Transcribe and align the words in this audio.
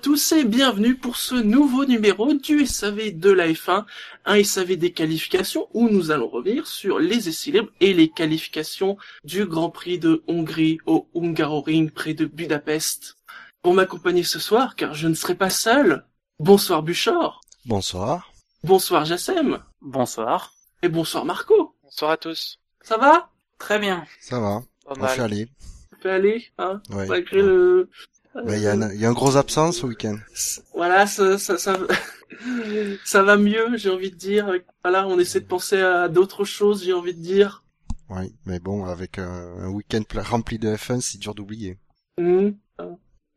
Bonjour 0.00 0.12
à 0.12 0.14
tous 0.14 0.32
et 0.32 0.44
bienvenue 0.44 0.94
pour 0.94 1.16
ce 1.16 1.34
nouveau 1.34 1.84
numéro 1.84 2.32
du 2.32 2.64
SAV 2.66 3.18
de 3.18 3.30
la 3.30 3.48
F1, 3.48 3.84
un 4.26 4.44
SAV 4.44 4.76
des 4.76 4.92
qualifications 4.92 5.66
où 5.74 5.88
nous 5.88 6.12
allons 6.12 6.28
revenir 6.28 6.68
sur 6.68 7.00
les 7.00 7.28
essais 7.28 7.50
libres 7.50 7.72
et 7.80 7.92
les 7.94 8.08
qualifications 8.08 8.96
du 9.24 9.44
Grand 9.44 9.70
Prix 9.70 9.98
de 9.98 10.22
Hongrie 10.28 10.78
au 10.86 11.08
Hungaroring 11.16 11.90
près 11.90 12.14
de 12.14 12.26
Budapest. 12.26 13.16
Pour 13.60 13.74
m'accompagner 13.74 14.22
ce 14.22 14.38
soir, 14.38 14.76
car 14.76 14.94
je 14.94 15.08
ne 15.08 15.14
serai 15.14 15.34
pas 15.34 15.50
seul, 15.50 16.04
bonsoir 16.38 16.84
Buchor, 16.84 17.40
Bonsoir. 17.64 18.32
bonsoir 18.62 19.04
Jassem, 19.04 19.58
Bonsoir. 19.80 20.54
et 20.82 20.88
bonsoir 20.88 21.24
Marco. 21.24 21.74
Bonsoir 21.82 22.12
à 22.12 22.16
tous. 22.16 22.60
Ça 22.82 22.98
va? 22.98 23.30
Très 23.58 23.80
bien. 23.80 24.04
Ça 24.20 24.38
va 24.38 24.62
Pas 24.84 24.92
On 24.92 24.94
fait 24.94 25.00
mal. 25.00 25.20
aller. 25.22 25.48
Ça 25.90 25.96
peut 26.00 26.10
aller, 26.10 26.46
hein? 26.58 26.80
Ouais. 26.90 27.06
Malgré 27.08 27.42
le... 27.42 27.90
Il 28.46 28.58
y, 28.60 28.66
a 28.66 28.72
un- 28.72 28.92
il 28.92 29.00
y 29.00 29.04
a 29.04 29.08
un 29.08 29.12
gros 29.12 29.36
absent 29.36 29.72
ce 29.72 29.86
week-end. 29.86 30.16
Voilà, 30.74 31.06
ça, 31.06 31.38
ça, 31.38 31.58
ça, 31.58 31.78
ça 33.04 33.22
va 33.22 33.36
mieux, 33.36 33.76
j'ai 33.76 33.90
envie 33.90 34.10
de 34.10 34.16
dire. 34.16 34.52
Voilà, 34.82 35.06
on 35.08 35.18
essaie 35.18 35.40
de 35.40 35.46
penser 35.46 35.78
à 35.80 36.08
d'autres 36.08 36.44
choses, 36.44 36.84
j'ai 36.84 36.92
envie 36.92 37.14
de 37.14 37.22
dire. 37.22 37.64
Oui, 38.10 38.34
mais 38.46 38.58
bon, 38.58 38.84
avec 38.86 39.18
un, 39.18 39.28
un 39.60 39.68
week-end 39.68 40.02
rempli 40.16 40.58
de 40.58 40.68
F1, 40.74 41.00
c'est 41.00 41.18
dur 41.18 41.34
d'oublier. 41.34 41.78
Mhm. 42.18 42.56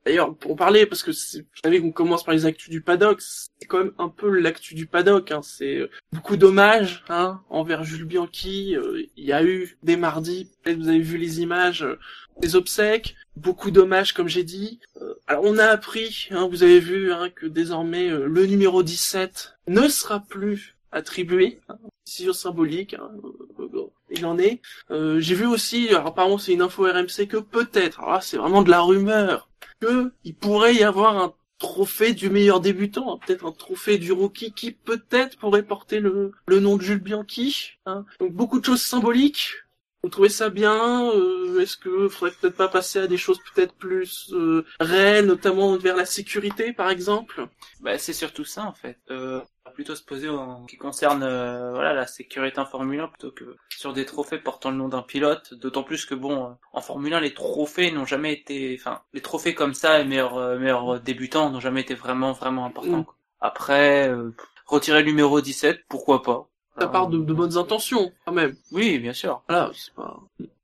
D'ailleurs, 0.04 0.36
pour 0.36 0.56
parler, 0.56 0.88
parce 0.88 1.04
que 1.04 1.12
c'est- 1.12 1.42
vous 1.42 1.48
savez 1.64 1.80
qu'on 1.80 1.92
commence 1.92 2.24
par 2.24 2.34
les 2.34 2.48
actus 2.48 2.70
du 2.70 2.82
paddock, 2.82 3.22
c'est 3.22 3.68
quand 3.68 3.78
même 3.78 3.92
un 4.00 4.10
peu 4.10 4.30
l'actu 4.40 4.74
du 4.74 4.88
paddock. 4.88 5.30
Hein. 5.32 5.42
C'est 5.44 5.76
euh, 5.78 5.92
beaucoup 6.12 6.38
d'hommages 6.38 7.04
hein, 7.10 7.40
envers 7.52 7.84
Jules 7.84 8.06
Bianchi. 8.06 8.76
Euh, 8.76 9.04
Il 9.16 9.26
y 9.26 9.32
a 9.32 9.44
eu 9.44 9.78
dès 9.84 9.98
mardi, 9.98 10.50
peut-être 10.64 10.80
vous 10.80 10.88
avez 10.90 11.02
vu 11.02 11.18
les 11.18 11.42
images, 11.42 11.84
euh, 11.84 12.00
des 12.40 12.56
obsèques, 12.56 13.16
beaucoup 13.36 13.72
d'hommages 13.72 14.14
comme 14.14 14.28
j'ai 14.28 14.44
dit. 14.44 14.80
Euh, 15.02 15.16
alors 15.28 15.44
on 15.46 15.58
a 15.58 15.66
appris, 15.66 16.28
hein, 16.32 16.48
vous 16.50 16.64
avez 16.64 16.80
vu, 16.80 17.12
hein, 17.12 17.30
que 17.30 17.46
désormais 17.46 18.10
euh, 18.10 18.28
le 18.28 18.46
numéro 18.46 18.84
17 18.84 19.58
ne 19.68 19.88
sera 19.88 20.20
plus 20.20 20.76
attribué. 20.92 21.60
Hein, 21.70 21.78
décision 22.06 22.34
symbolique. 22.34 22.96
Euh, 22.96 23.68
euh, 23.74 23.88
il 24.10 24.26
en 24.26 24.38
est. 24.38 24.60
J'ai 24.90 25.36
vu 25.36 25.46
aussi, 25.46 25.88
alors 25.90 26.08
apparemment 26.08 26.38
c'est 26.38 26.52
une 26.52 26.62
info 26.62 26.84
RMC 26.84 27.28
que 27.30 27.38
peut-être, 27.38 28.02
alors 28.02 28.12
là 28.16 28.22
c'est 28.22 28.36
vraiment 28.36 28.62
de 28.62 28.70
la 28.70 28.82
rumeur, 28.82 29.50
que 29.80 30.12
il 30.26 30.36
pourrait 30.36 30.76
y 30.76 30.84
avoir 30.84 31.18
un 31.18 31.34
trophée 31.60 32.14
du 32.14 32.30
meilleur 32.30 32.60
débutant, 32.60 33.14
hein, 33.14 33.20
peut-être 33.26 33.46
un 33.46 33.54
trophée 33.54 33.98
du 33.98 34.12
rookie 34.12 34.52
qui 34.52 34.72
peut-être 34.72 35.38
pourrait 35.38 35.64
porter 35.64 36.02
le, 36.02 36.34
le 36.46 36.60
nom 36.60 36.76
de 36.76 36.82
Jules 36.82 37.00
Bianchi. 37.02 37.78
Donc 38.20 38.34
beaucoup 38.34 38.60
de 38.60 38.66
choses 38.66 38.82
symboliques. 38.82 39.61
Vous 40.04 40.10
trouvez 40.10 40.30
ça 40.30 40.50
bien 40.50 41.12
euh, 41.12 41.60
Est-ce 41.60 41.78
que 41.78 42.08
faudrait 42.10 42.36
peut-être 42.40 42.56
pas 42.56 42.68
passer 42.68 43.00
à 43.00 43.08
des 43.08 43.18
choses 43.18 43.40
peut-être 43.54 43.74
plus 43.76 44.32
euh, 44.34 44.66
réelles, 44.80 45.28
notamment 45.28 45.78
vers 45.78 45.96
la 45.96 46.06
sécurité 46.06 46.74
par 46.74 46.90
exemple? 46.90 47.48
Bah, 47.82 47.98
c'est 47.98 48.14
surtout 48.14 48.46
ça 48.46 48.66
en 48.66 48.74
fait. 48.74 48.98
Euh, 49.12 49.42
on 49.64 49.70
va 49.70 49.74
plutôt 49.74 49.96
se 49.96 50.04
poser 50.04 50.28
en 50.28 50.64
ce 50.64 50.72
qui 50.72 50.78
concerne 50.78 51.22
euh, 51.22 51.72
voilà 51.72 51.94
la 51.94 52.08
sécurité 52.08 52.60
en 52.60 52.66
Formule 52.66 53.00
1 53.00 53.08
plutôt 53.10 53.32
que 53.32 53.56
sur 53.70 53.94
des 53.94 54.06
trophées 54.06 54.40
portant 54.40 54.72
le 54.72 54.78
nom 54.78 54.88
d'un 54.88 55.04
pilote. 55.04 55.54
D'autant 55.54 55.84
plus 55.84 56.06
que 56.06 56.16
bon, 56.16 56.46
euh, 56.46 56.50
en 56.74 56.82
Formule 56.82 57.14
1, 57.14 57.20
les 57.20 57.34
trophées 57.34 57.92
n'ont 57.92 58.06
jamais 58.06 58.34
été, 58.34 58.76
enfin, 58.80 59.02
les 59.14 59.22
trophées 59.22 59.54
comme 59.54 59.76
ça, 59.76 60.00
et 60.00 60.06
meilleurs 60.06 60.38
euh, 60.38 60.58
meilleurs 60.58 61.00
débutants 61.00 61.52
n'ont 61.52 61.60
jamais 61.60 61.82
été 61.82 61.94
vraiment 61.94 62.32
vraiment 62.32 62.66
importants. 62.66 63.02
Mm. 63.02 63.06
quoi. 63.06 63.16
Après, 63.40 64.10
euh, 64.10 64.36
retirer 64.66 65.02
le 65.02 65.08
numéro 65.08 65.42
17, 65.42 65.82
pourquoi 65.90 66.22
pas? 66.22 66.48
Ça 66.82 66.88
part 66.88 67.08
de, 67.08 67.18
de 67.20 67.34
bonnes 67.34 67.58
intentions 67.58 68.12
quand 68.26 68.32
même. 68.34 68.56
Oui, 68.72 69.00
bien 69.00 69.14
sûr. 69.14 69.44
Voilà, 69.48 69.72
c'est 69.76 69.94
pas... 69.94 70.20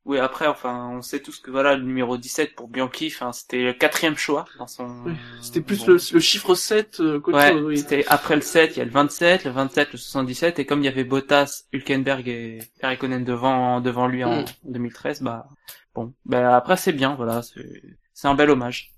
Oui, 0.05 0.19
après, 0.19 0.47
enfin, 0.47 0.89
on 0.93 1.01
sait 1.01 1.19
tous 1.21 1.37
que 1.41 1.51
voilà, 1.51 1.75
le 1.75 1.83
numéro 1.83 2.15
17 2.17 2.55
pour 2.55 2.69
Bianchi, 2.69 3.11
enfin, 3.13 3.33
c'était 3.33 3.61
le 3.61 3.73
quatrième 3.73 4.15
choix 4.15 4.45
dans 4.57 4.65
son. 4.65 4.87
Oui, 5.05 5.11
C'était 5.41 5.59
plus 5.59 5.79
Bon. 5.81 5.87
le, 5.87 5.93
le 6.13 6.19
chiffre 6.21 6.55
7 6.55 7.01
euh, 7.01 7.19
qu'autre 7.19 7.37
Ouais, 7.37 7.51
chose, 7.51 7.63
oui. 7.65 7.77
c'était 7.77 8.05
après 8.07 8.35
le 8.37 8.41
7, 8.41 8.71
il 8.75 8.79
y 8.79 8.81
a 8.81 8.85
le 8.85 8.91
27, 8.91 9.43
le 9.43 9.51
27, 9.51 9.91
le 9.91 9.97
77, 9.97 10.59
et 10.59 10.65
comme 10.65 10.79
il 10.81 10.85
y 10.85 10.87
avait 10.87 11.03
Bottas, 11.03 11.63
Hülkenberg 11.73 12.25
et 12.29 12.59
Raikkonen 12.81 13.25
devant, 13.25 13.81
devant 13.81 14.07
lui 14.07 14.23
en 14.23 14.43
Mm. 14.43 14.45
2013, 14.63 15.23
bah, 15.23 15.45
bon, 15.93 16.13
bah, 16.23 16.55
après 16.55 16.77
c'est 16.77 16.93
bien, 16.93 17.15
voilà, 17.15 17.41
c'est, 17.41 17.81
c'est 18.13 18.29
un 18.29 18.33
bel 18.35 18.49
hommage. 18.49 18.93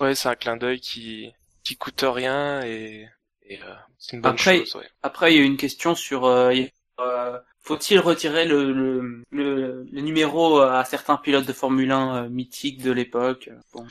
Ouais, 0.00 0.14
c'est 0.14 0.28
un 0.28 0.36
clin 0.36 0.56
d'œil 0.56 0.78
qui 0.80 1.32
qui 1.64 1.76
coûte 1.76 2.04
rien 2.06 2.62
et, 2.62 3.08
et 3.48 3.58
euh, 3.62 3.74
c'est 3.98 4.16
une 4.16 4.22
bonne 4.22 4.32
Après- 4.32 4.58
chose. 4.60 4.76
Ouais. 4.76 4.88
Après, 5.02 5.32
il 5.32 5.36
y 5.36 5.40
a 5.40 5.42
eu 5.42 5.46
une 5.46 5.56
question 5.56 5.94
sur, 5.94 6.24
euh, 6.26 6.52
euh, 7.00 7.38
faut-il 7.60 7.98
retirer 7.98 8.44
le, 8.46 8.72
le, 8.72 9.22
le, 9.30 9.84
le 9.90 10.00
numéro 10.00 10.58
à 10.60 10.84
certains 10.84 11.16
pilotes 11.16 11.46
de 11.46 11.52
Formule 11.52 11.90
1 11.90 12.24
euh, 12.24 12.28
mythiques 12.28 12.82
de 12.82 12.92
l'époque? 12.92 13.50
Bon. 13.72 13.86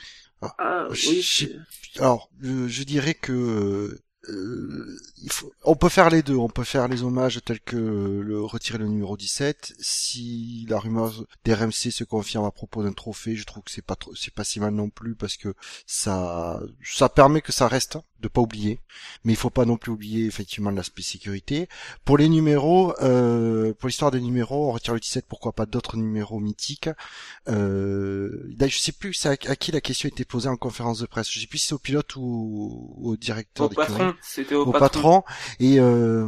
Ah, 0.58 0.86
oui, 0.90 1.22
c'est- 1.22 1.56
Alors, 1.98 2.30
je, 2.40 2.68
je 2.68 2.82
dirais 2.84 3.14
que 3.14 3.98
euh, 4.28 5.00
il 5.22 5.32
faut, 5.32 5.52
on 5.64 5.74
peut 5.74 5.88
faire 5.88 6.10
les 6.10 6.22
deux. 6.22 6.36
On 6.36 6.48
peut 6.48 6.64
faire 6.64 6.88
les 6.88 7.02
hommages 7.02 7.40
tels 7.44 7.60
que 7.60 7.76
le 7.76 8.42
retirer 8.42 8.78
le 8.78 8.86
numéro 8.86 9.16
17. 9.16 9.74
Si 9.78 10.66
la 10.68 10.78
rumeur 10.78 11.24
d'RMC 11.44 11.90
se 11.90 12.04
confirme 12.04 12.44
à 12.44 12.50
propos 12.50 12.82
d'un 12.82 12.92
trophée, 12.92 13.36
je 13.36 13.44
trouve 13.44 13.62
que 13.62 13.70
c'est 13.70 13.82
pas 13.82 13.96
trop, 13.96 14.14
c'est 14.14 14.34
pas 14.34 14.44
si 14.44 14.60
mal 14.60 14.74
non 14.74 14.90
plus 14.90 15.14
parce 15.14 15.36
que 15.36 15.54
ça, 15.86 16.60
ça 16.84 17.08
permet 17.08 17.40
que 17.40 17.52
ça 17.52 17.68
reste, 17.68 17.98
de 18.20 18.28
pas 18.28 18.40
oublier. 18.40 18.80
Mais 19.24 19.32
il 19.32 19.36
faut 19.36 19.50
pas 19.50 19.64
non 19.64 19.76
plus 19.76 19.92
oublier 19.92 20.26
effectivement 20.26 20.70
l'aspect 20.70 21.02
sécurité. 21.02 21.68
Pour 22.04 22.18
les 22.18 22.28
numéros, 22.28 22.94
euh, 23.02 23.72
pour 23.74 23.88
l'histoire 23.88 24.10
des 24.10 24.20
numéros, 24.20 24.68
on 24.68 24.72
retire 24.72 24.94
le 24.94 25.00
17. 25.00 25.26
Pourquoi 25.28 25.52
pas 25.52 25.66
d'autres 25.66 25.96
numéros 25.96 26.40
mythiques 26.40 26.90
euh, 27.48 28.48
je 28.68 28.78
sais 28.78 28.92
plus 28.92 29.26
à, 29.26 29.30
à 29.30 29.56
qui 29.56 29.72
la 29.72 29.80
question 29.80 30.08
était 30.08 30.24
posée 30.24 30.48
en 30.48 30.56
conférence 30.56 31.00
de 31.00 31.06
presse. 31.06 31.30
Je 31.30 31.40
sais 31.40 31.46
plus 31.46 31.58
si 31.58 31.68
c'est 31.68 31.74
au 31.74 31.78
pilote 31.78 32.14
ou 32.16 32.94
au 33.02 33.16
directeur 33.16 33.66
Au 33.66 33.68
patron, 33.68 34.14
c'était 34.22 34.54
au, 34.54 34.62
Au 34.62 34.72
patron. 34.72 35.20
patron. 35.20 35.22
Et 35.60 35.78
euh, 35.80 36.26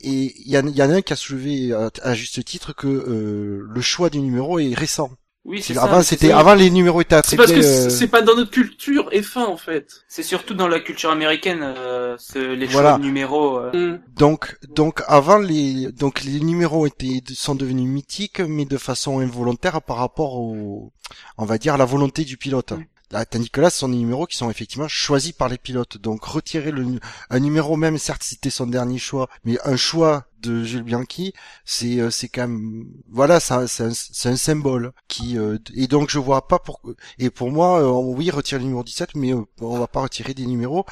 et 0.00 0.34
il 0.44 0.50
y, 0.52 0.58
en- 0.58 0.66
il 0.66 0.76
y 0.76 0.82
en 0.82 0.90
a 0.90 0.94
un 0.96 1.02
qui 1.02 1.12
a 1.12 1.16
soulevé 1.16 1.72
à, 1.72 1.90
à 2.02 2.14
juste 2.14 2.44
titre 2.44 2.74
que 2.74 2.86
euh, 2.86 3.66
le 3.68 3.80
choix 3.80 4.10
du 4.10 4.20
numéro 4.20 4.58
est 4.58 4.74
récent. 4.74 5.10
Oui, 5.48 5.62
c'est 5.62 5.78
avant, 5.78 6.02
c'était 6.02 6.32
avant 6.32 6.54
les 6.54 6.70
numéros 6.70 7.00
étaient 7.00 7.20
C'est 7.24 7.36
parce 7.36 7.50
attribués. 7.50 7.60
que 7.60 7.86
euh, 7.86 7.88
c'est 7.88 8.08
pas 8.08 8.20
dans 8.20 8.34
notre 8.34 8.50
culture 8.50 9.08
F1 9.12 9.44
en 9.46 9.56
fait. 9.56 9.86
C'est 10.08 10.24
surtout 10.24 10.54
dans 10.54 10.66
la 10.66 10.80
culture 10.80 11.10
américaine, 11.12 11.60
euh, 11.62 12.16
ce, 12.18 12.38
les 12.40 12.66
Voilà. 12.66 12.90
choix 12.90 12.98
de 12.98 13.04
numéros. 13.04 13.58
euh, 13.60 13.70
Mm. 13.94 14.00
Donc, 14.16 14.56
donc 14.74 15.02
avant 15.06 15.38
les, 15.38 15.92
donc 15.92 16.24
les 16.24 16.40
numéros 16.40 16.84
étaient 16.88 17.20
sont 17.34 17.54
devenus 17.54 17.88
mythiques, 17.88 18.40
mais 18.40 18.64
de 18.64 18.76
façon 18.76 19.20
involontaire 19.20 19.82
par 19.82 19.98
rapport 19.98 20.34
au, 20.34 20.92
on 21.38 21.44
va 21.44 21.58
dire, 21.58 21.74
à 21.74 21.76
la 21.76 21.84
volonté 21.84 22.24
du 22.24 22.36
pilote. 22.36 22.72
Mm. 22.72 22.84
Tandis 23.08 23.50
que 23.50 23.60
là, 23.60 23.70
ce 23.70 23.78
sont 23.78 23.88
des 23.88 23.96
numéros 23.96 24.26
qui 24.26 24.36
sont 24.36 24.50
effectivement 24.50 24.88
choisis 24.88 25.32
par 25.32 25.48
les 25.48 25.58
pilotes. 25.58 25.96
Donc 25.98 26.24
retirer 26.24 26.72
le, 26.72 26.98
un 27.30 27.38
numéro 27.38 27.76
même, 27.76 27.98
certes 27.98 28.22
c'était 28.24 28.50
son 28.50 28.66
dernier 28.66 28.98
choix, 28.98 29.28
mais 29.44 29.58
un 29.64 29.76
choix 29.76 30.26
de 30.40 30.64
Jules 30.64 30.82
Bianchi, 30.82 31.32
c'est 31.64 32.00
euh, 32.00 32.10
c'est 32.10 32.28
quand 32.28 32.42
même, 32.48 32.86
voilà, 33.08 33.40
c'est 33.40 33.84
un, 33.84 34.36
symbole 34.36 34.92
qui 35.08 35.38
euh, 35.38 35.58
et 35.74 35.86
donc 35.86 36.10
je 36.10 36.18
vois 36.18 36.46
pas 36.48 36.58
pour 36.58 36.80
et 37.18 37.30
pour 37.30 37.50
moi, 37.50 37.80
euh, 37.80 37.90
oui 37.90 38.30
retirer 38.30 38.58
le 38.58 38.64
numéro 38.64 38.82
17, 38.84 39.14
mais 39.14 39.32
on 39.60 39.78
va 39.78 39.86
pas 39.86 40.02
retirer 40.02 40.34
des 40.34 40.46
numéros 40.46 40.84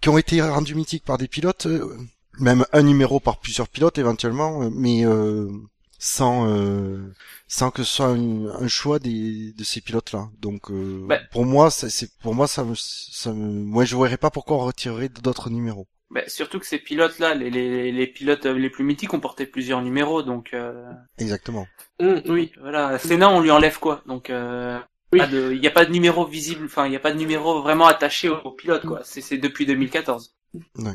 qui 0.00 0.08
ont 0.10 0.18
été 0.18 0.42
rendus 0.42 0.74
mythiques 0.74 1.04
par 1.04 1.18
des 1.18 1.28
pilotes. 1.28 1.66
même 2.38 2.66
un 2.72 2.82
numéro 2.82 3.18
par 3.18 3.40
plusieurs 3.40 3.68
pilotes 3.68 3.98
éventuellement, 3.98 4.70
mais 4.70 5.04
sans 5.98 6.48
euh, 6.48 7.12
sans 7.48 7.70
que 7.70 7.82
ce 7.84 7.92
soit 7.96 8.06
un, 8.06 8.46
un 8.48 8.68
choix 8.68 8.98
des 8.98 9.52
de 9.52 9.64
ces 9.64 9.80
pilotes-là. 9.80 10.28
Donc 10.40 10.70
euh, 10.70 11.04
Bah. 11.08 11.20
pour 11.30 11.44
moi, 11.46 11.70
c'est 11.70 12.10
pour 12.20 12.34
moi 12.34 12.46
ça 12.48 12.64
me 12.64 12.74
ça 12.76 13.32
me 13.32 13.64
moi 13.64 13.84
je 13.84 13.96
verrais 13.96 14.16
pas 14.18 14.30
pourquoi 14.30 14.56
on 14.56 14.60
retirerait 14.66 15.08
d'autres 15.08 15.50
numéros. 15.50 15.86
bah, 16.10 16.22
surtout 16.28 16.58
que 16.60 16.66
ces 16.66 16.78
pilotes-là, 16.78 17.34
les, 17.34 17.50
les, 17.50 17.90
les 17.92 18.06
pilotes 18.06 18.46
les 18.46 18.70
plus 18.70 18.84
mythiques 18.84 19.12
ont 19.14 19.20
porté 19.20 19.46
plusieurs 19.46 19.82
numéros, 19.82 20.22
donc 20.22 20.54
euh, 20.54 20.90
Exactement. 21.18 21.66
Mm, 22.00 22.20
oui. 22.28 22.52
voilà. 22.60 22.98
Senna, 22.98 23.30
on 23.30 23.40
lui 23.40 23.50
enlève 23.50 23.78
quoi? 23.78 24.02
Donc 24.06 24.30
euh, 24.30 24.78
Oui. 25.12 25.20
il 25.32 25.60
n'y 25.60 25.66
a 25.66 25.70
pas 25.70 25.84
de 25.84 25.92
numéro 25.92 26.24
visible, 26.26 26.66
enfin 26.66 26.86
il 26.86 26.90
n'y 26.90 26.96
a 26.96 27.00
pas 27.00 27.12
de 27.12 27.18
numéro 27.18 27.60
vraiment 27.62 27.86
attaché 27.86 28.28
au, 28.28 28.36
au 28.38 28.52
pilote 28.52 28.84
quoi. 28.84 29.00
C'est 29.04 29.20
c'est 29.20 29.38
depuis 29.38 29.66
2014. 29.66 30.34
Ouais. 30.78 30.92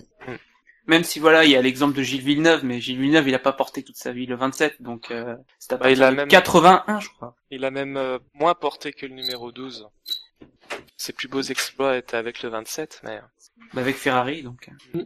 Même 0.92 1.06
si 1.06 1.20
voilà, 1.20 1.46
il 1.46 1.52
y 1.52 1.56
a 1.56 1.62
l'exemple 1.62 1.96
de 1.96 2.04
Gilles 2.04 2.22
Villeneuve, 2.22 2.66
mais 2.66 2.82
Gilles 2.82 3.00
Villeneuve, 3.00 3.26
il 3.30 3.34
a 3.34 3.40
pas 3.40 3.54
porté 3.54 3.82
toute 3.82 3.96
sa 3.96 4.12
vie 4.12 4.26
le 4.26 4.36
27, 4.36 4.82
donc 4.82 5.10
euh, 5.10 5.38
c'est 5.58 5.72
à 5.72 5.78
Bah, 5.78 5.90
il 5.90 6.00
partir 6.00 6.06
a 6.08 6.12
de 6.12 6.16
même- 6.18 6.28
81, 6.28 7.00
je 7.00 7.08
crois. 7.10 7.34
Il 7.50 7.64
a 7.64 7.72
même 7.72 7.96
euh, 7.96 8.20
moins 8.34 8.56
porté 8.56 8.92
que 8.92 9.06
le 9.06 9.14
numéro 9.16 9.54
12. 9.54 9.88
Ses 10.98 11.14
plus 11.14 11.30
beaux 11.30 11.42
exploits 11.42 11.96
étaient 11.98 12.18
avec 12.18 12.44
le 12.44 12.50
27, 12.50 13.00
mais 13.06 13.22
Bah, 13.74 13.80
avec 13.82 13.96
Ferrari, 13.96 14.44
donc. 14.44 14.70
euh. 14.96 15.06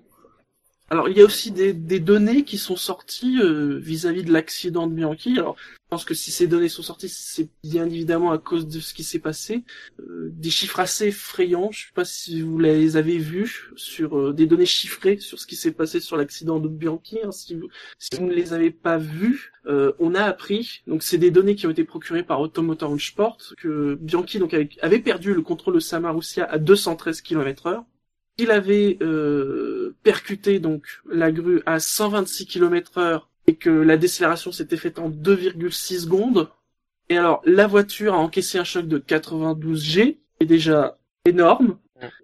Alors 0.90 1.10
il 1.10 1.18
y 1.18 1.22
a 1.22 1.26
aussi 1.26 1.52
des, 1.52 1.74
données 2.00 2.44
qui 2.44 2.58
sont 2.58 2.76
sorties 2.76 3.40
euh, 3.42 3.80
vis-à-vis 3.80 4.24
de 4.24 4.32
l'accident 4.32 4.86
de 4.88 4.94
Bianchi. 4.94 5.38
Alors 5.40 5.56
je 5.86 5.90
pense 5.92 6.06
que 6.06 6.16
si 6.16 6.32
ces 6.32 6.48
données 6.48 6.68
sont 6.68 6.82
sorties, 6.82 7.10
c'est 7.10 7.48
bien 7.64 7.86
évidemment 7.86 8.32
à 8.32 8.40
cause 8.40 8.68
de 8.68 8.80
ce 8.80 8.96
qui 8.96 9.04
s'est 9.04 9.20
passé. 9.20 9.64
Euh, 10.00 10.32
des 10.34 10.50
chiffres 10.50 10.80
assez 10.80 11.10
effrayants. 11.10 11.70
Je 11.72 11.86
sais 11.86 11.94
pas 11.94 12.06
si 12.06 12.42
vous 12.42 12.58
les 12.58 12.98
avez 12.98 13.20
vus 13.20 13.70
sur 13.76 14.18
euh, 14.18 14.34
des 14.34 14.48
données 14.48 14.66
chiffrées 14.66 15.20
sur 15.20 15.40
ce 15.40 15.46
qui 15.46 15.56
s'est 15.56 15.72
passé 15.72 16.00
sur 16.00 16.18
l'accident 16.18 16.60
de 16.60 16.68
Bianchi. 16.68 17.20
hein. 17.24 17.31
si, 17.31 17.54
vous, 17.54 17.70
ne 18.20 18.34
les 18.34 18.54
avez 18.54 18.72
pas 18.72 18.98
vus, 18.98 19.54
euh, 19.68 19.92
on 20.00 20.16
a 20.16 20.24
appris. 20.24 20.81
Donc 20.88 21.04
c'est 21.04 21.20
des 21.20 21.30
données 21.30 21.54
qui 21.54 21.68
ont 21.68 21.72
été 21.72 21.84
procurées 21.84 22.24
par 22.24 22.42
Automotor 22.42 23.00
Sport 23.00 23.38
que 23.58 23.94
Bianchi 24.02 24.40
donc 24.40 24.56
avait, 24.56 25.00
perdu 25.00 25.36
le 25.36 25.44
contrôle 25.44 25.76
de 25.76 25.80
sa 25.80 26.00
Marussia 26.00 26.46
à 26.46 26.58
213 26.58 27.22
km/h. 27.22 27.84
Il 28.38 28.52
avait 28.52 28.98
euh, 29.02 29.96
percuté 30.04 30.60
donc 30.60 30.84
la 31.10 31.32
grue 31.32 31.62
à 31.66 31.80
126 31.80 32.46
km 32.48 32.98
heure 32.98 33.30
et 33.48 33.56
que 33.56 33.70
la 33.70 33.98
décélération 33.98 34.52
s'était 34.52 34.78
faite 34.78 35.00
en 35.00 35.10
2,6 35.10 36.02
secondes. 36.02 36.50
Et 37.10 37.18
alors, 37.18 37.42
la 37.46 37.68
voiture 37.68 38.14
a 38.14 38.18
encaissé 38.18 38.58
un 38.58 38.64
choc 38.64 38.88
de 38.88 38.98
92 38.98 39.82
G, 39.84 40.14
qui 40.14 40.20
est 40.42 40.46
déjà 40.48 40.98
énorme, 41.26 41.78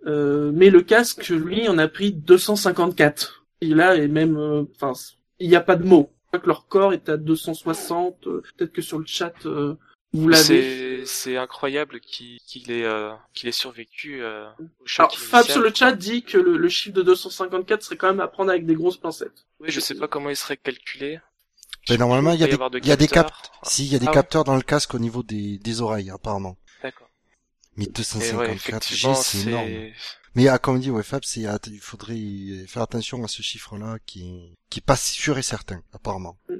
euh, 0.07 0.51
mais 0.53 0.69
le 0.69 0.81
casque, 0.81 1.29
lui, 1.29 1.67
en 1.69 1.77
a 1.77 1.87
pris 1.87 2.11
254. 2.11 3.45
Et 3.61 3.67
là, 3.67 3.95
et 3.95 4.07
même, 4.07 4.37
euh, 4.37 4.63
enfin, 4.75 4.93
il 5.39 5.49
n'y 5.49 5.55
a 5.55 5.61
pas 5.61 5.75
de 5.75 5.85
mots. 5.85 6.09
Je 6.23 6.27
crois 6.27 6.39
que 6.39 6.47
leur 6.47 6.67
corps 6.67 6.93
est 6.93 7.09
à 7.09 7.17
260. 7.17 8.27
euh, 8.27 8.41
Peut-être 8.57 8.71
que 8.71 8.81
sur 8.81 8.97
le 8.99 9.05
chat, 9.05 9.33
euh, 9.45 9.75
vous 10.13 10.27
l'avez. 10.27 11.05
C'est 11.05 11.05
c'est 11.05 11.37
incroyable 11.37 11.99
qu'il 11.99 12.39
qu'il 12.41 12.69
ait 12.71 12.83
euh, 12.85 13.11
qu'il 13.33 13.49
ait 13.49 13.53
survécu 13.53 14.21
euh, 14.21 14.47
au 14.79 14.85
choc 14.85 15.05
Alors, 15.05 15.17
Fab 15.17 15.45
sur 15.45 15.61
le 15.61 15.73
chat 15.73 15.93
dit 15.93 16.23
que 16.23 16.37
le, 16.37 16.57
le 16.57 16.69
chiffre 16.69 16.95
de 16.95 17.01
254 17.01 17.81
serait 17.83 17.97
quand 17.97 18.07
même 18.07 18.19
à 18.19 18.27
prendre 18.27 18.51
avec 18.51 18.65
des 18.65 18.75
grosses 18.75 18.97
pincettes. 18.97 19.45
Oui, 19.59 19.71
je 19.71 19.79
sais 19.79 19.95
pas 19.95 20.07
comment 20.07 20.29
il 20.29 20.35
serait 20.35 20.57
calculé. 20.57 21.19
Ben, 21.89 21.97
normalement, 21.97 22.33
il 22.33 22.39
y 22.39 22.43
a 22.43 22.47
des, 22.47 22.53
avoir 22.53 22.69
de 22.69 22.79
il 22.79 22.85
y 22.87 22.91
a 22.91 22.95
des 22.95 23.07
cap, 23.07 23.27
capteurs. 23.31 23.51
si, 23.63 23.85
il 23.85 23.91
y 23.91 23.95
a 23.95 23.99
des 23.99 24.05
Ah 24.05 24.09
ouais. 24.09 24.13
capteurs 24.13 24.43
dans 24.43 24.55
le 24.55 24.61
casque 24.61 24.93
au 24.93 24.99
niveau 24.99 25.23
des, 25.23 25.57
des 25.57 25.81
oreilles, 25.81 26.11
apparemment. 26.11 26.57
D'accord. 26.83 27.09
Mais 27.75 27.85
Et 27.85 27.87
ouais, 27.87 27.93
254 27.93 28.93
G, 28.93 29.13
c'est 29.15 29.39
énorme. 29.47 29.69
Mais 30.35 30.47
ah, 30.47 30.59
comme 30.59 30.79
dit 30.79 30.91
ouais, 30.91 31.03
Fab, 31.03 31.23
c'est 31.23 31.45
att- 31.45 31.67
il 31.67 31.79
faudrait 31.79 32.65
faire 32.67 32.83
attention 32.83 33.23
à 33.23 33.27
ce 33.27 33.41
chiffre-là 33.41 33.97
qui 34.05 34.53
qui 34.69 34.79
est 34.79 34.85
pas 34.85 34.95
sûr 34.95 35.37
et 35.37 35.41
certain, 35.41 35.81
apparemment. 35.93 36.37
Mm. 36.49 36.55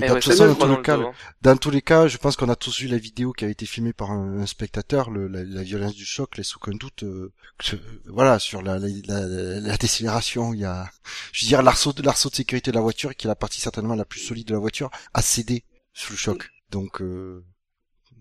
Mais 0.00 0.08
dans, 0.08 0.14
ouais, 0.14 0.20
toute 0.20 0.32
ça 0.32 0.38
façon, 0.38 0.44
me 0.44 0.48
dans, 0.50 0.54
prend 0.56 0.66
tous 0.66 0.68
dans 0.68 0.72
les 0.72 0.76
le 0.78 0.82
cas, 0.82 0.96
dos, 0.96 1.06
hein. 1.06 1.12
dans 1.42 1.56
tous 1.56 1.70
les 1.70 1.82
cas, 1.82 2.08
je 2.08 2.16
pense 2.18 2.36
qu'on 2.36 2.48
a 2.48 2.56
tous 2.56 2.80
vu 2.80 2.88
la 2.88 2.98
vidéo 2.98 3.32
qui 3.32 3.44
a 3.44 3.48
été 3.48 3.66
filmée 3.66 3.92
par 3.92 4.10
un, 4.10 4.40
un 4.40 4.46
spectateur. 4.46 5.10
Le, 5.10 5.28
la, 5.28 5.44
la 5.44 5.62
violence 5.62 5.94
du 5.94 6.04
choc 6.04 6.36
laisse 6.36 6.56
aucun 6.56 6.72
doute. 6.72 7.02
euh, 7.04 7.32
que- 7.58 7.76
voilà, 8.06 8.38
sur 8.38 8.62
la, 8.62 8.78
la, 8.78 8.88
la, 9.06 9.60
la 9.60 9.76
décélération, 9.76 10.52
il 10.54 10.60
y 10.60 10.64
a, 10.64 10.90
je 11.32 11.44
veux 11.44 11.48
dire, 11.48 11.62
l'arceau 11.62 11.92
de 11.92 12.02
l'arceau 12.02 12.30
de 12.30 12.34
sécurité 12.34 12.70
de 12.70 12.76
la 12.76 12.82
voiture, 12.82 13.14
qui 13.14 13.26
est 13.26 13.28
la 13.28 13.36
partie 13.36 13.60
certainement 13.60 13.94
la 13.94 14.04
plus 14.04 14.20
solide 14.20 14.48
de 14.48 14.54
la 14.54 14.58
voiture, 14.60 14.90
a 15.14 15.22
cédé 15.22 15.64
sous 15.92 16.12
le 16.12 16.18
choc. 16.18 16.50
Donc 16.70 17.00
euh, 17.02 17.44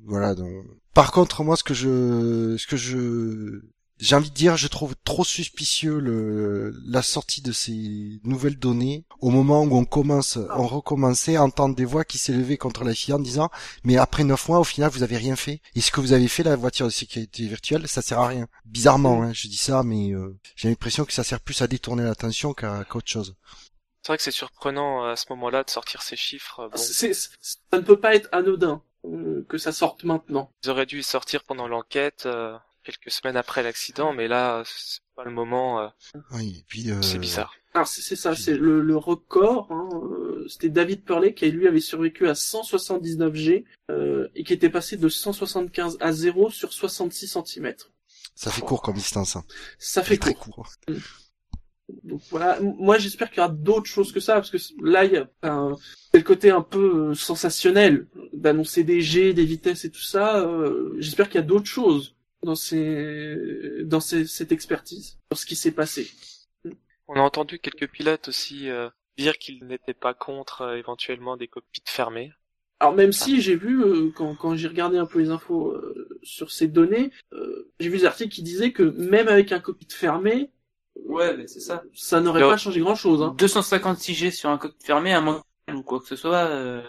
voilà. 0.05 0.35
Donc... 0.35 0.65
Par 0.93 1.11
contre, 1.11 1.43
moi, 1.43 1.55
ce 1.55 1.63
que 1.63 1.73
je, 1.73 2.55
ce 2.57 2.67
que 2.67 2.77
je 2.77 3.61
j'ai 3.99 4.15
envie 4.15 4.29
de 4.29 4.35
dire, 4.35 4.57
je 4.57 4.67
trouve 4.67 4.95
trop 5.03 5.23
suspicieux 5.23 5.99
le, 5.99 6.73
la 6.85 7.01
sortie 7.01 7.41
de 7.41 7.51
ces 7.51 8.19
nouvelles 8.23 8.57
données 8.57 9.05
au 9.19 9.29
moment 9.29 9.63
où 9.63 9.75
on 9.75 9.85
commence, 9.85 10.37
on 10.55 10.67
recommençait 10.67 11.35
à 11.35 11.43
entendre 11.43 11.75
des 11.75 11.85
voix 11.85 12.05
qui 12.05 12.17
s'élevaient 12.17 12.57
contre 12.57 12.83
la 12.83 12.93
FIA 12.93 13.15
en 13.15 13.19
disant, 13.19 13.49
mais 13.83 13.97
après 13.97 14.23
neuf 14.23 14.47
mois, 14.47 14.59
au 14.59 14.63
final, 14.63 14.89
vous 14.89 15.03
avez 15.03 15.17
rien 15.17 15.35
fait. 15.35 15.61
Et 15.75 15.81
ce 15.81 15.91
que 15.91 15.99
vous 15.99 16.13
avez 16.13 16.27
fait, 16.27 16.43
la 16.43 16.55
voiture 16.55 16.85
de 16.85 16.91
sécurité 16.91 17.47
virtuelle, 17.47 17.87
ça 17.87 18.01
sert 18.01 18.19
à 18.19 18.27
rien. 18.27 18.47
Bizarrement, 18.65 19.23
hein, 19.23 19.33
je 19.33 19.47
dis 19.47 19.57
ça, 19.57 19.83
mais 19.83 20.11
euh, 20.11 20.37
j'ai 20.55 20.69
l'impression 20.69 21.05
que 21.05 21.13
ça 21.13 21.23
sert 21.23 21.41
plus 21.41 21.61
à 21.61 21.67
détourner 21.67 22.03
l'attention 22.03 22.53
qu'à 22.53 22.85
qu'à 22.85 22.95
autre 22.95 23.09
chose. 23.09 23.35
C'est 24.01 24.11
vrai 24.13 24.17
que 24.17 24.23
c'est 24.23 24.31
surprenant 24.31 25.03
euh, 25.03 25.11
à 25.11 25.15
ce 25.15 25.25
moment-là 25.31 25.63
de 25.63 25.69
sortir 25.69 26.01
ces 26.01 26.15
chiffres. 26.15 26.69
Bon, 26.71 26.77
ça 26.77 27.07
ne 27.73 27.81
peut 27.81 27.99
pas 27.99 28.15
être 28.15 28.29
anodin 28.31 28.81
euh, 29.05 29.45
que 29.47 29.57
ça 29.57 29.71
sorte 29.71 30.03
maintenant. 30.03 30.51
ils 30.63 30.69
auraient 30.69 30.85
dû 30.85 30.99
y 30.99 31.03
sortir 31.03 31.43
pendant 31.43 31.67
l'enquête, 31.67 32.25
euh, 32.25 32.57
quelques 32.91 33.11
semaines 33.11 33.37
après 33.37 33.63
l'accident, 33.63 34.13
mais 34.13 34.27
là, 34.27 34.63
c'est 34.65 34.99
pas 35.15 35.23
le 35.23 35.31
moment. 35.31 35.79
euh, 35.81 35.87
Oui, 36.31 36.57
et 36.59 36.65
puis 36.67 36.91
euh, 36.91 37.01
C'est 37.01 37.17
bizarre. 37.19 37.53
Alors 37.73 37.87
c'est 37.87 38.01
c'est 38.01 38.15
ça, 38.15 38.35
c'est 38.35 38.55
le, 38.57 38.81
le 38.81 38.97
record. 38.97 39.71
Hein, 39.71 39.87
euh, 39.93 40.45
C'était 40.49 40.69
David 40.69 41.03
Purley 41.05 41.33
qui 41.35 41.49
lui 41.51 41.67
avait 41.67 41.79
survécu 41.79 42.27
à 42.27 42.33
179 42.35 43.35
G 43.35 43.65
euh, 43.91 44.27
et 44.35 44.43
qui 44.43 44.53
était 44.53 44.69
passé 44.71 44.97
de 44.97 45.07
175 45.07 45.97
à 45.99 46.11
0 46.11 46.49
sur 46.49 46.73
66 46.73 47.27
cm. 47.45 47.73
Ça 48.35 48.49
fait 48.51 48.61
court 48.61 48.81
comme 48.81 48.95
distance. 48.95 49.35
Hein. 49.35 49.43
Ça 49.77 50.01
fait 50.03 50.17
très 50.17 50.33
court. 50.33 50.55
court. 50.55 50.69
Donc 52.03 52.21
voilà, 52.29 52.59
moi 52.61 52.97
j'espère 52.99 53.29
qu'il 53.29 53.37
y 53.37 53.39
aura 53.43 53.49
d'autres 53.49 53.87
choses 53.89 54.11
que 54.11 54.19
ça 54.19 54.35
parce 54.35 54.51
que 54.51 54.57
là 54.83 55.05
il 55.05 55.13
y 55.13 55.17
a 55.17 55.27
un, 55.41 55.75
c'est 56.11 56.19
le 56.19 56.23
côté 56.23 56.51
un 56.51 56.61
peu 56.61 57.15
sensationnel 57.15 58.07
d'annoncer 58.31 58.83
des 58.83 59.01
G, 59.01 59.33
des 59.33 59.43
vitesses 59.45 59.85
et 59.85 59.89
tout 59.91 60.01
ça. 60.01 60.39
euh, 60.45 60.95
j'espère 60.99 61.27
qu'il 61.29 61.41
y 61.41 61.43
a 61.43 61.47
d'autres 61.47 61.65
choses 61.67 62.15
dans 62.43 62.55
ces 62.55 63.37
dans 63.83 63.99
ces, 63.99 64.25
cette 64.27 64.51
expertise 64.51 65.17
sur 65.31 65.37
ce 65.39 65.45
qui 65.45 65.55
s'est 65.55 65.71
passé. 65.71 66.09
On 67.07 67.15
a 67.15 67.21
entendu 67.21 67.59
quelques 67.59 67.89
pilotes 67.89 68.27
aussi 68.27 68.69
euh, 68.69 68.89
dire 69.17 69.37
qu'ils 69.37 69.65
n'étaient 69.65 69.93
pas 69.93 70.13
contre 70.13 70.61
euh, 70.61 70.77
éventuellement 70.77 71.37
des 71.37 71.47
cockpits 71.47 71.81
fermés. 71.85 72.31
Alors 72.79 72.93
même 72.95 73.11
si 73.11 73.41
j'ai 73.41 73.55
vu 73.55 73.81
euh, 73.83 74.11
quand, 74.15 74.35
quand 74.35 74.55
j'ai 74.55 74.67
regardé 74.67 74.97
un 74.97 75.05
peu 75.05 75.19
les 75.19 75.31
infos 75.31 75.71
euh, 75.71 76.07
sur 76.23 76.49
ces 76.51 76.67
données, 76.67 77.11
euh, 77.33 77.69
j'ai 77.79 77.89
vu 77.89 77.97
des 77.97 78.05
articles 78.05 78.33
qui 78.33 78.43
disaient 78.43 78.71
que 78.71 78.83
même 78.83 79.27
avec 79.27 79.51
un 79.51 79.59
cockpit 79.59 79.87
fermé, 79.89 80.51
Ouais, 81.05 81.35
mais 81.35 81.47
c'est 81.47 81.59
ça. 81.61 81.83
ça 81.93 82.19
n'aurait 82.19 82.41
pas 82.41 82.57
changé 82.57 82.79
grand 82.81 82.95
chose. 82.95 83.21
Hein. 83.21 83.33
256 83.37 84.13
G 84.13 84.31
sur 84.31 84.49
un 84.49 84.57
cockpit 84.57 84.85
fermé, 84.85 85.13
à 85.13 85.21
moins 85.21 85.43
ou 85.73 85.83
quoi 85.83 85.99
que 85.99 86.07
ce 86.07 86.15
soit, 86.15 86.47
euh, 86.47 86.81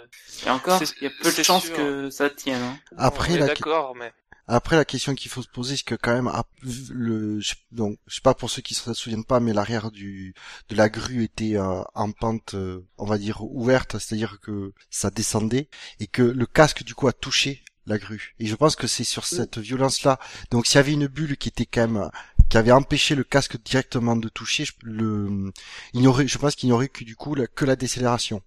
et 0.47 0.50
encore, 0.50 0.81
il 1.00 1.05
y 1.05 1.06
a 1.06 1.11
peu 1.23 1.29
de 1.31 1.43
chances 1.43 1.69
que 1.69 2.08
ça 2.11 2.31
tienne. 2.31 2.62
Hein. 2.62 2.76
Après, 2.97 3.32
On 3.32 3.37
est 3.37 3.38
la, 3.41 3.47
d'accord, 3.49 3.94
mais 3.94 4.12
Après, 4.52 4.76
la 4.76 4.85
question 4.85 5.14
qu'il 5.14 5.31
faut 5.31 5.43
se 5.43 5.49
poser, 5.49 5.76
c'est 5.76 5.85
que 5.85 5.94
quand 5.94 6.12
même, 6.12 6.26
ap- 6.26 6.49
le, 6.91 7.38
je, 7.41 7.55
donc, 7.70 7.99
je 8.08 8.17
sais 8.17 8.20
pas 8.20 8.35
pour 8.35 8.50
ceux 8.50 8.62
qui 8.62 8.75
se 8.75 8.93
souviennent 8.94 9.25
pas, 9.25 9.38
mais 9.38 9.52
l'arrière 9.52 9.91
du 9.93 10.35
de 10.69 10.75
la 10.75 10.88
grue 10.88 11.23
était 11.25 11.56
euh, 11.56 11.82
en 11.94 12.11
pente, 12.11 12.55
euh, 12.55 12.85
on 12.99 13.06
va 13.06 13.17
dire 13.19 13.43
ouverte, 13.44 13.99
c'est-à-dire 13.99 14.41
que 14.41 14.73
ça 14.91 15.11
descendait 15.11 15.69
et 16.00 16.08
que 16.08 16.23
le 16.23 16.47
casque 16.47 16.82
du 16.82 16.94
coup 16.94 17.06
a 17.06 17.12
touché 17.12 17.62
la 17.87 17.97
grue. 17.99 18.35
Et 18.40 18.47
je 18.47 18.54
pense 18.57 18.75
que 18.76 18.87
c'est 18.88 19.04
sur 19.04 19.25
cette 19.25 19.59
violence-là. 19.59 20.19
Donc, 20.50 20.66
s'il 20.66 20.76
y 20.76 20.78
avait 20.78 20.92
une 20.92 21.07
bulle 21.07 21.37
qui 21.37 21.49
était 21.49 21.66
quand 21.66 21.88
même 21.88 22.11
qui 22.49 22.57
avait 22.57 22.73
empêché 22.73 23.14
le 23.14 23.23
casque 23.23 23.62
directement 23.62 24.16
de 24.16 24.28
toucher, 24.28 24.64
je, 24.64 24.73
le, 24.83 25.52
il 25.95 26.00
n'y 26.00 26.09
aurait, 26.09 26.26
je 26.26 26.37
pense 26.38 26.57
qu'il 26.57 26.69
n'y 26.69 26.73
aurait 26.73 26.88
que 26.88 27.04
du 27.04 27.14
coup 27.14 27.37
la, 27.37 27.47
que 27.47 27.64
la 27.64 27.76
décélération 27.76 28.42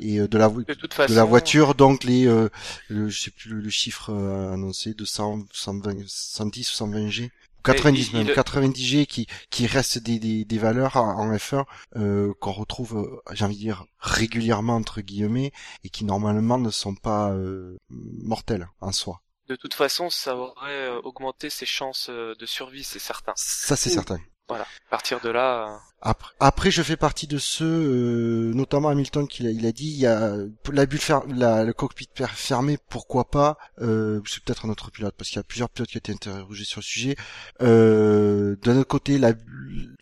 et 0.00 0.20
euh, 0.20 0.28
de 0.28 0.38
la 0.38 0.48
de 0.48 0.74
toute 0.74 0.94
façon, 0.94 1.12
de 1.12 1.16
la 1.18 1.24
voiture, 1.24 1.74
donc 1.74 2.04
les, 2.04 2.26
euh, 2.26 2.48
le, 2.88 3.08
je 3.08 3.20
sais 3.20 3.30
plus 3.30 3.50
le, 3.50 3.60
le 3.60 3.70
chiffre 3.70 4.10
euh, 4.12 4.52
annoncé 4.52 4.94
de 4.94 5.04
100, 5.04 5.44
120, 5.52 5.96
110 6.06 6.70
ou 6.70 6.74
120 6.74 7.08
G, 7.10 7.24
ou 7.58 7.62
90 7.62 8.08
il- 8.10 8.16
même, 8.16 8.26
il- 8.28 8.34
90 8.34 8.84
G 8.84 9.06
qui 9.06 9.26
qui 9.50 9.66
restent 9.66 9.98
des, 9.98 10.18
des, 10.18 10.44
des 10.44 10.58
valeurs 10.58 10.96
en, 10.96 11.18
en 11.18 11.32
F1 11.36 11.64
euh, 11.96 12.32
qu'on 12.40 12.52
retrouve, 12.52 12.96
euh, 12.98 13.34
j'ai 13.34 13.44
envie 13.44 13.56
de 13.56 13.60
dire 13.60 13.84
régulièrement 13.98 14.76
entre 14.76 15.00
guillemets 15.00 15.52
et 15.84 15.88
qui 15.88 16.04
normalement 16.04 16.58
ne 16.58 16.70
sont 16.70 16.94
pas 16.94 17.30
euh, 17.32 17.76
mortels 17.90 18.68
en 18.80 18.92
soi. 18.92 19.20
de 19.48 19.56
toute 19.56 19.74
façon, 19.74 20.10
ça 20.10 20.36
aurait 20.36 20.88
augmenté 21.04 21.50
ses 21.50 21.66
chances 21.66 22.08
de 22.10 22.46
survie, 22.46 22.84
c'est 22.84 22.98
certain. 22.98 23.32
Ça 23.36 23.76
c'est 23.76 23.90
certain. 23.90 24.18
Voilà. 24.48 24.64
À 24.64 24.90
partir 24.90 25.20
de 25.20 25.28
là, 25.28 25.68
euh, 25.68 25.76
Après, 26.02 26.32
après, 26.38 26.70
je 26.70 26.82
fais 26.82 26.96
partie 26.96 27.26
de 27.26 27.36
ceux, 27.38 27.64
euh, 27.64 28.52
notamment 28.54 28.90
Hamilton, 28.90 29.26
qui 29.26 29.42
l'a- 29.42 29.50
il 29.50 29.66
a 29.66 29.72
dit, 29.72 29.88
il 29.88 29.98
y 29.98 30.06
a 30.06 30.36
la 30.72 30.86
bulle 30.86 31.00
fer- 31.00 31.24
la, 31.26 31.64
le 31.64 31.72
cockpit 31.72 32.08
per- 32.14 32.26
fermé, 32.28 32.78
pourquoi 32.88 33.28
pas 33.28 33.58
euh, 33.80 34.20
C'est 34.24 34.42
peut-être 34.44 34.66
un 34.66 34.68
autre 34.68 34.92
pilote, 34.92 35.14
parce 35.18 35.30
qu'il 35.30 35.38
y 35.38 35.40
a 35.40 35.42
plusieurs 35.42 35.68
pilotes 35.68 35.88
qui 35.90 35.96
ont 35.96 35.98
été 35.98 36.12
interrogés 36.12 36.64
sur 36.64 36.78
le 36.78 36.84
sujet. 36.84 37.16
Euh, 37.60 38.56
D'un 38.62 38.76
autre 38.78 38.88
côté, 38.88 39.18
la 39.18 39.32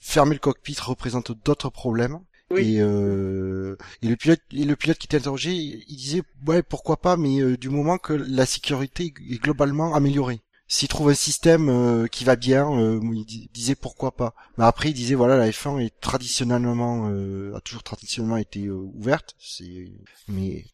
fermer 0.00 0.34
le 0.34 0.40
cockpit 0.40 0.76
représente 0.80 1.32
d'autres 1.44 1.70
problèmes. 1.70 2.18
Oui. 2.50 2.74
Et, 2.74 2.80
euh, 2.82 3.76
et 4.02 4.08
le 4.08 4.16
pilote, 4.16 4.40
et 4.52 4.64
le 4.66 4.76
pilote 4.76 4.98
qui 4.98 5.06
était 5.06 5.16
interrogé, 5.16 5.52
il 5.54 5.96
disait 5.96 6.22
ouais 6.46 6.62
pourquoi 6.62 6.98
pas, 6.98 7.16
mais 7.16 7.40
euh, 7.40 7.56
du 7.56 7.70
moment 7.70 7.96
que 7.96 8.12
la 8.12 8.44
sécurité 8.44 9.06
est 9.30 9.42
globalement 9.42 9.94
améliorée. 9.94 10.42
S'il 10.66 10.88
trouve 10.88 11.11
un 11.11 11.14
système 11.14 11.68
euh, 11.68 12.06
qui 12.06 12.25
va 12.25 12.37
bien, 12.37 12.66
euh, 12.73 12.99
il 13.12 13.25
di- 13.26 13.50
disait 13.52 13.75
pourquoi 13.75 14.16
pas. 14.16 14.35
Mais 14.56 14.64
après, 14.64 14.90
il 14.90 14.94
disait 14.94 15.14
voilà, 15.14 15.37
la 15.37 15.50
F1 15.50 15.78
est 15.78 15.92
traditionnellement 16.00 17.11
euh, 17.11 17.54
a 17.54 17.61
toujours 17.61 17.83
traditionnellement 17.83 18.38
été 18.38 18.64
euh, 18.66 18.73
ouverte. 18.94 19.35
C'est 19.38 19.92
mais 20.26 20.64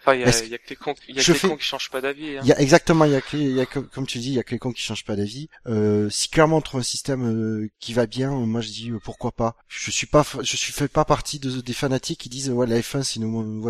Enfin, 0.00 0.14
il 0.14 0.20
y 0.20 0.24
a, 0.24 0.26
y 0.46 0.54
a 0.54 0.58
que 0.58 0.68
les 0.70 0.76
cons, 0.76 0.94
il 1.08 1.14
y 1.16 1.20
a 1.20 1.22
que 1.22 1.32
les 1.32 1.38
fais- 1.38 1.48
cons 1.48 1.56
qui 1.56 1.64
changent 1.64 1.90
pas 1.90 2.00
d'avis. 2.00 2.36
Hein. 2.36 2.40
Il 2.42 2.48
y 2.48 2.52
a 2.52 2.60
exactement, 2.60 3.04
il 3.04 3.12
y 3.12 3.16
a 3.16 3.20
que, 3.20 3.36
il 3.36 3.52
y 3.54 3.60
a 3.60 3.66
que- 3.66 3.78
comme 3.78 4.06
tu 4.06 4.18
dis, 4.18 4.28
il 4.28 4.34
y 4.34 4.38
a 4.40 4.42
que 4.42 4.50
les 4.50 4.58
cons 4.58 4.72
qui 4.72 4.82
changent 4.82 5.04
pas 5.04 5.14
d'avis. 5.16 5.48
Euh, 5.66 6.10
si 6.10 6.28
clairement 6.28 6.56
on 6.56 6.60
trouve 6.60 6.80
un 6.80 6.84
système 6.84 7.24
euh, 7.24 7.70
qui 7.78 7.92
va 7.94 8.06
bien, 8.06 8.30
moi 8.32 8.60
je 8.60 8.68
dis 8.70 8.90
euh, 8.90 8.98
pourquoi 8.98 9.30
pas. 9.30 9.54
Je 9.68 9.90
suis 9.92 10.08
pas, 10.08 10.26
je 10.42 10.56
suis 10.56 10.72
fais 10.72 10.88
pas 10.88 11.04
partie 11.04 11.38
de, 11.38 11.60
des 11.60 11.72
fanatiques 11.74 12.20
qui 12.20 12.28
disent 12.28 12.50
ouais 12.50 12.66
la 12.66 12.80
F1 12.80 13.04
c'est 13.04 13.20
une, 13.20 13.62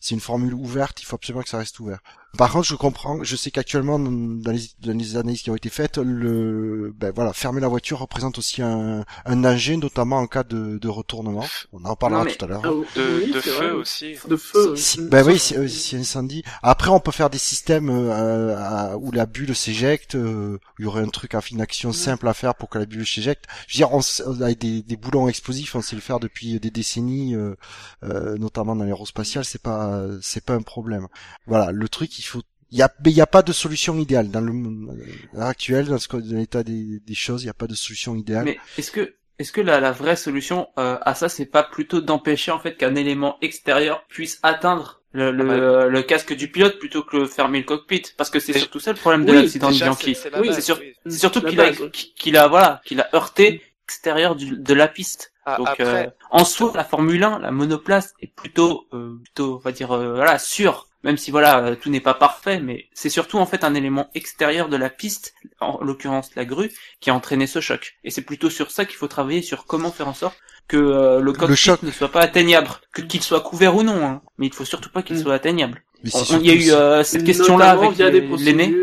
c'est 0.00 0.14
une 0.16 0.20
formule 0.20 0.54
ouverte, 0.54 1.00
il 1.00 1.06
faut 1.06 1.14
absolument 1.14 1.42
que 1.44 1.48
ça 1.48 1.58
reste 1.58 1.78
ouvert. 1.78 2.00
Par 2.38 2.52
contre, 2.52 2.66
je 2.66 2.76
comprends, 2.76 3.22
je 3.24 3.34
sais 3.36 3.50
qu'actuellement 3.50 3.98
dans 3.98 4.52
les, 4.52 4.62
dans 4.80 4.96
les 4.96 5.16
analyses 5.16 5.42
qui 5.42 5.50
ont 5.50 5.56
été 5.56 5.68
faites, 5.68 5.98
le, 5.98 6.92
ben 6.96 7.12
voilà, 7.14 7.32
fermer 7.32 7.60
la 7.60 7.66
voiture 7.68 7.98
représente 7.98 8.38
aussi 8.38 8.62
un, 8.62 9.04
un 9.26 9.36
danger, 9.36 9.76
notamment 9.76 10.16
en 10.18 10.26
cas 10.26 10.44
de, 10.44 10.78
de 10.78 10.88
retournement. 10.88 11.44
On 11.72 11.84
en 11.84 11.96
parlera 11.96 12.24
Non, 12.24 12.30
tout 12.30 12.44
à 12.44 12.48
l'heure. 12.48 12.62
Ah, 12.64 12.68
De, 12.96 13.22
oui, 13.24 13.32
de 13.32 13.40
feu 13.40 13.50
vrai. 13.50 13.70
aussi. 13.72 14.14
De 14.28 14.36
feu. 14.36 14.76
Si, 14.76 15.00
oui. 15.00 15.08
bah 15.10 15.22
oui, 15.26 15.38
si, 15.38 15.56
euh, 15.56 15.66
si 15.68 15.96
incendie. 15.96 16.42
Après, 16.62 16.88
on 16.90 17.00
peut 17.00 17.10
faire 17.10 17.30
des 17.30 17.38
systèmes 17.38 17.90
euh, 17.90 18.56
à- 18.56 18.96
où 18.96 19.10
la 19.10 19.26
bulle 19.26 19.54
s'éjecte. 19.54 20.14
euh, 20.14 20.58
il 20.78 20.84
y 20.84 20.86
aurait 20.86 21.02
un 21.02 21.08
truc, 21.08 21.34
à- 21.34 21.40
une 21.50 21.60
action 21.60 21.92
simple 21.92 22.28
à 22.28 22.32
faire 22.34 22.54
pour 22.54 22.68
que 22.70 22.78
la 22.78 22.86
bulle 22.86 23.06
s'éjecte. 23.06 23.44
Je 23.66 23.74
veux 23.74 23.86
dire, 23.86 23.92
on, 23.92 24.00
avec 24.42 24.58
des, 24.58 24.82
des 24.82 24.96
boulons 24.96 25.28
explosifs, 25.28 25.74
on 25.74 25.82
sait 25.82 25.96
le 25.96 26.00
faire 26.02 26.20
depuis 26.20 26.60
des 26.60 26.70
décennies, 26.70 27.34
euh, 27.34 27.56
euh, 28.04 28.38
notamment 28.38 28.76
dans 28.76 28.84
l'aérospatial. 28.84 29.44
C'est 29.44 29.60
pas, 29.60 30.00
c'est 30.22 30.44
pas 30.44 30.54
un 30.54 30.62
problème. 30.62 31.08
Voilà, 31.46 31.72
le 31.72 31.88
truc, 31.88 32.19
il 32.20 32.24
faut. 32.24 32.42
Il 32.72 32.78
y 32.78 32.82
a, 32.82 32.92
mais 33.04 33.10
il 33.10 33.16
y 33.16 33.20
a 33.20 33.26
pas 33.26 33.42
de 33.42 33.52
solution 33.52 33.98
idéale 33.98 34.30
dans 34.30 34.40
le 34.40 34.52
monde 34.52 34.96
euh, 35.34 35.40
actuel, 35.40 35.86
dans, 35.86 35.98
ce, 35.98 36.06
que- 36.06 36.18
dans 36.18 36.36
l'état 36.36 36.62
des, 36.62 37.00
des 37.00 37.14
choses. 37.14 37.42
Il 37.42 37.46
y 37.46 37.50
a 37.50 37.54
pas 37.54 37.66
de 37.66 37.74
solution 37.74 38.14
idéale. 38.14 38.44
Mais 38.44 38.58
est-ce 38.78 38.92
que 38.92 39.14
est-ce 39.40 39.50
que 39.52 39.60
la, 39.60 39.80
la 39.80 39.90
vraie 39.90 40.16
solution 40.16 40.68
euh, 40.78 40.96
à 41.00 41.14
ça, 41.16 41.28
c'est 41.28 41.46
pas 41.46 41.62
plutôt 41.64 42.00
d'empêcher 42.00 42.52
en 42.52 42.60
fait 42.60 42.76
qu'un 42.76 42.94
élément 42.94 43.38
extérieur 43.42 44.04
puisse 44.08 44.38
atteindre 44.44 45.00
le, 45.12 45.32
le, 45.32 45.80
Ah 45.80 45.86
le 45.86 46.02
casque 46.02 46.32
du 46.34 46.48
pilote 46.48 46.78
plutôt 46.78 47.02
que 47.02 47.24
fermer 47.26 47.58
le 47.58 47.64
cockpit? 47.64 48.02
Parce 48.16 48.30
que 48.30 48.38
c'est 48.38 48.56
surtout 48.56 48.78
ça 48.80 48.92
le 48.92 48.98
problème 48.98 49.24
de 49.24 49.32
Oui, 49.32 49.38
l'accident 49.42 49.70
de 49.72 49.76
Bianchi. 49.76 50.14
c'est- 50.14 50.30
Oui. 50.38 50.50
C'est 50.54 51.18
surtout 51.18 51.40
qu'il 51.40 51.60
a 51.60 51.72
qu'il 52.16 52.36
a 52.36 52.46
voilà 52.48 52.82
qu'il 52.84 53.00
a 53.00 53.08
heurté 53.16 53.62
l'extérieur 53.88 54.36
du- 54.36 54.56
de 54.58 54.74
la 54.74 54.86
piste. 54.86 55.32
Ah, 55.46 55.56
Donc 55.56 55.68
après, 55.70 56.06
euh, 56.06 56.10
en 56.30 56.44
soi, 56.44 56.70
la 56.76 56.84
Formule 56.84 57.24
1, 57.24 57.38
la 57.40 57.50
monoplace 57.50 58.12
est 58.20 58.32
plutôt, 58.32 58.86
euh, 58.92 59.16
plutôt, 59.24 59.56
on 59.56 59.58
va 59.58 59.72
dire, 59.72 59.90
euh, 59.90 60.14
voilà, 60.14 60.38
sûre. 60.38 60.86
Même 61.02 61.16
si 61.16 61.30
voilà, 61.30 61.64
euh, 61.64 61.76
tout 61.76 61.88
n'est 61.88 62.00
pas 62.00 62.12
parfait, 62.14 62.60
mais 62.60 62.86
c'est 62.92 63.08
surtout 63.08 63.38
en 63.38 63.46
fait 63.46 63.64
un 63.64 63.74
élément 63.74 64.10
extérieur 64.14 64.68
de 64.68 64.76
la 64.76 64.90
piste, 64.90 65.34
en 65.60 65.78
l'occurrence 65.82 66.30
la 66.36 66.44
grue, 66.44 66.70
qui 67.00 67.08
a 67.10 67.14
entraîné 67.14 67.46
ce 67.46 67.60
choc. 67.60 67.96
Et 68.04 68.10
c'est 68.10 68.20
plutôt 68.22 68.50
sur 68.50 68.70
ça 68.70 68.84
qu'il 68.84 68.96
faut 68.96 69.08
travailler, 69.08 69.40
sur 69.42 69.64
comment 69.66 69.90
faire 69.90 70.08
en 70.08 70.14
sorte 70.14 70.36
que 70.68 70.76
euh, 70.76 71.20
le 71.20 71.32
cockpit 71.32 71.56
choc. 71.56 71.82
ne 71.82 71.90
soit 71.90 72.12
pas 72.12 72.20
atteignable, 72.20 72.68
que 72.92 73.00
qu'il 73.02 73.22
soit 73.22 73.40
couvert 73.40 73.74
ou 73.76 73.82
non. 73.82 74.04
Hein. 74.06 74.22
Mais 74.38 74.46
il 74.46 74.52
faut 74.52 74.64
surtout 74.66 74.90
pas 74.90 75.02
qu'il 75.02 75.16
Mm. 75.16 75.22
soit 75.22 75.34
atteignable. 75.34 75.82
Il 76.04 76.46
y 76.46 76.50
a 76.50 76.54
eu 76.54 76.70
euh, 76.72 77.02
cette 77.02 77.24
question-là 77.24 77.70
avec 77.72 77.92
via 77.92 78.08
les- 78.10 78.20
des 78.20 78.36
l'aîné. 78.36 78.74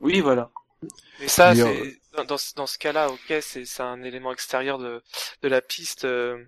Oui, 0.00 0.20
voilà. 0.20 0.50
Mais 1.20 1.28
ça, 1.28 1.50
Mais, 1.54 1.56
c'est 1.56 1.80
euh, 1.80 1.90
dans, 2.16 2.24
dans, 2.24 2.38
ce- 2.38 2.54
dans 2.54 2.66
ce 2.66 2.78
cas-là, 2.78 3.08
ok, 3.10 3.34
c'est 3.40 3.64
c'est 3.64 3.82
un 3.82 4.02
élément 4.02 4.32
extérieur 4.32 4.78
de, 4.78 5.02
de 5.42 5.48
la 5.48 5.60
piste, 5.60 6.04
euh, 6.04 6.42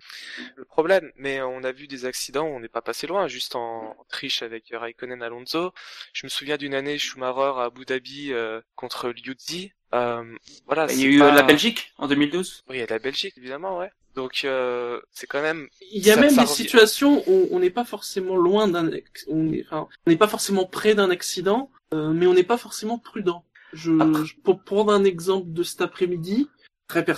le 0.55 0.65
problème. 0.65 1.11
Mais 1.17 1.41
on 1.41 1.63
a 1.63 1.71
vu 1.71 1.87
des 1.87 2.05
accidents, 2.05 2.45
où 2.45 2.55
on 2.55 2.59
n'est 2.59 2.67
pas 2.67 2.81
passé 2.81 3.07
loin, 3.07 3.27
juste 3.27 3.55
en, 3.55 3.89
en 3.99 4.05
triche 4.09 4.41
avec 4.41 4.71
Raikkonen 4.73 5.21
Alonso. 5.23 5.73
Je 6.13 6.25
me 6.25 6.29
souviens 6.29 6.57
d'une 6.57 6.73
année 6.75 6.97
Schumacher 6.97 7.59
à 7.59 7.63
Abu 7.65 7.85
Dhabi 7.85 8.31
euh, 8.33 8.61
contre 8.75 9.09
Liuzzi. 9.09 9.71
Euh, 9.93 10.23
voilà, 10.65 10.87
Il 10.91 10.99
y 10.99 11.03
a 11.03 11.07
eu 11.07 11.19
pas- 11.19 11.29
euh, 11.31 11.35
la 11.35 11.43
Belgique 11.43 11.93
en 11.97 12.07
2012. 12.07 12.63
Oui, 12.67 12.77
il 12.77 12.79
y 12.79 12.83
a 12.83 12.87
la 12.87 12.99
Belgique 12.99 13.33
évidemment, 13.37 13.77
ouais. 13.79 13.91
Donc 14.15 14.41
euh, 14.45 15.01
c'est 15.11 15.27
quand 15.27 15.41
même. 15.41 15.67
Il 15.91 16.05
y 16.05 16.09
a 16.09 16.15
Ça- 16.15 16.21
même 16.21 16.29
ça 16.29 16.35
des 16.43 16.47
revient- 16.47 16.53
situations 16.63 17.23
où 17.27 17.47
on 17.51 17.59
n'est 17.59 17.69
pas 17.69 17.83
forcément 17.85 18.35
loin 18.37 18.67
d'un, 18.67 18.89
on 19.27 19.51
est, 19.51 19.63
enfin, 19.65 19.87
on 20.05 20.09
n'est 20.09 20.17
pas 20.17 20.27
forcément 20.27 20.65
près 20.65 20.95
d'un 20.95 21.09
accident, 21.09 21.69
euh, 21.93 22.11
mais 22.11 22.25
on 22.25 22.33
n'est 22.33 22.43
pas 22.43 22.57
forcément 22.57 22.97
prudent. 22.97 23.43
Je, 23.75 23.91
Après- 23.99 24.25
je- 24.25 24.35
pour 24.43 24.61
prendre 24.63 24.91
un 24.93 25.03
exemple 25.03 25.51
de 25.51 25.63
cet 25.63 25.81
après-midi, 25.81 26.47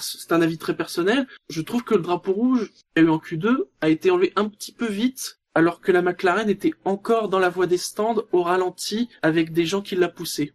c'est 0.01 0.31
un 0.31 0.41
avis 0.41 0.57
très 0.57 0.75
personnel, 0.75 1.27
je 1.49 1.61
trouve 1.61 1.83
que 1.83 1.93
le 1.95 2.01
drapeau 2.01 2.33
rouge, 2.33 2.71
qu'il 2.71 2.83
y 2.95 2.99
a 2.99 3.03
eu 3.03 3.09
en 3.09 3.17
Q2, 3.19 3.67
a 3.81 3.89
été 3.89 4.09
enlevé 4.11 4.33
un 4.35 4.49
petit 4.49 4.71
peu 4.71 4.87
vite, 4.87 5.39
alors 5.55 5.81
que 5.81 5.91
la 5.91 6.01
McLaren 6.01 6.49
était 6.49 6.73
encore 6.85 7.29
dans 7.29 7.39
la 7.39 7.49
voie 7.49 7.67
des 7.67 7.77
stands, 7.77 8.23
au 8.31 8.43
ralenti, 8.43 9.09
avec 9.21 9.51
des 9.53 9.65
gens 9.65 9.81
qui 9.81 9.95
l'a 9.95 10.07
poussé. 10.09 10.53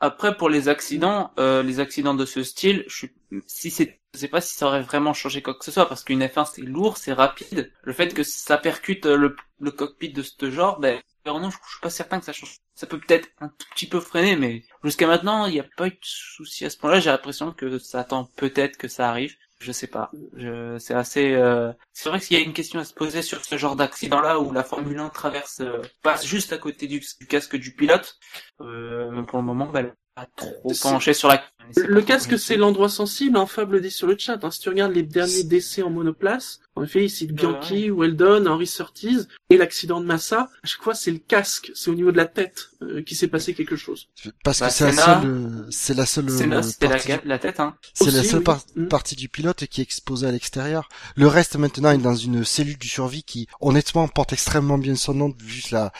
Après, 0.00 0.36
pour 0.36 0.48
les 0.48 0.68
accidents, 0.68 1.32
euh, 1.38 1.62
les 1.62 1.80
accidents 1.80 2.14
de 2.14 2.24
ce 2.24 2.42
style, 2.42 2.84
je 2.88 2.94
suis, 2.96 3.10
si 3.46 3.70
c'est, 3.70 4.00
je 4.14 4.20
sais 4.20 4.28
pas 4.28 4.40
si 4.40 4.54
ça 4.54 4.66
aurait 4.66 4.82
vraiment 4.82 5.14
changé 5.14 5.42
quoi 5.42 5.54
que 5.54 5.64
ce 5.64 5.70
soit, 5.70 5.88
parce 5.88 6.04
qu'une 6.04 6.22
F1 6.22 6.46
c'est 6.52 6.62
lourd, 6.62 6.98
c'est 6.98 7.12
rapide. 7.12 7.72
Le 7.82 7.92
fait 7.92 8.12
que 8.12 8.22
ça 8.22 8.58
percute 8.58 9.06
euh, 9.06 9.34
le, 9.58 9.70
cockpit 9.70 10.12
de 10.12 10.22
ce 10.22 10.50
genre, 10.50 10.78
ben, 10.80 11.00
non, 11.26 11.50
je, 11.50 11.56
suis 11.56 11.80
pas 11.80 11.90
certain 11.90 12.18
que 12.18 12.26
ça 12.26 12.32
change. 12.32 12.58
Ça 12.74 12.86
peut 12.86 12.98
peut-être 12.98 13.28
un 13.40 13.48
tout 13.48 13.66
petit 13.74 13.86
peu 13.86 14.00
freiner, 14.00 14.36
mais 14.36 14.64
jusqu'à 14.84 15.06
maintenant, 15.06 15.46
il 15.46 15.52
n'y 15.52 15.60
a 15.60 15.66
pas 15.76 15.86
eu 15.86 15.90
de 15.90 15.98
souci 16.02 16.64
à 16.64 16.70
ce 16.70 16.76
point-là. 16.78 17.00
J'ai 17.00 17.10
l'impression 17.10 17.52
que 17.52 17.78
ça 17.78 18.00
attend 18.00 18.24
peut-être 18.36 18.76
que 18.76 18.88
ça 18.88 19.08
arrive. 19.08 19.34
Je 19.60 19.70
sais 19.70 19.86
pas. 19.86 20.10
Je, 20.34 20.76
c'est 20.78 20.94
assez. 20.94 21.34
euh, 21.34 21.72
C'est 21.92 22.08
vrai 22.08 22.18
qu'il 22.18 22.36
y 22.36 22.40
a 22.40 22.44
une 22.44 22.52
question 22.52 22.80
à 22.80 22.84
se 22.84 22.92
poser 22.92 23.22
sur 23.22 23.44
ce 23.44 23.56
genre 23.56 23.76
d'accident-là 23.76 24.40
où 24.40 24.52
la 24.52 24.64
Formule 24.64 24.98
1 24.98 25.10
traverse, 25.10 25.60
euh, 25.60 25.80
passe 26.02 26.26
juste 26.26 26.52
à 26.52 26.58
côté 26.58 26.88
du, 26.88 27.00
du 27.20 27.26
casque 27.28 27.56
du 27.56 27.72
pilote. 27.72 28.18
Euh, 28.60 29.22
pour 29.22 29.38
le 29.38 29.44
moment, 29.44 29.72
est 29.76 29.92
pas 30.14 30.26
trop 30.36 30.72
C'est- 30.72 30.82
penchée 30.82 31.14
sur 31.14 31.28
la. 31.28 31.42
Le 31.76 32.02
casque, 32.02 32.38
c'est 32.38 32.56
l'endroit 32.56 32.88
sensible, 32.88 33.36
hein, 33.38 33.46
Fab 33.46 33.70
le 33.72 33.80
dit 33.80 33.90
sur 33.90 34.06
le 34.06 34.16
chat. 34.18 34.38
Hein. 34.44 34.50
Si 34.50 34.60
tu 34.60 34.68
regardes 34.68 34.92
les 34.92 35.02
derniers 35.04 35.44
décès 35.44 35.82
en 35.82 35.90
monoplace, 35.90 36.60
en 36.74 36.84
effet, 36.84 37.04
ici 37.04 37.26
de 37.26 37.32
Bianchi, 37.32 37.90
Weldon, 37.90 38.46
Henry 38.46 38.66
Surtees, 38.66 39.26
et 39.50 39.56
l'accident 39.58 40.00
de 40.00 40.06
Massa, 40.06 40.48
à 40.62 40.66
chaque 40.66 40.82
fois, 40.82 40.94
c'est 40.94 41.10
le 41.10 41.18
casque, 41.18 41.70
c'est 41.74 41.90
au 41.90 41.94
niveau 41.94 42.12
de 42.12 42.16
la 42.16 42.24
tête 42.26 42.70
euh, 42.82 43.02
qui 43.02 43.14
s'est 43.14 43.28
passé 43.28 43.52
quelque 43.54 43.76
chose. 43.76 44.08
Parce 44.42 44.60
Bah, 44.60 44.68
que 44.68 44.72
c'est 44.72 44.86
la 44.86 44.92
seule, 44.92 45.26
euh, 45.26 45.66
c'est 45.70 45.94
la 45.94 46.06
seule, 46.06 46.30
C'est 46.30 46.44
euh, 46.44 46.46
la, 46.48 47.20
la 47.26 47.38
tête, 47.38 47.60
hein. 47.60 47.76
c'est 47.92 48.10
la 48.10 48.22
seule 48.24 48.38
oui. 48.38 48.44
par- 48.44 48.62
Mm. 48.74 48.86
partie 48.88 49.16
du 49.16 49.28
pilote 49.28 49.66
qui 49.66 49.80
est 49.80 49.84
exposée 49.84 50.26
à 50.26 50.32
l'extérieur. 50.32 50.88
Le 51.14 51.26
reste 51.26 51.56
maintenant 51.56 51.90
est 51.90 51.98
dans 51.98 52.14
une 52.16 52.42
cellule 52.44 52.78
du 52.78 52.88
survie 52.88 53.22
qui, 53.22 53.48
honnêtement, 53.60 54.08
porte 54.08 54.32
extrêmement 54.32 54.78
bien 54.78 54.94
son 54.96 55.12
nom 55.14 55.34
vu 55.42 55.62
la, 55.72 55.92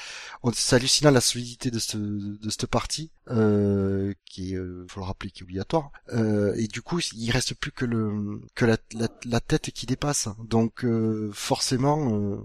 on- 0.42 0.52
c'est 0.54 0.76
hallucinant 0.76 1.10
la 1.10 1.20
solidité 1.20 1.70
de 1.70 1.78
cette, 1.78 1.96
de 2.00 2.50
cette 2.50 2.66
partie, 2.66 3.10
euh, 3.30 4.12
qui 4.24 4.54
est, 4.54 4.56
euh, 4.56 4.86
faut 4.88 5.00
le 5.00 5.06
rappeler, 5.06 5.30
qui 5.30 5.40
est 5.40 5.44
obligatoire. 5.44 5.90
Euh, 6.14 6.54
et 6.56 6.66
du 6.66 6.80
coup, 6.82 7.00
il 7.14 7.30
reste 7.30 7.54
plus 7.54 7.72
que 7.72 7.84
le, 7.84 8.40
que 8.54 8.64
la, 8.64 8.76
la, 8.94 9.08
la 9.26 9.40
tête 9.40 9.70
qui 9.70 9.86
dépasse. 9.86 10.28
Donc, 10.48 10.61
euh, 10.84 11.30
forcément, 11.32 12.12
euh, 12.14 12.36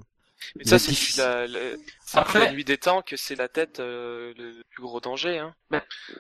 Mais 0.56 0.64
ça, 0.66 0.76
est 0.76 0.80
c'est 0.80 0.90
difficile. 0.92 1.24
la, 1.24 1.48
la, 1.48 1.60
Après- 2.14 2.40
la 2.40 2.52
nuit 2.54 2.64
des 2.64 2.78
temps 2.78 3.02
que 3.02 3.18
c'est 3.18 3.36
la 3.36 3.48
tête 3.50 3.80
euh, 3.80 4.34
le 4.38 4.62
plus 4.70 4.84
gros 4.84 5.00
danger. 5.00 5.40
Hein. 5.40 5.56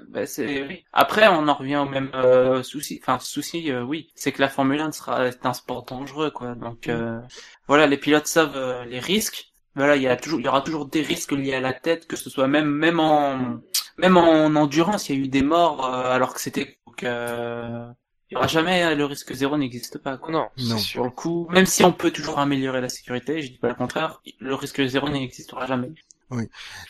Bah, 0.10 0.25
c'est 0.25 0.63
oui. 0.63 0.84
Après, 0.94 1.27
on 1.27 1.48
en 1.48 1.54
revient 1.54 1.77
au 1.77 1.86
même 1.89 2.12
euh, 2.16 2.63
souci. 2.63 3.00
Enfin, 3.01 3.20
souci, 3.20 3.72
euh, 3.72 3.84
oui, 3.84 4.12
c'est 4.16 4.32
que 4.32 4.42
la 4.42 4.50
Formule 4.50 4.82
1 4.82 4.92
sera 4.92 5.27
est 5.27 5.46
un 5.46 5.54
sport 5.54 5.86
dangereux, 5.86 6.32
quoi. 6.32 6.56
Donc 6.56 6.88
euh, 6.89 7.20
voilà, 7.68 7.88
les 7.88 7.98
pilotes 7.98 8.27
savent 8.27 8.56
euh, 8.58 8.86
les 8.86 9.00
risques. 9.00 9.54
Voilà, 9.75 9.96
il 9.96 10.01
y 10.01 10.08
a 10.08 10.16
toujours, 10.18 10.39
il 10.39 10.46
y 10.46 10.48
aura 10.50 10.62
toujours 10.62 10.88
des 10.88 11.01
risques 11.01 11.32
liés 11.34 11.54
à 11.54 11.60
la 11.62 11.74
tête, 11.74 12.08
que 12.08 12.16
ce 12.16 12.30
soit 12.30 12.48
même 12.48 12.70
même 12.70 13.00
en 13.00 13.60
même 13.98 14.18
en 14.18 14.56
endurance, 14.56 15.10
il 15.10 15.16
y 15.18 15.22
a 15.22 15.25
eu 15.25 15.27
des 15.27 15.42
morts 15.44 15.86
euh, 15.86 16.12
alors 16.12 16.34
que 16.34 16.42
c'était 16.42 16.80
donc, 16.88 17.04
euh, 17.04 17.88
il 18.29 18.34
y 18.34 18.38
aura 18.38 18.48
jamais 18.48 18.96
le 18.96 19.05
risque 19.05 19.34
zéro 19.34 19.57
n'existe 19.57 19.98
pas. 20.00 20.17
Quoi. 20.17 20.31
Non, 20.31 20.48
Non. 20.57 20.77
sûr. 20.77 20.79
Sur 20.79 21.03
le 21.05 21.12
coup, 21.12 21.48
même 21.50 21.65
si 21.65 21.84
on 21.84 21.93
peut 21.93 22.12
toujours 22.12 22.39
améliorer 22.39 22.81
la 22.81 22.89
sécurité, 22.89 23.41
je 23.41 23.51
dis 23.51 23.57
pas 23.57 23.69
le 23.69 23.75
contraire, 23.75 24.22
le 24.39 24.55
risque 24.55 24.86
zéro 24.86 25.10
n'existera 25.10 25.65
jamais. 25.65 25.91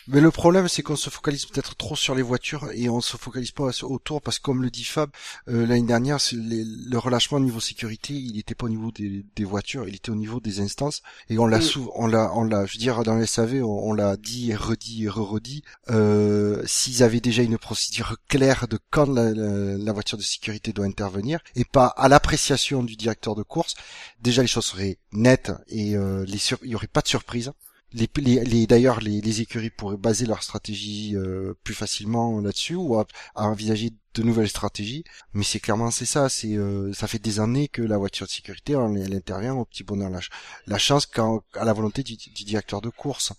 Mais 0.08 0.20
le 0.20 0.30
problème, 0.30 0.66
c'est 0.68 0.82
qu'on 0.82 0.96
se 0.96 1.10
focalise 1.10 1.46
peut-être 1.46 1.76
trop 1.76 1.94
sur 1.94 2.14
les 2.14 2.22
voitures 2.22 2.68
et 2.74 2.88
on 2.88 3.00
se 3.00 3.16
focalise 3.16 3.52
pas 3.52 3.70
autour 3.84 4.20
parce 4.20 4.38
que 4.38 4.42
comme 4.44 4.62
le 4.62 4.70
dit 4.70 4.84
Fab, 4.84 5.10
euh, 5.48 5.64
l'année 5.66 5.86
dernière, 5.86 6.18
les- 6.32 6.64
le 6.64 6.98
relâchement 6.98 7.38
au 7.38 7.40
niveau 7.40 7.60
sécurité, 7.60 8.14
il 8.14 8.34
n'était 8.34 8.54
pas 8.56 8.66
au 8.66 8.68
niveau 8.70 8.90
des, 8.90 9.24
des 9.36 9.44
voitures, 9.44 9.86
il 9.88 9.94
était 9.94 10.10
au 10.10 10.16
niveau 10.16 10.40
des 10.40 10.60
instances 10.60 11.02
et 11.28 11.38
on 11.38 11.46
l'a 11.46 11.58
Mm. 11.58 11.62
sou- 11.62 11.90
on 11.94 12.06
l'a, 12.08 12.32
on 12.34 12.42
l'a, 12.42 12.66
je 12.66 12.72
veux 12.74 12.78
dire, 12.78 13.02
dans 13.04 13.14
le 13.14 13.26
SAV, 13.26 13.62
on, 13.62 13.90
on 13.90 13.92
l'a 13.92 14.16
dit 14.16 14.50
et 14.50 14.56
redit 14.56 15.04
et 15.04 15.08
re-redit. 15.08 15.62
Euh, 15.90 16.62
S'ils 16.66 17.02
avaient 17.02 17.20
déjà 17.20 17.42
une 17.42 17.58
procédure 17.58 18.16
claire 18.28 18.66
de 18.68 18.78
quand 18.90 19.08
la, 19.08 19.32
la- 19.32 19.76
la 19.78 19.92
voiture 19.92 20.18
de 20.18 20.22
sécurité 20.22 20.72
doit 20.72 20.86
intervenir 20.86 21.40
et 21.54 21.64
pas 21.64 21.86
à 21.86 22.08
l'appréciation 22.08 22.82
du 22.82 22.96
directeur 22.96 23.34
de 23.36 23.42
course, 23.42 23.74
déjà 24.20 24.42
les 24.42 24.48
choses 24.48 24.66
seraient 24.66 24.98
nettes 25.12 25.52
et 25.68 25.96
euh, 25.96 26.24
les 26.26 26.38
il 26.62 26.70
y 26.70 26.74
aurait 26.74 26.86
pas 26.86 27.00
de 27.02 27.08
surprise 27.08 27.52
les, 27.92 28.08
les, 28.18 28.44
les- 28.44 28.66
d'ailleurs 28.66 29.00
les, 29.00 29.40
écuries 29.40 29.70
pourraient 29.70 29.96
baser 29.96 30.26
leur 30.26 30.42
stratégie 30.42 31.16
euh, 31.16 31.54
plus 31.64 31.74
facilement 31.74 32.40
là-dessus 32.40 32.74
ou 32.74 32.96
à, 32.98 33.06
envisager 33.34 33.92
de 34.14 34.22
nouvelles 34.22 34.48
stratégies. 34.48 35.04
Mais 35.32 35.44
c'est 35.44 35.60
clairement 35.60 35.90
c'est 35.90 36.06
ça 36.06 36.28
c'est 36.28 36.56
euh, 36.56 36.92
ça 36.92 37.06
fait 37.06 37.18
des 37.18 37.40
années 37.40 37.68
que 37.68 37.82
la 37.82 37.96
voiture 37.98 38.26
de 38.26 38.30
sécurité 38.32 38.72
elle, 38.74 39.14
intervient 39.14 39.54
au 39.54 39.64
petit 39.64 39.84
bonheur 39.84 40.10
la, 40.10 40.20
la 40.66 40.78
chance 40.78 41.06
quand 41.06 41.42
à 41.54 41.64
la 41.64 41.72
volonté 41.72 42.02
du 42.02 42.16
directeur 42.44 42.80
de 42.80 42.90
course 42.90 43.32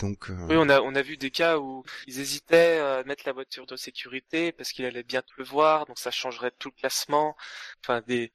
Donc, 0.00 0.30
euh, 0.30 0.36
Oui, 0.48 0.56
on 0.58 0.68
a 0.68 0.80
on 0.80 0.94
a 0.94 1.02
vu 1.02 1.16
des 1.16 1.30
cas 1.30 1.58
où 1.58 1.84
ils 2.06 2.20
hésitaient 2.20 2.78
à 2.78 3.02
mettre 3.04 3.24
la 3.26 3.32
voiture 3.32 3.66
de 3.66 3.76
sécurité 3.76 4.52
parce 4.52 4.70
qu'il 4.72 4.84
allait 4.84 5.02
bien 5.02 5.22
pleuvoir, 5.34 5.86
donc 5.86 5.98
ça 5.98 6.10
changerait 6.10 6.52
tout 6.58 6.70
le 6.74 6.80
classement. 6.80 7.36
Enfin, 7.82 8.02
des 8.06 8.32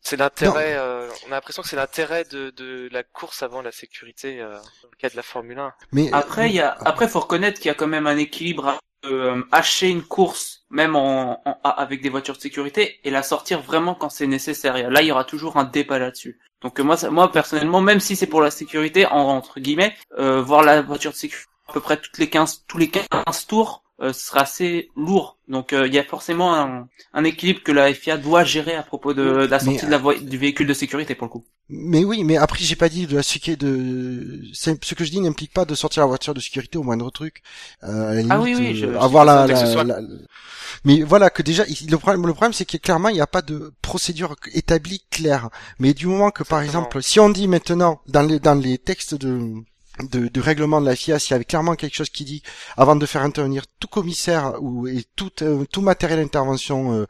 c'est 0.00 0.16
l'intérêt. 0.16 0.74
euh, 0.76 1.08
on 1.26 1.28
a 1.28 1.36
l'impression 1.36 1.62
que 1.62 1.68
c'est 1.68 1.76
l'intérêt 1.76 2.24
de 2.24 2.50
de 2.50 2.88
la 2.92 3.02
course 3.02 3.42
avant 3.42 3.62
la 3.62 3.72
sécurité 3.72 4.40
euh, 4.40 4.58
dans 4.82 4.88
le 4.90 4.96
cas 4.96 5.08
de 5.08 5.16
la 5.16 5.22
Formule 5.22 5.58
1. 5.58 5.74
mais 5.92 6.10
Après, 6.12 6.48
il 6.50 6.56
y 6.56 6.60
a, 6.60 6.72
après, 6.84 7.08
faut 7.08 7.20
reconnaître 7.20 7.58
qu'il 7.60 7.68
y 7.68 7.70
a 7.70 7.74
quand 7.74 7.86
même 7.86 8.06
un 8.06 8.16
équilibre 8.16 8.68
à 8.68 8.78
euh, 9.10 9.42
hacher 9.52 9.88
une 9.88 10.02
course, 10.02 10.64
même 10.70 10.96
en, 10.96 11.40
en- 11.46 11.58
avec 11.62 12.02
des 12.02 12.08
voitures 12.08 12.36
de 12.36 12.40
sécurité, 12.40 13.00
et 13.04 13.10
la 13.10 13.22
sortir 13.22 13.60
vraiment 13.60 13.94
quand 13.94 14.08
c'est 14.10 14.26
nécessaire. 14.26 14.90
Là, 14.90 15.02
il 15.02 15.08
y 15.08 15.12
aura 15.12 15.24
toujours 15.24 15.56
un 15.56 15.64
débat 15.64 15.98
là-dessus. 15.98 16.38
Donc 16.62 16.80
euh, 16.80 16.82
moi, 16.82 16.96
ça, 16.96 17.10
moi 17.10 17.30
personnellement, 17.32 17.80
même 17.80 18.00
si 18.00 18.16
c'est 18.16 18.26
pour 18.26 18.40
la 18.42 18.50
sécurité, 18.50 19.06
en, 19.06 19.18
entre 19.20 19.60
guillemets, 19.60 19.94
euh, 20.18 20.40
voir 20.42 20.62
la 20.62 20.82
voiture 20.82 21.12
de 21.12 21.16
sécurité 21.16 21.48
à 21.68 21.72
peu 21.72 21.80
près 21.80 21.96
toutes 21.96 22.18
les 22.18 22.28
15, 22.28 22.64
tous 22.68 22.76
les 22.78 22.88
15 22.90 23.46
tours, 23.46 23.83
euh, 24.00 24.12
ce 24.12 24.26
sera 24.26 24.40
assez 24.42 24.90
lourd. 24.96 25.38
Donc 25.48 25.72
euh, 25.72 25.86
il 25.86 25.94
y 25.94 25.98
a 25.98 26.04
forcément 26.04 26.54
un, 26.54 26.88
un 27.12 27.24
équilibre 27.24 27.62
que 27.62 27.72
la 27.72 27.92
FIA 27.94 28.16
doit 28.16 28.44
gérer 28.44 28.74
à 28.74 28.82
propos 28.82 29.14
de, 29.14 29.22
de 29.24 29.46
la 29.46 29.58
sortie 29.60 29.80
Mais, 29.80 29.86
de 29.86 29.90
la 29.90 29.98
voi- 29.98 30.18
du 30.18 30.38
véhicule 30.38 30.66
de 30.66 30.74
sécurité 30.74 31.14
pour 31.14 31.26
le 31.26 31.30
coup. 31.32 31.44
Mais 31.68 32.04
oui, 32.04 32.24
mais 32.24 32.36
après 32.36 32.58
j'ai 32.62 32.76
pas 32.76 32.88
dit 32.90 33.06
de 33.06 33.16
la 33.16 33.22
sécurité 33.22 33.64
de 33.64 34.42
ce 34.52 34.94
que 34.94 35.04
je 35.04 35.10
dis 35.10 35.20
n'implique 35.20 35.52
pas 35.52 35.64
de 35.64 35.74
sortir 35.74 36.02
la 36.02 36.06
voiture 36.08 36.34
de 36.34 36.40
sécurité 36.40 36.76
au 36.76 36.82
moindre 36.82 37.10
truc. 37.10 37.42
Euh, 37.84 38.08
à 38.10 38.14
la 38.14 38.20
limite, 38.22 38.32
Ah 38.32 38.40
oui, 38.40 38.54
oui, 38.58 38.74
je- 38.76 38.86
euh, 38.86 38.92
je 38.94 38.98
avoir 38.98 39.24
la, 39.24 39.46
la- 39.46 39.66
soit- 39.66 39.84
la- 39.84 40.00
mais 40.84 41.02
voilà 41.02 41.30
que 41.30 41.42
déjà 41.42 41.64
il- 41.68 41.90
le 41.90 41.98
problème 41.98 42.26
le 42.26 42.32
problème 42.32 42.52
c'est 42.52 42.64
que 42.66 42.76
clairement 42.76 43.08
il 43.08 43.14
n'y 43.14 43.20
a 43.20 43.26
pas 43.26 43.42
de 43.42 43.72
procédure 43.82 44.36
établie 44.52 45.02
claire. 45.10 45.48
Mais 45.78 45.94
du 45.94 46.06
moment 46.06 46.30
que 46.30 46.42
par 46.42 46.60
Exactement. 46.60 46.84
exemple 46.84 47.02
si 47.02 47.20
on 47.20 47.30
dit 47.30 47.48
maintenant 47.48 48.00
dans 48.08 48.22
les 48.22 48.40
dans 48.40 48.54
les 48.54 48.78
textes 48.78 49.14
de 49.14 49.54
de, 50.02 50.28
du 50.28 50.40
règlement 50.40 50.80
de 50.80 50.86
la 50.86 50.96
FIA, 50.96 51.18
s'il 51.18 51.32
y 51.32 51.34
avait 51.34 51.44
clairement 51.44 51.74
quelque 51.74 51.94
chose 51.94 52.10
qui 52.10 52.24
dit 52.24 52.42
avant 52.76 52.96
de 52.96 53.06
faire 53.06 53.22
intervenir 53.22 53.64
tout 53.78 53.88
commissaire 53.88 54.54
ou 54.60 54.88
et 54.88 55.04
tout 55.16 55.30
euh, 55.42 55.64
tout 55.70 55.82
matériel 55.82 56.20
d'intervention 56.20 56.92
euh, 56.92 57.06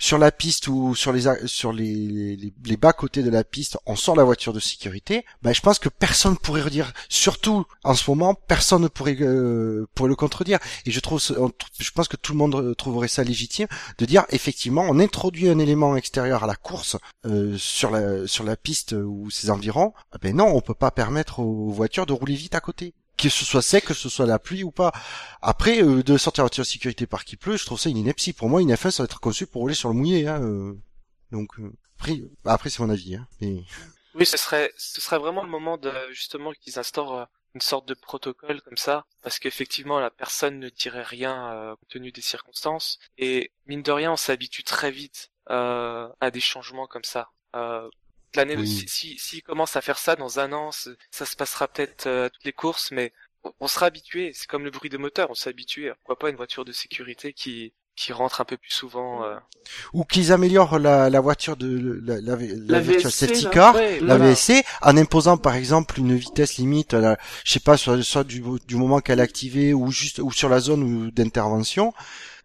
sur 0.00 0.18
la 0.18 0.32
piste 0.32 0.68
ou 0.68 0.94
sur 0.94 1.12
les 1.12 1.22
sur 1.46 1.72
les, 1.72 2.36
les, 2.64 2.76
bas 2.76 2.92
côtés 2.92 3.22
de 3.22 3.30
la 3.30 3.44
piste, 3.44 3.78
on 3.86 3.94
sort 3.94 4.16
la 4.16 4.24
voiture 4.24 4.52
de 4.52 4.60
sécurité. 4.60 5.24
Ben 5.42 5.52
je 5.52 5.60
pense 5.60 5.78
que 5.78 5.88
personne 5.88 6.36
pourrait 6.36 6.62
redire, 6.62 6.92
surtout 7.08 7.66
en 7.84 7.94
ce 7.94 8.10
moment, 8.10 8.34
personne 8.34 8.82
ne 8.82 8.88
pourrait 8.88 9.16
euh, 9.20 9.86
pourrait 9.94 10.08
le 10.08 10.16
contredire. 10.16 10.58
Et 10.86 10.90
je 10.90 11.00
trouve, 11.00 11.22
je 11.22 11.90
pense 11.92 12.08
que 12.08 12.16
tout 12.16 12.32
le 12.32 12.38
monde 12.38 12.74
trouverait 12.76 13.08
ça 13.08 13.22
légitime 13.22 13.68
de 13.98 14.04
dire 14.04 14.24
effectivement, 14.30 14.84
on 14.88 14.98
introduit 14.98 15.48
un 15.48 15.58
élément 15.58 15.96
extérieur 15.96 16.42
à 16.42 16.46
la 16.46 16.56
course 16.56 16.96
euh, 17.26 17.56
sur 17.56 17.90
la 17.90 18.26
sur 18.26 18.44
la 18.44 18.56
piste 18.56 18.92
ou 18.92 19.30
ses 19.30 19.50
environs. 19.50 19.92
Ah 20.12 20.18
Ben 20.20 20.36
non, 20.36 20.46
on 20.54 20.60
peut 20.60 20.74
pas 20.74 20.90
permettre 20.90 21.38
aux 21.38 21.70
voitures 21.70 22.06
de 22.06 22.12
rouler 22.12 22.23
vite 22.32 22.54
à 22.54 22.60
côté. 22.60 22.94
Que 23.16 23.28
ce 23.28 23.44
soit 23.44 23.62
sec, 23.62 23.84
que 23.84 23.94
ce 23.94 24.08
soit 24.08 24.26
la 24.26 24.38
pluie 24.38 24.64
ou 24.64 24.72
pas. 24.72 24.92
Après, 25.40 25.82
euh, 25.82 26.02
de 26.02 26.16
sortir 26.16 26.44
la 26.44 26.64
sécurité 26.64 27.06
par 27.06 27.24
qui 27.24 27.36
pleut, 27.36 27.56
je 27.56 27.64
trouve 27.64 27.78
ça 27.78 27.90
une 27.90 27.98
ineptie. 27.98 28.32
Pour 28.32 28.48
moi, 28.48 28.60
une 28.60 28.72
F1, 28.72 28.90
ça 28.90 29.02
va 29.02 29.04
être 29.04 29.20
conçu 29.20 29.46
pour 29.46 29.60
rouler 29.60 29.74
sur 29.74 29.90
le 29.90 29.94
mouillé. 29.94 30.26
Hein, 30.26 30.42
euh. 30.42 30.74
Donc, 31.34 31.58
euh, 31.58 31.72
après, 31.98 32.20
bah, 32.44 32.52
après 32.52 32.70
c'est 32.70 32.80
mon 32.80 32.90
avis. 32.90 33.16
Hein, 33.16 33.26
mais... 33.40 33.64
Oui, 34.14 34.24
ce 34.24 34.36
serait, 34.36 34.72
ce 34.76 35.00
serait 35.00 35.18
vraiment 35.18 35.42
le 35.42 35.50
moment 35.50 35.76
de, 35.76 35.92
justement, 36.10 36.52
qu'ils 36.52 36.78
instaurent 36.78 37.18
euh, 37.18 37.24
une 37.54 37.60
sorte 37.60 37.88
de 37.88 37.94
protocole 37.94 38.62
comme 38.62 38.76
ça, 38.76 39.04
parce 39.22 39.40
qu'effectivement, 39.40 39.98
la 39.98 40.10
personne 40.10 40.60
ne 40.60 40.68
dirait 40.68 41.02
rien 41.02 41.52
euh, 41.52 41.70
compte 41.70 41.88
tenu 41.88 42.12
des 42.12 42.20
circonstances, 42.20 43.00
et 43.18 43.52
mine 43.66 43.82
de 43.82 43.90
rien, 43.90 44.12
on 44.12 44.16
s'habitue 44.16 44.62
très 44.62 44.92
vite 44.92 45.30
à 45.46 46.30
des 46.32 46.40
changements 46.40 46.86
comme 46.86 47.04
ça. 47.04 47.28
L'année, 48.36 48.56
Oui. 48.56 48.66
si, 48.66 48.88
si, 48.88 49.18
s'ils 49.18 49.42
commencent 49.42 49.76
à 49.76 49.80
faire 49.82 49.98
ça 49.98 50.16
dans 50.16 50.38
un 50.40 50.52
an, 50.52 50.70
ça 51.10 51.26
se 51.26 51.36
passera 51.36 51.68
peut-être 51.68 52.06
euh, 52.06 52.26
à 52.26 52.30
toutes 52.30 52.44
les 52.44 52.52
courses, 52.52 52.90
mais 52.90 53.12
on, 53.44 53.52
on 53.60 53.68
sera 53.68 53.86
habitué. 53.86 54.32
C'est 54.34 54.46
comme 54.46 54.64
le 54.64 54.70
bruit 54.70 54.90
des 54.90 54.98
moteurs, 54.98 55.30
on 55.30 55.34
s'est 55.34 55.50
habitué. 55.50 55.90
Pourquoi 56.02 56.18
pas 56.18 56.30
une 56.30 56.36
voiture 56.36 56.64
de 56.64 56.72
sécurité 56.72 57.32
qui 57.32 57.72
qui 57.96 58.12
rentre 58.12 58.40
un 58.40 58.44
peu 58.44 58.56
plus 58.56 58.72
souvent 58.72 59.22
euh, 59.22 59.36
Ou 59.92 60.02
qu'ils 60.02 60.32
améliorent 60.32 60.80
la, 60.80 61.08
la 61.10 61.20
voiture 61.20 61.56
de 61.56 62.00
la, 62.04 62.20
la, 62.20 62.34
la, 62.34 62.36
La 62.66 62.80
virtual 62.80 63.12
VSC, 63.12 63.26
safety 63.26 63.44
là. 63.44 63.50
car, 63.50 63.74
Ouais, 63.76 64.00
la 64.00 64.16
voilà. 64.16 64.32
VSC, 64.32 64.64
en 64.82 64.96
imposant 64.96 65.36
par 65.36 65.54
exemple 65.54 66.00
une 66.00 66.16
vitesse 66.16 66.56
limite, 66.56 66.92
à 66.92 66.98
la, 67.00 67.18
je 67.44 67.52
sais 67.52 67.60
pas, 67.60 67.76
soit, 67.76 68.02
soit 68.02 68.24
du, 68.24 68.42
du 68.66 68.74
moment 68.74 68.98
qu'elle 68.98 69.20
est 69.20 69.22
activée 69.22 69.72
ou 69.74 69.92
juste 69.92 70.18
ou 70.18 70.32
sur 70.32 70.48
la 70.48 70.58
zone 70.58 71.10
d'intervention. 71.12 71.92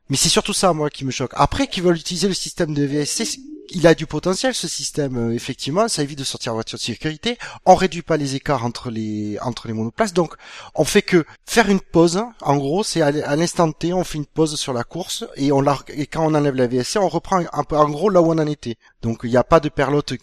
Mais 0.10 0.18
c'est 0.18 0.30
surtout 0.30 0.54
ça, 0.54 0.72
moi, 0.74 0.92
qui 0.92 1.04
me 1.04 1.10
choque. 1.12 1.32
Après, 1.34 1.66
qu'ils 1.68 1.82
veulent 1.84 1.98
utiliser 1.98 2.28
le 2.28 2.36
système 2.36 2.76
de 2.76 2.84
VSC, 2.84 3.26
il 3.72 3.88
a 3.88 3.96
du 3.96 4.06
potentiel, 4.06 4.54
ce 4.54 4.68
système. 4.68 5.18
euh, 5.18 5.34
effectivement, 5.34 5.88
ça 5.88 6.04
évite 6.04 6.20
de 6.20 6.24
sortir 6.24 6.52
en 6.52 6.56
voiture 6.56 6.78
de 6.78 6.84
sécurité. 6.84 7.38
On 7.66 7.76
réduit 7.76 8.02
pas 8.02 8.18
les 8.18 8.36
écarts 8.36 8.66
entre 8.66 8.90
les 8.90 9.38
entre 9.42 9.68
les 9.68 9.74
monoplaces. 9.74 10.14
Donc, 10.14 10.36
on 10.76 10.84
fait 10.84 11.02
que 11.02 11.26
faire 11.46 11.70
une 11.70 11.82
pause. 11.82 12.22
En 12.42 12.58
gros, 12.58 12.84
c'est 12.84 13.02
à 13.02 13.36
l'instant 13.36 13.72
T, 13.72 13.94
on 13.94 14.04
fait 14.04 14.18
une 14.18 14.26
pause 14.26 14.56
sur 14.56 14.74
la 14.74 14.84
course 14.84 15.26
et 15.36 15.52
on 15.52 15.62
la, 15.62 15.78
et 15.90 16.08
quand 16.08 16.26
on 16.26 16.34
enlève 16.36 16.56
la 16.56 16.68
VSC, 16.68 16.98
on 16.98 17.10
reprend 17.10 17.44
un 17.52 17.64
peu, 17.64 17.78
en 17.78 17.90
gros, 17.90 18.10
là 18.10 18.22
où 18.22 18.28
on 18.28 18.38
en 18.40 18.48
était. 18.48 18.78
Donc, 19.02 19.22
il 19.24 19.30
n'y 19.30 19.38
a 19.38 19.44
pas 19.44 19.60
de 19.60 19.70
perlote, 19.70 20.14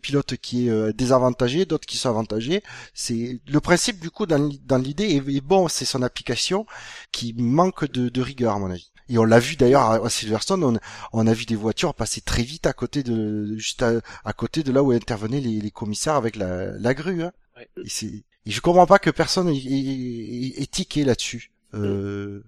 pilote 0.00 0.36
qui 0.36 0.68
est 0.68 0.70
euh, 0.70 0.92
désavantagé, 0.92 1.66
d'autres 1.66 1.86
qui 1.86 1.96
sont 1.96 2.10
avantagés. 2.10 2.62
C'est 2.94 3.40
le 3.46 3.60
principe 3.60 4.00
du 4.00 4.10
coup 4.10 4.26
dans, 4.26 4.78
l'idée 4.78 5.04
est, 5.04 5.36
est 5.36 5.40
bon, 5.40 5.68
c'est 5.68 5.84
son 5.84 6.02
application 6.02 6.66
qui 7.10 7.34
manque 7.36 7.84
de 7.90 8.20
rigueur 8.22 8.54
à 8.54 8.58
mon 8.58 8.70
avis. 8.70 8.91
Et 9.12 9.18
on 9.18 9.24
l'a 9.24 9.38
vu 9.38 9.56
d'ailleurs 9.56 9.82
à, 9.82 9.94
à 10.04 10.08
Silverstone, 10.10 10.64
on, 10.64 10.78
on 11.12 11.26
a 11.26 11.34
vu 11.34 11.44
des 11.44 11.54
voitures 11.54 11.94
passer 11.94 12.20
très 12.22 12.42
vite 12.42 12.66
à 12.66 12.72
côté 12.72 13.02
de 13.02 13.56
juste 13.58 13.82
à, 13.82 14.00
à 14.24 14.32
côté 14.32 14.62
de 14.62 14.72
là 14.72 14.82
où 14.82 14.90
intervenaient 14.92 15.40
les, 15.40 15.60
les 15.60 15.70
commissaires 15.70 16.14
avec 16.14 16.34
la, 16.36 16.72
la 16.78 16.94
grue. 16.94 17.22
Hein. 17.22 17.32
Ouais. 17.56 17.68
Et, 17.84 17.88
c'est, 17.88 18.06
et 18.06 18.50
je 18.50 18.60
comprends 18.60 18.86
pas 18.86 18.98
que 18.98 19.10
personne 19.10 19.48
est, 19.48 19.56
est, 19.56 20.48
est- 20.56 20.62
est 20.62 20.70
tiqué 20.70 21.04
là-dessus. 21.04 21.52
Euh, 21.74 22.42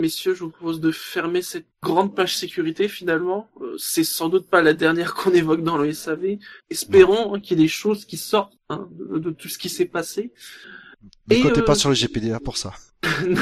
Messieurs, 0.00 0.34
je 0.34 0.44
vous 0.44 0.50
propose 0.50 0.80
de 0.80 0.92
fermer 0.92 1.40
cette 1.42 1.66
grande 1.82 2.14
page 2.14 2.36
sécurité 2.36 2.86
finalement. 2.86 3.48
Euh, 3.62 3.74
c'est 3.78 4.04
sans 4.04 4.28
doute 4.28 4.48
pas 4.48 4.60
la 4.62 4.74
dernière 4.74 5.14
qu'on 5.14 5.32
évoque 5.32 5.62
dans 5.64 5.78
le 5.78 5.92
SAV. 5.92 6.36
Espérons 6.70 7.34
hein, 7.34 7.40
qu'il 7.40 7.58
y 7.58 7.60
ait 7.60 7.64
des 7.64 7.68
choses 7.68 8.04
qui 8.04 8.16
sortent 8.18 8.56
hein, 8.68 8.88
de, 8.92 9.18
de 9.18 9.30
tout 9.30 9.48
ce 9.48 9.58
qui 9.58 9.68
s'est 9.70 9.86
passé. 9.86 10.32
ne 11.28 11.42
comptez 11.42 11.60
euh, 11.60 11.64
pas 11.64 11.74
sur 11.74 11.88
le 11.88 11.94
GPDA 11.94 12.40
pour 12.40 12.56
ça. 12.56 12.74
Non. 13.26 13.40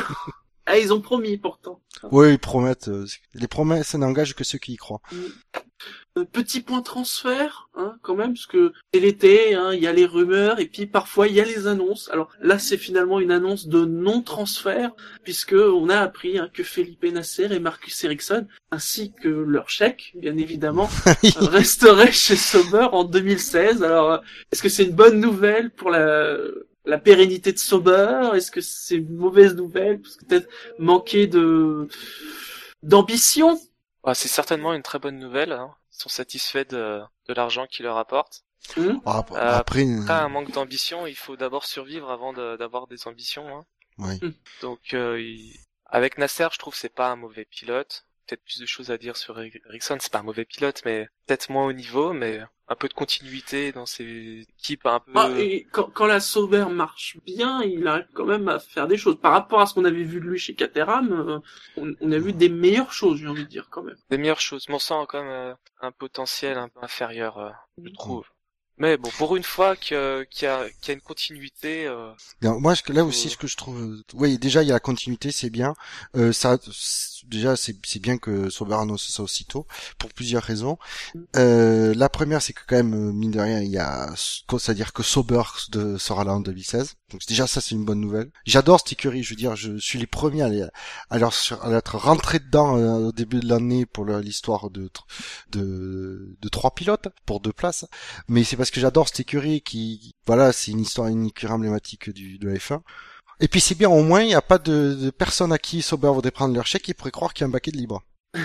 Ah, 0.67 0.79
ils 0.79 0.93
ont 0.93 1.01
promis 1.01 1.37
pourtant. 1.37 1.81
Oui, 2.11 2.33
ils 2.33 2.39
promettent. 2.39 2.89
euh, 2.89 3.07
les 3.35 3.49
promesses 3.49 3.95
n'engagent 3.95 4.35
que 4.35 4.45
ceux 4.45 4.59
qui 4.59 4.73
y 4.73 4.77
croient. 4.77 5.01
Euh, 6.17 6.25
petit 6.25 6.61
point 6.61 6.81
transfert, 6.81 7.69
hein, 7.75 7.97
quand 8.03 8.15
même, 8.15 8.35
parce 8.35 8.47
que 8.47 8.73
c'est 8.93 9.01
l'été, 9.01 9.55
hein, 9.55 9.73
il 9.75 9.83
y 9.83 9.87
a 9.89 9.93
les 9.93 10.07
rumeurs 10.07 10.61
et 10.61 10.67
puis 10.67 10.87
parfois 10.87 11.27
il 11.27 11.35
y 11.35 11.41
a 11.41 11.45
les 11.45 11.67
annonces. 11.67 12.09
Alors 12.13 12.31
là, 12.41 12.59
c'est 12.59 12.77
finalement 12.79 13.19
une 13.21 13.33
annonce 13.33 13.67
de 13.67 13.85
non-transfert, 13.85 14.93
puisque 15.25 15.55
on 15.55 15.89
a 15.89 15.99
appris 15.99 16.39
hein, 16.39 16.49
que 16.55 16.63
Felipe 16.63 17.05
Nasser 17.05 17.53
et 17.53 17.59
Marcus 17.59 18.03
Ericsson, 18.05 18.47
ainsi 18.71 19.13
que 19.13 19.29
leur 19.29 19.69
chèque, 19.69 20.13
bien 20.15 20.37
évidemment, 20.39 20.89
resteraient 21.37 22.13
chez 22.13 22.37
Sauber 22.37 22.89
en 22.93 23.05
2016. 23.05 23.83
Alors, 23.83 24.13
euh, 24.13 24.19
est-ce 24.53 24.63
que 24.63 24.69
c'est 24.69 24.85
une 24.85 24.95
bonne 24.95 25.21
nouvelle 25.21 25.71
pour 25.73 25.91
la 25.91 26.37
la 26.85 26.99
pérennité 26.99 27.53
de 27.53 27.59
Sauber 27.59 28.31
Est-ce 28.35 28.51
que 28.51 28.61
c'est 28.61 28.97
une 28.97 29.15
mauvaise 29.17 29.55
nouvelle? 29.55 30.01
Parce 30.01 30.17
que 30.17 30.25
peut-être 30.25 30.49
manquer 30.79 31.27
de 31.27 31.89
d'ambition? 32.83 33.59
Bah, 34.03 34.15
c'est 34.15 34.29
certainement 34.29 34.75
une 34.75 34.83
très 34.83 34.99
bonne 34.99 35.19
nouvelle. 35.19 35.53
Hein. 35.53 35.75
Ils 35.93 36.03
sont 36.03 36.09
satisfaits 36.09 36.67
de, 36.71 37.01
de 37.29 37.35
l'argent 37.35 37.67
qu'ils 37.67 37.85
leur 37.85 37.97
apportent. 37.97 38.45
Ah, 39.05 39.19
ap- 39.19 39.31
Euh, 39.33 39.35
après, 39.59 39.83
Après, 40.01 40.15
un 40.15 40.29
manque 40.29 40.51
d'ambition, 40.53 41.07
il 41.07 41.17
faut 41.17 41.37
d'abord 41.37 41.65
survivre 41.65 42.11
avant 42.11 42.33
de- 42.33 42.57
d'avoir 42.57 42.87
des 42.87 43.07
ambitions. 43.07 43.47
Hein. 43.57 43.65
oui. 43.99 44.21
Donc, 44.63 44.95
euh, 44.95 45.21
il- 45.21 45.57
avec 45.87 46.19
Nasser, 46.19 46.49
je 46.53 46.59
trouve 46.59 46.75
que 46.75 46.81
c'est 46.81 46.95
pas 46.95 47.11
un 47.11 47.17
mauvais 47.17 47.45
pilote. 47.45 48.07
Peut-être 48.27 48.43
plus 48.45 48.61
de 48.61 48.67
choses 48.67 48.91
à 48.91 48.99
dire 48.99 49.17
sur 49.17 49.39
Eri- 49.39 49.61
Ericsson. 49.69 49.99
C'est 50.01 50.13
pas 50.13 50.21
un 50.21 50.23
mauvais 50.25 50.45
pilote, 50.45 50.83
mais 50.85 51.09
peut-être 51.27 51.51
moins 51.51 51.67
haut 51.67 51.73
niveau, 51.73 52.13
mais 52.13 52.41
un 52.69 52.75
peu 52.77 52.89
de 52.89 52.95
continuité 52.95 53.73
dans 53.73 53.85
ses 53.85 54.47
équipes, 54.49 54.87
un 54.87 55.01
peu. 55.01 55.13
Ah, 55.15 55.29
et 55.37 55.67
quand, 55.71 55.91
quand 55.93 56.07
la 56.07 56.21
Sauber 56.21 56.65
marche 56.71 57.19
bien, 57.27 57.63
il 57.63 57.87
arrive 57.87 58.07
quand 58.15 58.25
même 58.25 58.49
à 58.49 58.59
faire 58.59 58.87
des 58.89 58.97
choses. 58.97 59.21
Par 59.21 59.33
rapport 59.33 59.61
à 59.61 59.67
ce 59.67 59.75
qu'on 59.75 59.85
avait 59.85 60.03
vu 60.05 60.21
de 60.21 60.25
lui 60.27 60.39
chez 60.39 60.55
Caterham, 60.55 61.13
euh, 61.13 61.39
on, 61.77 61.95
on 62.01 62.13
a 62.13 62.19
vu 62.19 62.33
des 62.33 62.49
meilleures 62.49 62.93
choses, 62.93 63.19
j'ai 63.21 63.29
envie 63.29 63.45
de 63.45 63.49
dire 63.51 63.69
quand 63.71 63.83
même. 63.83 63.97
des 64.09 64.17
meilleures 64.19 64.41
choses. 64.41 64.65
Mais 64.69 64.75
on 64.75 64.79
sent 64.79 64.95
quand 65.09 65.23
même 65.23 65.31
euh, 65.31 65.55
un 65.83 65.93
potentiel 65.93 66.57
un 66.57 66.69
peu 66.71 66.81
inférieur, 66.83 67.39
euh, 67.39 67.51
je 67.85 67.91
trouve. 67.93 68.25
Mais 68.79 68.97
bon, 68.97 69.09
pour 69.19 69.37
une 69.37 69.45
fois 69.45 69.77
que- 69.77 70.25
qu'il 70.31 70.47
y, 70.47 70.49
a, 70.51 70.69
qu'il 70.81 70.89
y 70.89 70.91
a 70.91 70.95
une 70.95 71.01
continuité, 71.01 71.87
euh, 71.87 72.11
Non, 72.43 72.59
moi, 72.61 72.75
que- 72.75 72.93
là 72.93 73.03
Faut- 73.03 73.09
aussi, 73.09 73.31
ce 73.31 73.37
que 73.37 73.47
je 73.47 73.57
trouve, 73.57 73.81
euh, 73.81 74.03
oui, 74.15 74.37
déjà, 74.39 74.63
il 74.63 74.67
y 74.69 74.71
a 74.73 74.75
la 74.75 74.81
continuité, 74.81 75.31
c'est 75.31 75.51
bien. 75.51 75.75
Euh, 76.17 76.33
ça, 76.33 76.59
déjà, 77.27 77.55
c'est 77.57 77.77
bien 78.01 78.19
que 78.19 78.51
Sauber 78.51 78.75
annonce 78.75 79.09
ça 79.09 79.23
aussitôt, 79.23 79.67
pour 79.99 80.13
plusieurs 80.13 80.43
raisons. 80.43 80.77
Euh, 81.37 81.95
la 81.95 82.09
première, 82.09 82.43
c'est 82.43 82.53
que 82.53 82.63
quand 82.67 82.75
même, 82.77 82.95
euh, 82.95 83.13
mine 83.13 83.31
de 83.31 83.41
rien, 83.41 83.61
il 83.61 83.71
y 83.71 83.79
a, 83.79 84.13
c'est-à-dire 84.17 84.93
que 84.93 85.03
Sauber 85.05 85.43
de, 85.71 85.97
sera 85.97 86.25
là 86.25 86.33
en 86.35 86.41
2016. 86.41 86.95
Donc 87.11 87.21
déjà, 87.29 87.47
ça, 87.47 87.61
c'est 87.61 87.77
une 87.77 87.85
bonne 87.85 88.01
nouvelle. 88.01 88.31
J'adore 88.45 88.81
cette 88.81 88.93
écurie, 88.93 89.23
je 89.23 89.31
veux 89.31 89.37
dire, 89.37 89.55
je 89.55 89.79
suis 89.79 90.01
les 90.01 90.07
premiers 90.09 90.43
à, 90.43 90.49
les- 90.49 90.67
à, 91.11 91.19
leur, 91.19 91.33
à 91.63 91.71
être 91.71 91.97
rentrés 91.97 92.41
dedans 92.41 92.77
euh, 92.77 93.09
au 93.09 93.13
début 93.13 93.39
de 93.39 93.49
l'année 93.49 93.87
pour 93.87 94.05
l'histoire 94.05 94.69
de, 94.71 94.91
de, 95.51 96.37
de 96.41 96.49
trois 96.49 96.73
pilotes 96.75 97.07
pour 97.25 97.39
deux 97.41 97.53
places. 97.53 97.85
Mais 98.29 98.43
c'est 98.43 98.57
parce 98.65 98.71
que 98.71 98.81
j'adore 98.81 99.09
cette 99.09 99.21
écurie 99.21 99.61
qui, 99.61 100.15
voilà, 100.27 100.51
c'est 100.51 100.71
une 100.71 100.81
histoire, 100.81 101.09
une 101.09 101.27
écurie 101.27 101.53
emblématique 101.53 102.09
du, 102.09 102.39
de 102.39 102.49
la 102.49 102.55
F1. 102.55 102.81
Et 103.41 103.47
puis 103.47 103.61
c'est 103.61 103.75
bien, 103.75 103.91
au 103.91 104.03
moins, 104.03 104.23
il 104.23 104.29
n'y 104.29 104.35
a 104.35 104.41
pas 104.41 104.57
de, 104.57 104.95
de 104.95 105.11
personne 105.11 105.53
à 105.53 105.59
qui 105.59 105.83
Sauber 105.83 106.09
voudrait 106.09 106.31
prendre 106.31 106.55
leur 106.55 106.67
chèque 106.67 106.85
qui 106.85 106.95
pourrait 106.95 107.11
croire 107.11 107.35
qu'il 107.35 107.43
y 107.43 107.45
a 107.45 107.49
un 107.49 107.51
baquet 107.51 107.73
de 107.73 107.77
libre. 107.77 108.03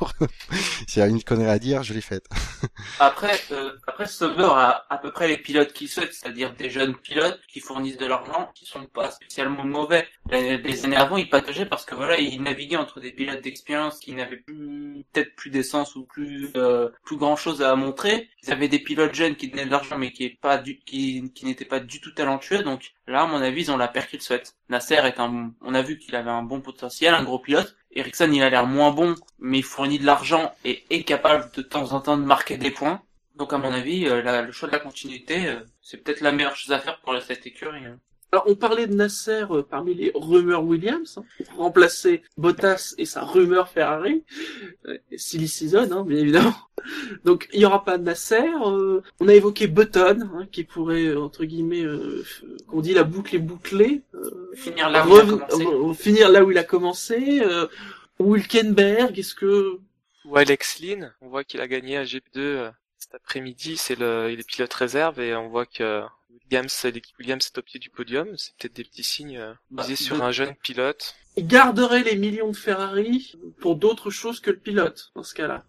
Pour- 0.00 0.14
S'il 0.88 1.00
y 1.00 1.02
a 1.02 1.08
une 1.08 1.22
connerie 1.22 1.50
à 1.50 1.58
dire, 1.58 1.82
je 1.82 1.92
l'ai 1.92 2.00
faite. 2.00 2.24
Après, 3.00 3.38
euh, 3.52 3.72
après 3.86 4.06
Sauber 4.06 4.48
a 4.50 4.86
à 4.88 4.96
peu 4.96 5.12
près 5.12 5.28
les 5.28 5.36
pilotes 5.36 5.74
qu'il 5.74 5.88
souhaite, 5.88 6.14
c'est-à-dire 6.14 6.54
des 6.54 6.70
jeunes 6.70 6.96
pilotes 6.96 7.38
qui 7.48 7.60
fournissent 7.60 7.98
de 7.98 8.06
l'argent, 8.06 8.50
qui 8.54 8.64
sont 8.64 8.84
pas 8.86 9.10
spécialement 9.10 9.64
mauvais. 9.64 10.08
Les 10.30 10.84
années 10.86 10.96
avant, 10.96 11.18
ils 11.18 11.28
pataugeaient 11.28 11.66
parce 11.66 11.84
que 11.84 11.94
voilà, 11.94 12.18
ils 12.18 12.42
naviguaient 12.42 12.76
entre 12.76 12.98
des 13.00 13.12
pilotes 13.12 13.42
d'expérience 13.42 13.98
qui 13.98 14.14
n'avaient 14.14 14.38
peut-être 14.38 15.34
plus 15.36 15.50
d'essence 15.50 15.96
ou 15.96 16.04
plus 16.04 16.50
euh, 16.56 16.88
plus 17.04 17.18
grand 17.18 17.36
chose 17.36 17.60
à 17.62 17.74
montrer. 17.76 18.30
Ils 18.42 18.52
avaient 18.52 18.68
des 18.68 18.78
pilotes 18.78 19.14
jeunes 19.14 19.36
qui 19.36 19.48
donnaient 19.48 19.66
de 19.66 19.70
l'argent 19.70 19.98
mais 19.98 20.12
qui, 20.12 20.38
qui 20.86 21.44
n'étaient 21.44 21.64
pas 21.66 21.80
du 21.80 22.00
tout 22.00 22.12
talentueux. 22.12 22.62
Donc 22.62 22.92
là, 23.10 23.22
à 23.22 23.26
mon 23.26 23.42
avis, 23.42 23.62
ils 23.62 23.70
ont 23.70 23.76
la 23.76 23.88
paire 23.88 24.08
qu'ils 24.08 24.22
souhaitent. 24.22 24.56
Nasser 24.68 24.94
est 24.94 25.20
un, 25.20 25.52
on 25.60 25.74
a 25.74 25.82
vu 25.82 25.98
qu'il 25.98 26.16
avait 26.16 26.30
un 26.30 26.42
bon 26.42 26.60
potentiel, 26.60 27.14
un 27.14 27.24
gros 27.24 27.38
pilote. 27.38 27.76
Ericsson, 27.92 28.30
il 28.32 28.42
a 28.42 28.50
l'air 28.50 28.66
moins 28.66 28.92
bon, 28.92 29.14
mais 29.38 29.58
il 29.58 29.64
fournit 29.64 29.98
de 29.98 30.06
l'argent 30.06 30.52
et 30.64 30.84
est 30.90 31.02
capable 31.02 31.50
de 31.52 31.62
temps 31.62 31.92
en 31.92 32.00
temps 32.00 32.16
de 32.16 32.24
marquer 32.24 32.56
des 32.56 32.70
points. 32.70 33.02
Donc 33.36 33.52
à 33.52 33.58
mon 33.58 33.72
avis, 33.72 34.06
euh, 34.06 34.42
le 34.42 34.52
choix 34.52 34.68
de 34.68 34.74
la 34.74 34.80
continuité, 34.80 35.46
euh, 35.46 35.60
c'est 35.80 35.96
peut-être 35.98 36.20
la 36.20 36.32
meilleure 36.32 36.56
chose 36.56 36.72
à 36.72 36.78
faire 36.78 37.00
pour 37.00 37.20
cette 37.20 37.46
écurie. 37.46 37.82
Alors, 38.32 38.44
on 38.46 38.54
parlait 38.54 38.86
de 38.86 38.94
Nasser 38.94 39.44
euh, 39.50 39.62
parmi 39.62 39.92
les 39.94 40.12
rumeurs 40.14 40.62
Williams, 40.64 41.18
hein, 41.18 41.24
pour 41.48 41.56
remplacer 41.64 42.22
Bottas 42.36 42.94
et 42.96 43.04
sa 43.04 43.22
rumeur 43.24 43.68
Ferrari, 43.68 44.22
euh, 44.86 44.96
silly 45.16 45.48
season, 45.48 45.90
hein, 45.90 46.04
bien 46.04 46.18
évidemment. 46.18 46.54
Donc, 47.24 47.48
il 47.52 47.60
y 47.60 47.64
aura 47.64 47.84
pas 47.84 47.98
de 47.98 48.04
Nasser. 48.04 48.48
euh, 48.64 49.00
on 49.18 49.26
a 49.28 49.34
évoqué 49.34 49.66
Button, 49.66 50.30
hein, 50.34 50.46
qui 50.52 50.62
pourrait, 50.62 51.06
euh, 51.06 51.20
entre 51.20 51.44
guillemets, 51.44 51.82
euh, 51.84 52.24
qu'on 52.68 52.80
dit 52.80 52.94
la 52.94 53.02
boucle 53.04 53.34
est 53.34 53.40
bouclée. 53.40 54.02
euh, 54.14 54.52
Finir 54.54 54.90
là 54.90 55.04
où 55.04 55.10
il 55.12 55.18
a 55.18 55.24
commencé. 55.24 55.66
euh, 55.66 55.92
finir 55.94 56.28
là 56.30 56.44
où 56.44 56.50
il 56.52 56.58
a 56.58 56.64
commencé. 56.64 57.40
Euh, 57.44 57.66
Wilkenberg, 58.20 59.18
est-ce 59.18 59.34
que... 59.34 59.78
Ou 60.26 60.36
Alex 60.36 60.78
Lynn, 60.80 61.12
on 61.20 61.28
voit 61.28 61.42
qu'il 61.44 61.60
a 61.60 61.66
gagné 61.66 61.96
un 61.96 62.04
GP2 62.04 62.20
euh, 62.36 62.70
cet 63.00 63.14
après-midi, 63.14 63.76
c'est 63.76 63.98
le, 63.98 64.30
il 64.32 64.38
est 64.40 64.46
pilote 64.46 64.72
réserve 64.74 65.20
et 65.20 65.34
on 65.34 65.48
voit 65.48 65.66
que 65.66 66.02
Williams, 66.44 66.84
l'équipe 66.84 67.18
Williams 67.18 67.50
est 67.52 67.58
au 67.58 67.62
pied 67.62 67.80
du 67.80 67.90
podium. 67.90 68.28
C'est 68.36 68.54
peut-être 68.56 68.74
des 68.76 68.84
petits 68.84 69.02
signes 69.02 69.38
euh, 69.38 69.52
Bah, 69.70 69.82
visés 69.82 69.96
sur 69.96 70.16
de- 70.16 70.22
un 70.22 70.30
jeune 70.32 70.54
pilote. 70.62 71.14
il 71.36 71.46
garderait 71.46 72.02
les 72.02 72.16
millions 72.16 72.50
de 72.50 72.56
Ferrari 72.56 73.34
pour 73.60 73.76
d'autres 73.76 74.10
choses 74.10 74.40
que 74.40 74.50
le 74.50 74.58
pilote, 74.58 75.10
dans 75.14 75.22
ce 75.22 75.34
cas-là. 75.34 75.64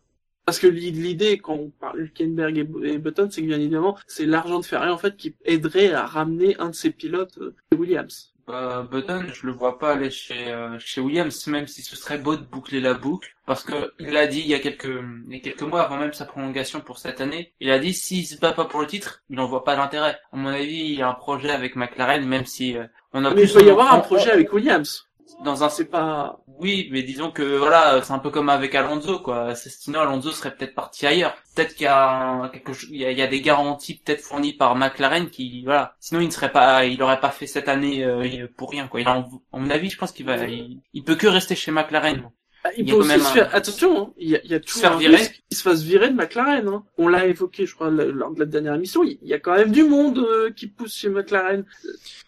Parce 0.46 0.60
que 0.60 0.68
l'i- 0.68 0.92
l'idée, 0.92 1.38
quand 1.38 1.54
on 1.54 1.70
parle 1.70 2.00
Hülkenberg 2.02 2.58
et, 2.58 2.68
et 2.94 2.98
Button, 2.98 3.30
c'est 3.32 3.42
que 3.42 3.48
bien 3.48 3.60
évidemment, 3.60 3.98
c'est 4.08 4.26
l'argent 4.26 4.60
de 4.60 4.66
Ferrari, 4.66 4.90
en 4.92 4.98
fait, 4.98 5.16
qui 5.16 5.36
aiderait 5.46 5.94
à 5.94 6.06
ramener 6.06 6.58
un 6.58 6.70
de 6.70 6.76
ces 6.76 6.90
pilotes 6.92 7.38
euh, 7.38 7.56
Williams. 7.78 8.31
Bah, 8.48 8.88
Button, 8.90 9.26
je 9.34 9.46
le 9.46 9.54
vois 9.54 9.78
pas 9.78 9.94
aller 9.94 10.10
chez, 10.10 10.48
euh, 10.48 10.78
chez 10.80 11.00
Williams, 11.00 11.48
même 11.48 11.68
si 11.68 11.82
ce 11.82 11.96
serait 11.96 12.18
beau 12.18 12.36
de 12.36 12.44
boucler 12.44 12.82
la 12.82 12.94
boucle. 12.94 13.36
Parce 13.46 13.64
que 13.64 13.94
il 14.00 14.10
l'a 14.12 14.28
dit 14.28 14.40
il 14.40 14.48
y 14.48 14.54
a 14.54 14.60
quelques, 14.60 14.86
il 15.28 15.34
y 15.34 15.38
a 15.38 15.40
quelques 15.40 15.62
mois 15.62 15.84
avant 15.84 15.98
même 15.98 16.14
sa 16.14 16.26
prolongation 16.26 16.82
pour 16.82 16.98
cette 16.98 17.22
année. 17.22 17.54
Il 17.60 17.70
a 17.72 17.80
dit 17.80 17.94
s'il 17.94 18.26
se 18.26 18.38
bat 18.38 18.54
pas 18.54 18.66
pour 18.66 18.82
le 18.82 18.88
titre, 18.88 19.24
il 19.30 19.36
n'en 19.36 19.48
voit 19.48 19.64
pas 19.64 19.76
l'intérêt. 19.76 20.18
À 20.32 20.38
mon 20.38 20.50
avis, 20.50 20.80
il 20.80 20.96
y 20.96 21.02
a 21.02 21.10
un 21.10 21.14
projet 21.14 21.52
avec 21.52 21.76
McLaren, 21.76 22.26
même 22.26 22.46
si 22.46 22.78
euh, 22.78 22.86
on 23.14 23.26
a 23.26 23.34
Mais 23.34 23.44
il 23.44 23.54
peut 23.54 23.64
y 23.64 23.70
avoir 23.70 23.94
un 23.94 24.00
projet 24.00 24.32
avec 24.32 24.52
Williams. 24.54 25.08
Dans 25.44 25.64
un 25.64 25.70
C'est 25.70 25.86
pas... 25.86 26.40
Oui, 26.60 26.90
mais 26.92 27.02
disons 27.04 27.32
que 27.32 27.42
voilà, 27.58 28.02
c'est 28.04 28.14
un 28.14 28.20
peu 28.20 28.30
comme 28.30 28.50
avec 28.50 28.76
Alonso, 28.76 29.20
quoi. 29.20 29.56
C'est- 29.56 29.70
Sinon, 29.70 30.00
Alonso 30.02 30.32
serait 30.32 30.54
peut-être 30.56 30.76
parti 30.76 31.08
ailleurs. 31.08 31.36
Peut-être 31.56 31.74
qu'il 31.74 31.86
y 31.86 31.88
a 31.88 32.10
un- 32.10 32.50
quelque 32.50 32.74
chose, 32.74 32.90
il 32.92 32.98
y 32.98 33.06
a, 33.06 33.12
il 33.12 33.18
y 33.18 33.22
a 33.24 33.28
des 33.28 33.42
garanties 33.42 33.96
peut-être 34.04 34.22
fournies 34.22 34.54
par 34.54 34.76
McLaren 34.76 35.30
qui, 35.30 35.64
voilà. 35.64 35.96
Sinon, 36.00 36.20
il 36.22 36.28
ne 36.28 36.32
serait 36.32 36.52
pas, 36.52 36.86
il 36.86 37.02
aurait 37.02 37.20
pas 37.20 37.32
fait 37.32 37.48
cette 37.48 37.68
année 37.68 38.04
euh, 38.06 38.48
pour 38.58 38.70
rien, 38.72 38.88
quoi. 38.88 39.02
Il 39.02 39.08
a, 39.08 39.14
à 39.14 39.58
mon 39.58 39.70
avis, 39.72 39.90
je 39.90 39.98
pense 39.98 40.12
qu'il 40.12 40.26
va, 40.28 40.38
il, 40.46 40.80
il 40.94 41.04
peut 41.04 41.16
que 41.16 41.28
rester 41.28 41.56
chez 41.56 41.72
McLaren. 41.72 42.30
Ah, 42.64 42.70
Il 42.78 42.88
Il 42.88 42.92
peut 42.92 43.00
aussi 43.00 43.08
même 43.10 43.22
se 43.22 43.26
un- 43.26 43.32
faire... 43.32 43.56
Attention, 43.56 44.00
hein, 44.10 44.14
il 44.20 44.30
y 44.30 44.36
a, 44.36 44.40
il 44.44 44.52
y 44.52 44.54
a 44.54 44.60
toujours 44.60 44.86
un 44.92 44.98
virer. 44.98 45.16
risque 45.16 45.42
qu'il 45.50 45.58
se 45.58 45.64
fasse 45.64 45.82
virer 45.82 46.10
de 46.10 46.14
McLaren. 46.16 46.68
Hein. 46.68 46.84
On 47.00 47.08
l'a 47.08 47.26
évoqué, 47.26 47.66
je 47.66 47.74
crois, 47.74 47.90
lors 47.90 48.32
de 48.36 48.40
la 48.40 48.46
dernière 48.46 48.76
émission. 48.76 49.02
Il 49.04 49.18
y 49.24 49.34
a 49.34 49.40
quand 49.40 49.56
même 49.56 49.72
du 49.72 49.84
monde 49.84 50.20
euh, 50.20 50.52
qui 50.52 50.68
pousse 50.68 50.94
chez 50.96 51.10
McLaren. 51.10 51.66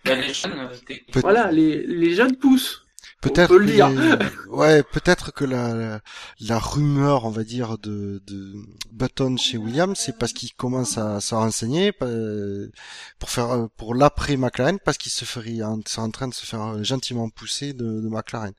Bah, 0.04 0.16
les 0.16 0.34
jeunes, 0.34 0.54
euh, 0.90 0.96
Voilà, 1.18 1.52
les, 1.52 1.86
les 1.86 2.16
jeunes 2.16 2.36
poussent. 2.36 2.83
Peut-être 3.24 3.48
peut 3.48 3.66
que 3.66 4.50
ouais, 4.50 4.84
peut-être 4.84 5.32
que 5.32 5.46
la, 5.46 5.74
la, 5.74 6.00
la 6.42 6.60
rumeur, 6.60 7.26
on 7.26 7.30
va 7.30 7.44
dire, 7.44 7.78
de, 7.78 8.22
de 8.28 8.54
Button 8.92 9.38
chez 9.38 9.58
Williams, 9.58 9.98
c'est 9.98 10.18
parce 10.18 10.34
qu'il 10.34 10.54
commence 10.54 10.98
à 10.98 11.22
se 11.22 11.34
renseigner 11.34 11.92
pour 11.92 13.30
faire 13.30 13.68
pour 13.78 13.96
l'après 13.96 14.36
McLaren, 14.36 14.78
parce 14.84 14.98
qu'il 14.98 15.12
se 15.12 15.26
ferait 15.26 15.64
en, 15.64 15.80
c'est 15.86 16.02
en 16.02 16.12
train 16.12 16.28
de 16.28 16.34
se 16.34 16.46
faire 16.46 16.84
gentiment 16.84 17.30
pousser 17.30 17.74
de, 17.74 18.02
de 18.02 18.10
McLaren. 18.10 18.54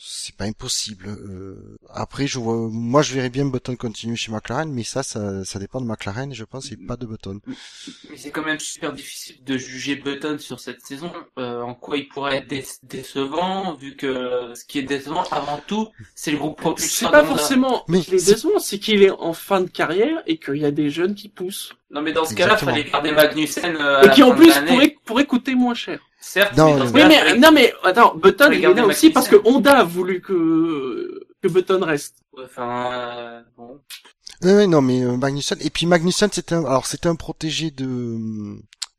C'est 0.00 0.36
pas 0.36 0.44
impossible. 0.44 1.08
Euh, 1.08 1.76
après, 1.90 2.28
je 2.28 2.38
vois, 2.38 2.54
moi, 2.70 3.02
je 3.02 3.14
verrais 3.14 3.30
bien 3.30 3.44
Button 3.46 3.74
continuer 3.74 4.14
chez 4.14 4.30
McLaren, 4.30 4.72
mais 4.72 4.84
ça, 4.84 5.02
ça, 5.02 5.44
ça 5.44 5.58
dépend 5.58 5.80
de 5.80 5.86
McLaren, 5.86 6.32
je 6.32 6.44
pense, 6.44 6.70
et 6.70 6.76
pas 6.76 6.96
de 6.96 7.04
Button. 7.04 7.40
Mais 8.08 8.16
c'est 8.16 8.30
quand 8.30 8.44
même 8.44 8.60
super 8.60 8.92
difficile 8.92 9.42
de 9.44 9.58
juger 9.58 9.96
Button 9.96 10.38
sur 10.38 10.60
cette 10.60 10.82
saison. 10.82 11.10
Euh, 11.38 11.62
en 11.62 11.74
quoi 11.74 11.96
il 11.96 12.06
pourrait 12.08 12.36
être 12.36 12.46
dé- 12.46 12.64
décevant, 12.84 13.74
vu 13.74 13.96
que 13.96 14.52
ce 14.54 14.64
qui 14.64 14.78
est 14.78 14.82
décevant 14.84 15.24
avant 15.32 15.60
tout, 15.66 15.88
c'est 16.14 16.30
le 16.30 16.38
groupe 16.38 16.54
C'est 16.58 16.62
propulseur 16.62 17.10
pas 17.10 17.22
d'Honda. 17.22 17.36
forcément 17.36 17.84
Mais 17.88 18.00
qu'il 18.00 18.14
est 18.14 18.18
c'est- 18.20 18.34
décevant, 18.34 18.60
c'est 18.60 18.78
qu'il 18.78 19.02
est 19.02 19.10
en 19.10 19.32
fin 19.32 19.60
de 19.62 19.68
carrière 19.68 20.22
et 20.28 20.38
qu'il 20.38 20.58
y 20.58 20.64
a 20.64 20.70
des 20.70 20.90
jeunes 20.90 21.16
qui 21.16 21.28
poussent. 21.28 21.74
Non, 21.90 22.02
mais 22.02 22.12
dans 22.12 22.24
ce 22.24 22.34
cas-là, 22.34 22.56
fallait 22.56 22.84
garder 22.84 23.10
Magnussen 23.10 23.74
euh, 23.74 23.98
à 23.98 24.04
Et 24.04 24.06
la 24.08 24.14
qui 24.14 24.22
en 24.22 24.32
plus 24.34 24.48
l'année. 24.48 24.70
pourraient, 24.70 24.96
pourraient 25.04 25.26
coûter 25.26 25.54
moins 25.56 25.74
cher. 25.74 25.98
Certes, 26.20 26.56
Non, 26.56 26.72
mais 26.74 26.78
dans 26.80 26.86
ce 26.88 26.92
Oui, 26.92 27.00
cas-là, 27.00 27.24
mais, 27.32 27.38
non, 27.38 27.52
mais, 27.52 27.72
attends, 27.84 28.14
Button, 28.16 28.50
il 28.52 28.64
est 28.64 28.74
là 28.74 28.86
aussi 28.86 29.10
parce 29.10 29.28
que. 29.28 29.36
Honda 29.44 29.78
a 29.78 29.84
voulu 29.84 30.20
que, 30.20 31.26
que 31.42 31.48
Button 31.48 31.84
reste. 31.84 32.16
Enfin, 32.42 32.90
euh, 32.92 33.40
bon. 33.56 33.80
Ouais, 34.42 34.54
ouais, 34.54 34.66
non, 34.66 34.82
mais 34.82 35.02
euh, 35.02 35.16
Magnussen. 35.16 35.58
Et 35.60 35.70
puis 35.70 35.86
Magnussen, 35.86 36.30
c'était 36.32 36.54
un, 36.54 36.64
alors 36.64 36.86
c'était 36.86 37.08
un 37.08 37.16
protégé 37.16 37.70
de, 37.70 38.18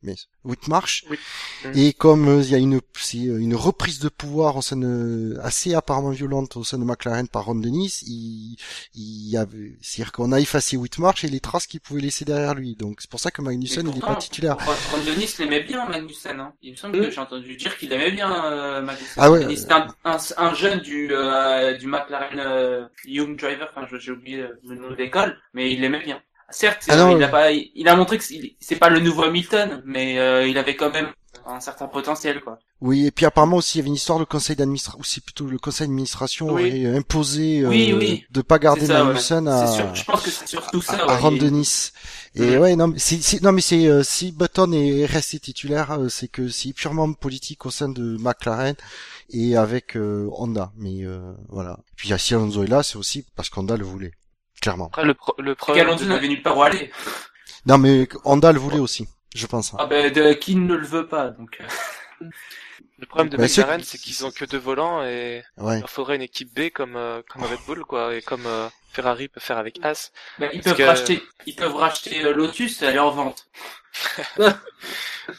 mais 0.02 0.14
Whitmarsh. 0.44 1.04
Oui. 1.10 1.18
Mhm. 1.64 1.72
Et 1.76 1.92
comme 1.92 2.28
euh, 2.28 2.42
il 2.42 2.50
y 2.50 2.54
a 2.54 2.58
une, 2.58 2.76
euh, 2.76 3.38
une 3.38 3.54
reprise 3.54 3.98
de 3.98 4.08
pouvoir 4.08 4.56
au 4.56 4.62
sein 4.62 4.76
de, 4.76 5.36
assez 5.42 5.74
apparemment 5.74 6.10
violente 6.10 6.56
au 6.56 6.64
sein 6.64 6.78
de 6.78 6.84
McLaren 6.84 7.28
par 7.28 7.44
Ron 7.46 7.56
Dennis, 7.56 8.02
il, 8.06 8.56
il 8.94 9.28
y 9.30 9.36
avait, 9.36 9.76
c'est-à-dire 9.82 10.12
qu'on 10.12 10.32
a 10.32 10.40
effacé 10.40 10.76
Whitmarsh 10.76 11.24
et 11.24 11.28
les 11.28 11.40
traces 11.40 11.66
qu'il 11.66 11.80
pouvait 11.80 12.00
laisser 12.00 12.24
derrière 12.24 12.54
lui. 12.54 12.76
Donc 12.76 13.00
c'est 13.00 13.10
pour 13.10 13.20
ça 13.20 13.30
que 13.30 13.42
Magnussen, 13.42 13.84
Mais 13.84 13.90
il 13.90 13.96
est 13.96 14.00
pourtant, 14.00 14.14
pas 14.14 14.20
titulaire. 14.20 14.56
Ron 14.92 15.04
Dennis 15.04 15.34
l'aimait 15.38 15.62
bien, 15.62 15.86
Magnussen. 15.88 16.40
Hein. 16.40 16.52
Il 16.62 16.72
me 16.72 16.76
semble 16.76 16.98
Mm. 16.98 17.04
que 17.04 17.10
j'ai 17.10 17.20
entendu 17.20 17.56
dire 17.56 17.76
qu'il 17.78 17.92
aimait 17.92 18.10
bien 18.12 18.44
euh, 18.46 18.80
Magnussen. 18.82 19.14
Ah 19.16 19.30
ouais, 19.30 19.54
C'était 19.56 19.72
un, 19.74 19.86
un, 20.04 20.16
un 20.38 20.54
jeune 20.54 20.80
du, 20.80 21.08
euh, 21.12 21.76
du 21.76 21.86
McLaren 21.86 22.38
euh, 22.40 22.86
Young 23.04 23.38
Driver, 23.38 23.70
enfin 23.76 23.86
j'ai 23.98 24.12
oublié 24.12 24.40
euh, 24.40 24.48
le 24.66 24.76
nom 24.76 24.90
de 24.90 24.94
l'école, 24.96 25.36
mais 25.54 25.72
il 25.72 25.80
l'aimait 25.80 26.02
bien. 26.02 26.20
Certes, 26.50 26.84
Ah 26.88 26.94
euh, 26.94 26.96
non, 27.10 27.16
il, 27.16 27.22
a 27.22 27.26
euh. 27.26 27.30
pas, 27.30 27.52
il, 27.52 27.88
a 27.88 27.96
montré 27.96 28.18
que 28.18 28.24
c'est 28.60 28.76
pas 28.76 28.88
le 28.90 29.00
nouveau 29.00 29.22
Hamilton, 29.24 29.82
mais 29.86 30.18
euh, 30.18 30.46
il 30.46 30.58
avait 30.58 30.76
quand 30.76 30.92
même 30.92 31.08
un 31.46 31.60
certain 31.60 31.86
potentiel, 31.86 32.40
quoi. 32.40 32.58
Oui, 32.80 33.06
et 33.06 33.10
puis 33.10 33.26
apparemment 33.26 33.56
aussi, 33.58 33.76
il 33.76 33.80
y 33.80 33.82
avait 33.82 33.88
une 33.88 33.94
histoire 33.94 34.18
de 34.18 34.24
conseil 34.24 34.56
d'administration, 34.56 35.00
ou 35.00 35.04
c'est 35.04 35.22
plutôt 35.22 35.46
le 35.46 35.58
conseil 35.58 35.86
d'administration 35.86 36.46
Oui. 36.52 36.86
aurait 36.86 36.96
imposé 36.96 37.60
euh, 37.60 37.68
Oui, 37.68 38.24
de 38.30 38.42
pas 38.42 38.58
garder 38.58 38.86
ouais. 38.86 39.02
Magnussen 39.04 39.44
C'est 39.46 39.50
à, 39.50 39.66
sûr, 39.66 39.94
je 39.94 40.04
pense 40.04 40.22
que 40.22 40.30
c'est 40.30 40.48
surtout 40.48 40.80
ça. 40.80 40.94
à, 40.94 41.06
ouais. 41.06 41.12
à 41.12 41.16
Ron 41.18 41.30
Il- 41.32 41.38
Dennis. 41.40 41.92
Et 42.36 42.42
Mhm. 42.42 42.58
ouais, 42.58 42.76
non, 42.76 42.88
mais 42.88 42.98
c'est, 42.98 43.42
non, 43.42 43.52
mais 43.52 43.60
c'est, 43.60 43.86
euh, 43.86 44.02
si 44.02 44.32
Button 44.32 44.72
est 44.72 45.04
resté 45.04 45.38
titulaire, 45.40 45.90
euh, 45.92 46.08
c'est 46.08 46.28
que 46.28 46.48
c'est 46.48 46.72
purement 46.72 47.12
politique 47.12 47.66
au 47.66 47.70
sein 47.70 47.88
de 47.88 48.16
McLaren 48.18 48.74
et 49.30 49.56
avec 49.56 49.96
euh, 49.96 50.28
Honda. 50.32 50.72
Mais 50.76 51.04
euh, 51.04 51.32
voilà. 51.48 51.78
Puis 51.96 52.10
si 52.18 52.34
Alonso 52.34 52.62
est 52.64 52.68
là, 52.68 52.82
c'est 52.82 52.96
aussi 52.96 53.24
parce 53.36 53.50
qu'Honda 53.50 53.76
le 53.76 53.84
voulait, 53.84 54.12
clairement. 54.60 54.86
Après, 54.86 55.04
le, 55.04 55.14
pro- 55.14 55.34
le 55.38 55.54
problème, 55.54 55.94
de- 55.96 56.04
n'avait 56.04 56.28
nulle 56.28 56.42
part 56.42 56.56
où 56.56 56.62
aller. 56.62 56.90
Non, 57.66 57.78
mais 57.78 58.08
Honda 58.24 58.52
le 58.52 58.58
voulait 58.58 58.78
aussi, 58.78 59.06
je 59.34 59.46
pense. 59.46 59.74
Ah 59.78 59.86
ben, 59.86 60.12
de, 60.12 60.32
qui 60.34 60.56
ne 60.56 60.74
le 60.74 60.86
veut 60.86 61.06
pas, 61.06 61.28
donc. 61.28 61.58
euh, 61.60 62.26
le 62.98 63.06
problème 63.06 63.30
de 63.30 63.36
Bah, 63.36 63.48
c'est- 63.48 63.62
McLaren, 63.62 63.82
c'est 63.82 63.98
qu'ils 63.98 64.24
ont 64.26 64.30
que 64.30 64.44
deux 64.44 64.58
volants 64.58 65.02
et 65.02 65.42
Ouais. 65.56 65.76
il 65.76 65.80
leur 65.80 65.90
faudrait 65.90 66.16
une 66.16 66.22
équipe 66.22 66.54
B 66.54 66.70
comme 66.70 66.96
euh, 66.96 67.22
comme 67.28 67.42
Red 67.42 67.58
Bull 67.66 67.84
quoi 67.84 68.14
et 68.14 68.20
comme 68.22 68.44
euh, 68.46 68.68
Ferrari 68.92 69.28
peut 69.28 69.40
faire 69.40 69.58
avec 69.58 69.78
As. 69.84 70.10
Ben, 70.38 70.50
ils 70.52 70.60
peuvent 70.62 70.76
que- 70.76 70.82
racheter, 70.82 71.22
ils 71.46 71.54
peuvent 71.54 71.74
racheter 71.76 72.24
euh, 72.24 72.32
Lotus 72.34 72.82
et 72.82 72.86
aller 72.86 72.98
en 72.98 73.10
vente. 73.10 73.46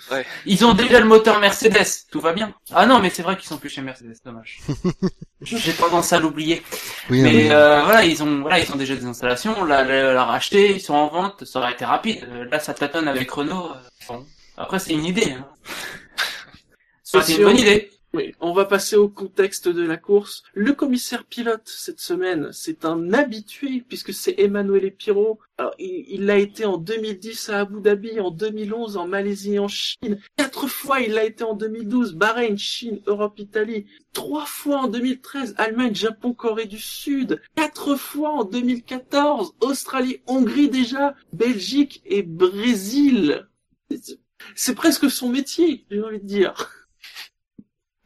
Ouais. 0.10 0.26
Ils 0.46 0.64
ont 0.64 0.74
déjà 0.74 1.00
le 1.02 1.06
moteur 1.06 1.40
Mercedes, 1.42 2.06
tout 2.12 2.22
va 2.22 2.32
bien. 2.32 2.54
Ah 2.74 2.86
non, 2.86 3.00
mais 3.00 3.10
c'est 3.10 3.24
vrai 3.24 3.36
qu'ils 3.36 3.48
sont 3.50 3.58
plus 3.58 3.70
chez 3.70 3.82
Mercedes, 3.82 4.16
dommage. 4.24 4.60
J'ai 5.42 5.74
tendance 5.74 6.14
à 6.14 6.20
l'oublier. 6.20 6.64
Oui, 7.10 7.22
Mais 7.22 7.34
mais- 7.34 7.52
euh, 7.52 7.82
voilà, 7.84 8.06
ils 8.06 8.24
ont, 8.24 8.40
voilà, 8.42 8.60
ils 8.60 8.72
ont 8.72 8.78
déjà 8.78 8.96
des 8.96 9.04
installations, 9.06 9.66
la, 9.66 9.84
la, 9.84 10.14
la 10.14 10.24
racheter, 10.24 10.72
ils 10.72 10.80
sont 10.80 10.94
en 10.94 11.08
vente, 11.10 11.44
ça 11.44 11.60
aurait 11.60 11.74
été 11.74 11.84
rapide. 11.84 12.26
Euh, 12.32 12.46
Là, 12.46 12.60
ça 12.60 12.74
tâtonne 12.74 13.08
avec 13.10 13.30
Renault. 13.32 13.72
euh, 13.72 13.76
bon. 14.08 14.26
Après, 14.56 14.80
c'est 14.80 14.94
une 14.94 15.06
idée. 15.06 15.34
Hein. 15.34 15.46
C'est 17.04 17.28
une 17.36 17.44
bonne 17.44 17.58
idée. 17.58 17.91
Oui, 18.14 18.36
on 18.42 18.52
va 18.52 18.66
passer 18.66 18.98
au 18.98 19.08
contexte 19.08 19.70
de 19.70 19.84
la 19.84 19.96
course. 19.96 20.44
Le 20.54 20.74
commissaire 20.74 21.24
pilote 21.24 21.62
cette 21.66 22.02
semaine, 22.02 22.50
c'est 22.52 22.84
un 22.84 23.14
habitué 23.14 23.86
puisque 23.88 24.14
c'est 24.14 24.36
Emmanuel 24.38 24.94
Pirot. 24.94 25.40
Alors, 25.58 25.74
il 25.80 26.26
l'a 26.26 26.38
été 26.38 26.66
en 26.66 26.78
2010 26.78 27.50
à 27.50 27.62
Abu 27.62 27.80
Dhabi, 27.80 28.20
en 28.20 28.30
2011 28.30 28.98
en 28.98 29.08
Malaisie 29.08 29.54
et 29.54 29.60
en 29.60 29.70
Chine. 29.70 30.20
Quatre 30.36 30.68
fois, 30.68 31.00
il 31.00 31.14
l'a 31.14 31.24
été 31.24 31.46
en 31.46 31.54
2012, 31.54 32.16
Bahreïn, 32.16 32.58
Chine, 32.58 33.02
Europe, 33.08 33.40
Italie. 33.40 33.86
Trois 34.12 34.46
fois 34.46 34.80
en 34.80 34.88
2013, 34.90 35.56
Allemagne, 35.58 35.96
Japon, 35.96 36.34
Corée 36.34 36.66
du 36.66 36.80
Sud. 36.80 37.42
Quatre 37.56 37.96
fois 37.96 38.32
en 38.32 38.44
2014, 38.44 39.54
Australie, 39.62 40.22
Hongrie 40.28 40.70
déjà, 40.70 41.16
Belgique 41.32 42.02
et 42.06 42.24
Brésil. 42.24 43.48
C'est 44.56 44.76
presque 44.76 45.10
son 45.10 45.30
métier, 45.30 45.86
j'ai 45.90 46.02
envie 46.02 46.20
de 46.20 46.26
dire. 46.26 46.81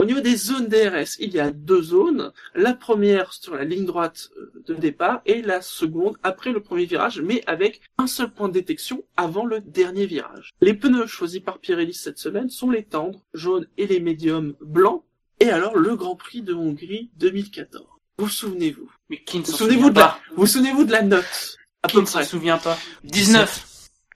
Au 0.05 0.07
niveau 0.07 0.21
des 0.21 0.35
zones 0.35 0.67
DRS, 0.67 1.17
il 1.19 1.33
y 1.33 1.39
a 1.39 1.49
deux 1.49 1.81
zones. 1.81 2.31
La 2.53 2.75
première 2.75 3.33
sur 3.33 3.55
la 3.55 3.63
ligne 3.63 3.85
droite 3.87 4.29
euh, 4.37 4.51
de 4.67 4.75
départ 4.75 5.21
et 5.25 5.41
la 5.41 5.63
seconde 5.63 6.15
après 6.21 6.51
le 6.51 6.59
premier 6.61 6.85
virage, 6.85 7.21
mais 7.21 7.41
avec 7.47 7.81
un 7.97 8.05
seul 8.05 8.29
point 8.31 8.47
de 8.47 8.53
détection 8.53 9.03
avant 9.17 9.47
le 9.47 9.61
dernier 9.61 10.05
virage. 10.05 10.51
Les 10.61 10.75
pneus 10.75 11.07
choisis 11.07 11.39
par 11.39 11.57
Pirelli 11.57 11.95
cette 11.95 12.19
semaine 12.19 12.51
sont 12.51 12.69
les 12.69 12.83
tendres, 12.83 13.25
jaunes 13.33 13.65
et 13.79 13.87
les 13.87 13.99
médiums 13.99 14.53
blancs. 14.61 15.01
Et 15.39 15.49
alors 15.49 15.75
le 15.75 15.95
Grand 15.95 16.15
Prix 16.15 16.43
de 16.43 16.53
Hongrie 16.53 17.09
2014. 17.17 17.83
Vous 18.19 18.29
souvenez-vous? 18.29 18.87
Mais 19.09 19.23
qui 19.23 19.39
ne 19.39 19.43
Vous 19.43 19.53
souvenez-vous 19.53 19.87
souvient 19.87 19.91
de 19.91 19.99
la, 19.99 20.05
pas? 20.05 20.19
vous 20.35 20.45
souvenez-vous 20.45 20.83
de 20.83 20.91
la 20.91 21.01
note 21.01 21.57
À 21.81 21.87
Qui 21.87 21.95
peu 21.95 22.01
ne 22.19 22.23
souvient 22.23 22.59
pas? 22.59 22.77
19 23.05 23.65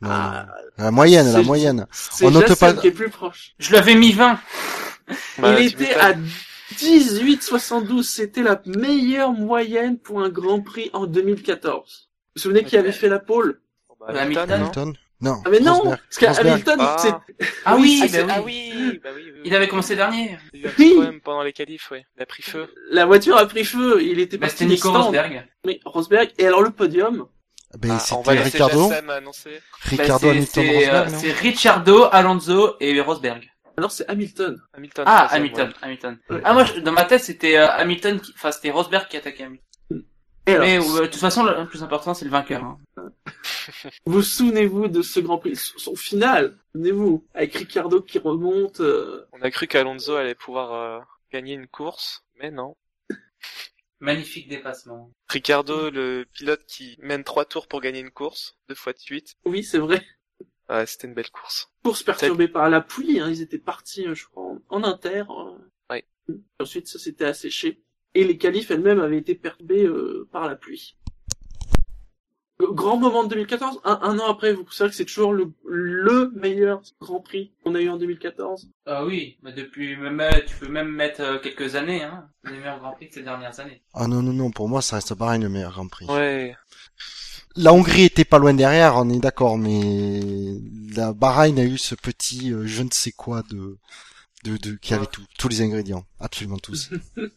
Non, 0.03 0.09
Ah, 0.11 0.45
La 0.77 0.91
moyenne, 0.91 1.33
la 1.33 1.41
moyenne. 1.41 1.87
C'est 1.91 2.25
On 2.27 2.29
note 2.29 2.53
pas- 2.59 2.73
qui 2.75 2.85
est 2.85 2.91
plus 2.91 3.09
proche. 3.09 3.55
Je 3.57 3.73
l'avais 3.73 3.95
mis 3.95 4.11
20 4.11 4.39
Bah, 5.39 5.59
il 5.59 5.67
était 5.67 5.95
à 5.95 6.13
18,72. 6.75 8.03
C'était 8.03 8.43
la 8.43 8.61
meilleure 8.65 9.31
moyenne 9.33 9.97
pour 9.97 10.21
un 10.21 10.29
Grand 10.29 10.61
Prix 10.61 10.89
en 10.93 11.05
2014. 11.07 12.09
Vous 12.09 12.31
vous 12.35 12.41
souvenez 12.41 12.63
qui 12.63 12.77
avait 12.77 12.91
fait 12.91 13.09
la 13.09 13.19
pole? 13.19 13.61
Bah, 13.99 14.07
Bah, 14.13 14.21
Hamilton, 14.21 14.51
Hamilton, 14.51 14.93
non. 15.21 15.41
Ah 15.45 15.49
mais 15.49 15.59
non 15.59 15.73
Rosberg. 15.79 15.99
Parce 15.99 16.17
qu'à 16.17 16.27
Rosberg. 16.29 16.47
Hamilton, 16.47 16.77
Ah. 16.79 16.95
c'est... 16.99 17.13
Ah 17.65 17.75
oui, 17.77 18.01
Ah, 18.03 18.07
bah 18.25 18.41
oui. 18.45 18.71
ah 18.73 18.77
oui, 18.79 18.99
bah 19.03 19.09
oui, 19.13 19.21
oui, 19.25 19.31
oui. 19.35 19.41
Il 19.43 19.53
avait 19.55 19.67
commencé 19.67 19.95
dernier. 19.97 20.37
Il 20.53 20.65
a 20.65 20.69
Oui. 20.79 20.91
problème 20.93 21.19
pendant 21.21 21.43
les 21.43 21.51
qualifs, 21.51 21.91
ouais. 21.91 22.05
Il 22.15 22.23
a 22.23 22.25
pris 22.25 22.41
feu. 22.43 22.73
la 22.91 23.05
voiture 23.05 23.35
a 23.37 23.45
pris 23.45 23.65
feu, 23.65 24.01
il 24.01 24.19
était 24.19 24.37
Bah, 24.37 24.47
parti 24.47 24.65
Nico 24.65 24.89
stand. 24.89 25.03
Rosberg. 25.07 25.45
Mais 25.65 25.79
Rosberg, 25.83 26.29
et 26.37 26.47
alors 26.47 26.61
le 26.61 26.69
podium? 26.71 27.25
Ben, 27.77 27.97
Ah, 27.99 28.15
on 28.15 28.21
va 28.21 28.31
c'était 28.31 28.43
Ricardo. 28.45 28.89
Ricardo 29.83 30.29
Hamilton 30.29 30.65
euh, 30.65 30.71
Rosberg, 30.79 31.11
non? 31.11 31.17
C'est 31.19 31.31
Ricciardo, 31.33 32.03
Alonso 32.11 32.75
et 32.79 32.99
Rosberg. 33.01 33.51
Alors 33.79 33.91
c'est 33.91 34.05
Hamilton. 34.09 34.61
Hamilton. 34.73 35.05
Ah, 35.07 35.27
Hamilton, 35.31 35.69
ouais. 35.69 35.73
Hamilton. 35.81 36.19
Ouais. 36.29 36.41
Ah, 36.43 36.51
moi, 36.53 36.65
je- 36.65 36.81
dans 36.81 36.91
ma 36.91 37.05
tête, 37.05 37.23
c'était 37.23 37.55
euh, 37.57 37.65
Hamilton, 37.69 38.19
qui... 38.19 38.33
enfin, 38.35 38.51
c'était 38.51 38.71
Rosberg 38.71 39.07
qui 39.07 39.15
attaquait 39.15 39.45
Hamilton. 39.45 40.03
Mais 40.47 40.77
euh, 40.79 41.01
de 41.03 41.05
toute 41.05 41.15
façon, 41.15 41.43
le 41.45 41.65
plus 41.65 41.81
important, 41.81 42.13
c'est 42.13 42.25
le 42.25 42.31
vainqueur. 42.31 42.61
Hein. 42.65 42.77
vous 44.05 44.21
souvenez-vous 44.21 44.89
de 44.89 45.01
ce 45.01 45.21
Grand 45.21 45.37
Prix 45.37 45.55
Son 45.55 45.95
final, 45.95 46.57
souvenez-vous, 46.73 47.25
avec 47.33 47.55
Ricardo 47.55 48.01
qui 48.01 48.19
remonte... 48.19 48.81
euh, 48.81 49.25
On 49.31 49.41
a 49.41 49.49
cru 49.49 49.67
qu'Alonso 49.67 50.13
allait 50.17 50.35
pouvoir 50.35 50.73
euh, 50.73 50.99
gagner 51.31 51.53
une 51.53 51.67
course, 51.67 52.25
mais 52.37 52.51
non. 52.51 52.75
Magnifique 54.01 54.49
dépassement. 54.49 55.09
Ricardo, 55.29 55.89
le 55.89 56.25
pilote 56.33 56.65
qui 56.67 56.97
mène 57.01 57.23
trois 57.23 57.45
tours 57.45 57.67
pour 57.67 57.79
gagner 57.79 58.01
une 58.01 58.11
course, 58.11 58.57
deux 58.67 58.75
fois 58.75 58.91
de 58.91 58.99
suite. 58.99 59.35
Oui, 59.45 59.63
c'est 59.63 59.77
vrai. 59.79 60.05
Ouais, 60.69 60.85
c'était 60.85 61.07
une 61.07 61.13
belle 61.15 61.31
course. 61.31 61.71
Course 61.83 62.03
perturbée 62.03 62.47
par 62.47 62.69
la 62.69 62.81
pluie, 62.81 63.19
hein, 63.19 63.29
ils 63.29 63.41
étaient 63.41 63.57
partis, 63.57 64.07
euh, 64.07 64.13
je 64.13 64.25
crois, 64.27 64.43
en, 64.43 64.59
en 64.69 64.83
inter. 64.83 65.23
euh. 65.29 65.57
Ouais. 65.89 66.05
Ensuite, 66.59 66.87
ça 66.87 66.99
s'était 66.99 67.25
asséché. 67.25 67.81
Et 68.13 68.23
les 68.23 68.37
qualifs 68.37 68.69
elles-mêmes 68.71 68.99
avaient 68.99 69.17
été 69.17 69.35
perturbées 69.35 69.85
euh, 69.85 70.27
par 70.31 70.47
la 70.47 70.55
pluie. 70.55 70.95
Grand 72.61 72.97
moment 72.97 73.23
de 73.23 73.29
2014, 73.29 73.79
un, 73.85 73.99
un 74.01 74.19
an 74.19 74.29
après, 74.29 74.51
vous 74.53 74.69
savez 74.69 74.89
que 74.89 74.95
c'est 74.97 75.05
toujours 75.05 75.31
le, 75.31 75.53
le 75.65 76.29
meilleur 76.35 76.81
Grand 76.99 77.21
Prix 77.21 77.53
qu'on 77.63 77.73
a 77.73 77.79
eu 77.81 77.87
en 77.87 77.95
2014 77.95 78.69
Ah 78.85 79.05
oui, 79.05 79.37
mais 79.43 79.53
depuis, 79.53 79.95
même, 79.95 80.19
euh, 80.19 80.29
tu 80.45 80.55
peux 80.57 80.67
même 80.67 80.89
mettre 80.89 81.21
euh, 81.21 81.39
quelques 81.39 81.75
années, 81.75 82.03
hein. 82.03 82.29
Les 82.43 82.57
meilleurs 82.57 82.79
Grands 82.79 82.91
Prix 82.91 83.07
de 83.07 83.13
ces 83.13 83.23
dernières 83.23 83.57
années. 83.61 83.81
Ah 83.93 84.07
non, 84.07 84.21
non, 84.21 84.33
non, 84.33 84.51
pour 84.51 84.67
moi, 84.67 84.81
ça 84.81 84.97
reste 84.97 85.15
pareil 85.15 85.39
le 85.41 85.47
meilleur 85.47 85.71
Grand 85.71 85.87
Prix. 85.87 86.05
Ouais. 86.07 86.53
La 87.55 87.73
Hongrie 87.73 88.03
était 88.03 88.25
pas 88.25 88.37
loin 88.37 88.53
derrière, 88.53 88.95
on 88.95 89.09
est 89.09 89.19
d'accord, 89.19 89.57
mais 89.57 90.21
la 90.95 91.13
Bahreïn 91.13 91.57
a 91.57 91.63
eu 91.63 91.77
ce 91.77 91.95
petit 91.95 92.53
euh, 92.53 92.65
je 92.65 92.83
ne 92.83 92.89
sais 92.91 93.11
quoi 93.11 93.43
de, 93.49 93.77
de, 94.43 94.57
de 94.57 94.75
qui 94.75 94.93
avait 94.93 95.07
tout, 95.07 95.25
tous 95.37 95.49
les 95.49 95.61
ingrédients, 95.61 96.05
absolument 96.19 96.59
tous. 96.59 96.91
Il 97.17 97.31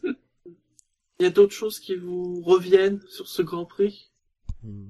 y 1.19 1.25
a 1.25 1.29
d'autres 1.29 1.53
choses 1.53 1.79
qui 1.79 1.95
vous 1.95 2.41
reviennent 2.41 3.01
sur 3.09 3.27
ce 3.27 3.41
Grand 3.41 3.65
Prix? 3.65 4.11
Hmm. 4.61 4.87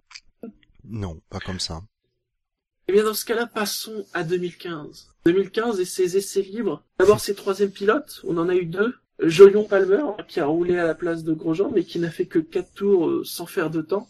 non, 0.83 1.21
pas 1.29 1.39
comme 1.39 1.59
ça. 1.59 1.81
Eh 2.87 2.91
bien, 2.91 3.03
dans 3.03 3.13
ce 3.13 3.23
cas-là, 3.25 3.47
passons 3.47 4.05
à 4.13 4.23
2015. 4.23 5.07
2015 5.25 5.79
et 5.79 5.85
ses 5.85 6.17
essais 6.17 6.41
libres. 6.41 6.83
D'abord, 6.99 7.21
ses 7.21 7.33
troisième 7.33 7.71
pilotes, 7.71 8.19
on 8.25 8.37
en 8.37 8.49
a 8.49 8.55
eu 8.55 8.65
deux. 8.65 8.93
Jolion 9.19 9.63
Palmer, 9.63 10.03
qui 10.27 10.41
a 10.41 10.45
roulé 10.45 10.77
à 10.77 10.85
la 10.85 10.95
place 10.95 11.23
de 11.23 11.33
Grosjean, 11.33 11.71
mais 11.73 11.85
qui 11.85 11.99
n'a 11.99 12.09
fait 12.09 12.25
que 12.25 12.39
quatre 12.39 12.73
tours 12.73 13.07
euh, 13.07 13.23
sans 13.23 13.45
faire 13.45 13.69
de 13.69 13.81
temps. 13.81 14.07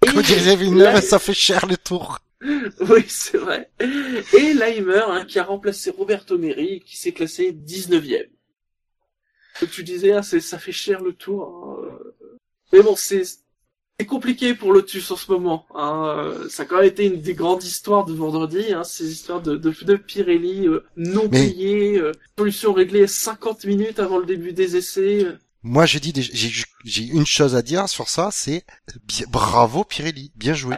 Comme 0.12 0.22
disait 0.22 0.56
Villeneuve, 0.56 1.00
ça 1.02 1.18
fait 1.18 1.34
cher 1.34 1.66
le 1.66 1.76
tour. 1.76 2.18
Oui, 2.42 3.04
c'est 3.08 3.38
vrai. 3.38 3.70
Et 3.80 4.54
Leimer, 4.54 5.02
hein, 5.08 5.24
qui 5.26 5.38
a 5.38 5.44
remplacé 5.44 5.90
Roberto 5.90 6.38
Meri, 6.38 6.80
qui 6.80 6.96
s'est 6.96 7.12
classé 7.12 7.52
19e. 7.52 8.28
Comme 9.58 9.68
tu 9.68 9.82
disais, 9.82 10.12
hein, 10.12 10.22
c'est, 10.22 10.40
ça 10.40 10.58
fait 10.58 10.72
cher 10.72 11.02
le 11.02 11.12
tour. 11.12 11.42
hein. 11.80 11.98
Mais 12.72 12.82
bon, 12.82 12.94
c'est, 12.96 13.22
compliqué 14.06 14.54
pour 14.54 14.72
Lotus 14.72 15.10
en 15.10 15.16
ce 15.16 15.32
moment. 15.32 15.66
Hein. 15.74 16.34
Ça 16.50 16.64
a 16.64 16.66
quand 16.66 16.76
même 16.76 16.84
été 16.84 17.06
une 17.06 17.20
des 17.22 17.32
grandes 17.34 17.64
histoires 17.64 18.04
de 18.04 18.12
vendredi, 18.12 18.72
hein, 18.74 18.84
ces 18.84 19.10
histoires 19.10 19.40
de, 19.40 19.56
de 19.56 19.96
Pirelli 19.96 20.68
euh, 20.68 20.84
non 20.96 21.22
Mais- 21.32 21.48
payés, 21.48 21.98
euh, 21.98 22.12
solution 22.38 22.74
réglée 22.74 23.06
50 23.06 23.64
minutes 23.64 23.98
avant 23.98 24.18
le 24.18 24.26
début 24.26 24.52
des 24.52 24.76
essais. 24.76 25.24
euh. 25.24 25.38
Moi, 25.68 25.84
dis, 25.86 26.12
des- 26.12 26.22
j'ai, 26.22 26.52
j'ai 26.84 27.02
une 27.02 27.26
chose 27.26 27.56
à 27.56 27.62
dire 27.62 27.88
sur 27.88 28.08
ça, 28.08 28.30
c'est 28.30 28.64
bravo 29.28 29.82
Pirelli, 29.82 30.30
bien 30.36 30.54
joué. 30.54 30.76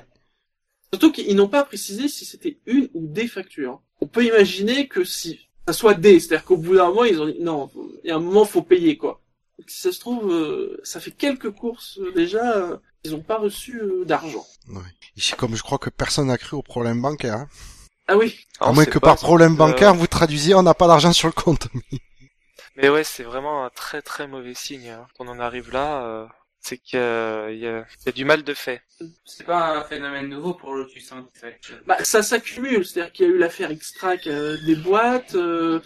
Surtout 0.94 1.12
qu'ils 1.12 1.36
n'ont 1.36 1.46
pas 1.48 1.62
précisé 1.64 2.08
si 2.08 2.24
c'était 2.24 2.58
une 2.64 2.88
ou 2.94 3.06
des 3.06 3.28
factures. 3.28 3.82
On 4.00 4.06
peut 4.06 4.24
imaginer 4.24 4.88
que 4.88 5.04
si 5.04 5.40
ça 5.66 5.74
soit 5.74 5.92
des, 5.92 6.18
c'est-à-dire 6.18 6.46
qu'au 6.46 6.56
bout 6.56 6.76
d'un 6.76 6.88
moment, 6.88 7.04
ils 7.04 7.20
ont 7.20 7.26
dit 7.26 7.36
non, 7.38 7.70
il 8.02 8.08
y 8.08 8.10
a 8.10 8.16
un 8.16 8.18
moment, 8.18 8.46
faut 8.46 8.62
payer 8.62 8.96
quoi. 8.96 9.20
Si 9.66 9.82
ça 9.82 9.92
se 9.92 10.00
trouve, 10.00 10.32
euh, 10.32 10.80
ça 10.84 11.00
fait 11.00 11.10
quelques 11.10 11.50
courses 11.50 11.98
euh, 11.98 12.10
déjà, 12.12 12.56
euh, 12.56 12.76
ils 13.04 13.10
n'ont 13.10 13.20
pas 13.22 13.36
reçu 13.36 13.82
d'argent. 14.06 14.46
Ouais. 14.70 14.80
Et 15.18 15.20
c'est 15.20 15.36
comme 15.36 15.54
je 15.54 15.62
crois 15.62 15.76
que 15.78 15.90
personne 15.90 16.28
n'a 16.28 16.38
cru 16.38 16.56
au 16.56 16.62
problème 16.62 17.02
bancaire. 17.02 17.34
Hein. 17.34 17.48
Ah 18.06 18.16
oui, 18.16 18.38
À 18.58 18.72
moins 18.72 18.86
que 18.86 18.98
par 18.98 19.16
problème 19.16 19.52
euh, 19.52 19.56
bancaire, 19.56 19.92
vous 19.94 20.06
traduisiez, 20.06 20.54
on 20.54 20.62
n'a 20.62 20.72
pas 20.72 20.86
d'argent 20.88 21.12
sur 21.12 21.28
le 21.28 21.34
compte. 21.34 21.68
Mais 22.78 22.88
ouais, 22.88 23.02
c'est 23.02 23.24
vraiment 23.24 23.64
un 23.64 23.70
très 23.70 24.02
très 24.02 24.28
mauvais 24.28 24.54
signe. 24.54 24.90
Hein. 24.90 25.08
Qu'on 25.16 25.26
en 25.26 25.40
arrive 25.40 25.72
là, 25.72 26.04
euh, 26.06 26.26
c'est 26.60 26.78
qu'il 26.78 26.96
y 26.96 27.02
a, 27.02 27.50
il 27.50 27.58
y, 27.58 27.66
a, 27.66 27.84
y 28.06 28.08
a 28.08 28.12
du 28.12 28.24
mal 28.24 28.44
de 28.44 28.54
fait. 28.54 28.82
C'est 29.24 29.44
pas 29.44 29.78
un 29.78 29.82
phénomène 29.82 30.28
nouveau 30.28 30.54
pour 30.54 30.74
Lotus, 30.74 31.10
hein, 31.10 31.26
en 31.28 31.38
fait. 31.38 31.58
bah, 31.86 31.96
ça 32.04 32.22
s'accumule, 32.22 32.86
c'est-à-dire 32.86 33.12
qu'il 33.12 33.26
y 33.26 33.30
a 33.30 33.32
eu 33.32 33.38
l'affaire 33.38 33.72
X-Track 33.72 34.28
euh, 34.28 34.56
des 34.64 34.76
boîtes, 34.76 35.34
euh, 35.34 35.80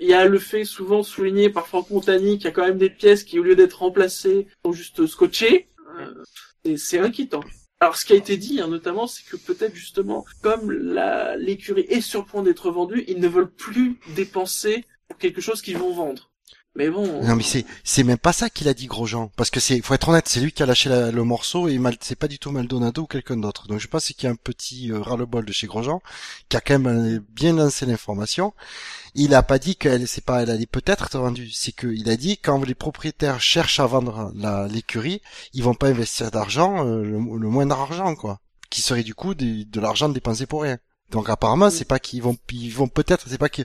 il 0.00 0.08
y 0.08 0.14
a 0.14 0.24
le 0.24 0.40
fait 0.40 0.64
souvent 0.64 1.04
souligné 1.04 1.48
par 1.48 1.68
Franck 1.68 1.90
Montagny 1.90 2.38
qu'il 2.38 2.46
y 2.46 2.48
a 2.48 2.52
quand 2.52 2.66
même 2.66 2.78
des 2.78 2.90
pièces 2.90 3.22
qui, 3.22 3.38
au 3.38 3.44
lieu 3.44 3.54
d'être 3.54 3.78
remplacées, 3.78 4.48
sont 4.64 4.72
juste 4.72 5.06
scotchées. 5.06 5.68
Euh, 6.00 6.24
et 6.64 6.76
c'est 6.76 6.98
inquiétant. 6.98 7.44
Alors, 7.78 7.96
ce 7.96 8.04
qui 8.04 8.14
a 8.14 8.16
été 8.16 8.36
dit, 8.36 8.60
hein, 8.60 8.66
notamment, 8.66 9.06
c'est 9.06 9.24
que 9.24 9.36
peut-être 9.36 9.76
justement, 9.76 10.24
comme 10.42 10.72
la 10.72 11.36
l'écurie 11.36 11.86
est 11.88 12.00
sur 12.00 12.20
le 12.20 12.26
point 12.26 12.42
d'être 12.42 12.72
vendue, 12.72 13.04
ils 13.06 13.20
ne 13.20 13.28
veulent 13.28 13.50
plus 13.52 14.00
dépenser 14.16 14.84
pour 15.08 15.18
quelque 15.18 15.40
chose 15.40 15.62
qu'ils 15.62 15.78
vont 15.78 15.92
vendre. 15.92 16.31
Mais 16.74 16.88
bon, 16.88 17.22
Non 17.22 17.36
mais 17.36 17.42
c'est 17.42 17.66
c'est 17.84 18.02
même 18.02 18.16
pas 18.16 18.32
ça 18.32 18.48
qu'il 18.48 18.66
a 18.66 18.72
dit 18.72 18.86
Grosjean. 18.86 19.30
Parce 19.36 19.50
que 19.50 19.60
c'est 19.60 19.82
faut 19.82 19.92
être 19.92 20.08
honnête 20.08 20.26
c'est 20.26 20.40
lui 20.40 20.52
qui 20.52 20.62
a 20.62 20.66
lâché 20.66 20.88
la- 20.88 21.10
le 21.10 21.22
morceau 21.22 21.68
et 21.68 21.76
mal 21.76 21.96
c'est 22.00 22.16
pas 22.16 22.28
du 22.28 22.38
tout 22.38 22.50
Maldonado 22.50 23.02
ou 23.02 23.06
quelqu'un 23.06 23.36
d'autre. 23.36 23.68
Donc 23.68 23.78
je 23.78 23.88
pense 23.88 24.06
qu'il 24.06 24.24
y 24.24 24.26
a 24.26 24.30
un 24.30 24.36
petit 24.36 24.90
euh, 24.90 24.98
ras-le-bol 25.02 25.44
de 25.44 25.52
chez 25.52 25.66
Grosjean 25.66 26.00
qui 26.48 26.56
a 26.56 26.62
quand 26.62 26.78
même 26.78 27.16
euh, 27.16 27.20
bien 27.28 27.52
lancé 27.52 27.84
l'information. 27.84 28.54
Il 29.14 29.34
a 29.34 29.42
pas 29.42 29.58
dit 29.58 29.76
qu'elle 29.76 30.08
c'est 30.08 30.24
pas 30.24 30.42
elle 30.42 30.50
allait 30.50 30.64
peut-être 30.64 31.04
être 31.04 31.18
vendue. 31.18 31.50
C'est 31.52 31.72
que 31.72 31.88
il 31.88 32.08
a 32.08 32.16
dit 32.16 32.38
quand 32.38 32.64
les 32.64 32.74
propriétaires 32.74 33.42
cherchent 33.42 33.78
à 33.80 33.86
vendre 33.86 34.32
la 34.34 34.66
l'écurie 34.66 35.20
ils 35.52 35.62
vont 35.62 35.74
pas 35.74 35.88
investir 35.88 36.30
d'argent 36.30 36.86
euh, 36.86 37.02
le, 37.02 37.12
le 37.18 37.48
moindre 37.50 37.78
argent 37.78 38.14
quoi. 38.14 38.40
Qui 38.70 38.80
serait 38.80 39.02
du 39.02 39.14
coup 39.14 39.34
des- 39.34 39.66
de 39.66 39.78
l'argent 39.80 40.08
dépensé 40.08 40.46
pour 40.46 40.62
rien. 40.62 40.78
Donc 41.10 41.28
apparemment 41.28 41.68
c'est 41.68 41.84
pas 41.84 41.98
qu'ils 41.98 42.22
vont 42.22 42.38
ils 42.50 42.70
vont 42.72 42.88
peut-être 42.88 43.26
c'est 43.28 43.36
pas 43.36 43.50
que 43.50 43.60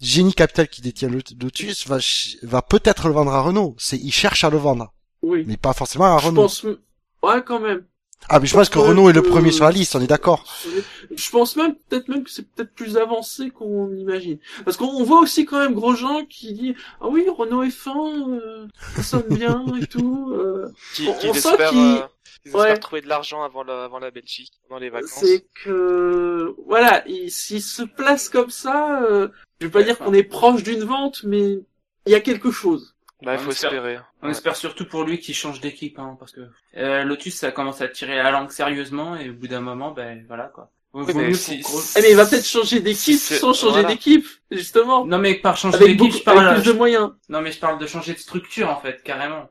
Génie 0.00 0.32
Capital 0.34 0.68
qui 0.68 0.80
détient 0.80 1.08
le 1.08 1.20
Lotus 1.40 1.86
va, 1.86 1.98
va 2.42 2.62
peut-être 2.62 3.06
le 3.08 3.14
vendre 3.14 3.32
à 3.32 3.40
Renault. 3.42 3.74
C'est, 3.78 3.98
il 3.98 4.12
cherche 4.12 4.44
à 4.44 4.50
le 4.50 4.56
vendre, 4.56 4.92
oui. 5.22 5.44
mais 5.46 5.56
pas 5.56 5.72
forcément 5.74 6.16
à 6.16 6.18
Je 6.18 6.26
Renault. 6.26 6.42
pense, 6.42 6.62
ouais, 6.64 7.42
quand 7.44 7.60
même. 7.60 7.84
Ah, 8.28 8.38
mais 8.38 8.46
je 8.46 8.52
pense 8.54 8.68
que 8.68 8.78
Renault 8.78 9.08
est 9.08 9.14
le 9.14 9.20
euh, 9.20 9.28
premier 9.30 9.50
sur 9.50 9.64
la 9.64 9.70
liste, 9.72 9.96
on 9.96 10.00
est 10.00 10.06
d'accord. 10.06 10.44
Je 11.16 11.30
pense 11.30 11.56
même, 11.56 11.74
peut-être 11.88 12.08
même 12.08 12.22
que 12.22 12.30
c'est 12.30 12.46
peut-être 12.50 12.74
plus 12.74 12.98
avancé 12.98 13.48
qu'on 13.50 13.90
imagine. 13.94 14.38
Parce 14.64 14.76
qu'on 14.76 14.88
on 14.88 15.04
voit 15.04 15.20
aussi 15.20 15.46
quand 15.46 15.58
même 15.58 15.72
Grosjean 15.74 16.26
qui 16.26 16.52
dit, 16.52 16.74
ah 17.00 17.08
oui, 17.08 17.24
Renault 17.34 17.64
F1, 17.64 18.30
euh, 18.40 18.66
ça 18.96 19.02
sonne 19.02 19.26
bien 19.30 19.64
et 19.80 19.86
tout. 19.86 20.32
euh. 20.34 20.70
Qui, 20.94 21.08
On- 21.08 21.14
qui 21.14 21.28
on 21.28 21.32
sent 21.32 21.48
espère, 21.48 21.70
qu'il- 21.70 21.78
euh, 21.78 22.00
Ouais. 22.46 22.60
espèrent 22.60 22.80
trouver 22.80 23.00
de 23.02 23.08
l'argent 23.08 23.42
avant 23.42 23.62
la, 23.64 23.84
avant 23.84 23.98
la 23.98 24.10
Belgique, 24.10 24.52
pendant 24.68 24.80
les 24.80 24.90
vacances. 24.90 25.10
C'est 25.14 25.46
que, 25.64 26.54
voilà, 26.66 27.02
il- 27.08 27.30
s'il 27.30 27.62
se 27.62 27.82
place 27.82 28.28
comme 28.28 28.50
ça, 28.50 29.02
euh, 29.02 29.28
je 29.60 29.66
vais 29.66 29.70
pas 29.70 29.78
Ouais, 29.80 29.84
dire 29.84 29.98
qu'on 29.98 30.12
est 30.14 30.22
proche 30.22 30.62
d'une 30.62 30.84
vente, 30.84 31.22
mais 31.24 31.58
il 32.06 32.12
y 32.12 32.14
a 32.14 32.20
quelque 32.20 32.50
chose. 32.50 32.94
Bah, 33.22 33.34
il 33.34 33.40
On 33.40 33.42
faut 33.44 33.50
espère. 33.50 33.72
espérer. 33.74 33.98
On 34.22 34.26
Ouais. 34.26 34.32
espère 34.32 34.56
surtout 34.56 34.86
pour 34.86 35.04
lui 35.04 35.18
qu'il 35.20 35.34
change 35.34 35.60
d'équipe, 35.60 35.98
hein, 35.98 36.16
parce 36.18 36.32
que 36.32 36.40
euh, 36.78 37.04
Lotus 37.04 37.34
ça 37.34 37.52
commence 37.52 37.82
à 37.82 37.88
tirer 37.88 38.16
la 38.16 38.30
langue 38.30 38.50
sérieusement 38.50 39.16
et 39.16 39.28
au 39.28 39.34
bout 39.34 39.48
d'un 39.48 39.60
moment, 39.60 39.90
ben 39.90 40.24
voilà 40.26 40.44
quoi. 40.44 40.70
Oui, 40.92 41.04
mais 41.14 41.32
si- 41.34 41.62
Eh, 41.96 42.00
mais 42.02 42.10
il 42.10 42.16
va 42.16 42.26
peut-être 42.26 42.46
changer 42.46 42.80
d'équipe 42.80 43.16
sans 43.18 43.52
changer 43.52 43.72
voilà. 43.82 43.88
d'équipe, 43.88 44.26
justement. 44.50 45.04
Non 45.04 45.18
mais 45.18 45.34
par 45.34 45.56
changer 45.56 45.76
Avec, 45.76 45.88
d'équipe, 45.88 45.98
beaucoup, 46.00 46.18
je 46.18 46.22
parle. 46.24 46.48
avec 46.48 46.62
plus 46.62 46.72
de 46.72 46.76
moyens. 46.76 47.12
Non 47.28 47.42
mais 47.42 47.52
je 47.52 47.58
parle 47.60 47.78
de 47.78 47.86
changer 47.86 48.14
de 48.14 48.18
structure 48.18 48.68
en 48.70 48.80
fait, 48.80 49.02
carrément. 49.04 49.50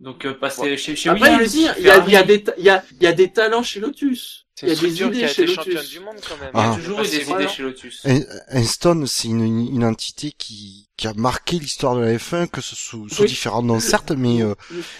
Donc 0.00 0.26
euh, 0.26 0.34
passer 0.34 0.62
Ouais. 0.62 0.76
chez, 0.76 0.94
chez 0.96 1.08
Après, 1.10 1.22
Williams, 1.30 1.40
veut 1.42 1.48
dire, 1.48 1.74
il 1.78 1.84
y 1.84 1.90
a, 1.90 2.06
y 2.08 2.16
a 2.16 2.22
des, 2.24 2.42
ta- 2.42 2.54
il 2.58 2.64
y 2.64 2.70
a, 2.70 2.84
il 2.92 3.02
y 3.02 3.06
a 3.06 3.12
des 3.12 3.32
talents 3.32 3.62
chez 3.62 3.80
Lotus. 3.80 4.46
Il 4.62 4.68
y 4.68 4.72
a 4.72 4.74
des 4.80 5.02
idées 5.02 5.24
a 5.24 5.28
chez 5.28 5.42
été 5.42 5.54
championne 5.54 5.74
Lotus. 5.76 5.90
du 5.90 6.00
monde 6.00 6.16
quand 6.28 6.36
même. 6.38 6.50
il 6.54 6.58
y 6.58 6.60
a 6.60 6.72
Ah. 6.72 6.76
toujours 6.76 7.00
eu 7.00 7.04
si 7.06 7.18
des 7.18 7.24
voilà. 7.24 7.44
idées 7.44 7.52
chez 7.52 7.62
Lotus. 7.62 8.06
Inston, 8.48 9.04
c'est 9.06 9.28
une, 9.28 9.42
une 9.74 9.84
entité 9.84 10.32
qui, 10.32 10.88
qui 10.96 11.06
a 11.06 11.14
marqué 11.14 11.58
l'histoire 11.58 11.94
de 11.96 12.00
la 12.00 12.16
F1, 12.16 12.48
que 12.48 12.60
ce 12.60 12.74
soit 12.76 13.06
sous 13.08 13.22
Oui. 13.22 13.28
différents 13.28 13.62
noms 13.62 13.80
certes, 13.80 14.12
mais 14.12 14.42
euh, 14.42 14.54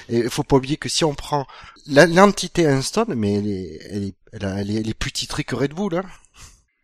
il 0.08 0.28
faut 0.30 0.42
pas 0.44 0.56
oublier 0.56 0.76
que 0.76 0.88
si 0.88 1.04
on 1.04 1.14
prend 1.14 1.46
l'entité 1.86 2.66
Inston, 2.66 3.06
mais 3.08 3.34
elle 3.34 3.46
est, 3.48 3.78
elle 3.90 4.04
est, 4.04 4.14
elle, 4.32 4.44
a- 4.44 4.60
elle 4.60 4.70
est, 4.70 4.74
elle 4.74 4.88
est 4.88 4.94
plus 4.94 5.12
titrée 5.12 5.44
que 5.44 5.54
Red 5.56 5.72
Bull, 5.74 5.96
hein. 5.96 6.04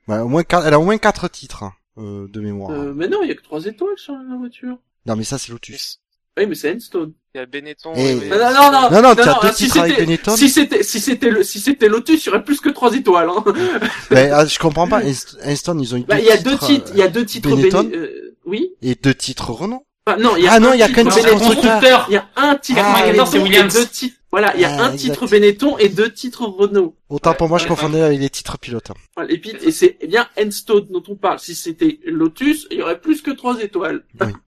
Ouais, 0.09 0.19
au 0.19 0.29
moins 0.29 0.43
quatre- 0.45 0.67
elle 0.67 0.75
a 0.75 0.81
au 0.81 0.85
moins 0.85 0.99
quatre 0.99 1.29
titres 1.29 1.63
hein, 1.63 1.73
euh, 1.99 2.29
de 2.29 2.41
mémoire. 2.41 2.71
Euh, 2.73 2.93
mais 2.95 3.09
non, 3.09 3.23
il 3.23 3.29
y 3.29 3.33
a 3.33 3.35
que 3.35 3.43
trois 3.43 3.65
étoiles 3.65 3.97
sur 3.97 4.13
la 4.15 4.37
voiture. 4.37 4.77
Non, 5.07 5.17
mais 5.17 5.25
ça 5.25 5.39
c'est 5.39 5.51
Lotus. 5.53 6.01
Oui, 6.37 6.47
mais 6.47 6.55
c'est 6.55 6.73
Enstone. 6.75 7.13
Il 7.35 7.39
y 7.39 7.41
a 7.41 7.47
Benetton. 7.47 7.93
Et- 7.95 8.15
Non, 8.15 8.21
non, 8.39 8.71
non, 8.73 8.73
non. 8.73 8.91
Non, 8.91 9.03
non, 9.03 9.15
tu 9.15 9.21
as 9.23 9.27
non, 9.27 9.39
deux 9.43 9.53
si 9.53 9.65
titres 9.65 9.79
avec 9.81 9.93
c'était- 9.93 10.05
Benetton. 10.07 10.37
Si 10.37 10.49
c'était, 10.49 10.83
si 10.83 11.01
c'était 11.01 11.31
le, 11.31 11.43
si 11.43 11.61
c'était 11.61 11.89
Lotus, 11.89 12.25
il 12.25 12.27
y 12.27 12.31
aurait 12.31 12.45
plus 12.45 12.61
que 12.61 12.69
trois 12.71 12.93
étoiles, 12.95 13.29
hein. 13.29 13.45
Ben, 14.11 14.33
ah, 14.33 14.45
je 14.47 14.59
comprends 14.59 14.89
pas. 14.89 15.01
Inston, 15.45 15.79
ils 15.79 15.95
ont 15.95 15.99
eu 15.99 16.05
Bah, 16.05 16.17
deux 16.17 16.23
il 16.23 16.27
y 16.27 16.31
a 16.31 16.37
titres, 16.39 16.51
deux 16.51 16.59
titres, 16.67 16.91
il 16.95 16.99
y 16.99 17.03
a 17.03 17.09
deux 17.09 17.25
titres 17.25 17.49
Benetton. 17.51 17.83
Béné- 17.85 17.97
euh, 17.97 18.37
oui. 18.47 18.71
et 18.83 18.95
deux 18.95 19.15
titres 19.15 19.51
Renault. 19.51 19.87
Enfin, 20.07 20.19
non, 20.19 20.37
il 20.37 20.45
y 20.45 20.49
a 20.49 20.53
Ah 20.53 20.61
non, 20.61 20.73
il 20.75 20.81
y 20.81 20.83
a 20.83 20.89
qu'un 20.89 21.05
Non, 21.05 21.11
titre 21.11 21.31
constructeur. 21.39 22.07
Il 22.11 22.15
y 22.15 22.17
a 22.17 22.27
un 22.37 22.57
titre 22.57 22.81
Ah, 22.85 23.03
Benetton 23.07 23.27
c'est 23.27 23.39
et 23.39 23.43
Williams. 23.43 23.73
deux 23.75 23.87
titres. 23.87 24.17
Voilà, 24.31 24.53
il 24.57 24.61
y 24.61 24.65
a 24.65 24.69
Ah, 24.69 24.83
un 24.87 24.93
exact. 24.93 24.99
titre 25.13 25.27
Benetton 25.29 25.79
et 25.79 25.89
deux 25.89 26.13
titres 26.13 26.43
Renault. 26.45 26.97
Autant 27.09 27.31
Ouais, 27.31 27.37
pour 27.37 27.49
moi, 27.49 27.57
je 27.59 27.63
ouais, 27.65 27.69
confondais 27.69 28.03
avec 28.03 28.19
les 28.21 28.29
titres 28.29 28.59
pilotes. 28.59 28.91
Voilà, 29.17 29.31
Et 29.33 29.39
puis, 29.39 29.53
et 29.63 29.71
c'est 29.71 29.97
bien 30.09 30.27
Enstone 30.39 30.87
dont 30.91 31.05
on 31.09 31.15
parle. 31.15 31.39
Si 31.39 31.55
c'était 31.55 32.01
Lotus, 32.05 32.67
il 32.73 32.79
y 32.79 32.83
aurait 32.83 33.01
plus 33.01 33.23
que 33.23 33.31
trois 33.31 33.61
étoiles. 33.61 34.05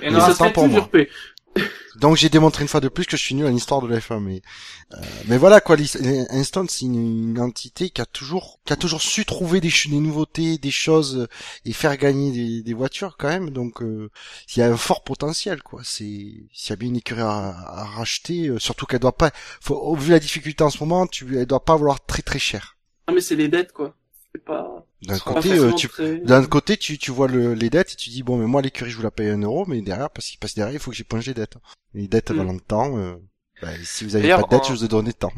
Et 0.00 0.10
Mais 0.10 0.20
ça 0.20 0.50
pour 0.50 0.68
moi. 0.68 0.88
Donc 1.96 2.16
j'ai 2.16 2.28
démontré 2.28 2.62
une 2.62 2.68
fois 2.68 2.80
de 2.80 2.88
plus 2.88 3.04
que 3.04 3.16
je 3.16 3.22
suis 3.22 3.34
nul 3.34 3.46
à 3.46 3.50
l'histoire 3.50 3.82
de 3.82 3.88
la 3.88 3.98
F1, 3.98 4.20
mais 4.20 4.42
euh, 4.92 4.96
mais 5.26 5.36
voilà 5.36 5.60
quoi. 5.60 5.76
Instant 6.30 6.64
c'est 6.68 6.84
une, 6.84 7.30
une 7.30 7.40
entité 7.40 7.90
qui 7.90 8.00
a 8.00 8.06
toujours 8.06 8.60
qui 8.64 8.72
a 8.72 8.76
toujours 8.76 9.02
su 9.02 9.24
trouver 9.24 9.60
des, 9.60 9.72
des 9.86 9.98
nouveautés, 9.98 10.58
des 10.58 10.70
choses 10.70 11.26
et 11.64 11.72
faire 11.72 11.96
gagner 11.96 12.30
des, 12.30 12.62
des 12.62 12.74
voitures 12.74 13.16
quand 13.18 13.28
même. 13.28 13.50
Donc 13.50 13.82
euh, 13.82 14.10
il 14.54 14.60
y 14.60 14.62
a 14.62 14.70
un 14.70 14.76
fort 14.76 15.02
potentiel 15.02 15.62
quoi. 15.62 15.80
C'est 15.82 16.04
s'il 16.04 16.70
y 16.70 16.72
a 16.72 16.76
bien 16.76 16.90
une 16.90 16.96
écurie 16.96 17.22
à, 17.22 17.48
à 17.48 17.84
racheter, 17.84 18.48
euh, 18.48 18.58
surtout 18.60 18.86
qu'elle 18.86 19.00
doit 19.00 19.16
pas. 19.16 19.32
Faut, 19.60 19.74
au 19.74 19.96
vu 19.96 20.08
de 20.08 20.12
la 20.12 20.20
difficulté 20.20 20.62
en 20.62 20.70
ce 20.70 20.78
moment, 20.78 21.06
tu 21.08 21.26
elle 21.36 21.46
doit 21.46 21.64
pas 21.64 21.76
valoir 21.76 22.04
très 22.04 22.22
très 22.22 22.38
cher. 22.38 22.76
Non, 23.08 23.14
mais 23.14 23.20
c'est 23.22 23.36
les 23.36 23.48
dettes, 23.48 23.72
quoi. 23.72 23.94
C'est 24.34 24.44
pas, 24.44 24.84
D'un 25.02 25.18
Pas 25.18 25.24
pas 25.24 25.34
côté, 25.34 25.50
euh, 25.52 25.70
forcément 25.70 25.76
tu 25.76 25.88
très- 25.88 26.18
d'un 26.18 26.44
côté, 26.44 26.76
tu, 26.76 26.98
tu 26.98 27.10
vois 27.10 27.28
le, 27.28 27.54
les 27.54 27.70
dettes 27.70 27.92
et 27.92 27.96
tu 27.96 28.10
dis 28.10 28.22
bon, 28.22 28.36
mais 28.36 28.46
moi 28.46 28.60
l'écurie 28.62 28.90
je 28.90 28.96
vous 28.96 29.02
la 29.02 29.10
paye 29.10 29.28
un 29.30 29.40
euro, 29.42 29.64
mais 29.66 29.80
derrière 29.80 30.10
parce 30.10 30.26
qu'il 30.26 30.38
passe 30.38 30.54
derrière, 30.54 30.74
il 30.74 30.80
faut 30.80 30.90
que 30.90 30.96
j'éponge 30.96 31.26
les 31.26 31.34
dettes. 31.34 31.56
Les 31.94 32.08
dettes 32.08 32.30
Mm. 32.30 32.36
valent 32.36 32.52
le 32.52 32.60
temps. 32.60 32.98
Euh, 32.98 33.14
bah, 33.62 33.68
si 33.84 34.04
vous 34.04 34.16
avez 34.16 34.28
pas 34.28 34.42
de 34.42 34.48
dettes, 34.48 34.60
en- 34.60 34.64
je 34.64 34.72
vous 34.72 34.84
ai 34.84 34.88
donné 34.88 35.10
de 35.12 35.16
temps. 35.16 35.32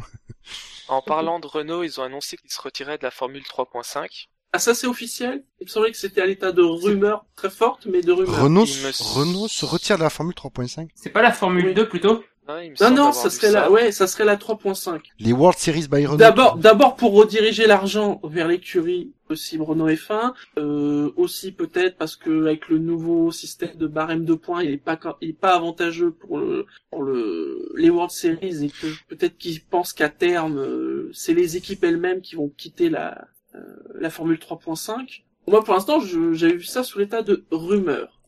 En 0.89 1.03
parlant 1.03 1.39
de 1.39 1.47
Renault, 1.47 1.85
ils 1.85 2.01
ont 2.01 2.03
annoncé 2.03 2.37
qu'ils 2.37 2.51
se 2.51 2.61
retiraient 2.61 2.99
de 2.99 3.05
la 3.05 3.11
Formule 3.13 3.45
3.5. 3.45 4.29
Ah, 4.53 4.59
ça, 4.59 4.75
c'est 4.75 4.89
officiel? 4.89 5.45
Il 5.61 5.67
me 5.67 5.71
semblait 5.71 5.93
que 5.93 5.97
c'était 5.97 6.21
à 6.21 6.27
l'état 6.27 6.51
de 6.51 6.63
rumeur 6.63 7.25
très 7.37 7.51
forte, 7.51 7.87
mais 7.87 8.01
de 8.03 8.11
rumeur. 8.11 8.43
Renault, 8.43 8.65
me- 8.67 9.15
Renault 9.15 9.47
se 9.47 9.65
retire 9.65 9.97
de 9.99 10.03
la 10.03 10.11
Formule 10.11 10.35
3.5. 10.35 10.89
C'est 10.97 11.11
pas 11.11 11.23
la 11.23 11.31
Formule 11.33 11.67
Oui. 11.67 11.75
2 11.75 11.89
plutôt? 11.89 12.25
Il 12.59 12.71
me 12.73 12.77
Non, 12.91 12.91
non, 12.97 13.13
ça 13.13 13.31
serait 13.31 13.53
la, 13.53 13.71
ouais, 13.71 13.93
ça 13.93 14.07
serait 14.07 14.25
la 14.25 14.37
3.5. 14.37 15.01
Les 15.19 15.33
World 15.33 15.59
Series 15.59 15.89
by 15.89 16.05
Renault. 16.07 16.17
D'abord, 16.19 16.57
d'abord 16.57 16.97
pour 16.97 17.13
rediriger 17.15 17.67
l'argent 17.67 18.21
vers 18.25 18.49
l'écurie 18.49 19.13
possible 19.29 19.63
Renault 19.63 19.89
F1, 19.89 20.33
euh, 20.59 21.13
aussi 21.17 21.53
peut-être 21.53 21.97
parce 21.97 22.17
que 22.17 22.47
avec 22.47 22.69
le 22.69 22.79
nouveau 22.79 23.31
système 23.31 23.75
de 23.77 23.87
barème 23.87 24.25
de 24.25 24.35
points, 24.35 24.63
il 24.65 24.73
est 24.73 24.77
pas, 24.77 24.99
il 25.21 25.31
est 25.31 25.33
pas 25.33 25.55
avantageux 25.55 26.11
pour 26.11 26.39
le, 26.39 26.67
pour 26.91 27.03
le, 27.03 27.73
les 27.77 27.91
World 27.91 28.11
Series 28.11 28.65
et 28.65 28.71
que 28.71 28.87
peut-être 29.09 29.39
qu'ils 29.39 29.63
pensent 29.63 29.93
qu'à 29.93 30.09
terme, 30.09 30.59
euh, 30.59 31.11
c'est 31.13 31.35
les 31.35 31.57
équipes 31.57 31.85
elles-mêmes 31.85 32.21
qui 32.21 32.35
vont 32.37 32.49
quitter 32.57 32.89
la, 32.89 33.29
euh, 33.55 33.61
la 33.95 34.11
Formule 34.11 34.39
3.5. 34.39 35.23
Moi, 35.47 35.63
pour 35.65 35.75
l'instant, 35.75 36.01
je- 36.01 36.33
j'avais 36.33 36.55
vu 36.57 36.65
ça 36.65 36.83
sous 36.85 36.99
l'état 36.99 37.23
de 37.23 37.45
rumeur. 37.51 38.21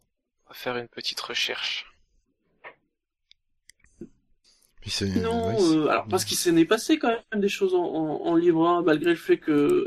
On 0.47 0.51
va 0.51 0.55
faire 0.55 0.77
une 0.77 0.89
petite 0.89 1.21
recherche. 1.21 1.87
Non, 5.21 5.49
ouais, 5.49 5.77
euh, 5.77 5.89
alors 5.89 6.07
parce 6.09 6.25
qu'il 6.25 6.37
s'est 6.37 6.51
n'est 6.53 6.65
passé 6.65 6.99
quand 6.99 7.09
même 7.33 7.41
des 7.41 7.49
choses 7.49 7.75
en, 7.75 7.85
en, 7.85 8.27
en 8.27 8.35
Libre 8.37 8.67
1, 8.69 8.83
malgré 8.83 9.11
le 9.11 9.17
fait 9.17 9.39
que 9.39 9.87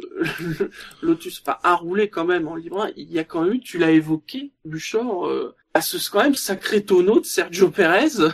Lotus 1.01 1.39
pas 1.41 1.59
a 1.63 1.75
roulé 1.75 2.09
quand 2.09 2.25
même 2.25 2.47
en 2.47 2.55
Libre 2.55 2.83
1, 2.85 2.91
il 2.95 3.11
y 3.11 3.19
a 3.19 3.23
quand 3.25 3.43
même 3.43 3.53
eu, 3.53 3.59
tu 3.59 3.77
l'as 3.77 3.91
évoqué, 3.91 4.53
Buchor, 4.63 5.27
euh, 5.27 5.55
à 5.73 5.81
ce 5.81 5.97
quand 6.09 6.23
même 6.23 6.35
sacré 6.35 6.83
tonneau 6.85 7.19
de 7.19 7.25
Sergio 7.25 7.69
Perez. 7.69 8.31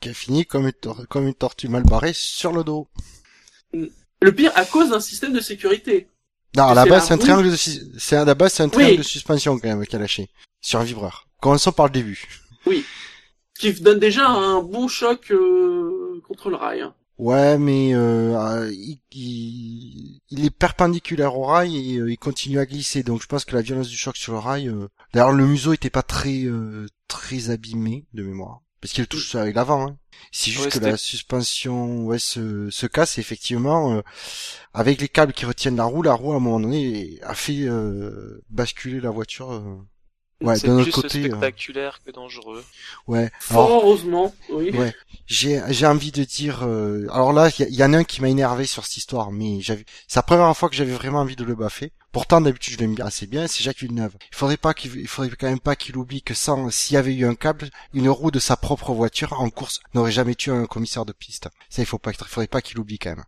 Qui 0.00 0.10
a 0.10 0.14
fini 0.14 0.46
comme 0.46 0.66
une, 0.66 1.06
comme 1.08 1.26
une 1.26 1.34
tortue 1.34 1.68
mal 1.68 1.82
barrée 1.82 2.12
sur 2.12 2.52
le 2.52 2.62
dos. 2.62 2.88
Le 3.72 4.32
pire 4.32 4.52
à 4.54 4.64
cause 4.64 4.90
d'un 4.90 5.00
système 5.00 5.32
de 5.32 5.40
sécurité. 5.40 6.08
Non, 6.56 6.72
la 6.72 6.84
c'est 6.84 7.00
c'est 7.00 7.12
un 7.12 7.16
roue. 7.16 7.22
triangle 7.22 7.50
de, 7.50 7.56
sus- 7.56 7.80
c'est 7.98 8.16
à 8.16 8.24
la 8.24 8.34
base, 8.34 8.54
c'est 8.54 8.62
un 8.62 8.66
Oui. 8.66 8.72
triangle 8.72 8.98
de 8.98 9.02
suspension 9.02 9.58
quand 9.58 9.68
même 9.68 9.84
qui 9.86 9.96
a 9.96 9.98
lâché. 9.98 10.28
Sur 10.60 10.78
un 10.80 10.84
vibreur. 10.84 11.28
Commençons 11.40 11.72
par 11.72 11.86
le 11.86 11.92
début. 11.92 12.26
Qui 13.58 13.72
donne 13.80 13.98
déjà 13.98 14.28
un 14.28 14.62
bon 14.62 14.88
choc 14.88 15.30
euh, 15.30 16.20
contre 16.26 16.50
le 16.50 16.56
rail. 16.56 16.84
Ouais, 17.18 17.56
mais 17.56 17.94
euh, 17.94 18.36
euh, 18.38 18.70
il, 18.72 18.98
il, 19.12 20.20
il 20.28 20.44
est 20.44 20.50
perpendiculaire 20.50 21.38
au 21.38 21.44
rail 21.44 21.74
et 21.94 21.96
euh, 21.98 22.10
il 22.10 22.18
continue 22.18 22.58
à 22.58 22.66
glisser. 22.66 23.02
Donc 23.02 23.22
je 23.22 23.26
pense 23.26 23.46
que 23.46 23.54
la 23.56 23.62
violence 23.62 23.88
du 23.88 23.96
choc 23.96 24.16
sur 24.18 24.32
le 24.34 24.38
rail. 24.38 24.68
euh, 24.68 24.88
D'ailleurs, 25.14 25.32
le 25.32 25.46
museau 25.46 25.72
était 25.72 25.88
pas 25.88 26.02
très 26.02 26.44
euh, 26.44 26.86
très 27.08 27.48
abîmé 27.48 28.04
de 28.12 28.22
mémoire, 28.22 28.60
parce 28.82 28.92
qu'il 28.92 29.06
touche 29.06 29.34
avec 29.34 29.54
l'avant. 29.56 29.86
Hein. 29.88 29.96
C'est 30.30 30.50
juste 30.50 30.66
Ouais, 30.66 30.70
que 30.72 30.78
la 30.78 30.96
suspension 30.98 32.04
ouais 32.04 32.18
se, 32.18 32.68
se 32.68 32.86
casse. 32.86 33.16
Et 33.16 33.20
effectivement, 33.22 33.94
euh, 33.94 34.02
avec 34.74 35.00
les 35.00 35.08
câbles 35.08 35.32
qui 35.32 35.46
retiennent 35.46 35.76
la 35.76 35.84
roue, 35.84 36.02
la 36.02 36.12
roue 36.12 36.32
à 36.32 36.36
un 36.36 36.40
moment 36.40 36.60
donné 36.60 37.18
a 37.22 37.34
fait 37.34 37.62
euh, 37.62 38.42
basculer 38.50 39.00
la 39.00 39.10
voiture. 39.10 39.52
Ouais, 40.42 40.56
c'est 40.58 40.66
d'un 40.66 40.82
plus 40.82 40.88
autre 40.90 41.02
côté. 41.02 41.18
euh, 41.18 41.28
spectaculaire 41.28 42.00
que 42.04 42.10
dangereux. 42.10 42.62
ouais. 43.06 43.30
Fort 43.40 43.66
Alors, 43.66 43.84
heureusement, 43.84 44.34
oui. 44.50 44.70
Ouais. 44.70 44.94
j'ai 45.26 45.62
j'ai 45.70 45.86
envie 45.86 46.12
de 46.12 46.24
dire 46.24 46.60
euh, 46.62 47.06
alors 47.10 47.32
là 47.32 47.48
il 47.58 47.68
y, 47.70 47.76
y 47.76 47.84
en 47.84 47.94
a 47.94 47.98
un 47.98 48.04
qui 48.04 48.20
m'a 48.20 48.28
énervé 48.28 48.66
sur 48.66 48.84
cette 48.84 48.98
histoire 48.98 49.32
mais 49.32 49.60
j'avais 49.62 49.84
c'est 50.06 50.18
la 50.18 50.22
première 50.22 50.54
fois 50.56 50.68
que 50.68 50.76
j'avais 50.76 50.92
vraiment 50.92 51.20
envie 51.20 51.36
de 51.36 51.44
le 51.44 51.54
baffer 51.54 51.90
pourtant 52.12 52.42
d'habitude 52.42 52.74
je 52.74 52.78
l'aime 52.78 52.94
bien 52.94 53.06
assez 53.06 53.26
bien 53.26 53.46
c'est 53.46 53.64
Jacques 53.64 53.78
Villeneuve 53.80 54.14
il 54.30 54.36
faudrait 54.36 54.58
pas 54.58 54.74
qu'il 54.74 54.94
il 54.96 55.08
faudrait 55.08 55.34
quand 55.36 55.48
même 55.48 55.58
pas 55.58 55.74
qu'il 55.74 55.96
oublie 55.96 56.20
que 56.22 56.34
sans 56.34 56.70
s'il 56.70 56.94
y 56.94 56.98
avait 56.98 57.14
eu 57.14 57.26
un 57.26 57.34
câble 57.34 57.70
une 57.94 58.10
roue 58.10 58.30
de 58.30 58.38
sa 58.38 58.56
propre 58.58 58.92
voiture 58.92 59.32
en 59.40 59.48
course 59.48 59.80
n'aurait 59.94 60.12
jamais 60.12 60.34
tué 60.34 60.52
un 60.52 60.66
commissaire 60.66 61.06
de 61.06 61.12
piste 61.12 61.48
ça 61.70 61.80
il 61.82 61.86
faut 61.86 61.98
pas 61.98 62.10
il 62.12 62.16
faudrait 62.28 62.46
pas 62.46 62.60
qu'il 62.60 62.78
oublie 62.78 62.98
quand 62.98 63.10
même 63.16 63.24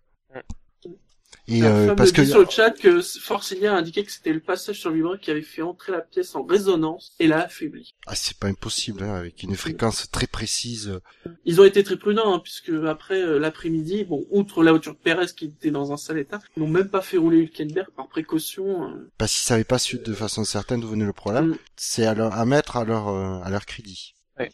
et 1.49 1.63
euh, 1.65 1.95
parce 1.95 2.13
que 2.13 2.25
sur 2.25 2.41
le 2.41 2.47
chat 2.49 2.71
que 2.71 3.01
Forcilia 3.01 3.75
a 3.75 3.79
indiqué 3.79 4.05
que 4.05 4.13
c'était 4.13 4.33
le 4.33 4.41
passage 4.41 4.79
sur 4.81 4.91
vibreur 4.91 5.19
qui 5.19 5.31
avait 5.31 5.43
fait 5.43 5.63
entrer 5.63 5.93
la 5.93 6.01
pièce 6.03 6.35
en 6.35 6.45
résonance 6.45 7.13
et 7.19 7.27
l'a 7.27 7.43
affaibli. 7.45 7.95
ah, 8.07 8.15
c'est 8.15 8.37
pas 8.39 8.49
impossible 8.49 9.03
hein, 9.03 9.15
avec 9.15 9.43
une 9.43 9.57
fréquence 9.57 10.11
très 10.11 10.27
précise 10.27 10.89
euh, 10.89 11.31
Ils 11.45 11.61
ont 11.61 11.65
été 11.65 11.83
très 11.83 11.97
prudents, 11.97 12.35
hein, 12.35 12.41
puisque 12.43 12.71
après 12.87 13.21
euh, 13.21 13.39
l'après-midi, 13.39 14.05
bon, 14.05 14.25
outre 14.31 14.63
la 14.63 14.73
voiture 14.73 14.93
de 14.95 14.99
Perez 14.99 15.27
qui 15.37 15.47
était 15.47 15.71
dans 15.71 15.93
un 15.93 15.97
sale 15.97 16.19
état, 16.19 16.39
ils 16.57 16.61
n'ont 16.63 16.69
même 16.69 16.89
pas 16.91 17.01
fait 17.01 17.17
rouler 17.17 17.39
Hülkenberg 17.39 17.89
par 17.97 18.09
précaution. 18.09 18.85
euh. 18.91 19.11
parce 19.19 19.33
qu'ils 19.33 19.47
savaient 19.47 19.65
pas 19.65 19.79
su 19.79 19.99
de 19.99 20.13
façon 20.15 20.45
certaine 20.45 20.81
d'où 20.81 20.89
venait 20.89 21.05
le 21.05 21.13
problème 21.13 21.47
Mm. 21.49 21.57
c'est 21.77 22.05
à, 22.07 22.15
leur, 22.15 22.33
à 22.35 22.45
mettre 22.45 22.77
à 22.77 22.85
leur 22.85 23.09
euh, 23.09 23.41
à 23.43 23.51
leur 23.51 23.65
crédit 23.65 24.15
Ouais. 24.39 24.51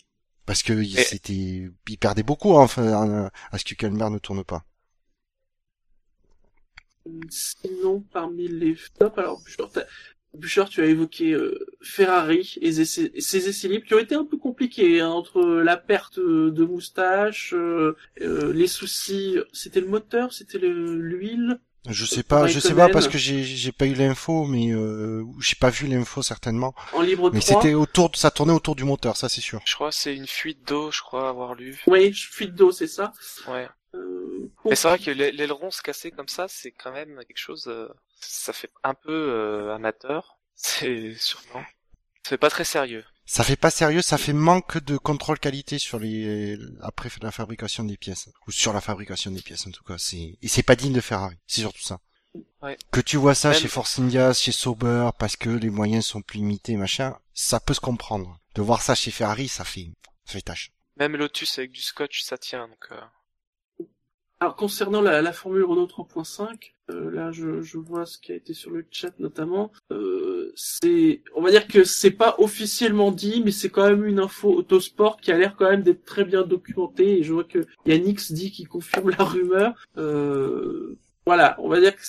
parce 0.47 0.63
que 0.63 0.73
ils, 0.73 0.99
Et- 0.99 1.03
c'était 1.03 1.33
ils 1.89 1.99
perdaient 1.99 2.23
beaucoup 2.23 2.57
hein, 2.59 2.63
enfin 2.63 2.87
à, 2.93 3.31
à 3.51 3.59
ce 3.59 3.65
que 3.65 3.73
Hülkenberg 3.73 4.13
ne 4.13 4.19
tourne 4.19 4.45
pas 4.45 4.65
Sinon, 7.31 8.05
parmi 8.13 8.49
les 8.49 8.77
tops, 8.99 9.19
alors, 9.19 9.41
t'as- 9.73 9.87
Bouchard, 10.33 10.69
tu 10.69 10.81
as 10.83 10.87
évoqué 10.87 11.31
euh, 11.33 11.57
Ferrari 11.81 12.57
et 12.61 12.73
ses, 12.85 13.13
ses 13.21 13.49
essais 13.49 13.69
libres 13.69 13.87
qui 13.87 13.95
ont 13.95 14.01
été 14.01 14.17
un 14.17 14.25
peu 14.25 14.37
compliqués 14.37 15.01
hein, 15.01 15.11
entre 15.11 15.41
la 15.45 15.77
perte 15.77 16.19
de 16.19 16.65
moustache, 16.65 17.55
euh, 17.55 17.97
euh, 18.21 18.53
les 18.53 18.67
soucis. 18.67 19.37
C'était 19.53 19.81
le 19.81 19.87
moteur, 19.87 20.33
c'était 20.33 20.59
le- 20.59 20.97
l'huile? 20.97 21.61
Je 21.89 22.05
sais 22.07 22.23
pas, 22.25 22.47
je 22.49 22.59
sais 22.61 22.75
pas 22.75 22.89
parce 22.89 23.07
que 23.09 23.19
j'ai 23.19 23.45
j'ai 23.45 23.71
pas 23.71 23.85
eu 23.87 23.93
l'info, 23.95 24.47
mais 24.47 24.73
euh, 24.73 25.23
j'ai 25.39 25.55
pas 25.61 25.69
vu 25.71 25.87
l'info 25.87 26.23
certainement. 26.23 26.75
En 26.95 27.03
libre 27.03 27.31
Mais 27.31 27.41
3. 27.41 27.61
c'était 27.61 27.75
autour, 27.75 28.11
ça 28.17 28.31
tournait 28.31 28.55
autour 28.55 28.75
du 28.75 28.85
moteur, 28.85 29.17
ça 29.19 29.29
c'est 29.29 29.43
sûr. 29.43 29.61
Je 29.67 29.75
crois 29.75 29.91
que 29.91 29.95
c'est 29.95 30.17
une 30.17 30.27
fuite 30.27 30.67
d'eau, 30.67 30.91
je 30.91 31.03
crois 31.03 31.29
avoir 31.29 31.55
lu. 31.55 31.79
Oui, 31.87 32.13
fuite 32.15 32.55
d'eau, 32.55 32.73
c'est 32.73 32.87
ça. 32.87 33.13
Ouais. 33.49 33.69
Euh, 33.95 34.51
Mais 34.65 34.77
c'est 34.77 34.89
vrai 34.89 34.99
que 34.99 35.11
l'ai- 35.11 35.33
l'aileron 35.33 35.71
se 35.71 35.83
casser 35.83 36.11
comme 36.11 36.29
ça, 36.29 36.47
c'est 36.49 36.73
quand 36.73 36.93
même 36.93 37.17
quelque 37.27 37.37
chose. 37.39 37.67
euh, 37.69 37.89
ça 38.21 38.53
fait 38.53 38.71
un 38.83 38.95
peu 38.95 39.13
euh, 39.13 39.75
amateur. 39.75 40.39
C'est 40.57 41.15
sûrement. 41.17 41.65
C'est 42.27 42.39
pas 42.39 42.49
très 42.51 42.65
sérieux. 42.65 43.05
Ça 43.27 43.43
fait 43.45 43.57
pas 43.57 43.71
sérieux, 43.71 44.03
ça 44.03 44.19
fait 44.19 44.33
manque 44.33 44.79
de 44.85 44.97
contrôle 44.99 45.39
qualité 45.39 45.79
sur 45.79 45.99
les 45.99 46.59
après 46.83 47.09
la 47.23 47.31
fabrication 47.33 47.85
des 47.85 47.97
pièces 47.97 48.29
ou 48.47 48.53
sur 48.53 48.73
la 48.73 48.81
fabrication 48.83 49.31
des 49.31 49.41
pièces 49.43 49.67
en 49.67 49.71
tout 49.71 49.83
cas. 49.85 49.97
C'est 49.99 50.39
et 50.41 50.49
c'est 50.49 50.63
pas 50.63 50.77
digne 50.77 50.93
de 50.93 51.01
Ferrari, 51.01 51.37
c'est 51.47 51.63
surtout 51.63 51.83
ça. 51.83 51.99
Ouais. 52.63 52.77
Que 52.93 53.01
tu 53.01 53.17
vois 53.17 53.35
ça 53.35 53.51
Même- 53.51 53.59
chez 53.61 53.69
Force 53.69 53.99
India, 53.99 54.33
chez 54.35 54.53
Sauber, 54.53 55.11
parce 55.19 55.37
que 55.37 55.49
les 55.51 55.71
moyens 55.71 56.05
sont 56.07 56.21
plus 56.23 56.39
limités, 56.39 56.77
machin, 56.77 57.17
ça 57.33 57.61
peut 57.61 57.75
se 57.75 57.81
comprendre. 57.81 58.39
De 58.55 58.63
voir 58.63 58.83
ça 58.83 58.95
chez 58.95 59.11
Ferrari, 59.11 59.49
ça 59.49 59.65
fait 59.65 59.89
ça 60.25 60.33
fait 60.35 60.43
tâche. 60.43 60.71
Même 60.97 61.17
Lotus 61.17 61.59
avec 61.59 61.73
du 61.73 61.81
scotch, 61.83 62.23
ça 62.23 62.37
tient. 62.39 62.69
Donc 62.69 62.87
euh, 62.93 63.01
Alors 64.45 64.57
concernant 64.57 65.01
la, 65.01 65.33
Formule 65.33 65.65
Renault 65.65 65.87
3.5, 65.87 66.75
euh, 66.91 67.11
là 67.11 67.33
je, 67.33 67.79
vois 67.79 68.05
ce 68.05 68.19
qui 68.19 68.31
a 68.31 68.35
été 68.35 68.53
sur 68.53 68.71
le 68.71 68.85
chat 68.91 69.19
notamment. 69.19 69.73
Euh, 69.91 70.53
c'est, 70.55 71.23
on 71.35 71.41
va 71.41 71.51
dire 71.51 71.67
que 71.67 71.83
c'est 71.83 72.11
pas 72.11 72.35
officiellement 72.37 73.11
dit, 73.11 73.41
mais 73.43 73.53
c'est 73.53 73.71
quand 73.71 73.89
même 73.89 74.05
une 74.05 74.19
info 74.19 74.53
autosport 74.53 75.17
qui 75.17 75.33
a 75.33 75.39
l'air 75.39 75.57
quand 75.57 75.71
même 75.71 75.83
d'être 75.83 76.05
très 76.05 76.27
bien 76.27 76.43
documentée. 76.43 77.21
Et 77.21 77.23
je 77.23 77.33
vois 77.33 77.45
que 77.45 77.67
Yannick 77.87 78.21
dit 78.35 78.51
qu'il 78.51 78.69
confirme 78.69 79.09
la 79.19 79.25
rumeur. 79.25 79.73
Euh, 79.97 80.99
voilà, 81.25 81.57
on 81.59 81.71
va 81.71 81.81
dire 81.81 81.97
que 81.97 82.03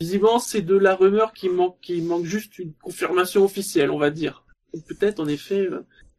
visiblement 0.00 0.40
c'est 0.40 0.62
de 0.62 0.76
la 0.76 0.96
rumeur 0.96 1.32
qui 1.32 1.48
manque, 1.48 1.78
qui 1.80 2.00
manque 2.00 2.24
juste 2.24 2.58
une 2.58 2.72
confirmation 2.82 3.44
officielle, 3.44 3.92
on 3.92 4.00
va 4.00 4.10
dire. 4.10 4.42
Et 4.74 4.80
peut-être 4.80 5.20
en 5.20 5.28
effet 5.28 5.68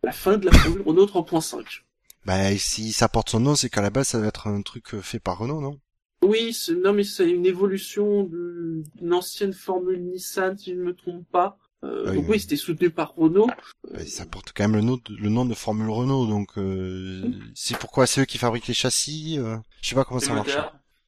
la 0.06 0.14
fin 0.14 0.38
de 0.38 0.46
la 0.46 0.54
Formule 0.54 0.84
Renault 0.84 1.06
3.5. 1.06 1.82
Bah 2.26 2.56
si 2.58 2.92
ça 2.94 3.08
porte 3.10 3.30
son 3.30 3.40
nom, 3.40 3.56
c'est 3.56 3.70
qu'à 3.70 3.82
la 3.82 3.90
base 3.90 4.10
ça 4.10 4.20
va 4.20 4.28
être 4.28 4.48
un 4.48 4.62
truc 4.62 4.94
euh, 4.94 5.02
fait 5.02 5.20
par 5.20 5.38
Renault, 5.38 5.62
non? 5.62 5.80
Oui, 6.22 6.54
c'est- 6.54 6.76
non 6.76 6.92
mais 6.94 7.04
c'est 7.06 7.30
une 7.30 7.46
évolution 7.46 8.24
de- 8.24 8.84
d'une 8.96 9.14
ancienne 9.14 9.54
formule 9.54 10.04
Nissan, 10.04 10.58
si 10.58 10.72
je 10.72 10.76
ne 10.76 10.84
me 10.84 10.94
trompe 10.94 11.26
pas. 11.32 11.58
Euh, 11.86 12.10
oui, 12.10 12.16
donc 12.18 12.26
oui. 12.26 12.32
oui, 12.32 12.40
c'était 12.42 12.58
soutenu 12.58 12.90
par 12.90 13.14
Renault. 13.16 13.48
Bah, 13.94 14.06
Ça 14.06 14.26
porte 14.26 14.52
quand 14.54 14.64
même 14.66 14.76
le 14.76 14.82
nom 14.82 14.98
de, 14.98 15.16
le 15.16 15.30
nom 15.30 15.46
de 15.46 15.54
Formule 15.56 15.90
Renault, 15.90 16.28
donc 16.28 16.58
euh, 16.58 17.32
c'est 17.56 17.78
pourquoi 17.78 18.06
c'est 18.06 18.22
eux 18.22 18.26
qui 18.26 18.38
fabriquent 18.38 18.68
les 18.68 18.74
châssis. 18.74 19.40
euh, 19.40 19.58
je 19.82 19.90
sais 19.90 19.96
pas 19.96 20.04
comment 20.04 20.20
ça 20.20 20.34
marche. 20.34 20.58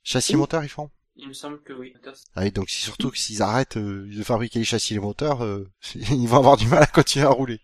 Châssis 0.04 0.34
et 0.34 0.38
moteur 0.38 0.64
ils 0.64 0.70
font? 0.70 0.90
il 1.18 1.28
me 1.28 1.34
semble 1.34 1.62
que 1.62 1.74
oui. 1.74 1.94
Ah 2.36 2.44
oui, 2.44 2.52
donc 2.52 2.70
c'est 2.70 2.82
surtout 2.84 3.12
que 3.12 3.18
s'ils 3.18 3.42
arrêtent 3.42 3.76
euh, 3.78 4.10
de 4.10 4.24
fabriquer 4.24 4.60
les 4.60 4.66
châssis 4.66 4.94
et 4.94 4.96
les 4.96 5.02
moteurs, 5.02 5.44
euh, 5.44 5.70
ils 5.96 6.28
vont 6.28 6.38
avoir 6.38 6.56
du 6.58 6.68
mal 6.68 6.82
à 6.82 6.88
continuer 6.88 7.26
à 7.26 7.30
rouler. 7.30 7.60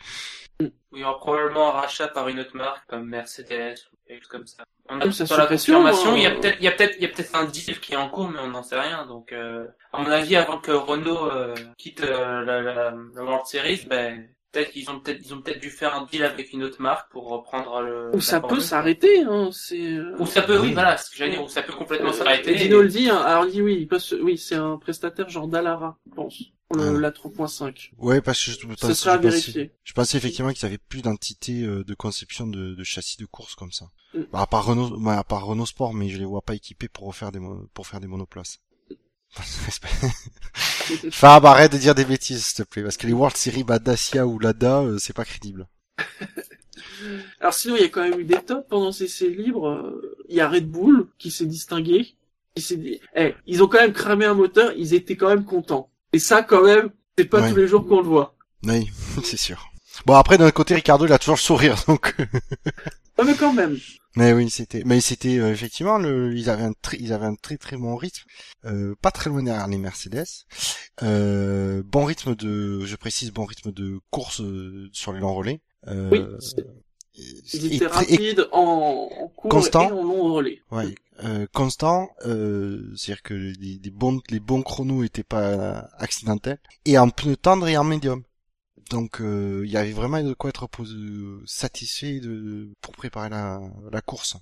Il 0.93 0.99
y 0.99 1.03
aura 1.03 1.17
probablement 1.17 1.69
un 1.69 1.81
rachat 1.81 2.07
par 2.07 2.27
une 2.29 2.39
autre 2.39 2.55
marque 2.55 2.87
comme 2.87 3.07
Mercedes 3.07 3.75
ou 3.91 3.97
quelque 4.07 4.21
chose 4.23 4.27
comme 4.29 4.47
ça. 4.47 4.63
On 4.89 4.97
a 4.99 5.01
Comme 5.01 5.11
ça, 5.11 5.25
pas 5.25 5.37
la 5.37 5.47
confirmation. 5.47 6.11
hein. 6.11 6.15
Il 6.15 6.23
y 6.23 6.25
a 6.27 6.31
peut-être, 6.31 6.57
il 6.59 6.63
y 6.63 6.67
a 6.67 6.71
peut-être, 6.71 6.95
il 6.97 7.01
y 7.03 7.05
a 7.05 7.09
peut-être 7.09 7.35
un 7.35 7.43
deal 7.45 7.79
qui 7.81 7.91
est 7.93 7.97
en 7.97 8.09
cours, 8.09 8.29
mais 8.29 8.39
on 8.39 8.47
n'en 8.47 8.63
sait 8.63 8.79
rien. 8.79 9.05
Donc, 9.05 9.33
euh, 9.33 9.65
à 9.91 10.01
mon 10.01 10.09
avis, 10.09 10.37
avant 10.37 10.59
que 10.59 10.71
Renault 10.71 11.29
euh, 11.29 11.53
quitte 11.77 12.01
euh, 12.03 12.41
la, 12.45 12.61
la, 12.61 12.73
la 13.15 13.23
World 13.23 13.45
Series, 13.45 13.85
ben 13.89 14.29
peut-être 14.53 14.71
qu'ils 14.71 14.89
ont 14.89 15.01
peut-être, 15.01 15.19
ils 15.25 15.33
ont 15.33 15.41
peut-être 15.41 15.59
dû 15.59 15.69
faire 15.69 15.93
un 15.93 16.05
deal 16.05 16.23
avec 16.23 16.53
une 16.53 16.63
autre 16.63 16.81
marque 16.81 17.11
pour 17.11 17.27
reprendre 17.27 17.81
le. 17.81 18.11
Ou 18.15 18.21
ça 18.21 18.39
peut 18.39 18.61
s'arrêter, 18.61 19.23
hein, 19.23 19.49
c'est... 19.51 19.91
euh, 19.97 20.15
Ou 20.19 20.25
ça 20.25 20.41
peut, 20.41 20.55
oui, 20.57 20.67
Oui. 20.67 20.73
voilà, 20.73 20.95
ce 20.95 21.11
que 21.11 21.17
j'allais 21.17 21.31
dire, 21.31 21.43
ou 21.43 21.49
ça 21.49 21.63
peut 21.63 21.73
complètement 21.73 22.11
euh, 22.11 22.13
s'arrêter. 22.13 22.55
Dino 22.55 22.81
le 22.81 22.87
dit, 22.87 23.09
hein, 23.09 23.17
alors 23.17 23.45
il 23.45 23.51
dit 23.51 23.61
oui, 23.61 23.75
il 23.81 23.87
peut 23.89 23.99
se- 23.99 24.15
oui, 24.15 24.37
c'est 24.37 24.55
un 24.55 24.77
prestataire 24.77 25.27
genre 25.27 25.49
Dallara, 25.49 25.97
je 26.09 26.15
pense, 26.15 26.41
le, 26.75 26.97
Ah. 26.97 26.99
la 26.99 27.11
3.5. 27.11 27.91
Ouais, 27.97 28.21
parce 28.21 28.43
que 28.43 28.51
je, 28.51 28.57
Ça 28.77 28.93
sera 28.93 29.17
je 29.21 29.27
pensais, 29.27 29.71
je 29.83 29.93
pensais 29.93 30.17
effectivement 30.17 30.51
qu'ils 30.51 30.65
avaient 30.65 30.77
plus 30.77 31.01
d'entité 31.01 31.63
euh, 31.63 31.83
de 31.83 31.93
conception 31.93 32.45
de, 32.47 32.75
de 32.75 32.83
châssis 32.83 33.17
de 33.17 33.25
course 33.25 33.55
comme 33.55 33.71
ça. 33.71 33.89
Mm. 34.13 34.19
Bah, 34.31 34.41
à 34.41 34.47
part 34.47 34.65
Renault, 34.65 34.97
bah, 34.99 35.17
à 35.17 35.23
part 35.23 35.45
Renault 35.45 35.65
Sport, 35.65 35.93
mais 35.93 36.09
je 36.09 36.17
les 36.17 36.25
vois 36.25 36.41
pas 36.41 36.55
équipés 36.55 36.89
pour 36.89 37.05
refaire 37.07 37.31
des 37.31 37.39
pour 37.73 37.87
faire 37.87 37.99
des 38.01 38.07
monoplaces. 38.07 38.59
Fab, 41.11 41.45
arrête 41.45 41.71
de 41.71 41.77
dire 41.77 41.95
des 41.95 42.05
bêtises, 42.05 42.45
s'il 42.45 42.63
te 42.65 42.69
plaît, 42.69 42.83
parce 42.83 42.97
que 42.97 43.07
les 43.07 43.13
World 43.13 43.35
Series 43.37 43.63
bah, 43.63 43.79
Dacia 43.79 44.25
ou 44.25 44.39
Lada, 44.39 44.81
euh, 44.81 44.97
c'est 44.97 45.13
pas 45.15 45.25
crédible. 45.25 45.67
Alors 47.39 47.53
sinon, 47.53 47.75
il 47.75 47.81
y 47.81 47.85
a 47.85 47.89
quand 47.89 48.07
même 48.07 48.19
eu 48.19 48.23
des 48.23 48.41
tops 48.41 48.67
pendant 48.69 48.91
ces 48.91 49.05
essais 49.05 49.29
libres. 49.29 49.93
Il 50.29 50.35
y 50.35 50.41
a 50.41 50.49
Red 50.49 50.69
Bull 50.69 51.07
qui 51.17 51.31
s'est 51.31 51.45
distingué. 51.45 52.15
S'est 52.57 52.77
dit... 52.77 52.99
eh, 53.15 53.35
ils 53.45 53.61
ont 53.61 53.67
quand 53.67 53.79
même 53.79 53.93
cramé 53.93 54.25
un 54.25 54.33
moteur, 54.33 54.71
ils 54.75 54.95
étaient 54.95 55.15
quand 55.15 55.29
même 55.29 55.45
contents. 55.45 55.91
Et 56.13 56.19
ça, 56.19 56.43
quand 56.43 56.63
même, 56.63 56.89
c'est 57.17 57.25
pas 57.25 57.41
Ouais. 57.41 57.49
tous 57.49 57.55
les 57.57 57.67
jours 57.67 57.85
qu'on 57.87 58.01
le 58.01 58.07
voit. 58.07 58.35
Oui, 58.63 58.89
c'est 59.23 59.37
sûr. 59.37 59.67
Bon, 60.05 60.13
après, 60.15 60.37
d'un 60.37 60.51
côté, 60.51 60.75
Ricardo, 60.75 61.05
il 61.05 61.11
a 61.13 61.19
toujours 61.19 61.35
le 61.35 61.41
sourire, 61.41 61.75
donc... 61.87 62.15
Ah, 63.19 63.23
mais 63.25 63.33
quand 63.33 63.51
même. 63.51 63.75
Mais 64.15 64.31
oui, 64.31 64.47
c'était, 64.51 64.83
mais 64.85 65.01
c'était 65.01 65.39
euh, 65.39 65.51
effectivement 65.51 65.97
le, 65.97 66.35
ils 66.37 66.51
avaient 66.51 66.65
un 66.65 66.73
très, 66.83 66.97
ils 66.99 67.13
avaient 67.13 67.25
un 67.25 67.33
très 67.33 67.57
très 67.57 67.77
bon 67.77 67.95
rythme, 67.95 68.21
euh, 68.65 68.93
pas 69.01 69.09
très 69.09 69.31
loin 69.31 69.41
derrière 69.41 69.67
les 69.67 69.79
Mercedes, 69.79 70.25
euh, 71.01 71.81
bon 71.83 72.05
rythme 72.05 72.35
de, 72.35 72.85
je 72.85 72.95
précise, 72.95 73.31
bon 73.31 73.45
rythme 73.45 73.71
de 73.71 73.99
course 74.11 74.41
euh, 74.41 74.87
sur 74.93 75.13
les 75.13 75.19
longs 75.19 75.33
relais. 75.33 75.61
Euh, 75.87 76.09
Oui. 76.11 76.63
Ils 77.53 77.73
étaient 77.73 77.87
rapides 77.87 78.47
en, 78.51 79.09
en 79.19 79.27
court 79.29 79.49
Constant. 79.49 79.89
et 79.89 79.91
en 79.91 80.03
long 80.03 80.33
relais. 80.35 80.61
ouais, 80.69 80.93
euh, 81.23 81.47
constant, 81.53 82.09
euh, 82.25 82.93
c'est-à-dire 82.95 83.23
que 83.23 83.33
les, 83.33 83.79
bons, 83.91 84.21
les 84.29 84.39
bons 84.39 84.61
chronos 84.61 85.03
étaient 85.03 85.23
pas 85.23 85.89
accidentels, 85.97 86.59
et 86.85 86.97
en 86.97 87.09
pneu 87.09 87.35
tendre 87.35 87.67
et 87.67 87.77
en 87.77 87.83
médium. 87.83 88.23
Donc 88.89 89.19
euh, 89.19 89.63
il 89.65 89.71
y 89.71 89.77
avait 89.77 89.91
vraiment 89.91 90.23
de 90.23 90.33
quoi 90.33 90.49
être 90.49 90.69
satisfait 91.45 92.19
de, 92.19 92.69
pour 92.81 92.93
préparer 92.93 93.29
la, 93.29 93.59
la 93.91 94.01
course. 94.01 94.37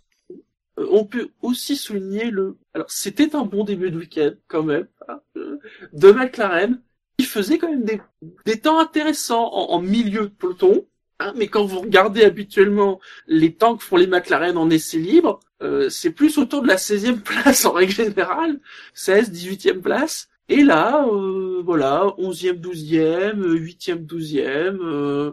Euh, 0.77 0.87
on 0.91 1.05
peut 1.05 1.29
aussi 1.41 1.75
souligner 1.75 2.29
le... 2.29 2.57
Alors, 2.73 2.89
c'était 2.89 3.35
un 3.35 3.45
bon 3.45 3.63
début 3.63 3.91
de 3.91 3.97
week-end, 3.97 4.33
quand 4.47 4.63
même, 4.63 4.87
hein, 5.07 5.21
euh, 5.37 5.59
de 5.93 6.11
McLaren, 6.11 6.81
qui 7.17 7.25
faisait 7.25 7.57
quand 7.57 7.69
même 7.69 7.85
des, 7.85 8.01
des 8.45 8.59
temps 8.59 8.79
intéressants 8.79 9.51
en, 9.53 9.75
en 9.75 9.81
milieu 9.81 10.23
de 10.23 10.33
peloton. 10.33 10.85
Hein, 11.19 11.33
mais 11.37 11.47
quand 11.47 11.65
vous 11.65 11.79
regardez 11.79 12.23
habituellement 12.23 12.99
les 13.25 13.55
temps 13.55 13.77
que 13.77 13.83
font 13.83 13.95
les 13.95 14.05
McLaren 14.05 14.57
en 14.57 14.69
essai 14.69 14.99
libre, 14.99 15.39
euh, 15.61 15.89
c'est 15.89 16.11
plus 16.11 16.37
autour 16.37 16.61
de 16.61 16.67
la 16.67 16.77
16e 16.77 17.19
place 17.23 17.65
en 17.65 17.71
règle 17.73 17.93
générale, 17.93 18.59
16, 18.93 19.31
18e 19.31 19.81
place. 19.81 20.29
Et 20.49 20.63
là, 20.63 21.05
euh, 21.07 21.61
voilà, 21.65 22.05
11e, 22.17 22.59
12e, 22.59 23.41
euh, 23.41 23.55
8e, 23.57 24.05
12e. 24.05 24.77
Euh, 24.81 25.31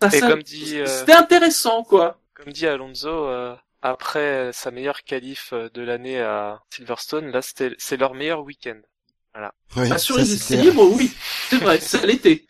ça, 0.00 0.08
Et 0.08 0.20
ça- 0.20 0.28
comme 0.30 0.42
dit, 0.42 0.78
euh, 0.78 0.86
C'était 0.86 1.12
intéressant, 1.12 1.82
quoi. 1.82 2.18
Comme 2.34 2.52
dit 2.52 2.66
Alonso, 2.66 3.08
euh, 3.08 3.54
après 3.82 4.50
sa 4.52 4.70
meilleure 4.70 5.02
qualif 5.04 5.52
de 5.52 5.82
l'année 5.82 6.20
à 6.20 6.62
Silverstone, 6.70 7.30
là 7.30 7.42
c'était 7.42 7.74
c'est 7.78 7.96
leur 7.98 8.14
meilleur 8.14 8.42
week-end. 8.42 8.80
Ouais, 9.76 9.88
Ah, 9.90 9.98
sur 9.98 10.14
ça, 10.16 10.20
les 10.22 10.34
essais 10.34 10.54
c'était- 10.56 10.62
libres, 10.62 10.88
oui, 10.92 11.12
c'est 11.50 11.56
vrai, 11.58 11.80
ça 11.80 12.04
l'était. 12.06 12.46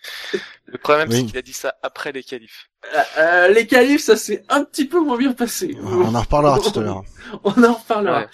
Le 0.66 0.76
problème 0.78 1.09
Oui. 1.11 1.16
c'est 1.20 1.24
qu'il 1.26 1.39
a 1.39 1.43
dit 1.43 1.53
ça 1.53 1.74
après 1.82 2.12
les 2.12 2.22
qualifs. 2.22 2.68
Euh, 2.95 3.03
euh, 3.18 3.49
les 3.49 3.66
qualifs, 3.66 4.03
ça 4.03 4.16
s'est 4.16 4.45
un 4.51 4.64
petit 4.64 4.85
peu 4.87 5.01
moins 5.01 5.16
bien 5.16 5.32
passé. 5.32 5.74
On 5.82 6.14
en 6.14 6.20
reparlera 6.20 6.59
tout 6.61 6.78
à 6.78 6.82
l'heure. 6.82 7.03
On 7.45 7.62
en 7.64 7.72
reparlera. 7.74 8.26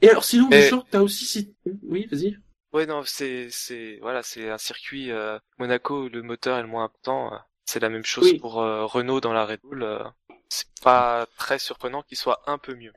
Et 0.00 0.08
alors, 0.08 0.24
sinon, 0.24 0.46
Mais- 0.50 0.62
Bouchard, 0.70 0.84
t'as 0.90 1.00
aussi 1.00 1.24
cité... 1.26 1.54
Oui, 1.82 2.06
vas-y. 2.10 2.36
Ouais 2.72 2.84
non 2.84 3.02
c'est 3.06 3.46
c'est 3.50 3.98
voilà 4.02 4.22
c'est 4.22 4.50
un 4.50 4.58
circuit 4.58 5.10
euh, 5.10 5.38
Monaco 5.58 6.02
où 6.04 6.08
le 6.10 6.20
moteur 6.22 6.58
est 6.58 6.62
le 6.62 6.68
moins 6.68 6.84
important. 6.84 7.30
c'est 7.64 7.80
la 7.80 7.88
même 7.88 8.04
chose 8.04 8.24
Oui. 8.24 8.38
pour 8.38 8.60
euh, 8.60 8.84
Renault 8.84 9.20
dans 9.20 9.32
la 9.32 9.46
Red 9.46 9.60
Bull. 9.62 9.82
euh, 9.82 10.04
c'est 10.50 10.66
pas 10.82 11.26
très 11.38 11.58
surprenant 11.58 12.02
qu'il 12.02 12.18
soit 12.18 12.42
un 12.46 12.58
peu 12.58 12.74
mieux. 12.74 12.92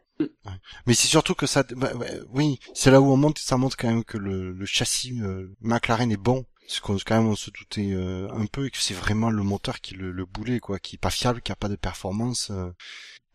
Mais 0.86 0.93
c'est 0.93 1.07
surtout 1.07 1.36
que 1.36 1.45
ça, 1.47 1.63
bah, 1.76 1.91
oui, 2.30 2.59
c'est 2.74 2.91
là 2.91 3.01
où 3.01 3.11
on 3.11 3.17
monte, 3.17 3.39
ça 3.39 3.57
montre 3.57 3.78
quand 3.78 3.88
même 3.88 4.03
que 4.03 4.17
le, 4.17 4.51
le 4.51 4.65
châssis 4.65 5.20
euh, 5.22 5.47
McLaren 5.61 6.11
est 6.11 6.17
bon. 6.17 6.45
Parce 6.67 6.82
qu'on 6.82 6.97
quand 6.97 7.15
même 7.17 7.28
on 7.28 7.36
se 7.36 7.49
doutait 7.49 7.93
euh, 7.93 8.28
un 8.32 8.45
peu 8.45 8.67
et 8.67 8.70
que 8.70 8.78
c'est 8.78 8.93
vraiment 8.93 9.32
le 9.32 9.41
moteur 9.41 9.82
qui 9.82 9.95
le, 9.95 10.11
le 10.11 10.26
boulet 10.26 10.59
quoi, 10.59 10.78
qui 10.78 10.97
est 10.97 10.99
pas 10.99 11.09
fiable, 11.09 11.41
qui 11.41 11.51
a 11.51 11.55
pas 11.55 11.67
de 11.67 11.76
performance. 11.76 12.51
euh. 12.51 12.70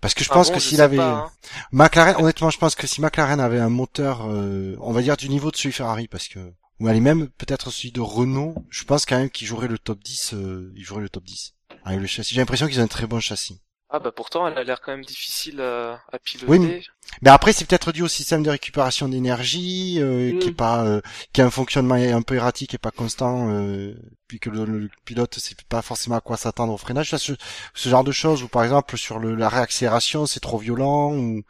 Parce 0.00 0.14
que 0.14 0.22
je 0.22 0.28
Ah 0.30 0.34
pense 0.34 0.48
bon, 0.48 0.54
que 0.54 0.60
s'il 0.60 0.80
avait 0.80 0.98
pas, 0.98 1.24
hein. 1.26 1.30
McLaren, 1.72 2.14
honnêtement, 2.22 2.50
je 2.50 2.58
pense 2.58 2.74
que 2.76 2.86
si 2.86 3.00
McLaren 3.00 3.40
avait 3.40 3.58
un 3.58 3.70
moteur, 3.70 4.26
euh, 4.30 4.76
on 4.80 4.92
va 4.92 5.02
dire 5.02 5.16
du 5.16 5.28
niveau 5.28 5.50
de 5.50 5.56
celui 5.56 5.72
Ferrari, 5.72 6.06
parce 6.06 6.28
que 6.28 6.52
ou 6.80 6.86
allez 6.88 7.00
même 7.00 7.28
peut-être 7.28 7.70
celui 7.70 7.90
de 7.92 8.00
Renault, 8.00 8.54
je 8.70 8.84
pense 8.84 9.06
quand 9.06 9.16
même 9.18 9.30
qu'il 9.30 9.46
jouerait 9.48 9.68
le 9.68 9.78
top 9.78 9.98
10, 10.04 10.34
euh, 10.34 10.72
il 10.76 10.84
jouerait 10.84 11.02
le 11.02 11.08
top 11.08 11.24
10. 11.24 11.54
Avec 11.84 12.00
le 12.00 12.06
châssis, 12.06 12.34
j'ai 12.34 12.40
l'impression 12.40 12.68
qu'ils 12.68 12.80
ont 12.80 12.84
un 12.84 12.88
très 12.88 13.06
bon 13.06 13.18
châssis. 13.20 13.60
Ah 13.96 14.00
bah 14.00 14.10
pourtant, 14.10 14.48
elle 14.48 14.58
a 14.58 14.64
l'air 14.64 14.80
quand 14.80 14.90
même 14.90 15.04
difficile 15.04 15.60
à, 15.60 16.00
à 16.12 16.18
piloter. 16.18 16.50
Oui, 16.50 16.58
mais- 16.58 16.82
Mais 17.22 17.30
après, 17.30 17.52
c'est 17.52 17.64
peut-être 17.64 17.92
dû 17.92 18.02
au 18.02 18.08
système 18.08 18.42
de 18.42 18.50
récupération 18.50 19.08
d'énergie, 19.08 19.98
euh, 20.00 20.32
Mm. 20.32 20.38
qui 20.40 20.48
est 20.48 20.52
pas, 20.52 20.84
euh, 20.84 21.00
qui 21.32 21.40
a 21.42 21.46
un 21.46 21.50
fonctionnement 21.50 21.94
un 21.94 22.22
peu 22.22 22.34
erratique 22.34 22.74
et 22.74 22.78
pas 22.78 22.90
constant, 22.90 23.50
euh, 23.50 23.94
puis 24.26 24.40
que 24.40 24.50
le, 24.50 24.64
le 24.64 24.90
pilote 25.04 25.38
sait 25.38 25.54
pas 25.68 25.80
forcément 25.80 26.16
à 26.16 26.20
quoi 26.20 26.36
s'attendre 26.36 26.72
au 26.72 26.76
freinage. 26.76 27.10
Ça, 27.10 27.18
ce, 27.18 27.34
ce 27.72 27.88
genre 27.88 28.02
de 28.02 28.10
choses, 28.10 28.42
ou 28.42 28.48
par 28.48 28.64
exemple 28.64 28.96
sur 28.98 29.20
le, 29.20 29.36
la 29.36 29.48
réaccélération, 29.48 30.26
c'est 30.26 30.40
trop 30.40 30.58
violent, 30.58 31.14
ou 31.14 31.42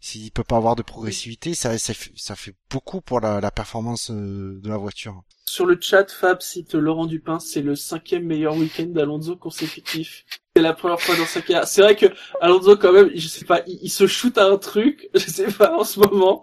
s'il 0.00 0.30
peut 0.30 0.44
pas 0.44 0.58
avoir 0.58 0.76
de 0.76 0.82
progressivité, 0.82 1.54
ça, 1.54 1.78
ça, 1.78 1.94
fait, 1.94 2.12
ça 2.16 2.36
fait 2.36 2.54
beaucoup 2.70 3.00
pour 3.00 3.20
la, 3.20 3.40
la 3.40 3.50
performance 3.50 4.10
euh, 4.10 4.60
de 4.62 4.68
la 4.68 4.76
voiture. 4.76 5.22
Sur 5.46 5.64
le 5.64 5.78
chat, 5.80 6.10
Fab 6.12 6.42
cite 6.42 6.74
Laurent 6.74 7.06
Dupin, 7.06 7.40
c'est 7.40 7.62
le 7.62 7.74
cinquième 7.74 8.24
meilleur 8.26 8.54
week-end 8.56 8.84
d'Alonso 8.88 9.34
consécutif. 9.36 10.24
C'est 10.58 10.62
la 10.62 10.72
première 10.72 11.00
fois 11.00 11.14
dans 11.14 11.24
sa 11.24 11.40
carrière. 11.40 11.68
C'est 11.68 11.82
vrai 11.82 11.94
que 11.94 12.06
Alonso, 12.40 12.76
quand 12.76 12.90
même, 12.92 13.12
je 13.14 13.28
sais 13.28 13.44
pas, 13.44 13.62
il, 13.68 13.78
il 13.80 13.90
se 13.90 14.08
shoot 14.08 14.36
à 14.38 14.46
un 14.46 14.56
truc, 14.58 15.08
je 15.14 15.20
sais 15.20 15.46
pas 15.46 15.72
en 15.78 15.84
ce 15.84 16.00
moment, 16.00 16.42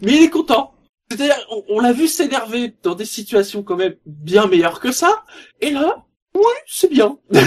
mais 0.00 0.12
il 0.16 0.22
est 0.22 0.30
content. 0.30 0.72
C'est-à-dire, 1.10 1.36
on, 1.50 1.62
on 1.68 1.80
l'a 1.80 1.92
vu 1.92 2.08
s'énerver 2.08 2.74
dans 2.82 2.94
des 2.94 3.04
situations 3.04 3.62
quand 3.62 3.76
même 3.76 3.94
bien 4.06 4.46
meilleures 4.46 4.80
que 4.80 4.90
ça, 4.90 5.26
et 5.60 5.70
là, 5.70 6.02
oui, 6.34 6.54
c'est 6.66 6.90
bien. 6.90 7.18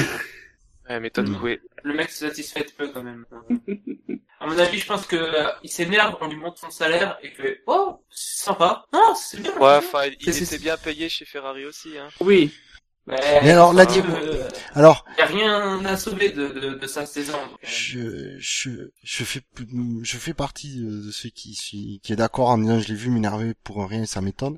Ouais, 0.87 0.99
méthode 0.99 1.27
Mm. 1.27 1.57
Le 1.81 1.93
mec 1.95 2.11
se 2.11 2.27
satisfait 2.27 2.63
de 2.63 2.69
peu 2.69 2.87
quand 2.89 3.01
même. 3.01 3.25
à 4.39 4.45
mon 4.45 4.59
avis, 4.59 4.77
je 4.77 4.85
pense 4.85 5.07
que 5.07 5.15
euh, 5.15 5.49
il 5.63 5.69
s'énerve, 5.71 6.15
on 6.21 6.27
lui 6.27 6.35
montre 6.35 6.59
son 6.59 6.69
salaire 6.69 7.17
et 7.23 7.33
que 7.33 7.57
oh, 7.65 8.05
c'est 8.11 8.43
sympa. 8.43 8.85
Non, 8.93 9.15
c'est 9.15 9.41
bien. 9.41 9.57
Ouais, 9.57 9.77
enfin, 9.77 10.03
il 10.19 10.29
était 10.29 10.59
bien 10.59 10.77
payé 10.77 11.09
chez 11.09 11.25
Ferrari 11.25 11.65
aussi. 11.65 11.97
Hein. 11.97 12.09
Oui. 12.19 12.53
Mais, 13.07 13.51
alors, 13.51 13.71
là, 13.73 13.85
euh, 13.87 14.01
euh, 14.09 14.49
Alors, 14.73 15.05
y 15.19 15.21
a 15.21 15.25
rien 15.27 15.85
à 15.85 15.95
sauver 15.95 16.31
de, 16.31 16.47
de, 16.47 16.73
de 16.73 16.87
sa 16.87 17.05
saison. 17.05 17.33
euh, 17.37 17.57
je, 17.61 18.35
je, 18.39 18.69
je 19.03 19.23
fais, 19.23 19.41
je 20.01 20.17
fais 20.17 20.33
partie 20.33 20.79
de 20.81 21.11
ceux 21.11 21.29
qui, 21.29 21.99
qui 22.01 22.13
est 22.13 22.15
d'accord 22.15 22.49
en 22.49 22.57
disant 22.57 22.79
je 22.79 22.87
l'ai 22.87 22.95
vu 22.95 23.11
m'énerver 23.11 23.53
pour 23.63 23.87
rien, 23.87 24.07
ça 24.07 24.21
m'étonne. 24.21 24.57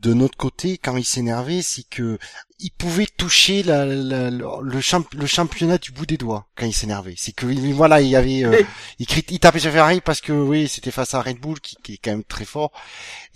De 0.00 0.14
notre 0.14 0.36
côté, 0.36 0.78
quand 0.78 0.96
il 0.96 1.04
s'énervait, 1.04 1.62
c'est 1.62 1.84
que 1.88 2.18
il 2.58 2.70
pouvait 2.72 3.06
toucher 3.06 3.62
la, 3.62 3.84
la- 3.86 4.30
le, 4.30 4.80
champ- 4.80 5.04
le 5.14 5.26
championnat 5.26 5.78
du 5.78 5.92
bout 5.92 6.06
des 6.06 6.16
doigts 6.16 6.48
quand 6.56 6.66
il 6.66 6.72
s'énervait. 6.74 7.14
C'est 7.16 7.32
que 7.32 7.46
il- 7.46 7.72
voilà, 7.72 8.00
il 8.00 8.08
y 8.08 8.16
avait, 8.16 8.44
euh, 8.44 8.62
il, 8.98 9.06
crit- 9.06 9.24
il 9.30 9.38
tapait 9.38 9.60
sur 9.60 9.70
Ferrari 9.70 10.00
parce 10.00 10.20
que 10.20 10.32
oui, 10.32 10.66
c'était 10.66 10.90
face 10.90 11.14
à 11.14 11.22
Red 11.22 11.38
Bull 11.38 11.60
qui, 11.60 11.76
qui 11.84 11.94
est 11.94 11.98
quand 12.02 12.10
même 12.10 12.24
très 12.24 12.44
fort 12.46 12.72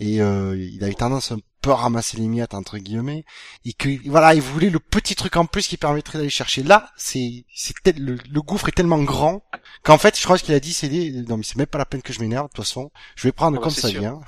et 0.01 0.21
euh, 0.21 0.57
il 0.57 0.83
avait 0.83 0.93
tendance 0.93 1.31
un 1.31 1.37
peu 1.61 1.71
à 1.71 1.75
ramasser 1.75 2.17
les 2.17 2.27
miettes 2.27 2.53
entre 2.53 2.77
guillemets 2.77 3.23
et 3.65 3.73
que 3.73 3.89
voilà, 4.09 4.33
il 4.35 4.41
voulait 4.41 4.69
le 4.69 4.79
petit 4.79 5.15
truc 5.15 5.35
en 5.37 5.45
plus 5.45 5.67
qui 5.67 5.77
permettrait 5.77 6.17
d'aller 6.17 6.29
chercher. 6.29 6.63
Là, 6.63 6.89
c'est, 6.97 7.45
c'est 7.55 7.73
tel- 7.83 8.03
le, 8.03 8.17
le 8.29 8.41
gouffre 8.41 8.69
est 8.69 8.73
tellement 8.73 9.01
grand 9.03 9.43
qu'en 9.83 9.97
fait, 9.97 10.17
je 10.17 10.23
crois 10.23 10.37
qu'il 10.37 10.53
a 10.55 10.59
dit, 10.59 10.73
c'est 10.73 10.89
des- 10.89 11.11
non 11.23 11.37
mais 11.37 11.43
c'est 11.43 11.55
même 11.57 11.67
pas 11.67 11.77
la 11.77 11.85
peine 11.85 12.01
que 12.01 12.13
je 12.13 12.19
m'énerve. 12.19 12.45
De 12.47 12.49
toute 12.53 12.65
façon, 12.65 12.91
je 13.15 13.27
vais 13.27 13.31
prendre 13.31 13.57
Ah 13.59 13.63
comme 13.63 13.71
ça 13.71 13.89
sûr. 13.89 13.99
vient. 14.01 14.19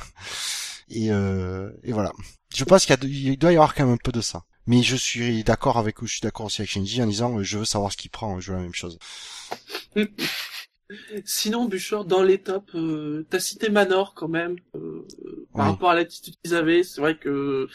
Et, 0.90 1.12
euh, 1.12 1.72
et 1.84 1.92
voilà. 1.92 2.12
Je 2.56 2.64
pense 2.66 2.86
qu'il 2.86 2.96
y 2.96 3.30
a 3.30 3.32
il 3.32 3.38
doit 3.38 3.52
y 3.52 3.56
avoir 3.56 3.74
quand 3.74 3.86
même 3.86 3.96
un 3.96 3.98
peu 3.98 4.12
de 4.12 4.22
ça. 4.22 4.44
Mais 4.66 4.82
je 4.84 4.96
suis 4.96 5.44
d'accord 5.44 5.78
avec, 5.78 5.98
je 6.04 6.08
suis 6.08 6.22
d'accord 6.22 6.46
aussi 6.46 6.62
avec 6.62 6.70
Shinji 6.72 7.02
en 7.04 7.08
disant, 7.08 7.38
euh, 7.38 7.44
je 7.44 7.58
veux 7.58 7.66
savoir 7.66 7.92
ce 7.92 7.98
qu'il 7.98 8.12
prend, 8.12 8.40
je 8.40 8.52
veux 8.52 8.58
la 8.58 8.64
même 8.64 8.74
chose. 8.74 8.98
Sinon, 11.26 11.66
Bouchard, 11.66 12.06
dans 12.06 12.24
les 12.24 12.39
tops, 12.39 12.74
euh, 12.76 13.26
t'as 13.30 13.39
cité 13.39 13.70
Manor 13.70 14.14
quand 14.14 14.28
même, 14.28 14.56
euh, 14.76 15.06
par 15.54 15.66
Oui. 15.66 15.72
rapport 15.72 15.89
à 15.91 15.96
l'attitude 15.96 16.36
qu'ils 16.44 16.56
avaient. 16.56 16.84
C'est 16.84 17.02
vrai 17.02 17.18
que 17.18 17.68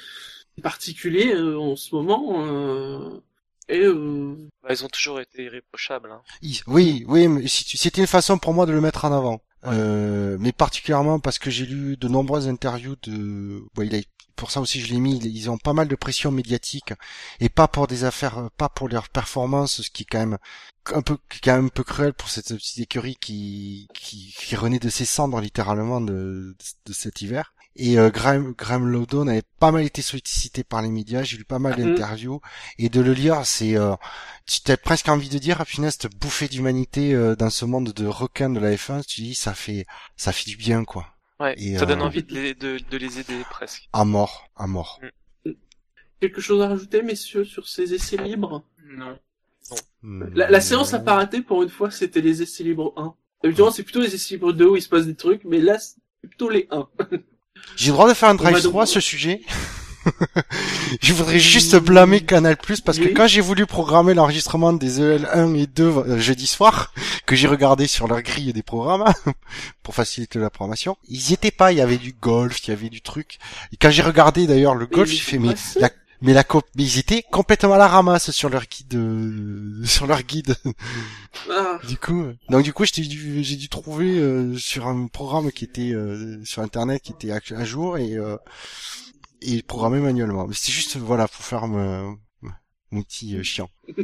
c'est 0.56 0.62
particulier 0.62 1.32
euh, 1.34 1.58
en 1.58 1.76
ce 1.76 1.94
moment. 1.94 2.44
euh, 2.46 3.20
et 3.68 3.80
euh, 3.84 4.34
Bah, 4.62 4.70
ils 4.70 4.84
ont 4.84 4.88
toujours 4.88 5.20
été 5.20 5.44
irréprochables. 5.44 6.10
Hein. 6.10 6.22
Oui, 6.66 7.04
oui, 7.06 7.28
mais 7.28 7.46
si 7.46 7.64
tu- 7.64 7.76
c'était 7.76 8.00
une 8.00 8.06
façon 8.06 8.38
pour 8.38 8.54
moi 8.54 8.64
de 8.66 8.72
le 8.72 8.80
mettre 8.80 9.04
en 9.04 9.12
avant. 9.12 9.40
Euh, 9.66 10.36
mais 10.38 10.52
particulièrement 10.52 11.18
parce 11.18 11.38
que 11.40 11.50
j'ai 11.50 11.66
lu 11.66 11.96
de 11.96 12.06
nombreuses 12.08 12.46
interviews 12.48 12.94
de, 13.02 13.60
ouais, 13.76 13.88
il 13.88 13.94
a- 13.96 14.00
pour 14.36 14.52
ça 14.52 14.60
aussi 14.60 14.80
je 14.80 14.92
l'ai 14.92 15.00
mis, 15.00 15.18
ils- 15.18 15.50
ont 15.50 15.58
pas 15.58 15.72
mal 15.72 15.88
de 15.88 15.96
pression 15.96 16.30
médiatique 16.30 16.92
et 17.40 17.48
pas 17.48 17.66
pour 17.66 17.88
des 17.88 18.04
affaires, 18.04 18.50
pas 18.56 18.68
pour 18.68 18.88
leurs 18.88 19.08
performances, 19.08 19.82
ce 19.82 19.90
qui 19.90 20.04
est 20.04 20.06
quand 20.08 20.20
même 20.20 20.38
un 20.94 21.02
peu, 21.02 21.16
qui 21.28 21.38
est 21.38 21.40
quand 21.44 21.56
même 21.56 21.66
un 21.66 21.68
peu 21.68 21.84
cruel 21.84 22.12
pour 22.14 22.28
cette 22.28 22.54
petite 22.54 22.78
écurie 22.78 23.16
qui, 23.20 23.88
qui, 23.94 24.34
qui 24.38 24.56
renaît 24.56 24.78
de 24.78 24.88
ses 24.88 25.04
cendres 25.04 25.40
littéralement 25.40 26.00
de, 26.00 26.56
de 26.86 26.92
cet 26.92 27.22
hiver. 27.22 27.54
Et 27.80 27.96
euh, 27.98 28.10
Graham, 28.10 28.54
Graham 28.58 28.88
Lowdon 28.88 29.28
avait 29.28 29.42
pas 29.60 29.70
mal 29.70 29.84
été 29.84 30.02
sollicité 30.02 30.64
par 30.64 30.82
les 30.82 30.88
médias, 30.90 31.22
j'ai 31.22 31.36
lu 31.36 31.44
pas 31.44 31.60
mal 31.60 31.78
Mhm. 31.78 31.90
d'interviews 31.94 32.40
et 32.78 32.88
de 32.88 33.00
le 33.00 33.12
lire, 33.12 33.46
c'est 33.46 33.76
euh, 33.76 33.94
tu 34.46 34.68
as 34.72 34.76
presque 34.76 35.08
envie 35.08 35.28
de 35.28 35.38
dire, 35.38 35.58
ah, 35.60 35.64
punaise, 35.64 35.96
cette 36.00 36.12
bouffée 36.16 36.48
d'humanité 36.48 37.14
euh, 37.14 37.36
dans 37.36 37.50
ce 37.50 37.64
monde 37.64 37.92
de 37.92 38.06
requins 38.06 38.50
de 38.50 38.58
la 38.58 38.72
F1, 38.74 39.04
tu 39.06 39.20
dis, 39.20 39.34
ça 39.36 39.54
fait, 39.54 39.86
ça 40.16 40.32
fait 40.32 40.50
du 40.50 40.56
bien, 40.56 40.84
quoi. 40.84 41.06
Ouais, 41.38 41.54
Et, 41.56 41.78
ça 41.78 41.86
donne 41.86 42.00
euh, 42.00 42.06
envie 42.06 42.24
de 42.24 42.34
les, 42.34 42.54
de, 42.54 42.80
de 42.90 42.96
les 42.96 43.20
aider 43.20 43.44
presque. 43.48 43.88
À 43.92 44.04
mort, 44.04 44.48
à 44.56 44.66
mort. 44.66 44.98
quelque 46.20 46.40
chose 46.40 46.60
à 46.62 46.68
rajouter, 46.68 47.02
messieurs, 47.02 47.44
sur 47.44 47.68
ces 47.68 47.94
essais 47.94 48.16
libres? 48.16 48.64
Non. 48.84 49.16
La, 50.02 50.50
la 50.50 50.60
séance 50.60 50.94
a 50.94 50.98
pas 51.00 51.14
raté 51.14 51.42
pour 51.42 51.62
une 51.62 51.68
fois, 51.68 51.90
c'était 51.90 52.20
les 52.20 52.42
essais 52.42 52.62
libres 52.64 52.92
1. 52.96 53.14
Évidemment, 53.44 53.70
c'est 53.70 53.82
plutôt 53.82 54.00
les 54.00 54.14
essais 54.14 54.34
libres 54.34 54.52
2 54.52 54.66
où 54.66 54.76
il 54.76 54.82
se 54.82 54.88
passe 54.88 55.06
des 55.06 55.14
trucs, 55.14 55.44
mais 55.44 55.58
là, 55.60 55.78
c'est 55.78 56.28
plutôt 56.28 56.48
les 56.50 56.66
1. 56.70 56.86
J'ai 57.76 57.88
le 57.88 57.92
droit 57.92 58.08
de 58.08 58.14
faire 58.14 58.28
un 58.28 58.34
drive 58.34 58.54
donc- 58.62 58.72
3 58.72 58.82
à 58.84 58.86
ce 58.86 59.00
sujet. 59.00 59.42
je 61.02 61.12
voudrais 61.12 61.38
juste 61.38 61.76
blâmer 61.76 62.20
Canal 62.24 62.56
Plus 62.56 62.80
parce 62.80 62.98
que 62.98 63.04
Oui. 63.04 63.14
quand 63.14 63.26
j'ai 63.26 63.40
voulu 63.40 63.66
programmer 63.66 64.14
l'enregistrement 64.14 64.72
des 64.72 65.00
EL1 65.00 65.54
et 65.56 65.66
2 65.66 65.84
euh, 65.84 66.18
jeudi 66.18 66.46
soir, 66.46 66.94
que 67.26 67.36
j'ai 67.36 67.46
regardé 67.48 67.86
sur 67.86 68.08
leur 68.08 68.22
grille 68.22 68.52
des 68.52 68.62
programmes 68.62 69.04
pour 69.82 69.94
faciliter 69.94 70.38
la 70.38 70.50
programmation, 70.50 70.96
ils 71.08 71.30
y 71.30 71.34
étaient 71.34 71.50
pas. 71.50 71.72
Il 71.72 71.78
y 71.78 71.80
avait 71.82 71.98
du 71.98 72.12
golf, 72.12 72.64
il 72.66 72.70
y 72.70 72.72
avait 72.72 72.88
du 72.88 73.02
truc. 73.02 73.38
Et 73.72 73.76
quand 73.76 73.90
j'ai 73.90 74.02
regardé 74.02 74.46
d'ailleurs 74.46 74.76
le 74.76 74.86
golf, 74.86 75.10
j'ai 75.10 75.18
fait 75.18 75.38
mais 75.38 75.50
passés. 75.50 75.80
la, 75.80 75.90
mais 76.20 76.32
la 76.32 76.42
cop- 76.44 76.66
mais 76.76 76.82
ils 76.84 76.98
étaient 76.98 77.22
complètement 77.22 77.74
à 77.74 77.78
la 77.78 77.88
ramasse 77.88 78.30
sur 78.30 78.48
leur 78.48 78.64
guide, 78.66 78.94
euh, 78.94 79.84
sur 79.86 80.06
leur 80.06 80.22
guide. 80.22 80.54
Ah, 81.50 81.78
Du 81.86 81.96
coup, 81.96 82.22
euh, 82.24 82.34
donc 82.50 82.62
du 82.64 82.72
coup, 82.72 82.84
j'ai 82.84 83.02
dû, 83.02 83.42
j'ai 83.44 83.56
dû 83.56 83.68
trouver 83.68 84.18
euh, 84.18 84.56
sur 84.56 84.86
un 84.86 85.06
programme 85.06 85.50
qui 85.52 85.64
était 85.64 85.92
euh, 85.92 86.42
sur 86.44 86.62
internet 86.62 87.02
qui 87.02 87.12
était 87.12 87.30
à, 87.30 87.40
à 87.56 87.64
jour 87.64 87.98
et 87.98 88.14
euh, 88.16 88.36
et 89.40 89.62
programmer 89.62 90.00
manuellement. 90.00 90.46
Mais 90.48 90.54
c'est 90.54 90.72
juste 90.72 90.96
voilà 90.96 91.28
pour 91.28 91.44
faire 91.44 91.68
me- 91.68 92.14
mon 92.90 93.02
petit 93.02 93.36
euh, 93.36 93.42
chiant. 93.42 93.70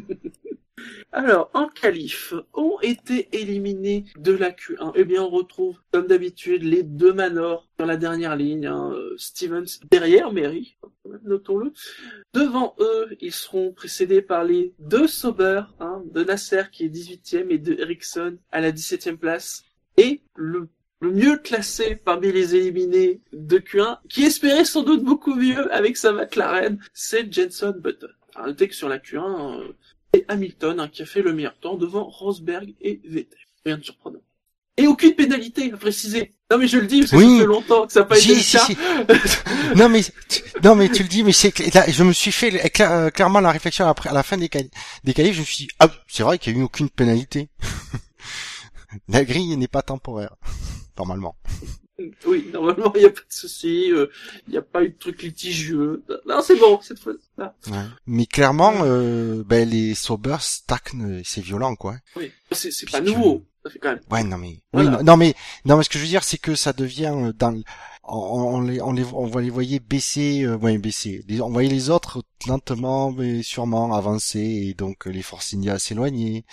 Alors, 1.13 1.51
en 1.55 1.69
qualif, 1.69 2.35
ont 2.55 2.79
été 2.83 3.29
éliminés 3.33 4.05
de 4.19 4.33
la 4.33 4.51
Q1. 4.51 4.93
Eh 4.97 5.05
bien, 5.05 5.23
on 5.23 5.31
retrouve, 5.31 5.79
comme 5.93 6.09
d'habitude, 6.09 6.65
les 6.65 6.83
deux 6.83 7.13
Manor 7.13 7.69
sur 7.79 7.87
la 7.87 7.97
dernière 7.97 8.35
ligne. 8.35 8.67
hein, 8.67 8.93
Stevens 9.17 9.79
derrière 9.91 10.33
Mary, 10.33 10.77
notons-le. 11.23 11.73
Devant 12.33 12.75
eux, 12.81 13.17
ils 13.21 13.33
seront 13.33 13.73
précédés 13.73 14.23
par 14.23 14.43
les 14.45 14.75
deux 14.81 15.07
Sauber, 15.07 15.63
hein, 15.79 16.03
de 16.11 16.25
Nasser 16.25 16.65
qui 16.73 16.87
est 16.87 16.89
18e 16.89 17.51
et 17.51 17.59
de 17.59 17.75
Ericsson 17.81 18.39
à 18.51 18.61
la 18.61 18.73
17e 18.73 19.17
place. 19.17 19.63
Et 19.97 20.23
le, 20.35 20.69
mieux 21.01 21.37
classé 21.37 21.97
parmi 21.97 22.33
les 22.33 22.57
éliminés 22.57 23.21
de 23.33 23.59
Q1, 23.59 23.99
qui 24.09 24.25
espérait 24.25 24.65
sans 24.65 24.83
doute 24.83 25.05
beaucoup 25.05 25.35
mieux 25.35 25.73
avec 25.73 25.97
sa 25.97 26.13
McLaren, 26.13 26.79
c'est 26.93 27.33
Jenson 27.33 27.75
Button. 27.79 28.09
Alors, 28.35 28.49
notez 28.49 28.69
que 28.69 28.75
sur 28.75 28.89
la 28.89 28.99
Q1, 28.99 29.61
euh, 29.61 29.73
et 30.15 30.25
Hamilton 30.29 30.81
hein, 30.81 30.89
qui 30.89 31.03
a 31.03 31.07
fait 31.07 31.23
le 31.23 31.33
meilleur 31.33 31.59
temps 31.59 31.77
devant 31.77 32.05
Rosberg 32.05 32.75
et 32.81 33.01
Vettel. 33.05 33.39
Rien 33.65 33.79
de 33.79 33.83
surprenant. 33.83 34.21
Et 34.77 34.87
aucune 34.89 35.15
pénalité, 35.15 35.71
à 35.73 35.77
préciser. 35.77 36.33
Non 36.51 36.59
mais 36.59 36.67
je 36.67 36.79
le 36.79 36.87
dis, 36.87 37.01
parce 37.01 37.13
que 37.13 37.17
Oui. 37.17 37.35
ça 37.37 37.41
fait 37.43 37.47
longtemps 37.47 37.87
que 37.87 37.93
ça 37.93 38.01
n'a 38.01 38.07
pas 38.07 38.19
été 38.19 38.27
Si, 38.27 38.35
le 38.35 38.41
si, 38.41 38.53
cas. 38.57 38.67
si. 38.67 38.77
non 39.77 39.89
mais 39.89 40.03
tu- 40.29 40.43
non 40.65 40.75
mais 40.75 40.89
tu 40.89 41.03
le 41.05 41.09
dis 41.09 41.23
mais 41.23 41.33
c'est 41.33 41.57
là, 41.75 41.85
je 41.89 42.03
me 42.03 42.13
suis 42.13 42.33
fait 42.33 42.51
cla- 42.69 42.91
euh, 42.91 43.11
clairement 43.11 43.41
la 43.41 43.53
réflexion 43.53 43.87
après 43.87 44.11
à 44.11 44.13
la 44.13 44.23
fin 44.25 44.37
des 44.37 44.49
quali- 44.49 44.71
des 45.05 45.15
qualifs 45.15 45.35
je 45.37 45.41
me 45.41 45.45
suis 45.45 45.67
dit 45.67 45.71
ah 45.79 45.89
c'est 46.09 46.23
vrai 46.25 46.39
qu'il 46.39 46.53
y 46.55 46.57
a 46.57 46.61
eu 46.61 46.63
aucune 46.65 46.91
pénalité 46.91 47.49
la 49.09 49.25
grille 49.25 49.57
n'est 49.57 49.69
pas 49.69 49.83
temporaire 49.83 50.35
normalement 50.99 51.37
Oui, 52.27 52.49
normalement, 52.53 52.93
il 52.95 53.01
n'y 53.01 53.07
a 53.07 53.11
pas 53.11 53.21
de 53.21 53.25
souci. 53.29 53.93
euh, 53.93 54.07
Il 54.47 54.53
n'y 54.53 54.57
a 54.57 54.63
pas 54.63 54.83
eu 54.85 54.91
de 54.91 54.99
truc 54.99 55.23
litigieux. 55.23 56.03
Non, 56.27 56.41
c'est 56.43 56.57
bon, 56.57 56.81
cette 56.83 56.99
fois. 56.99 57.13
Ah, 57.39 57.55
mais 58.07 58.27
clairement 58.27 58.75
euh, 58.85 59.43
ben 59.45 59.69
les 59.69 59.95
Sauber 59.95 60.37
stagnent 60.41 61.23
c'est 61.25 61.41
violent 61.41 61.75
quoi 61.77 61.97
oui. 62.17 62.31
C'est 62.53 62.71
c'est 62.71 62.91
pas 62.91 63.01
nouveau. 63.01 63.45
Ça 63.65 63.71
fait 63.71 63.79
quand 63.79 63.89
même. 63.91 64.01
Ouais, 64.11 64.23
non 64.25 64.37
mais, 64.39 64.61
Voilà. 64.73 64.91
oui, 64.91 64.97
non, 64.99 65.03
non, 65.05 65.17
mais, 65.17 65.35
non 65.65 65.77
mais 65.79 65.85
ce 65.85 65.89
que 65.89 65.99
je 65.99 66.05
veux 66.05 66.09
dire, 66.11 66.23
c'est 66.25 66.39
que 66.39 66.55
ça 66.55 66.73
devient 66.75 67.13
euh, 67.15 67.33
dans, 67.33 67.51
le- 67.51 67.63
on, 68.07 68.17
on 68.57 68.61
les, 68.61 68.83
on 68.83 68.93
les, 68.93 69.05
on 69.15 69.25
va 69.27 69.41
les 69.41 69.49
voyait 69.49 69.79
baisser, 69.79 70.43
euh, 70.45 70.57
ouais, 70.59 70.77
baisser. 70.77 71.25
Les- 71.29 71.41
on 71.41 71.49
voyait 71.51 71.71
les 71.71 71.89
autres 71.89 72.23
lentement 72.47 73.11
mais 73.13 73.43
sûrement 73.43 73.95
avancer 73.95 74.39
et 74.41 74.75
donc 74.75 75.07
euh, 75.07 75.11
les 75.11 75.23
Force 75.23 75.55
India 75.55 75.79
s'éloigner. 75.79 76.45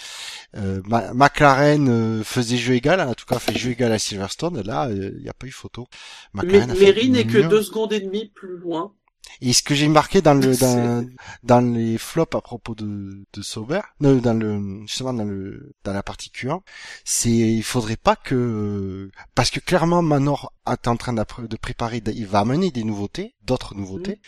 Euh, 0.55 0.82
Ma- 0.86 1.14
McLaren 1.14 1.89
euh, 1.89 2.24
faisait 2.24 2.55
jeu 2.55 2.76
égal, 2.76 3.01
en 3.01 3.14
tout 3.14 3.26
cas 3.26 3.39
fait 3.39 3.57
jeu 3.57 3.72
égal 3.72 3.91
à 3.91 3.99
Silverstone. 3.99 4.62
Là, 4.62 4.88
il 4.89 5.20
n'y 5.22 5.28
a 5.30 5.34
pas 5.34 5.47
eu 5.47 5.51
photo. 5.51 5.88
Mais 6.34 6.43
McLaren 6.43 6.72
a 6.72 6.76
fait 6.76 6.86
Mary 6.86 7.09
n'est 7.09 7.26
que 7.26 7.39
deux 7.49 7.62
secondes 7.64 7.91
et 7.91 7.99
demie 7.99 8.32
plus 8.34 8.57
loin. 8.57 8.93
Et 9.41 9.53
ce 9.53 9.63
que 9.63 9.74
j'ai 9.74 9.88
marqué 9.88 10.22
dans 10.22 10.34
le 10.34 10.55
dans, 10.55 11.07
dans 11.43 11.74
les 11.74 11.97
flops 11.97 12.36
à 12.36 12.41
propos 12.41 12.76
de 12.76 13.26
de 13.34 13.41
Sauber, 13.41 13.82
non, 13.99 14.15
dans 14.17 14.34
le 14.34 14.82
justement 14.86 15.13
dans 15.13 15.24
le 15.24 15.74
dans 15.84 15.93
la 15.93 16.03
partie 16.03 16.30
Q1, 16.30 16.61
c'est 17.05 17.30
il 17.30 17.63
faudrait 17.63 17.97
pas 17.97 18.15
que 18.15 19.09
parce 19.34 19.49
que 19.49 19.59
clairement 19.59 20.01
Manor 20.01 20.53
est 20.67 20.88
en 20.88 20.95
train 20.95 21.13
de 21.13 21.55
préparer, 21.57 22.03
il 22.05 22.28
va 22.28 22.39
amener 22.39 22.72
des 22.72 22.84
nouveautés, 22.84 23.36
d'autres 23.43 23.76
nouveautés. 23.76 24.19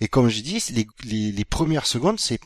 Et 0.00 0.08
comme 0.08 0.28
je 0.28 0.40
dis, 0.40 0.62
les, 0.70 0.86
les, 1.04 1.32
les 1.32 1.44
premières 1.44 1.86
secondes, 1.86 2.20
c'est 2.20 2.38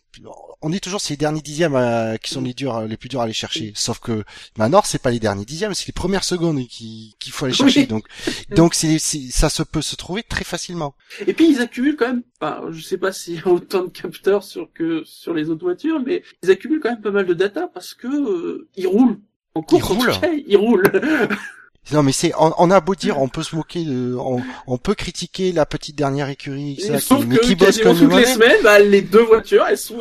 on 0.62 0.70
dit 0.70 0.80
toujours 0.80 1.00
c'est 1.00 1.14
les 1.14 1.16
derniers 1.18 1.40
dixièmes 1.40 1.74
euh, 1.76 2.16
qui 2.16 2.30
sont 2.30 2.40
les 2.40 2.54
durs 2.54 2.80
les 2.82 2.96
plus 2.96 3.08
durs 3.08 3.20
à 3.20 3.24
aller 3.24 3.32
chercher. 3.32 3.72
Sauf 3.76 3.98
que 4.00 4.24
Manor 4.58 4.86
c'est 4.86 5.00
pas 5.00 5.10
les 5.10 5.20
derniers 5.20 5.44
dixièmes, 5.44 5.74
c'est 5.74 5.86
les 5.86 5.92
premières 5.92 6.24
secondes 6.24 6.66
qui- 6.68 7.14
qu'il 7.20 7.32
faut 7.32 7.44
aller 7.44 7.54
chercher. 7.54 7.80
Oui. 7.80 7.86
Donc 7.86 8.06
donc 8.50 8.74
c'est 8.74 8.98
ça 8.98 9.48
se 9.50 9.62
peut 9.62 9.82
se 9.82 9.94
trouver 9.96 10.22
très 10.22 10.44
facilement. 10.44 10.94
Et 11.26 11.32
puis 11.32 11.48
ils 11.50 11.60
accumulent 11.60 11.96
quand 11.96 12.08
même, 12.08 12.22
enfin, 12.40 12.62
je 12.70 12.80
sais 12.82 12.98
pas 12.98 13.12
s'il 13.12 13.34
y 13.36 13.38
a 13.40 13.46
autant 13.48 13.84
de 13.84 13.90
capteurs 13.90 14.42
sur 14.44 14.72
que 14.72 15.02
sur 15.04 15.34
les 15.34 15.50
autres 15.50 15.64
voitures, 15.64 16.00
mais 16.04 16.22
ils 16.42 16.50
accumulent 16.50 16.80
quand 16.80 16.90
même 16.90 17.00
pas 17.02 17.10
mal 17.10 17.26
de 17.26 17.34
data 17.34 17.68
parce 17.72 17.94
que 17.94 18.08
euh, 18.08 18.68
ils 18.76 18.86
roulent. 18.86 19.18
En 19.54 19.62
course, 19.62 19.80
Ils 19.80 19.84
en 19.84 19.88
tout 19.88 19.94
roulent. 20.02 20.20
cas, 20.20 20.30
ils 20.46 20.56
roulent. 20.56 20.92
Non 21.92 22.02
mais 22.02 22.12
c'est 22.12 22.32
on, 22.38 22.52
on 22.58 22.70
a 22.70 22.80
beau 22.80 22.94
dire, 22.94 23.18
on 23.20 23.28
peut 23.28 23.42
se 23.42 23.56
moquer, 23.56 23.84
de, 23.84 24.14
on, 24.18 24.42
on 24.66 24.76
peut 24.78 24.94
critiquer 24.94 25.52
la 25.52 25.64
petite 25.64 25.96
dernière 25.96 26.28
écurie, 26.28 26.78
ça, 26.80 26.98
Sauf 27.00 27.20
qui, 27.20 27.26
mais 27.26 27.38
qui 27.38 27.54
bosse 27.54 27.78
comme 27.80 27.98
toutes 27.98 28.14
les 28.14 28.26
semaines, 28.26 28.62
bah, 28.62 28.78
les 28.78 29.00
deux 29.02 29.22
voitures, 29.22 29.64
elles 29.66 29.78
sont 29.78 29.98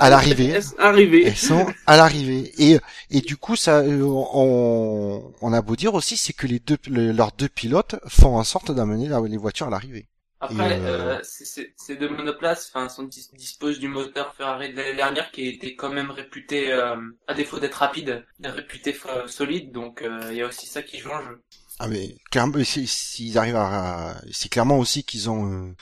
à, 0.00 0.10
l'arrivée. 0.10 0.48
elles 0.54 0.62
sont 0.62 0.78
arrivées. 0.78 1.26
Elles 1.26 1.36
sont 1.36 1.66
à 1.86 1.96
l'arrivée 1.96 2.52
et 2.58 2.78
et 3.10 3.20
du 3.20 3.36
coup 3.36 3.56
ça, 3.56 3.80
euh, 3.80 4.02
on, 4.02 5.22
on 5.40 5.52
a 5.52 5.62
beau 5.62 5.76
dire 5.76 5.94
aussi, 5.94 6.16
c'est 6.16 6.32
que 6.32 6.46
les 6.46 6.60
deux 6.60 6.78
le- 6.88 7.12
leurs 7.12 7.32
deux 7.32 7.48
pilotes 7.48 7.96
font 8.06 8.36
en 8.36 8.44
sorte 8.44 8.70
d'amener 8.70 9.08
les 9.28 9.36
voitures 9.36 9.66
à 9.66 9.70
l'arrivée. 9.70 10.06
Après, 10.40 10.80
euh, 10.84 11.18
euh, 11.18 11.20
ces 11.22 11.96
deux 11.96 12.08
monoplaces, 12.08 12.70
enfin, 12.72 12.88
sont 12.88 13.02
dis- 13.04 13.28
disposent 13.32 13.80
du 13.80 13.88
moteur 13.88 14.34
Ferrari 14.34 14.72
de 14.72 14.76
l'année 14.76 14.94
dernière 14.94 15.30
qui 15.32 15.48
était 15.48 15.74
quand 15.74 15.90
même 15.90 16.10
réputé, 16.10 16.72
euh, 16.72 16.96
à 17.26 17.34
défaut 17.34 17.58
d'être 17.58 17.74
rapide, 17.74 18.24
réputé 18.44 18.96
euh, 19.06 19.26
solide. 19.26 19.72
Donc, 19.72 20.02
euh, 20.02 20.28
il 20.30 20.36
y 20.36 20.42
a 20.42 20.46
aussi 20.46 20.66
ça 20.66 20.82
qui 20.82 20.98
joue 20.98 21.10
en 21.10 21.22
jeu. 21.22 21.42
Ah 21.80 21.88
mais 21.88 22.16
clairement, 22.30 22.62
si- 22.64 22.86
s'ils 22.86 23.38
arrivent 23.38 23.56
à, 23.56 24.20
c'est 24.32 24.48
clairement 24.48 24.78
aussi 24.78 25.04
qu'ils 25.04 25.30
ont 25.30 25.52
euh, 25.52 25.74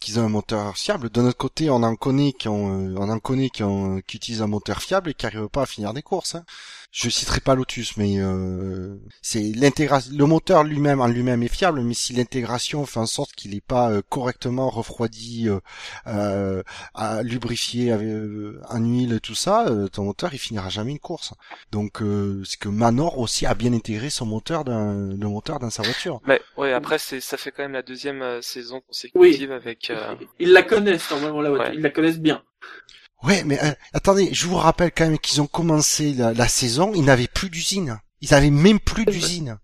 qu'ils 0.00 0.18
ont 0.20 0.24
un 0.24 0.28
moteur 0.28 0.76
fiable. 0.76 1.10
De 1.10 1.20
notre 1.22 1.36
côté, 1.38 1.70
on 1.70 1.82
en 1.82 1.96
connaît 1.96 2.32
qui 2.32 2.48
ont, 2.48 2.88
euh, 2.90 2.94
on 2.98 3.08
en 3.08 3.18
connaît 3.20 3.50
qui 3.50 3.62
ont, 3.62 4.00
qui 4.06 4.16
utilisent 4.18 4.42
un 4.42 4.46
moteur 4.48 4.82
fiable 4.82 5.10
et 5.10 5.14
qui 5.14 5.26
arrivent 5.26 5.48
pas 5.48 5.62
à 5.62 5.66
finir 5.66 5.94
des 5.94 6.02
courses. 6.02 6.34
Hein. 6.36 6.44
Je 6.98 7.10
citerai 7.10 7.40
pas 7.40 7.54
Lotus, 7.54 7.98
mais 7.98 8.14
euh, 8.20 8.96
c'est 9.20 9.52
l'intégration. 9.54 10.10
Le 10.16 10.24
moteur 10.24 10.64
lui-même 10.64 11.02
en 11.02 11.08
lui-même 11.08 11.42
est 11.42 11.54
fiable, 11.54 11.82
mais 11.82 11.92
si 11.92 12.14
l'intégration 12.14 12.86
fait 12.86 12.98
en 13.00 13.04
sorte 13.04 13.32
qu'il 13.34 13.50
n'est 13.50 13.60
pas 13.60 13.90
euh, 13.90 14.00
correctement 14.08 14.70
refroidi, 14.70 15.46
euh, 15.50 15.60
euh, 16.06 16.62
à 16.94 17.22
lubrifié 17.22 17.92
avec, 17.92 18.06
euh, 18.08 18.62
en 18.70 18.82
huile 18.82 19.12
et 19.12 19.20
tout 19.20 19.34
ça, 19.34 19.66
euh, 19.68 19.88
ton 19.88 20.04
moteur 20.04 20.32
il 20.32 20.38
finira 20.38 20.70
jamais 20.70 20.92
une 20.92 20.98
course. 20.98 21.34
Donc 21.70 22.00
euh, 22.00 22.42
c'est 22.46 22.58
que 22.58 22.70
Manor 22.70 23.18
aussi 23.18 23.44
a 23.44 23.54
bien 23.54 23.74
intégré 23.74 24.08
son 24.08 24.24
moteur 24.24 24.64
dans 24.64 24.92
le 24.94 25.28
moteur 25.28 25.58
dans 25.58 25.68
sa 25.68 25.82
voiture. 25.82 26.22
Mais 26.26 26.40
ouais, 26.56 26.72
après 26.72 26.98
c'est 26.98 27.20
ça 27.20 27.36
fait 27.36 27.50
quand 27.50 27.62
même 27.64 27.72
la 27.72 27.82
deuxième 27.82 28.22
euh, 28.22 28.40
saison 28.40 28.80
consécutive 28.80 29.52
avec. 29.52 29.90
euh, 29.90 30.14
Ils 30.38 30.52
la 30.52 30.62
connaissent 30.62 31.10
normalement 31.10 31.42
la 31.42 31.50
voiture, 31.50 31.68
Ouais. 31.72 31.76
ils 31.76 31.82
la 31.82 31.90
connaissent 31.90 32.20
bien. 32.20 32.42
Ouais, 33.22 33.42
mais 33.44 33.62
euh, 33.62 33.72
attendez, 33.92 34.28
je 34.32 34.46
vous 34.46 34.56
rappelle 34.56 34.92
quand 34.92 35.06
même 35.06 35.18
qu'ils 35.18 35.40
ont 35.40 35.46
commencé 35.46 36.12
la, 36.12 36.32
la 36.32 36.48
saison, 36.48 36.92
ils 36.94 37.04
n'avaient 37.04 37.26
plus 37.28 37.50
d'usine. 37.50 37.98
Ils 38.20 38.34
avaient 38.34 38.50
même 38.50 38.78
plus 38.80 39.04
d'usine. 39.12 39.58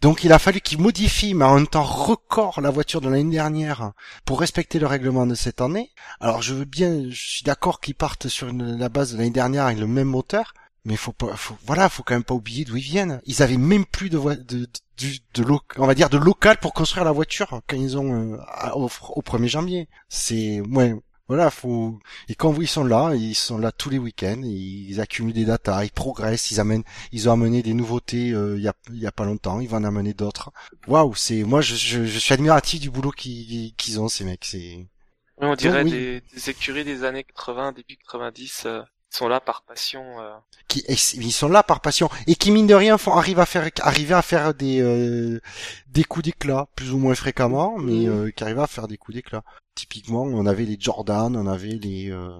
Donc 0.00 0.24
il 0.24 0.32
a 0.32 0.38
fallu 0.38 0.60
qu'ils 0.60 0.80
modifient, 0.80 1.34
mais 1.34 1.44
en 1.44 1.56
un 1.56 1.64
temps 1.66 1.82
record, 1.82 2.60
la 2.62 2.70
voiture 2.70 3.00
de 3.02 3.08
l'année 3.10 3.30
dernière 3.34 3.92
pour 4.24 4.40
respecter 4.40 4.78
le 4.78 4.86
règlement 4.86 5.26
de 5.26 5.34
cette 5.34 5.60
année. 5.60 5.90
Alors 6.20 6.40
je 6.40 6.54
veux 6.54 6.64
bien, 6.64 7.04
je 7.10 7.20
suis 7.30 7.42
d'accord 7.44 7.80
qu'ils 7.80 7.94
partent 7.94 8.28
sur 8.28 8.48
une- 8.48 8.78
la 8.78 8.88
base 8.88 9.12
de 9.12 9.18
l'année 9.18 9.30
dernière 9.30 9.66
avec 9.66 9.78
le 9.78 9.86
même 9.86 10.08
moteur, 10.08 10.54
mais 10.86 10.96
faut 10.96 11.12
pas, 11.12 11.36
faut, 11.36 11.56
voilà, 11.66 11.90
faut 11.90 12.02
quand 12.02 12.14
même 12.14 12.24
pas 12.24 12.34
oublier 12.34 12.64
d'où 12.64 12.76
ils 12.76 12.82
viennent. 12.82 13.20
Ils 13.26 13.42
avaient 13.42 13.58
même 13.58 13.84
plus 13.84 14.08
de, 14.08 14.16
voi- 14.16 14.36
de, 14.36 14.60
de, 14.98 15.08
de, 15.34 15.42
lo- 15.42 15.60
on 15.76 15.86
va 15.86 15.94
dire 15.94 16.08
de 16.08 16.16
local 16.16 16.56
pour 16.58 16.72
construire 16.72 17.04
la 17.04 17.12
voiture 17.12 17.60
quand 17.68 17.76
ils 17.76 17.98
ont 17.98 18.32
euh, 18.34 18.70
au, 18.74 18.88
au 19.10 19.20
1er 19.22 19.48
janvier. 19.48 19.88
C'est, 20.08 20.60
ouais, 20.62 20.94
voilà, 21.30 21.48
faut, 21.52 21.96
et 22.28 22.34
quand 22.34 22.60
ils 22.60 22.66
sont 22.66 22.82
là, 22.82 23.14
ils 23.14 23.36
sont 23.36 23.56
là 23.56 23.70
tous 23.70 23.88
les 23.88 23.98
week-ends, 23.98 24.42
ils 24.42 25.00
accumulent 25.00 25.32
des 25.32 25.44
datas, 25.44 25.84
ils 25.84 25.92
progressent, 25.92 26.50
ils 26.50 26.58
amènent, 26.58 26.82
ils 27.12 27.28
ont 27.28 27.32
amené 27.32 27.62
des 27.62 27.72
nouveautés 27.72 28.32
euh, 28.32 28.56
il 28.56 28.64
y 28.64 28.66
a 28.66 28.74
y 28.90 29.06
a 29.06 29.12
pas 29.12 29.24
longtemps, 29.24 29.60
ils 29.60 29.68
vont 29.68 29.76
en 29.76 29.84
amener 29.84 30.12
d'autres. 30.12 30.50
Waouh, 30.88 31.14
c'est 31.14 31.44
moi 31.44 31.60
je, 31.60 31.76
je, 31.76 32.04
je 32.04 32.18
suis 32.18 32.34
admiratif 32.34 32.80
du 32.80 32.90
boulot 32.90 33.12
qu'ils 33.12 33.72
qu'ils 33.76 34.00
ont 34.00 34.08
ces 34.08 34.24
mecs, 34.24 34.44
c'est 34.44 34.88
on 35.36 35.54
dirait 35.54 35.84
oui. 35.84 35.92
des, 35.92 36.20
des 36.34 36.50
écuries 36.50 36.84
des 36.84 37.04
années 37.04 37.22
80, 37.22 37.74
début 37.74 37.96
90, 37.96 38.64
euh, 38.66 38.82
sont 39.10 39.28
là 39.28 39.40
par 39.40 39.62
passion. 39.62 40.02
euh. 40.20 40.30
qui 40.68 40.84
ils 40.88 41.32
sont 41.32 41.48
là 41.48 41.62
par 41.62 41.80
passion 41.80 42.08
et 42.26 42.34
qui 42.36 42.50
mine 42.52 42.66
de 42.66 42.74
rien 42.74 42.96
font 42.98 43.12
arrivent 43.14 43.40
à 43.40 43.46
faire 43.46 43.68
arriver 43.80 44.14
à 44.14 44.22
faire 44.22 44.54
des 44.54 44.80
euh, 44.80 45.40
des 45.88 46.04
coups 46.04 46.24
d'éclat 46.26 46.68
plus 46.76 46.92
ou 46.92 46.98
moins 46.98 47.14
fréquemment, 47.14 47.76
mais 47.78 48.06
Mhm. 48.06 48.08
euh, 48.26 48.30
qui 48.30 48.44
arrivent 48.44 48.60
à 48.60 48.66
faire 48.66 48.86
des 48.88 48.96
coups 48.96 49.16
d'éclat. 49.16 49.42
Typiquement, 49.74 50.22
on 50.22 50.46
avait 50.46 50.64
les 50.64 50.76
Jordan, 50.78 51.34
on 51.36 51.46
avait 51.46 51.68
les 51.68 52.10
euh, 52.10 52.30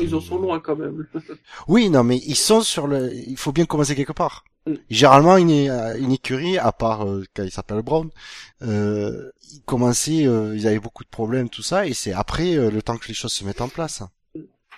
Ils 0.00 0.14
en 0.14 0.20
sont 0.20 0.38
loin 0.38 0.60
quand 0.60 0.76
même. 0.76 1.06
Oui, 1.68 1.88
non, 1.90 2.02
mais 2.04 2.18
ils 2.18 2.36
sont 2.36 2.60
sur 2.62 2.86
le. 2.86 3.12
Il 3.14 3.36
faut 3.36 3.52
bien 3.52 3.64
commencer 3.66 3.94
quelque 3.94 4.12
part. 4.12 4.44
Mm. 4.66 4.74
Généralement, 4.90 5.36
une, 5.36 5.50
une 5.50 6.12
écurie, 6.12 6.58
à 6.58 6.72
part 6.72 7.06
euh, 7.06 7.24
quand 7.34 7.44
il 7.44 7.50
s'appelle 7.50 7.82
Brown, 7.82 8.10
euh, 8.62 9.30
ils 9.52 9.62
commençaient, 9.62 10.26
euh, 10.26 10.56
ils 10.56 10.66
avaient 10.66 10.78
beaucoup 10.80 11.04
de 11.04 11.08
problèmes, 11.08 11.48
tout 11.48 11.62
ça, 11.62 11.86
et 11.86 11.94
c'est 11.94 12.12
après 12.12 12.56
euh, 12.56 12.70
le 12.70 12.82
temps 12.82 12.96
que 12.98 13.08
les 13.08 13.14
choses 13.14 13.32
se 13.32 13.44
mettent 13.44 13.60
en 13.62 13.68
place. 13.68 14.02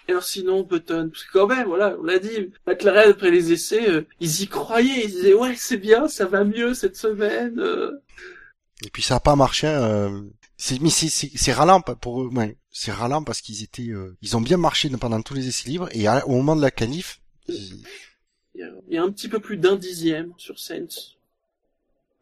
Et 0.08 0.12
alors 0.12 0.24
sinon, 0.24 0.62
Button, 0.62 1.10
parce 1.12 1.24
que 1.24 1.32
quand 1.32 1.46
même, 1.46 1.66
voilà, 1.68 1.96
on 2.00 2.02
l'a 2.02 2.18
dit, 2.18 2.50
McLaren 2.66 3.10
après 3.10 3.30
les 3.30 3.52
essais, 3.52 3.88
euh, 3.88 4.02
ils 4.20 4.42
y 4.42 4.48
croyaient, 4.48 5.04
ils 5.04 5.10
disaient 5.10 5.34
ouais 5.34 5.54
c'est 5.56 5.76
bien, 5.76 6.08
ça 6.08 6.26
va 6.26 6.42
mieux 6.44 6.74
cette 6.74 6.96
semaine. 6.96 7.58
euh. 7.60 7.92
Et 8.84 8.90
puis 8.90 9.02
ça 9.02 9.16
a 9.16 9.20
pas 9.20 9.36
marché. 9.36 9.68
Euh, 9.68 10.22
c'est, 10.56 10.80
mais 10.80 10.90
c'est, 10.90 11.08
c'est, 11.08 11.30
c'est 11.36 11.52
ralent 11.52 11.80
pour 11.80 12.22
eux. 12.22 12.28
Ouais, 12.32 12.56
c'est 12.70 12.90
ralent 12.92 13.22
parce 13.22 13.40
qu'ils 13.40 13.62
étaient, 13.62 13.90
euh, 13.90 14.16
ils 14.22 14.36
ont 14.36 14.40
bien 14.40 14.56
marché 14.56 14.88
pendant 14.90 15.22
tous 15.22 15.34
les 15.34 15.46
essais 15.48 15.68
libres, 15.68 15.88
et 15.92 16.06
à- 16.08 16.26
au 16.26 16.32
moment 16.32 16.56
de 16.56 16.62
la 16.62 16.70
qualif, 16.72 17.20
ils- 17.48 17.82
Il 18.54 18.60
y, 18.60 18.64
a, 18.64 18.68
il 18.88 18.94
y 18.94 18.98
a 18.98 19.02
un 19.02 19.10
petit 19.10 19.28
peu 19.28 19.40
plus 19.40 19.56
d'un 19.56 19.76
dixième 19.76 20.34
sur 20.36 20.58
Saints. 20.58 21.14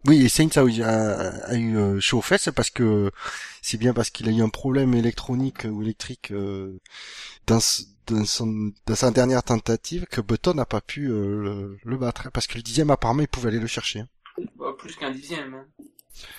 Oui, 0.06 0.24
et 0.24 0.28
Saints 0.30 0.48
a 0.56 0.64
eu, 0.64 0.82
a, 0.82 1.28
a 1.46 1.54
eu 1.56 1.76
euh, 1.76 2.00
chaud 2.00 2.18
aux 2.18 2.22
fesses 2.22 2.48
parce 2.54 2.70
que 2.70 3.10
c'est 3.60 3.76
bien 3.76 3.92
parce 3.92 4.08
qu'il 4.10 4.28
a 4.28 4.32
eu 4.32 4.40
un 4.42 4.48
problème 4.48 4.94
électronique 4.94 5.66
ou 5.70 5.82
électrique 5.82 6.30
euh, 6.32 6.78
dans, 7.46 7.58
s- 7.58 7.86
dans, 8.06 8.24
son, 8.24 8.72
dans 8.86 8.94
sa 8.94 9.10
dernière 9.10 9.42
tentative 9.42 10.06
que 10.06 10.22
Button 10.22 10.54
n'a 10.54 10.64
pas 10.64 10.80
pu 10.80 11.06
euh, 11.10 11.42
le, 11.42 11.78
le 11.84 11.96
battre 11.98 12.30
parce 12.32 12.46
que 12.46 12.56
le 12.56 12.62
dixième 12.62 12.90
apparemment 12.90 13.20
il 13.22 13.28
pouvait 13.28 13.48
aller 13.48 13.58
le 13.60 13.66
chercher. 13.66 14.04
Bah, 14.56 14.74
plus 14.78 14.96
qu'un 14.96 15.10
dixième. 15.10 15.54
Hein. 15.54 15.66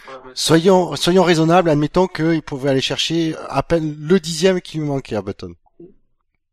Ouais, 0.07 0.32
Soyons 0.34 0.95
soyons 0.95 1.24
raisonnables, 1.24 1.70
admettons 1.70 2.07
qu'il 2.07 2.41
pouvait 2.41 2.70
aller 2.72 2.82
chercher 2.82 3.36
à 3.49 3.62
peine 3.64 3.95
le 3.99 4.20
dixième 4.20 4.59
qui 4.62 4.80
lui 4.80 4.86
manquait 4.86 5.16
à 5.16 5.22
Button. 5.22 5.53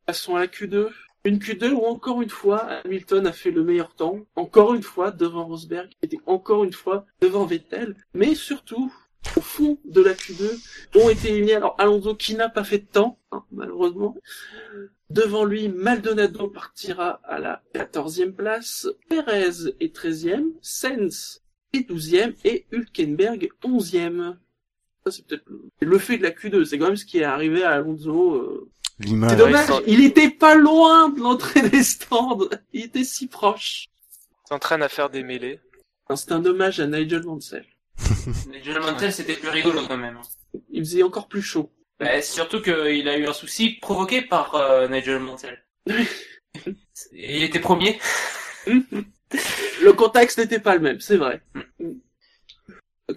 Passons 0.07 0.37
à 0.37 0.41
la 0.41 0.47
Q2. 0.47 0.89
Une 1.29 1.39
Q2 1.39 1.73
où 1.73 1.85
encore 1.85 2.23
une 2.23 2.31
fois 2.31 2.61
Hamilton 2.85 3.27
a 3.27 3.33
fait 3.33 3.51
le 3.51 3.63
meilleur 3.63 3.95
temps, 3.95 4.21
encore 4.35 4.75
une 4.75 4.83
fois 4.83 5.11
devant 5.11 5.45
Rosberg, 5.47 5.89
qui 5.91 5.97
était 6.03 6.21
encore 6.27 6.65
une 6.65 6.73
fois 6.73 7.05
devant 7.21 7.45
Vettel, 7.45 7.97
mais 8.15 8.35
surtout 8.35 8.93
au 9.37 9.41
fond 9.41 9.79
de 9.85 10.01
la 10.03 10.15
Q2 10.15 10.99
ont 11.03 11.11
été 11.11 11.29
éliminés 11.31 11.55
alors 11.55 11.75
Alonso 11.79 12.15
qui 12.15 12.35
n'a 12.35 12.49
pas 12.49 12.65
fait 12.65 12.79
de 12.79 12.87
temps, 12.87 13.19
hein, 13.33 13.45
malheureusement. 13.53 14.17
Devant 15.11 15.45
lui, 15.45 15.69
Maldonado 15.69 16.49
partira 16.49 17.21
à 17.25 17.39
la 17.39 17.63
14e 17.75 18.33
place, 18.33 18.87
Perez 19.09 19.71
est 19.81 19.95
13e, 19.95 20.45
Sainz 20.63 21.43
est 21.75 21.89
12e 21.91 22.35
et 22.45 22.67
Hülkenberg 22.73 23.51
11e. 23.65 24.37
Ça 25.05 25.11
c'est 25.11 25.27
peut-être 25.27 25.47
le- 25.49 25.63
le 25.81 25.99
fait 25.99 26.19
de 26.19 26.23
la 26.23 26.31
Q2, 26.31 26.65
c'est 26.65 26.79
quand 26.79 26.87
même 26.87 26.97
ce 26.97 27.05
qui 27.07 27.19
est 27.19 27.25
arrivé 27.25 27.63
à 27.65 27.73
Alonso 27.73 28.35
euh, 28.35 28.69
L'image. 29.01 29.31
c'est 29.31 29.37
dommage, 29.37 29.69
il 29.87 30.05
était 30.05 30.31
pas 30.31 30.55
loin 30.55 31.09
de 31.09 31.21
l'entrée 31.21 31.69
des 31.69 31.83
stands. 31.85 32.49
Il 32.73 32.85
était 32.85 33.05
si 33.05 33.29
proche. 33.29 33.87
Ils 34.45 34.49
s'entraînent 34.49 34.83
à 34.83 34.89
faire 34.89 35.11
des 35.11 35.23
mêlées. 35.23 35.61
Non, 36.11 36.17
C'est 36.17 36.33
un 36.33 36.45
hommage 36.45 36.81
à 36.81 36.87
Nigel 36.87 37.23
Mansell. 37.25 37.67
Nigel 38.49 38.81
Mansell, 38.81 39.13
c'était 39.13 39.35
plus 39.35 39.49
rigolo 39.49 39.83
quand 39.87 39.97
même. 39.97 40.19
Il 40.71 40.81
faisait 40.81 41.03
encore 41.03 41.29
plus 41.29 41.43
chaud. 41.43 41.71
Bah, 42.01 42.23
surtout 42.23 42.63
qu'il 42.63 43.09
a 43.09 43.17
eu 43.17 43.27
un 43.27 43.33
souci 43.33 43.79
provoqué 43.81 44.23
par 44.23 44.55
euh, 44.55 44.89
Nigel 44.89 45.21
Mansell. 45.21 45.65
Il 47.13 47.43
était 47.43 47.61
premier. 47.61 47.99
Le 48.67 49.93
contexte 49.93 50.39
n'était 50.39 50.59
pas 50.59 50.75
le 50.75 50.81
même, 50.81 51.01
c'est 51.01 51.17
vrai. 51.17 51.43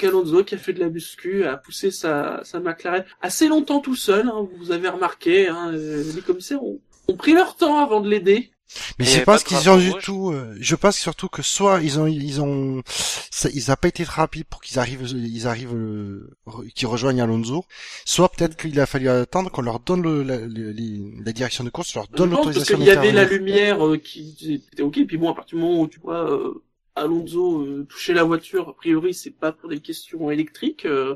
Alonso 0.03 0.43
qui 0.43 0.55
a 0.55 0.57
fait 0.57 0.73
de 0.73 0.79
la 0.79 0.89
muscu, 0.89 1.45
a 1.45 1.57
poussé 1.57 1.91
sa, 1.91 2.41
sa 2.43 2.59
McLaren 2.59 3.05
assez 3.21 3.47
longtemps 3.47 3.79
tout 3.79 3.95
seul. 3.95 4.27
hein, 4.27 4.47
vous 4.59 4.71
avez 4.71 4.89
remarqué, 4.89 5.47
hein, 5.47 5.71
euh, 5.73 6.03
les 6.15 6.21
commissaires 6.21 6.63
ont, 6.63 6.79
ont 7.07 7.15
pris 7.15 7.33
leur 7.33 7.55
temps 7.55 7.79
avant 7.79 8.01
de 8.01 8.09
l'aider. 8.09 8.51
Mais 8.99 9.05
avait 9.05 9.25
pense 9.25 9.43
pas 9.43 9.49
de 9.49 9.55
qu'ils 9.57 9.69
ont 9.69 9.77
du 9.77 9.91
tout. 10.01 10.31
euh, 10.31 10.55
je 10.57 10.75
pense 10.75 10.95
surtout 10.97 11.27
que 11.27 11.41
soit 11.41 11.81
ils 11.81 11.99
ont 11.99 12.07
ils 12.07 12.39
ont 12.41 12.81
ça, 13.29 13.49
ils 13.53 13.69
a 13.69 13.75
pas 13.75 13.89
été 13.89 14.05
très 14.05 14.21
rapide 14.21 14.45
pour 14.45 14.61
qu'ils 14.61 14.79
arrivent 14.79 15.05
ils 15.13 15.45
arrivent 15.45 15.75
euh, 15.75 16.29
qu'ils 16.73 16.87
rejoignent 16.87 17.21
Alonso. 17.21 17.65
Soit 18.05 18.29
peut-être 18.29 18.55
qu'il 18.55 18.79
a 18.79 18.85
fallu 18.85 19.09
attendre 19.09 19.51
qu'on 19.51 19.61
leur 19.61 19.81
donne 19.81 20.01
le, 20.03 20.23
la, 20.23 20.37
la 20.39 21.31
direction 21.33 21.65
de 21.65 21.69
course, 21.69 21.93
leur 21.95 22.07
donne 22.07 22.29
Non, 22.29 22.37
parce 22.37 22.47
l'autorisation 22.47 22.77
qu'il 22.77 22.85
y 22.87 22.91
avait 22.91 23.11
la 23.11 23.25
lumière 23.25 23.85
euh, 23.85 23.97
qui 23.97 24.63
était 24.71 24.83
ok, 24.83 25.05
puis 25.05 25.17
bon, 25.17 25.29
à 25.29 25.35
partir 25.35 25.57
du 25.57 25.63
moment 25.65 25.81
où 25.81 25.87
tu 25.89 25.99
vois 25.99 26.31
euh, 26.31 26.63
Alonso 26.95 27.61
euh, 27.63 27.85
toucher 27.89 28.13
la 28.13 28.23
voiture, 28.23 28.69
a 28.69 28.75
priori 28.75 29.13
c'est 29.13 29.31
pas 29.31 29.51
pour 29.51 29.69
des 29.69 29.79
questions 29.79 30.29
électriques. 30.31 30.85
euh, 30.85 31.15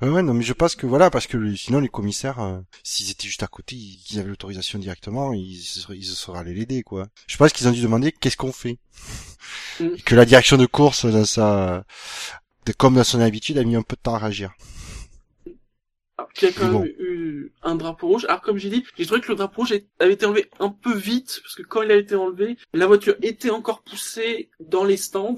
Ouais, 0.00 0.08
ouais, 0.08 0.22
non, 0.22 0.34
mais 0.34 0.42
je 0.44 0.52
pense 0.52 0.76
que 0.76 0.86
voilà, 0.86 1.10
parce 1.10 1.26
que 1.26 1.54
sinon 1.56 1.80
les 1.80 1.88
commissaires, 1.88 2.38
euh, 2.40 2.60
s'ils 2.82 3.10
étaient 3.10 3.26
juste 3.26 3.42
à 3.42 3.48
côté, 3.48 3.74
ils, 3.76 3.98
qu'ils 3.98 4.18
avaient 4.20 4.28
l'autorisation 4.28 4.78
directement, 4.78 5.32
ils 5.32 5.56
se 5.56 5.80
seraient, 5.80 5.96
ils 5.96 6.04
se 6.04 6.14
seraient 6.14 6.38
allés 6.38 6.54
l'aider, 6.54 6.82
quoi. 6.82 7.08
Je 7.26 7.36
pense 7.36 7.52
qu'ils 7.52 7.66
ont 7.68 7.72
dû 7.72 7.80
demander 7.82 8.12
qu'est-ce 8.12 8.36
qu'on 8.36 8.52
fait. 8.52 8.78
Mm. 9.80 9.86
Et 9.96 10.00
que 10.04 10.14
la 10.14 10.24
direction 10.24 10.56
de 10.56 10.66
course, 10.66 11.06
dans 11.06 11.24
sa, 11.24 11.84
de, 12.66 12.72
comme 12.72 12.94
dans 12.94 13.04
son 13.04 13.20
habitude, 13.20 13.58
a 13.58 13.64
mis 13.64 13.76
un 13.76 13.82
peu 13.82 13.96
de 13.96 14.00
temps 14.02 14.14
à 14.14 14.18
réagir. 14.18 14.52
Y 16.42 16.44
a 16.46 16.52
quand 16.52 16.68
bon. 16.72 16.80
même 16.80 16.92
eu 16.98 17.52
un 17.62 17.74
drapeau 17.74 18.08
rouge. 18.08 18.24
Alors 18.28 18.40
comme 18.40 18.58
j'ai 18.58 18.70
dit, 18.70 18.84
j'ai 18.96 19.06
trouvé 19.06 19.20
que 19.20 19.28
le 19.28 19.36
drapeau 19.36 19.62
rouge 19.62 19.74
avait 19.98 20.12
été 20.14 20.26
enlevé 20.26 20.50
un 20.60 20.70
peu 20.70 20.94
vite, 20.94 21.40
parce 21.42 21.54
que 21.54 21.62
quand 21.62 21.82
il 21.82 21.90
a 21.90 21.96
été 21.96 22.14
enlevé, 22.14 22.56
la 22.72 22.86
voiture 22.86 23.16
était 23.22 23.50
encore 23.50 23.82
poussée 23.82 24.50
dans 24.60 24.84
les 24.84 24.96
stands. 24.96 25.36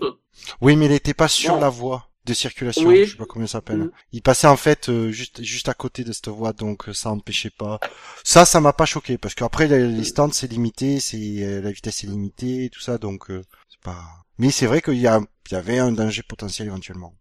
Oui, 0.61 0.77
mais 0.77 0.87
il 0.87 0.93
était 0.93 1.15
pas 1.15 1.29
sur 1.29 1.55
Bon. 1.55 1.61
la 1.61 1.69
voie 1.69 2.05
de 2.25 2.35
circulation, 2.35 2.87
Oui. 2.87 3.07
je 3.07 3.13
sais 3.13 3.17
pas 3.17 3.25
comment 3.25 3.47
ça 3.47 3.53
s'appelle. 3.53 3.79
Mm. 3.79 3.91
Il 4.13 4.23
passait 4.23 4.47
en 4.49 4.57
fait 4.59 4.91
euh, 4.91 5.11
juste 5.11 5.43
juste 5.43 5.69
à 5.71 5.75
côté 5.75 6.05
de 6.05 6.13
cette 6.13 6.29
voie, 6.29 6.53
donc 6.53 6.89
euh, 6.89 6.93
ça 6.93 7.11
empêchait 7.11 7.49
pas. 7.51 7.81
Ça, 8.23 8.45
ça 8.45 8.61
m'a 8.61 8.75
pas 8.75 8.85
choqué 8.85 9.17
parce 9.17 9.35
qu'après 9.35 9.67
les, 9.67 9.89
les 9.89 10.05
stands 10.05 10.31
c'est 10.33 10.51
limité, 10.51 11.01
c'est 11.01 11.17
euh, 11.43 11.63
la 11.63 11.73
vitesse 11.73 12.05
est 12.05 12.07
limitée, 12.09 12.65
et 12.67 12.71
tout 12.71 12.81
ça, 12.81 12.99
donc 12.99 13.31
euh, 13.31 13.43
c'est 13.71 13.81
pas. 13.81 14.05
Mais 14.37 14.51
c'est 14.51 14.67
vrai 14.67 14.83
qu'il 14.83 14.99
y 14.99 15.07
a 15.07 15.21
il 15.51 15.55
y 15.55 15.57
avait 15.57 15.79
un 15.79 15.91
danger 15.93 16.23
potentiel 16.23 16.69
éventuellement. 16.69 17.15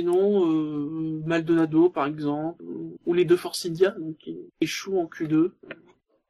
Sinon, 0.00 0.46
euh, 0.50 1.22
Maldonado 1.26 1.90
par 1.90 2.06
exemple, 2.06 2.62
ou 3.04 3.12
les 3.12 3.26
deux 3.26 3.36
Force 3.36 3.66
India, 3.66 3.90
donc 3.90 4.16
qui 4.16 4.38
échouent 4.62 4.98
en 4.98 5.04
Q2. 5.04 5.52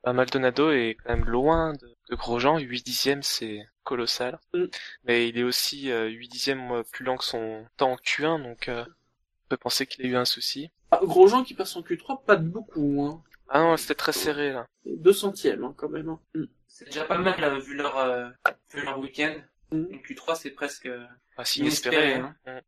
Bah, 0.03 0.13
Maldonado 0.13 0.73
est 0.73 0.97
quand 1.05 1.15
même 1.15 1.25
loin 1.25 1.75
de, 1.75 1.95
de 2.11 2.17
Grosjean, 2.17 2.59
8 2.59 2.85
dixièmes 2.85 3.23
c'est 3.23 3.61
colossal. 3.85 4.41
Mm. 4.55 4.65
Mais 5.05 5.29
il 5.29 5.39
est 5.39 5.45
aussi 5.45 5.93
euh, 5.93 6.09
8 6.09 6.29
dixièmes 6.29 6.73
euh, 6.73 6.83
plus 6.83 7.05
lent 7.05 7.17
que 7.17 7.25
son 7.25 7.65
temps 7.77 7.93
en 7.93 7.97
Q1, 7.97 8.43
donc 8.43 8.69
euh, 8.69 8.83
on 8.85 9.49
peut 9.51 9.57
penser 9.57 9.87
qu'il 9.87 10.05
a 10.05 10.09
eu 10.09 10.17
un 10.17 10.25
souci. 10.25 10.71
Ah, 10.91 10.99
Grosjean 11.05 11.45
qui 11.45 11.55
passe 11.55 11.77
en 11.77 11.83
Q3, 11.83 12.25
pas 12.25 12.35
de 12.35 12.49
beaucoup, 12.49 13.05
hein. 13.05 13.23
Ah 13.51 13.61
non, 13.61 13.77
c'était 13.77 13.95
très 13.95 14.13
serré 14.13 14.53
là. 14.53 14.67
Deux 14.85 15.13
centièmes 15.13 15.63
hein, 15.65 15.75
quand 15.77 15.89
même. 15.89 16.09
Hein. 16.09 16.19
Mm. 16.35 16.45
C'est 16.67 16.87
déjà 16.87 17.05
pas 17.05 17.19
mal, 17.19 17.43
euh, 17.45 17.59
vu 17.61 17.77
leur, 17.77 17.97
euh, 17.99 18.29
vu 18.75 18.83
leur 18.83 18.99
week-end. 18.99 19.35
Mm. 19.71 19.85
Une 19.91 19.99
Q3, 20.01 20.35
c'est 20.35 20.51
presque, 20.51 20.89
Ah, 21.37 21.45
si 21.45 21.61
Inespéré, 21.61 22.17
inespéré. 22.17 22.33
hein. 22.47 22.61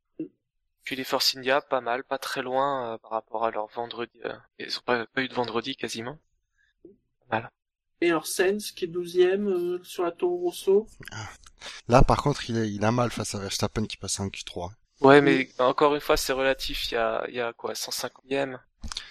Puis 0.85 0.97
les 0.97 1.05
Force 1.05 1.37
India, 1.37 1.61
pas 1.61 1.81
mal, 1.81 2.05
pas 2.05 2.19
très 2.19 2.43
loin 2.43 2.95
euh, 2.95 2.99
par 2.99 3.13
rapport 3.13 3.45
à 3.45 3.51
leur 3.51 3.69
vendredi. 3.69 4.19
euh, 4.25 4.35
ils 4.59 4.77
ont 4.79 4.83
pas, 4.85 5.07
pas 5.07 5.23
eu 5.23 5.29
de 5.29 5.35
vendredi 5.35 5.77
quasiment. 5.77 6.19
Et 8.01 8.11
alors 8.11 8.27
Sainz 8.27 8.73
qui 8.73 8.87
est 8.87 8.89
douzième 8.89 9.47
euh, 9.47 9.81
sur 9.85 10.03
la 10.03 10.11
Toro 10.11 10.39
Rosso? 10.39 10.89
Là, 11.87 12.03
par 12.03 12.21
contre, 12.21 12.51
il 12.51 12.59
a, 12.59 12.65
il 12.65 12.85
a 12.85 12.91
mal 12.91 13.13
face 13.13 13.37
à 13.37 13.39
Verstappen 13.39 13.87
qui 13.87 13.97
passe 13.97 14.19
en 14.19 14.27
Q3. 14.27 14.73
Ouais, 15.03 15.21
mais 15.21 15.49
encore 15.59 15.95
une 15.95 16.01
fois, 16.01 16.17
c'est 16.17 16.33
relatif. 16.33 16.91
Il 16.91 16.95
y 16.95 16.97
a, 16.97 17.25
il 17.29 17.35
y 17.35 17.41
a 17.41 17.53
quoi, 17.53 17.75
150e. 17.75 18.59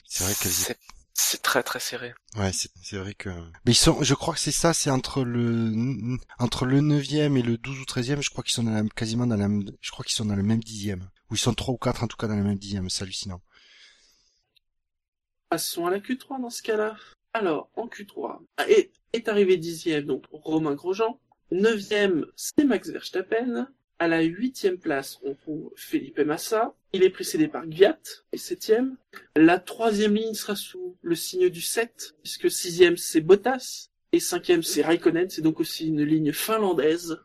C'est 0.06 0.26
vrai 0.26 0.34
qu'elles 0.36 0.76
C'est 1.24 1.44
très 1.44 1.62
très 1.62 1.80
serré. 1.80 2.14
Ouais, 2.36 2.52
c'est 2.52 2.72
c'est 2.82 2.98
vrai 2.98 3.14
que. 3.14 3.30
Mais 3.66 3.74
ils 3.74 3.76
sont, 3.76 4.02
je 4.02 4.16
crois 4.16 4.34
que 4.34 4.40
c'est 4.40 4.52
ça, 4.52 4.74
c'est 4.74 4.90
entre 4.90 5.24
le 5.24 6.18
entre 6.40 6.66
le 6.66 6.82
9e 6.82 7.38
et 7.38 7.44
le 7.44 7.58
12 7.58 7.80
ou 7.80 7.84
13e, 7.84 8.22
je 8.22 8.30
crois 8.32 8.44
qu'ils 8.44 8.54
sont 8.56 8.64
dans 8.64 8.72
la, 8.72 8.84
quasiment 8.96 9.28
dans 9.28 9.36
la, 9.38 9.48
même- 9.48 9.70
je 9.82 9.92
crois 9.92 10.04
qu'ils 10.04 10.16
sont 10.16 10.26
dans 10.26 10.36
le 10.36 10.42
même 10.44 10.64
dixième. 10.64 11.10
Ou 11.30 11.36
ils 11.36 11.38
sont 11.38 11.54
trois 11.54 11.74
ou 11.76 11.78
quatre 11.78 12.04
en 12.04 12.08
tout 12.08 12.18
cas 12.18 12.28
dans 12.28 12.36
le 12.36 12.44
même 12.44 12.58
dixième, 12.58 12.90
c'est 12.90 13.04
hallucinant. 13.04 13.40
Passons 15.50 15.86
à 15.86 15.92
la 15.92 16.00
Q3 16.00 16.42
dans 16.42 16.50
ce 16.50 16.64
cas-là. 16.64 16.96
Alors, 17.34 17.70
en 17.76 17.88
Q3, 17.88 18.40
ah, 18.58 18.70
est, 18.70 18.92
est 19.14 19.28
arrivé 19.28 19.58
dixième, 19.58 20.06
donc 20.06 20.26
Romain 20.32 20.74
Grosjean. 20.74 21.20
Neuvième, 21.52 22.26
c'est 22.36 22.64
Max 22.66 22.90
Verstappen. 22.90 23.68
À 24.02 24.08
la 24.08 24.24
huitième 24.24 24.80
place, 24.80 25.20
on 25.24 25.36
trouve 25.36 25.72
Felipe 25.76 26.22
Massa. 26.22 26.74
Il 26.92 27.04
est 27.04 27.12
précédé 27.12 27.48
par 27.48 27.68
Gviat, 27.68 28.00
et 28.32 28.38
septième. 28.40 28.98
La 29.36 29.60
troisième 29.60 30.16
ligne 30.16 30.34
sera 30.34 30.56
sous 30.56 30.98
le 31.04 31.14
signe 31.14 31.50
du 31.50 31.62
7, 31.62 32.16
puisque 32.24 32.50
sixième, 32.50 32.98
c'est 32.98 33.22
Bottas. 33.22 33.90
Et 34.12 34.20
cinquième, 34.20 34.64
c'est 34.64 34.82
Raikkonen, 34.82 35.30
c'est 35.30 35.44
donc 35.44 35.60
aussi 35.60 35.90
une 35.90 36.02
ligne 36.04 36.34
finlandaise. 36.34 37.20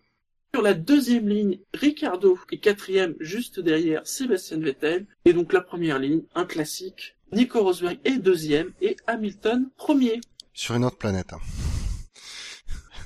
Sur 0.54 0.62
la 0.62 0.74
deuxième 0.74 1.26
ligne, 1.30 1.60
Ricardo 1.72 2.38
et 2.52 2.60
quatrième, 2.60 3.14
juste 3.20 3.58
derrière 3.58 4.06
Sébastien 4.06 4.58
Vettel. 4.58 5.06
Et 5.24 5.32
donc 5.32 5.54
la 5.54 5.62
première 5.62 5.98
ligne, 5.98 6.24
un 6.34 6.44
classique. 6.44 7.16
Nico 7.32 7.62
Rosberg 7.62 8.00
est 8.04 8.18
deuxième 8.18 8.74
et 8.82 8.98
Hamilton 9.06 9.70
premier. 9.78 10.20
Sur 10.52 10.74
une 10.74 10.84
autre 10.84 10.98
planète. 10.98 11.32
Hein. 11.32 11.40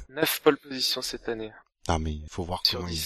9 0.09 0.41
pole 0.43 0.57
positions 0.57 1.03
cette 1.03 1.29
année. 1.29 1.53
Non 1.89 2.01
mais 2.01 2.15
il 2.15 2.27
faut 2.29 2.43
voir 2.43 2.63
Sur 2.67 2.81
comment 2.81 2.91
il... 2.91 2.99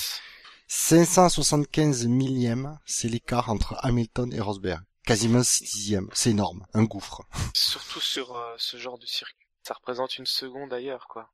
10. 0.75 1.05
575 1.05 2.07
millièmes, 2.09 2.79
c'est 2.85 3.09
l'écart 3.09 3.49
entre 3.49 3.77
Hamilton 3.85 4.33
et 4.33 4.41
Rosberg. 4.41 4.83
Quasiment 5.07 5.43
6 5.43 5.63
dixièmes, 5.65 6.09
c'est 6.13 6.31
énorme, 6.31 6.67
un 6.75 6.83
gouffre. 6.85 7.23
Surtout 7.55 8.01
sur 8.01 8.37
euh, 8.37 8.55
ce 8.59 8.77
genre 8.77 8.99
de 8.99 9.07
circuit. 9.07 9.47
Ça 9.63 9.75
représente 9.75 10.19
une 10.19 10.27
seconde 10.27 10.73
ailleurs, 10.73 11.07
quoi. 11.09 11.31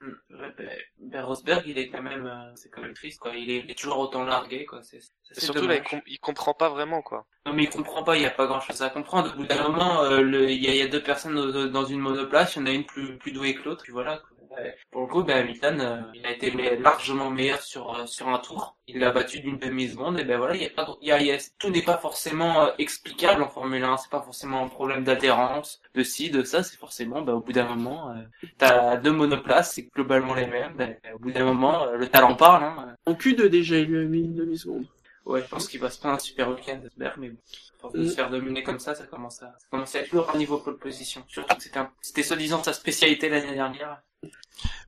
Mm. 0.00 0.08
Ouais, 0.30 0.54
ben, 0.58 0.70
ben, 0.98 1.24
Rosberg, 1.24 1.62
il 1.66 1.78
est 1.78 1.88
quand 1.90 2.02
même, 2.02 2.26
euh, 2.26 2.52
c'est 2.56 2.68
quand 2.70 2.80
même 2.82 2.94
triste, 2.94 3.20
quoi. 3.20 3.34
Il 3.36 3.48
est, 3.50 3.58
il 3.58 3.70
est 3.70 3.78
toujours 3.78 3.98
autant 3.98 4.24
largué, 4.24 4.64
quoi. 4.66 4.80
C'est, 4.82 5.00
surtout 5.38 5.66
là, 5.66 5.76
il, 5.76 5.82
com- 5.82 6.02
il 6.06 6.18
comprend 6.18 6.54
pas 6.54 6.68
vraiment, 6.70 7.00
quoi. 7.02 7.26
Non, 7.46 7.52
mais 7.52 7.64
il 7.64 7.70
comprend 7.70 8.02
pas, 8.02 8.16
il 8.16 8.22
y 8.22 8.26
a 8.26 8.30
pas 8.30 8.46
grand 8.46 8.60
chose 8.60 8.82
à 8.82 8.90
comprendre. 8.90 9.32
Au 9.32 9.36
bout 9.36 9.46
d'un 9.46 9.62
moment, 9.68 10.02
euh, 10.02 10.20
le- 10.20 10.50
il 10.50 10.62
y, 10.62 10.68
a, 10.68 10.70
il 10.72 10.76
y 10.78 10.82
a 10.82 10.88
deux 10.88 11.02
personnes 11.02 11.38
au- 11.38 11.68
dans 11.68 11.84
une 11.84 12.00
monoplace, 12.00 12.56
il 12.56 12.60
y 12.60 12.62
en 12.62 12.66
a 12.66 12.70
une 12.72 12.86
plus, 12.86 13.16
plus 13.18 13.32
douée 13.32 13.54
que 13.54 13.62
l'autre, 13.62 13.82
puis 13.84 13.92
voilà. 13.92 14.18
quoi. 14.18 14.30
Ouais. 14.50 14.74
Pour 14.90 15.02
le 15.02 15.06
coup, 15.06 15.22
ben, 15.22 15.38
Hamilton, 15.38 15.80
euh, 15.80 16.00
il 16.12 16.26
a 16.26 16.32
été 16.32 16.50
me- 16.50 16.82
largement 16.82 17.30
meilleur 17.30 17.62
sur, 17.62 17.94
euh, 17.96 18.06
sur 18.06 18.28
un 18.28 18.38
tour. 18.38 18.76
Il 18.88 18.98
l'a 18.98 19.12
battu 19.12 19.38
d'une 19.40 19.58
demi-seconde, 19.58 20.18
et 20.18 20.24
ben 20.24 20.38
voilà, 20.38 20.56
il 20.56 20.62
y 20.62 20.66
a 20.66 20.70
pas, 20.70 20.88
y 21.02 21.12
a, 21.12 21.38
tout 21.58 21.70
n'est 21.70 21.82
pas 21.84 21.98
forcément 21.98 22.62
euh, 22.62 22.70
explicable 22.78 23.42
en 23.44 23.48
Formule 23.48 23.84
1, 23.84 23.96
c'est 23.96 24.10
pas 24.10 24.22
forcément 24.22 24.64
un 24.64 24.68
problème 24.68 25.04
d'adhérence, 25.04 25.80
de 25.94 26.02
ci, 26.02 26.30
de 26.30 26.42
ça, 26.42 26.64
c'est 26.64 26.76
forcément, 26.78 27.22
ben, 27.22 27.34
au 27.34 27.40
bout 27.40 27.52
d'un 27.52 27.68
moment, 27.68 28.10
euh, 28.10 28.14
t'as 28.58 28.96
deux 28.96 29.12
monoplaces, 29.12 29.74
c'est 29.74 29.88
globalement 29.94 30.34
les 30.34 30.46
mêmes, 30.46 30.74
ben, 30.74 30.96
au 31.14 31.18
bout 31.20 31.30
d'un 31.30 31.44
moment, 31.44 31.84
euh, 31.84 31.96
le 31.96 32.08
talent 32.08 32.34
parle, 32.34 32.64
hein. 32.64 32.96
En 33.06 33.14
Q2 33.14 33.48
déjà, 33.48 33.78
il 33.78 33.86
lui 33.86 34.04
a 34.04 34.08
mis 34.08 34.20
une 34.22 34.34
demi-seconde. 34.34 34.86
Ouais, 35.30 35.42
je 35.42 35.46
pense 35.48 35.68
qu'il 35.68 35.80
va 35.80 35.90
se 35.90 35.98
prendre 35.98 36.16
un 36.16 36.18
super 36.18 36.48
week-end, 36.50 36.80
mais 36.96 37.28
bon, 37.30 37.36
pour 37.78 37.92
se 37.92 38.10
faire 38.14 38.30
dominer 38.30 38.62
comme 38.62 38.80
ça, 38.80 38.94
ça 38.94 39.06
commence 39.06 39.42
à, 39.42 39.54
ça 39.58 39.66
commence 39.70 39.94
à 39.94 40.00
être 40.00 40.10
lourd 40.12 40.28
à 40.28 40.36
niveau 40.36 40.58
pole 40.58 40.78
position. 40.78 41.22
Surtout 41.28 41.54
que 41.56 41.62
c'était 41.62 41.78
un- 41.78 41.90
c'était 42.00 42.22
soi-disant 42.24 42.62
sa 42.64 42.72
spécialité 42.72 43.28
l'année 43.28 43.54
dernière. 43.54 44.02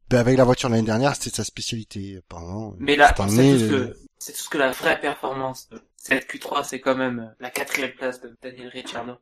Ben 0.09 0.19
avec 0.19 0.37
la 0.37 0.45
voiture 0.45 0.69
l'année 0.69 0.83
dernière, 0.83 1.15
c'était 1.15 1.37
sa 1.37 1.45
spécialité, 1.45 2.19
apparemment. 2.19 2.75
Mais 2.79 2.97
là, 2.97 3.15
c'est 3.17 3.23
année, 3.23 3.53
tout, 3.53 3.59
ce 3.61 3.65
euh, 3.73 3.89
que, 3.89 3.97
c'est 4.19 4.33
tout 4.33 4.43
ce 4.43 4.49
que 4.51 4.59
la 4.59 4.73
vraie 4.73 5.01
performance 5.01 5.69
de 5.71 5.81
cette 5.97 6.29
Q3, 6.29 6.65
c'est 6.65 6.81
quand 6.81 6.97
même 6.97 7.21
euh, 7.21 7.35
la 7.41 7.51
quatrième 7.51 7.93
place 7.93 8.21
de 8.21 8.37
Daniel 8.43 8.69
Ricciardo. 8.69 9.13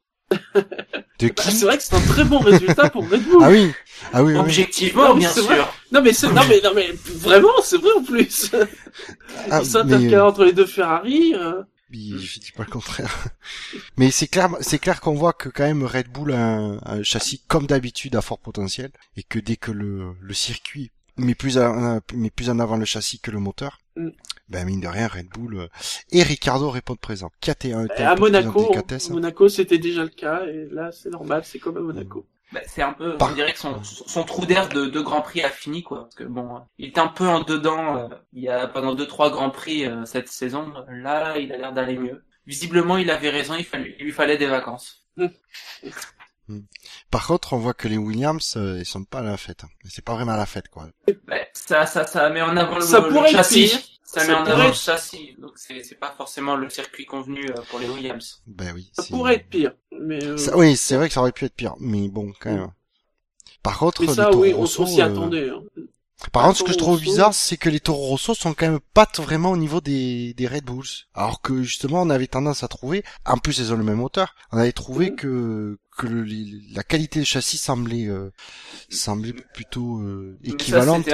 De 1.18 1.28
Bah, 1.28 1.34
qui 1.36 1.52
c'est 1.52 1.64
vrai 1.66 1.76
que 1.76 1.82
c'est 1.82 1.94
un 1.94 2.00
très 2.00 2.24
bon 2.24 2.38
résultat 2.38 2.88
pour 2.90 3.08
Red 3.08 3.22
Bull. 3.24 3.40
Ah 3.42 3.50
oui, 3.50 3.72
ah 4.12 4.22
oui, 4.24 4.32
oui. 4.32 4.38
Objectivement, 4.38 5.12
mais 5.14 5.20
bien 5.20 5.28
c'est 5.28 5.40
sûr. 5.42 5.48
vrai. 5.50 5.60
Non 5.92 6.02
mais 6.02 6.12
c'est, 6.12 6.28
non 6.28 6.42
mais, 6.48 6.60
non 6.62 6.70
mais, 6.74 6.90
vraiment, 7.14 7.52
c'est 7.62 7.78
vrai 7.78 7.90
en 7.98 8.02
plus. 8.02 8.50
Ah, 9.50 9.62
s'intercale 9.64 10.08
mais, 10.08 10.16
entre 10.18 10.44
les 10.44 10.52
deux 10.52 10.66
Ferrari. 10.66 11.34
euh, 11.34 11.62
Oui, 11.90 12.14
je 12.18 12.40
dis 12.40 12.52
pas 12.52 12.64
le 12.64 12.70
contraire. 12.70 13.24
Mais 13.96 14.10
c'est 14.10 14.28
clair, 14.28 14.48
c'est 14.60 14.78
clair 14.78 15.00
qu'on 15.00 15.14
voit 15.14 15.32
que 15.34 15.48
quand 15.48 15.64
même 15.64 15.84
Red 15.84 16.08
Bull 16.08 16.32
a 16.32 16.38
un, 16.56 16.78
un 16.84 17.02
châssis 17.02 17.42
comme 17.48 17.66
d'habitude 17.66 18.16
à 18.16 18.22
fort 18.22 18.38
potentiel 18.38 18.90
et 19.16 19.22
que 19.22 19.38
dès 19.38 19.56
que 19.56 19.72
le, 19.72 20.12
le 20.20 20.34
circuit 20.34 20.90
met 21.24 21.34
plus, 21.34 21.58
plus 22.34 22.50
en 22.50 22.58
avant 22.58 22.76
le 22.76 22.84
châssis 22.84 23.20
que 23.20 23.30
le 23.30 23.38
moteur, 23.38 23.78
Mm. 23.96 24.10
ben 24.48 24.64
mine 24.66 24.80
de 24.80 24.86
rien 24.86 25.08
Red 25.08 25.28
Bull 25.28 25.56
euh, 25.56 25.68
et 26.12 26.22
Ricardo 26.22 26.70
répondent 26.70 27.00
présent. 27.00 27.30
Qui 27.40 27.50
a 27.50 27.54
été 27.54 27.72
un, 27.72 27.84
été 27.86 28.02
un 28.04 28.10
à 28.10 28.14
peu 28.14 28.26
plus 28.30 28.36
en 28.36 28.42
Monaco, 28.42 28.72
hein. 28.76 28.98
Monaco, 29.10 29.48
c'était 29.48 29.78
déjà 29.78 30.02
le 30.04 30.08
cas 30.10 30.44
et 30.46 30.68
là, 30.70 30.92
c'est 30.92 31.10
normal, 31.10 31.42
c'est 31.44 31.58
comme 31.58 31.76
à 31.76 31.80
Monaco. 31.80 32.24
Bah, 32.52 32.60
c'est 32.66 32.82
un 32.82 32.92
peu, 32.92 33.16
Par- 33.16 33.30
on 33.30 33.34
dirait 33.34 33.52
que 33.52 33.58
son, 33.58 33.82
son 33.82 34.22
trou 34.24 34.46
d'air 34.46 34.68
de, 34.68 34.86
de 34.86 35.00
Grand 35.00 35.22
Prix 35.22 35.42
a 35.42 35.50
fini, 35.50 35.82
quoi. 35.82 36.02
Parce 36.02 36.14
que 36.14 36.24
bon, 36.24 36.60
il 36.78 36.88
était 36.88 37.00
un 37.00 37.08
peu 37.08 37.26
en 37.28 37.42
dedans, 37.42 37.96
euh, 37.96 38.08
il 38.32 38.42
y 38.42 38.48
a 38.48 38.66
pendant 38.68 38.94
deux, 38.94 39.06
trois 39.06 39.30
Grands 39.30 39.50
Prix 39.50 39.86
euh, 39.86 40.04
cette 40.04 40.28
saison. 40.28 40.72
Là, 40.88 41.36
il 41.38 41.52
a 41.52 41.56
l'air 41.58 41.72
d'aller 41.72 41.96
mieux. 41.96 42.24
Visiblement, 42.46 42.96
il 42.96 43.10
avait 43.10 43.30
raison, 43.30 43.54
il, 43.56 43.64
fallait, 43.64 43.94
il 43.98 44.04
lui 44.04 44.12
fallait 44.12 44.38
des 44.38 44.46
vacances. 44.46 45.04
Par 47.10 47.26
contre, 47.26 47.52
on 47.52 47.58
voit 47.58 47.74
que 47.74 47.88
les 47.88 47.98
Williams, 47.98 48.54
euh, 48.56 48.78
ils 48.78 48.84
sont 48.86 49.04
pas 49.04 49.20
à 49.20 49.22
la 49.22 49.36
fête. 49.36 49.64
hein. 49.64 49.68
C'est 49.88 50.04
pas 50.04 50.14
vraiment 50.14 50.32
à 50.32 50.36
la 50.36 50.46
fête, 50.46 50.68
quoi. 50.68 50.88
Bah, 51.26 51.36
ça, 51.52 51.86
ça, 51.86 52.06
ça 52.06 52.30
met 52.30 52.42
en 52.42 52.56
avant 52.56 52.76
le, 52.76 52.80
Ça 52.82 53.00
le 53.00 53.08
pourrait 53.08 53.28
être 53.30 53.36
châssis. 53.36 53.68
pire. 53.68 53.78
Ça, 54.02 54.20
Ça 54.22 54.26
met 54.26 54.34
en 54.34 54.44
avant 54.46 54.66
le 54.68 54.72
châssis. 54.72 55.36
Donc 55.38 55.52
c'est, 55.56 55.98
pas 56.00 56.12
forcément 56.16 56.56
le 56.56 56.68
circuit 56.68 57.06
convenu 57.06 57.48
euh, 57.50 57.54
pour 57.70 57.78
les 57.78 57.88
Williams. 57.88 58.42
Ben 58.46 58.72
oui. 58.74 58.90
Ça 58.92 59.04
pourrait 59.04 59.36
être 59.36 59.48
pire, 59.48 59.72
mais 60.00 60.22
euh, 60.24 60.36
Ça- 60.36 60.56
oui, 60.56 60.76
c'est 60.76 60.96
vrai 60.96 61.08
que 61.08 61.14
ça 61.14 61.20
aurait 61.20 61.32
pu 61.32 61.44
être 61.44 61.54
pire, 61.54 61.74
mais 61.78 62.08
bon, 62.08 62.32
quand 62.40 62.50
même. 62.50 62.70
Par 63.62 63.78
contre, 63.78 64.02
Mais 64.02 64.08
ça, 64.14 64.30
oui, 64.34 64.52
on, 64.56 64.66
s'y 64.66 65.00
euh, 65.00 65.04
attendait. 65.04 65.50
hein. 65.50 65.62
Par 66.32 66.44
contre, 66.44 66.58
ce 66.58 66.64
que 66.64 66.72
je 66.72 66.78
trouve 66.78 67.00
bizarre, 67.00 67.34
c'est 67.34 67.56
que 67.56 67.68
les 67.70 67.80
Toro 67.80 68.06
Rosso 68.08 68.34
sont 68.34 68.52
quand 68.54 68.68
même 68.68 68.80
pas 68.94 69.08
vraiment 69.16 69.50
au 69.52 69.56
niveau 69.56 69.80
des, 69.80 70.34
des 70.34 70.46
Red 70.46 70.64
Bulls. 70.64 70.84
Alors 71.14 71.40
que 71.40 71.62
justement, 71.62 72.02
on 72.02 72.10
avait 72.10 72.26
tendance 72.26 72.62
à 72.62 72.68
trouver, 72.68 73.04
en 73.24 73.38
plus 73.38 73.58
ils 73.58 73.72
ont 73.72 73.76
le 73.76 73.84
même 73.84 73.96
moteur, 73.96 74.34
on 74.52 74.58
avait 74.58 74.72
trouvé 74.72 75.10
Mhm. 75.10 75.16
que 75.16 75.78
que 75.98 76.06
le- 76.06 76.24
la 76.74 76.82
qualité 76.82 77.18
du 77.20 77.26
châssis 77.26 77.58
semblait 77.58 78.06
euh, 78.06 78.30
semblait 78.88 79.34
plutôt 79.54 79.98
euh, 80.00 80.38
équivalente. 80.44 81.04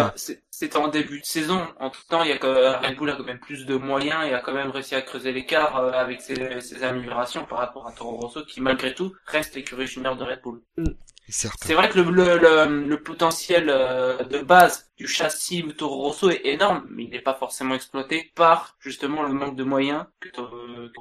c'était- 0.51 0.77
en 0.77 0.89
début 0.89 1.21
de 1.21 1.25
saison. 1.27 1.61
En 1.81 1.91
tout 1.91 2.01
temps, 2.09 2.23
il 2.23 2.29
y 2.29 2.33
a 2.33 2.39
que 2.39 2.47
Red 2.87 2.97
Bull 2.97 3.11
a 3.11 3.17
quand 3.17 3.25
même 3.25 3.41
plus 3.41 3.67
de 3.67 3.77
moyens 3.77 4.25
et 4.27 4.33
a 4.33 4.41
quand 4.41 4.55
même 4.55 4.71
réussi 4.71 4.95
à 4.95 5.03
creuser 5.03 5.33
l'écart 5.33 5.77
euh, 5.77 5.91
avec 5.93 6.21
ses, 6.23 6.61
ses 6.61 6.83
améliorations 6.85 7.45
par 7.47 7.59
rapport 7.59 7.87
à 7.89 7.93
Toro 7.93 8.17
Rosso, 8.17 8.45
qui 8.45 8.61
malgré 8.61 8.95
tout 8.95 9.13
reste 9.27 9.55
l'écurie 9.57 9.87
junior 9.89 10.17
de 10.17 10.23
Red 10.25 10.41
Bull. 10.45 10.63
C'est 11.29 11.75
vrai 11.75 11.89
que 11.89 11.99
le, 11.99 12.11
le, 12.11 12.39
le, 12.39 12.85
le 12.87 13.03
potentiel 13.03 13.69
euh, 13.69 14.23
de 14.25 14.39
base 14.43 14.91
du 14.97 15.09
châssis 15.09 15.63
de 15.63 15.73
Toro 15.73 16.03
Rosso 16.03 16.31
est 16.31 16.43
énorme, 16.47 16.87
mais 16.91 17.05
il 17.05 17.11
n'est 17.11 17.21
pas 17.21 17.35
forcément 17.35 17.75
exploité 17.75 18.31
par 18.37 18.77
justement 18.81 19.23
le 19.25 19.33
manque 19.33 19.57
de 19.57 19.65
moyens 19.65 20.05
que 20.21 20.29
Toro, 20.29 20.57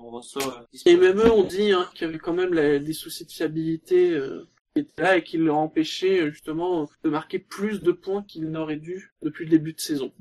Rosso 0.09 0.39
euh, 0.41 0.65
dispose. 0.73 0.91
Et 0.93 0.97
même 0.97 1.19
eux 1.19 1.31
ont 1.31 1.43
dit 1.43 1.71
hein, 1.71 1.87
qu'il 1.93 2.07
y 2.07 2.09
avait 2.09 2.19
quand 2.19 2.33
même 2.33 2.53
la- 2.53 2.79
des 2.79 2.93
soucis 2.93 3.25
de 3.25 3.31
fiabilité 3.31 4.11
euh, 4.11 4.47
qui 4.73 4.81
étaient 4.81 5.01
là 5.03 5.17
et 5.17 5.23
qui 5.23 5.37
leur 5.37 5.57
empêchaient 5.57 6.21
euh, 6.21 6.31
justement 6.31 6.89
de 7.03 7.09
marquer 7.09 7.37
plus 7.39 7.81
de 7.81 7.91
points 7.91 8.23
qu'ils 8.23 8.49
n'auraient 8.49 8.77
dû 8.77 9.13
depuis 9.21 9.45
le 9.45 9.51
début 9.51 9.73
de 9.73 9.79
saison. 9.79 10.11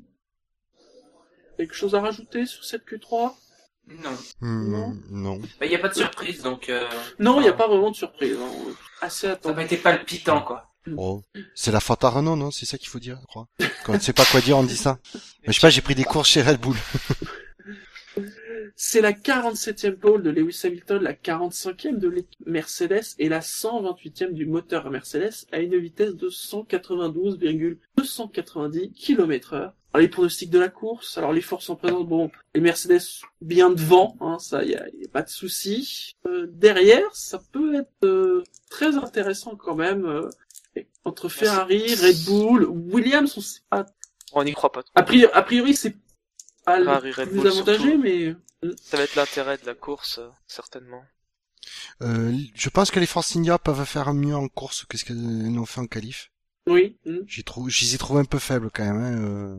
Quelque 1.57 1.73
chose 1.73 1.95
à 1.95 2.01
rajouter 2.01 2.45
sur 2.45 2.63
cette 2.63 2.85
Q3 2.85 3.33
Non. 3.87 4.17
Non. 4.41 4.97
non. 5.11 5.37
Bah, 5.59 5.65
Il 5.65 5.69
n'y 5.69 5.75
a 5.75 5.79
pas 5.79 5.89
de 5.89 5.93
surprise, 5.95 6.41
donc 6.41 6.69
euh, 6.69 6.87
Non, 7.19 7.39
il 7.39 7.43
n'y 7.43 7.49
a 7.49 7.53
pas 7.53 7.67
vraiment 7.67 7.91
de 7.91 7.95
surprise. 7.95 8.35
hein. 8.41 8.49
Assez 9.01 9.27
ça 9.27 9.33
attendu. 9.33 9.55
m'a 9.55 9.63
été 9.63 9.77
palpitant, 9.77 10.41
quoi. 10.41 10.71
Oh. 10.97 11.21
C'est 11.55 11.71
la 11.71 11.79
faute 11.79 12.03
à 12.03 12.09
Renault, 12.09 12.35
non 12.35 12.51
C'est 12.51 12.65
ça 12.65 12.77
qu'il 12.77 12.89
faut 12.89 12.99
dire, 12.99 13.17
je 13.21 13.25
crois. 13.25 13.47
Quand 13.83 13.93
on 13.93 13.95
ne 13.95 13.99
sait 14.01 14.13
pas 14.13 14.25
quoi 14.25 14.41
dire, 14.41 14.57
on 14.57 14.63
dit 14.63 14.77
ça. 14.77 14.99
Mais 15.13 15.19
je 15.47 15.53
sais 15.53 15.61
pas, 15.61 15.69
j'ai 15.71 15.81
pris 15.81 15.95
des 15.95 16.03
courses 16.03 16.29
chez 16.29 16.41
Red 16.43 16.59
Bull. 16.59 16.75
C'est 18.77 18.99
la 19.01 19.13
47e 19.13 19.95
pole 19.95 20.21
de 20.21 20.29
Lewis 20.29 20.59
Hamilton, 20.63 21.01
la 21.01 21.13
45e 21.13 21.97
de 21.97 22.09
l'équipe 22.09 22.45
Mercedes 22.45 23.15
et 23.19 23.29
la 23.29 23.39
128e 23.39 24.33
du 24.33 24.45
moteur 24.45 24.89
Mercedes 24.91 25.45
à 25.53 25.59
une 25.59 25.77
vitesse 25.77 26.13
de 26.15 26.27
192,290 26.29 28.91
km 28.93 29.53
heure. 29.53 29.73
Alors 29.95 30.01
les 30.01 30.09
pronostics 30.09 30.49
de 30.49 30.59
la 30.59 30.67
course, 30.67 31.17
alors 31.17 31.31
les 31.31 31.39
forces 31.39 31.69
en 31.69 31.77
présence, 31.77 32.05
bon, 32.05 32.29
les 32.53 32.59
Mercedes 32.59 32.99
bien 33.39 33.69
devant, 33.69 34.17
hein, 34.19 34.37
ça 34.39 34.61
y 34.65 34.75
a, 34.75 34.85
y 34.89 35.05
a 35.05 35.07
pas 35.07 35.21
de 35.21 35.29
souci. 35.29 36.17
Euh, 36.27 36.47
derrière, 36.51 37.15
ça 37.15 37.39
peut 37.53 37.75
être 37.75 38.03
euh, 38.03 38.43
très 38.69 38.97
intéressant 38.97 39.55
quand 39.55 39.75
même. 39.75 40.05
euh, 40.05 40.29
entre 41.05 41.29
Ferrari, 41.29 41.95
Red 41.95 42.25
Bull, 42.25 42.65
Williams, 42.65 43.37
on 43.37 43.39
sait 43.41 43.61
pas. 43.69 43.85
On 44.33 44.43
n'y 44.43 44.51
croit 44.51 44.73
pas. 44.73 44.83
trop. 44.83 44.91
A 44.95 45.03
priori, 45.03 45.31
a 45.33 45.41
priori 45.43 45.73
c'est 45.73 45.95
pas 46.65 46.77
Ferrari, 46.77 47.11
le 47.11 47.15
Red 47.15 47.29
plus 47.29 47.37
Bull, 47.37 47.47
avantagé, 47.47 47.79
surtout. 47.83 47.97
mais 48.01 48.35
Ça 48.83 48.97
va 48.97 49.03
être 49.03 49.15
l'intérêt 49.15 49.57
de 49.59 49.65
la 49.65 49.75
course, 49.75 50.17
euh, 50.17 50.27
certainement. 50.45 51.03
Euh, 52.01 52.33
je 52.53 52.69
pense 52.69 52.91
que 52.91 52.99
les 52.99 53.05
Force 53.05 53.33
India 53.37 53.57
peuvent 53.57 53.85
faire 53.85 54.13
mieux 54.13 54.35
en 54.35 54.49
course 54.49 54.83
que 54.89 54.97
ce 54.97 55.05
qu'elles 55.05 55.57
ont 55.57 55.65
fait 55.65 55.79
en 55.79 55.87
qualif. 55.87 56.31
Oui. 56.67 56.97
hmm. 57.05 57.19
J'y 57.27 57.43
trouve, 57.43 57.69
j'y 57.69 57.93
ai 57.93 57.97
trouvé 57.97 58.21
un 58.21 58.25
peu 58.25 58.39
faible 58.39 58.69
quand 58.73 58.83
même. 58.83 58.97
Hein, 58.97 59.21
euh. 59.21 59.57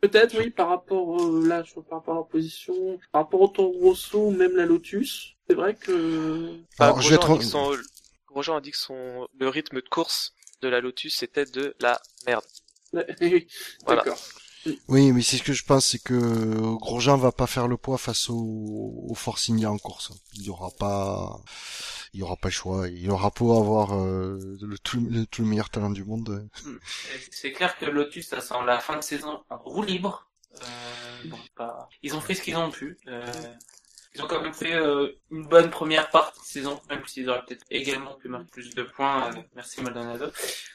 Peut-être, 0.00 0.36
oui, 0.38 0.50
par 0.50 0.68
rapport, 0.68 1.22
euh, 1.22 1.46
là, 1.46 1.62
je 1.62 1.74
par 1.74 1.98
rapport 1.98 2.14
à 2.14 2.16
leur 2.18 2.28
position, 2.28 2.98
par 3.12 3.22
rapport 3.22 3.40
au 3.40 3.48
Toro 3.48 3.70
Rosso, 3.78 4.30
même 4.30 4.56
la 4.56 4.66
Lotus. 4.66 5.34
C'est 5.48 5.54
vrai 5.54 5.74
que, 5.76 6.56
Bah, 6.78 6.86
Alors, 6.86 7.00
je 7.00 7.08
vais 7.10 7.14
être- 7.14 7.30
a 7.30 7.34
dit 7.34 7.38
que 7.38 7.44
son- 7.44 7.76
Grosjean 8.26 8.56
a 8.56 8.60
dit 8.60 8.70
que 8.72 8.78
son 8.78 9.28
le 9.38 9.48
rythme 9.48 9.76
de 9.76 9.88
course 9.88 10.32
de 10.62 10.68
la 10.68 10.80
Lotus 10.80 11.14
c'était 11.18 11.44
de 11.44 11.74
la 11.80 12.00
merde. 12.26 12.44
Voilà. 13.86 14.02
d'accord. 14.02 14.18
Oui, 14.88 15.12
mais 15.12 15.22
c'est 15.22 15.38
ce 15.38 15.42
que 15.42 15.52
je 15.52 15.64
pense, 15.64 15.86
c'est 15.86 15.98
que 16.02 16.76
Grosjean 16.76 17.16
va 17.16 17.32
pas 17.32 17.46
faire 17.46 17.68
le 17.68 17.76
poids 17.76 17.98
face 17.98 18.30
au, 18.30 19.06
au 19.08 19.14
Force 19.14 19.50
India 19.50 19.70
en 19.70 19.78
course. 19.78 20.12
Il 20.34 20.42
y 20.42 20.50
aura 20.50 20.70
pas, 20.70 21.40
il 22.12 22.20
y 22.20 22.22
aura 22.22 22.36
pas 22.36 22.48
le 22.48 22.52
choix. 22.52 22.88
Il 22.88 23.10
aura 23.10 23.30
beau 23.30 23.58
avoir 23.58 23.94
euh, 23.94 24.38
le, 24.60 24.78
tout, 24.78 25.00
le, 25.00 25.26
tout 25.26 25.42
le 25.42 25.48
meilleur 25.48 25.70
talent 25.70 25.90
du 25.90 26.04
monde. 26.04 26.48
C'est 27.30 27.52
clair 27.52 27.76
que 27.76 27.86
Lotus, 27.86 28.28
ça 28.28 28.40
sent 28.40 28.54
la 28.66 28.78
fin 28.78 28.96
de 28.96 29.02
saison 29.02 29.42
en 29.50 29.58
roue 29.58 29.82
libre. 29.82 30.28
Euh, 30.62 31.30
pas... 31.56 31.88
Ils 32.02 32.14
ont 32.14 32.20
fait 32.20 32.34
ce 32.34 32.42
qu'ils 32.42 32.56
ont 32.56 32.70
pu. 32.70 32.98
Euh, 33.08 33.24
ils 34.14 34.22
ont 34.22 34.26
quand 34.26 34.42
même 34.42 34.52
fait 34.52 34.74
euh, 34.74 35.10
une 35.30 35.46
bonne 35.46 35.70
première 35.70 36.10
partie 36.10 36.38
de 36.40 36.44
saison, 36.44 36.80
même 36.90 37.02
s'ils 37.06 37.28
auraient 37.30 37.42
peut-être 37.46 37.64
également 37.70 38.14
pu 38.14 38.28
marquer 38.28 38.50
plus 38.52 38.74
de 38.74 38.82
points. 38.82 39.30
euh, 39.30 39.40
merci 39.56 39.80
Maldonado. 39.80 40.26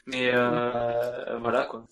Mais 0.06 0.30
euh, 0.34 1.38
voilà 1.38 1.66
quoi. 1.66 1.86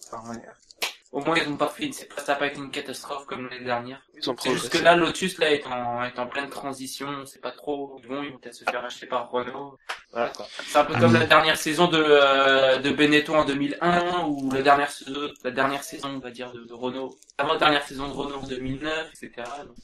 Au 1.17 1.21
moins 1.25 1.37
ils 1.39 1.49
ont 1.49 1.57
pas 1.57 1.69
fait, 1.69 1.91
c'est 1.93 2.15
pas, 2.15 2.21
ça 2.21 2.33
n'a 2.33 2.39
pas 2.39 2.47
été 2.49 2.59
une 2.59 2.71
catastrophe 2.71 3.25
comme 3.25 3.49
l'année 3.49 3.65
dernière. 3.65 4.03
Ils 4.15 4.29
ont 4.29 4.37
C'est 4.39 4.51
juste 4.53 4.65
que 4.67 4.77
progressé. 4.79 4.85
là, 4.85 4.97
Lotus 4.97 5.39
là 5.39 5.51
est 5.51 5.67
en, 5.67 6.03
est 6.05 6.19
en 6.19 6.27
pleine 6.27 6.51
transition, 6.51 7.09
on 7.09 7.25
sait 7.25 7.39
pas 7.39 7.53
trop 7.53 7.95
où 7.95 7.99
ils 8.03 8.07
vont, 8.07 8.23
peut-être 8.39 8.55
se 8.55 8.65
faire 8.65 8.85
acheter 8.85 9.07
par 9.07 9.31
Renault. 9.31 9.79
Voilà 10.13 10.29
quoi. 10.29 10.47
C'est 10.67 10.77
un 10.79 10.85
peu 10.85 10.93
comme 10.93 11.13
Mhm. 11.13 11.21
la 11.21 11.27
dernière 11.27 11.57
saison 11.57 11.87
de 11.89 12.05
euh, 12.07 12.77
de 12.81 12.91
Benetton 12.91 13.35
en 13.39 13.45
2001 13.47 14.25
ou 14.27 14.51
la 14.53 14.61
dernière 14.61 14.91
saison, 14.91 15.29
la 15.43 15.51
dernière 15.53 15.83
saison 15.85 16.09
on 16.17 16.19
va 16.19 16.31
dire 16.31 16.53
de, 16.53 16.65
de 16.65 16.75
Renault, 16.75 17.17
avant 17.39 17.57
dernière 17.57 17.83
saison 17.83 18.09
de 18.09 18.13
Renault 18.13 18.41
en 18.43 18.47
2009, 18.47 19.09
etc. 19.15 19.49
Donc, 19.65 19.77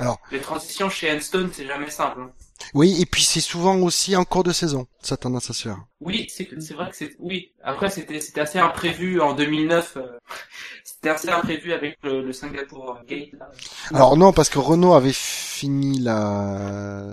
Alors. 0.00 0.18
les 0.32 0.40
transitions 0.40 0.90
chez 0.90 1.12
Enstone 1.12 1.50
c'est 1.52 1.66
jamais 1.66 1.90
simple. 1.90 2.20
hein. 2.20 2.32
Oui, 2.74 3.00
et 3.00 3.06
puis 3.06 3.22
c'est 3.22 3.40
souvent 3.40 3.76
aussi 3.80 4.14
en 4.16 4.24
cours 4.24 4.44
de 4.44 4.52
saison. 4.52 4.86
Ça 5.02 5.16
tendance 5.16 5.48
à 5.50 5.54
se 5.54 5.62
faire. 5.62 5.78
Oui, 6.00 6.26
c'est 6.30 6.48
c'est 6.60 6.74
vrai 6.74 6.90
que 6.90 6.96
c'est 6.96 7.16
oui. 7.18 7.52
Après 7.64 7.90
c'était 7.90 8.20
c'était 8.20 8.40
assez 8.42 8.58
imprévu 8.58 9.20
en 9.20 9.34
2009. 9.34 9.96
euh, 9.96 10.02
c'était 10.84 11.08
assez 11.10 11.30
imprévu 11.30 11.72
avec 11.72 11.96
le, 12.02 12.22
le 12.22 12.32
Singapour 12.32 12.98
Gate. 13.08 13.32
Là. 13.38 13.50
Alors 13.92 14.16
non, 14.16 14.32
parce 14.32 14.48
que 14.50 14.58
Renault 14.58 14.92
avait 14.94 15.12
fini 15.14 15.98
la 16.00 17.08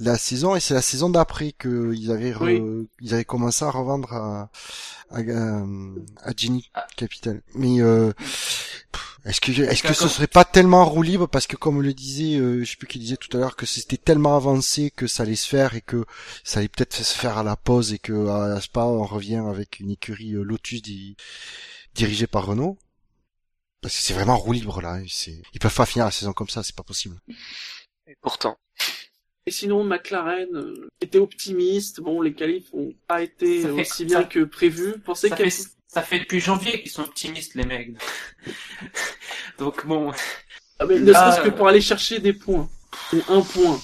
la 0.00 0.16
saison 0.18 0.54
et 0.56 0.60
c'est 0.60 0.74
la 0.74 0.82
saison 0.82 1.10
d'après 1.10 1.52
que 1.52 1.92
ils 1.94 2.10
avaient 2.12 2.32
re- 2.32 2.44
Oui. 2.60 2.88
ils 3.00 3.12
avaient 3.14 3.24
commencé 3.24 3.64
à 3.64 3.70
revendre 3.70 4.12
à 4.12 4.50
à, 5.10 5.18
à 5.18 6.32
Genie 6.36 6.70
Ah. 6.74 6.86
Capital. 6.96 7.42
Mais 7.54 7.80
euh, 7.80 8.12
est-ce 9.26 9.40
que 9.40 9.50
est-ce 9.62 9.82
que 9.82 9.92
ce 9.92 10.08
serait 10.08 10.26
pas 10.26 10.44
tellement 10.44 10.82
en 10.82 10.86
roue 10.86 11.02
libre? 11.02 11.26
Parce 11.28 11.46
que 11.46 11.56
comme 11.56 11.82
le 11.82 11.92
disait 11.92 12.38
euh, 12.38 12.64
je 12.64 12.70
sais 12.70 12.76
plus 12.76 12.86
qui 12.86 12.98
disait 12.98 13.16
tout 13.16 13.34
à 13.36 13.40
l'heure 13.40 13.56
que 13.56 13.66
c'était 13.66 13.96
tellement 13.96 14.36
avancé 14.36 14.90
que 14.90 15.06
ça 15.06 15.24
allait 15.24 15.34
se 15.36 15.48
faire 15.48 15.74
et 15.74 15.80
que 15.80 16.04
ça 16.44 16.60
allait 16.60 16.68
peut-être 16.68 16.94
se 16.94 17.16
faire 17.18 17.36
à 17.38 17.42
la 17.42 17.56
pause 17.56 17.92
et 17.92 17.98
que 17.98 18.28
à 18.28 18.60
Spa 18.60 18.84
on 18.84 19.04
revient 19.04 19.42
avec 19.48 19.80
une 19.80 19.90
écurie 19.90 20.34
euh, 20.34 20.42
Lotus 20.42 20.80
di- 20.82 21.16
dirigée 21.94 22.26
par 22.26 22.46
Renault. 22.46 22.78
Parce 23.82 23.94
que 23.96 24.02
c'est 24.02 24.14
vraiment 24.14 24.34
en 24.34 24.38
roue 24.38 24.52
libre 24.52 24.80
là, 24.80 24.98
c'est 25.08 25.42
ils 25.52 25.60
peuvent 25.60 25.74
pas 25.74 25.86
finir 25.86 26.06
la 26.06 26.10
saison 26.10 26.32
comme 26.32 26.48
ça, 26.48 26.62
c'est 26.62 26.74
pas 26.74 26.82
possible. 26.82 27.16
Et 28.08 28.14
pourtant, 28.20 28.56
Et 29.46 29.50
sinon, 29.52 29.84
McLaren 29.84 30.48
euh, 30.54 30.88
était 31.00 31.18
optimiste. 31.18 32.00
Bon, 32.00 32.20
les 32.20 32.34
qualifs 32.34 32.68
ont 32.72 32.92
pas 33.06 33.22
été 33.22 33.62
Ça 33.62 33.68
fait- 33.68 33.80
aussi 33.80 34.04
bien 34.04 34.22
ça- 34.22 34.24
que 34.28 34.42
prévu. 34.44 34.98
Pensez 35.04 35.30
qu'elle 35.30 35.50
fait, 35.50 35.62
ça 35.96 36.02
fait 36.02 36.18
depuis 36.18 36.40
janvier 36.40 36.82
qu'ils 36.82 36.90
sont 36.90 37.04
optimistes, 37.04 37.54
les 37.54 37.64
mecs. 37.64 37.92
Donc 39.58 39.86
bon, 39.86 40.12
ah, 40.78 40.84
mais 40.84 40.98
ne 40.98 41.10
serait-ce 41.10 41.40
que 41.40 41.48
euh, 41.48 41.52
pour 41.52 41.68
aller 41.68 41.80
chercher 41.80 42.18
des 42.18 42.34
points. 42.34 42.68
Ou 43.14 43.22
un 43.30 43.40
point. 43.40 43.80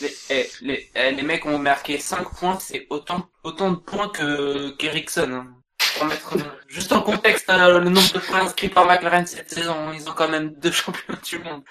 les, 0.00 0.16
eh, 0.30 0.50
les, 0.62 0.90
eh, 0.94 1.10
les 1.10 1.22
mecs 1.22 1.44
ont 1.44 1.58
marqué 1.58 1.98
5 1.98 2.30
points, 2.34 2.58
c'est 2.58 2.86
autant, 2.88 3.28
autant 3.44 3.72
de 3.72 3.76
points 3.76 4.08
que 4.08 4.70
qu'Ericsson. 4.78 5.30
Hein. 5.32 5.46
Pour 5.98 6.06
mettre 6.06 6.34
euh, 6.38 6.44
juste 6.66 6.92
en 6.92 7.02
contexte 7.02 7.50
hein, 7.50 7.78
le 7.78 7.90
nombre 7.90 8.12
de 8.14 8.18
points 8.18 8.44
inscrits 8.46 8.70
par 8.70 8.86
McLaren 8.86 9.26
cette 9.26 9.50
saison, 9.50 9.92
ils 9.92 10.08
ont 10.08 10.14
quand 10.14 10.30
même 10.30 10.54
deux 10.60 10.72
champions 10.82 11.18
du 11.22 11.38
monde. 11.40 11.62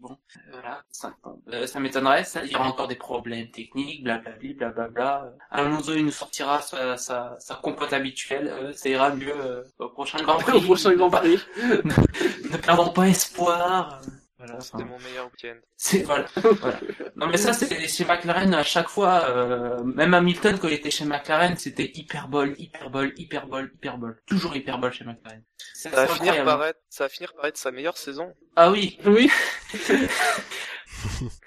Bon, 0.00 0.12
euh, 0.12 0.40
voilà, 0.52 0.84
points. 1.22 1.38
Euh, 1.52 1.66
ça 1.66 1.80
m'étonnerait, 1.80 2.22
ça, 2.22 2.44
il 2.44 2.52
y 2.52 2.54
aura 2.54 2.68
encore 2.68 2.86
des 2.86 2.94
problèmes 2.94 3.50
techniques, 3.50 4.04
blablabli, 4.04 4.54
blablabla. 4.54 5.32
Alonso, 5.50 5.92
il 5.92 6.04
nous 6.04 6.12
sortira 6.12 6.62
sa, 6.62 6.96
sa, 6.96 7.36
sa 7.40 7.56
compote 7.56 7.92
habituelle, 7.92 8.46
euh, 8.46 8.72
ça 8.72 8.88
ira 8.88 9.10
mieux 9.10 9.34
euh, 9.34 9.64
au 9.80 9.88
prochain 9.88 10.22
Grand 10.22 10.38
Prix. 10.38 10.52
Au 10.56 10.60
prochain 10.60 10.94
Grand 10.94 11.10
Prix. 11.10 11.40
ne 11.56 12.56
perdons 12.58 12.90
pas 12.90 13.08
espoir. 13.08 14.00
Voilà, 14.38 14.60
c'était 14.60 14.84
mon 14.84 14.98
meilleur 15.00 15.26
week-end. 15.26 15.56
c'est 15.76 16.02
voilà, 16.04 16.26
voilà. 16.36 16.78
Non 17.16 17.26
mais 17.26 17.36
ça 17.36 17.52
c'est 17.52 17.88
chez 17.88 18.04
McLaren 18.04 18.54
à 18.54 18.62
chaque 18.62 18.88
fois, 18.88 19.28
euh, 19.28 19.82
même 19.82 20.14
Hamilton 20.14 20.58
quand 20.60 20.68
il 20.68 20.74
était 20.74 20.92
chez 20.92 21.04
McLaren, 21.04 21.56
c'était 21.56 21.90
hyperbole, 21.94 22.54
hyperbole, 22.56 23.12
hyperbole, 23.16 23.72
hyperbole, 23.74 24.22
toujours 24.26 24.54
hyperbole 24.54 24.92
chez 24.92 25.04
McLaren. 25.04 25.42
Ça 25.74 25.90
va 25.90 26.06
finir 26.06 26.44
par 26.44 26.64
être, 26.64 26.80
ça 26.88 27.04
va 27.04 27.08
finir 27.08 27.34
par 27.34 27.46
être 27.46 27.56
sa 27.56 27.72
meilleure 27.72 27.98
saison. 27.98 28.32
Ah 28.54 28.70
oui, 28.70 28.98
Oui. 29.06 29.28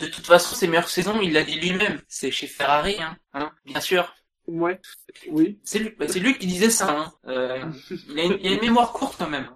de 0.01 0.07
toute 0.07 0.27
façon 0.27 0.53
ses 0.55 0.67
meilleures 0.67 0.89
saisons, 0.89 1.21
il 1.21 1.31
l'a 1.31 1.43
dit 1.43 1.59
lui-même, 1.59 2.01
c'est 2.09 2.31
chez 2.31 2.47
Ferrari, 2.47 2.97
hein, 3.01 3.15
hein, 3.33 3.53
bien 3.65 3.79
sûr. 3.79 4.13
Ouais. 4.47 4.81
Oui. 5.29 5.59
C'est 5.63 5.79
lui, 5.79 5.95
bah, 5.97 6.07
c'est 6.09 6.19
lui 6.19 6.37
qui 6.37 6.47
disait 6.47 6.69
ça. 6.69 6.89
Hein. 6.89 7.13
Euh, 7.27 7.63
il, 8.09 8.19
a 8.19 8.23
une, 8.23 8.37
il 8.41 8.47
a 8.47 8.55
une 8.55 8.61
mémoire 8.61 8.91
courte 8.91 9.15
quand 9.17 9.29
même. 9.29 9.49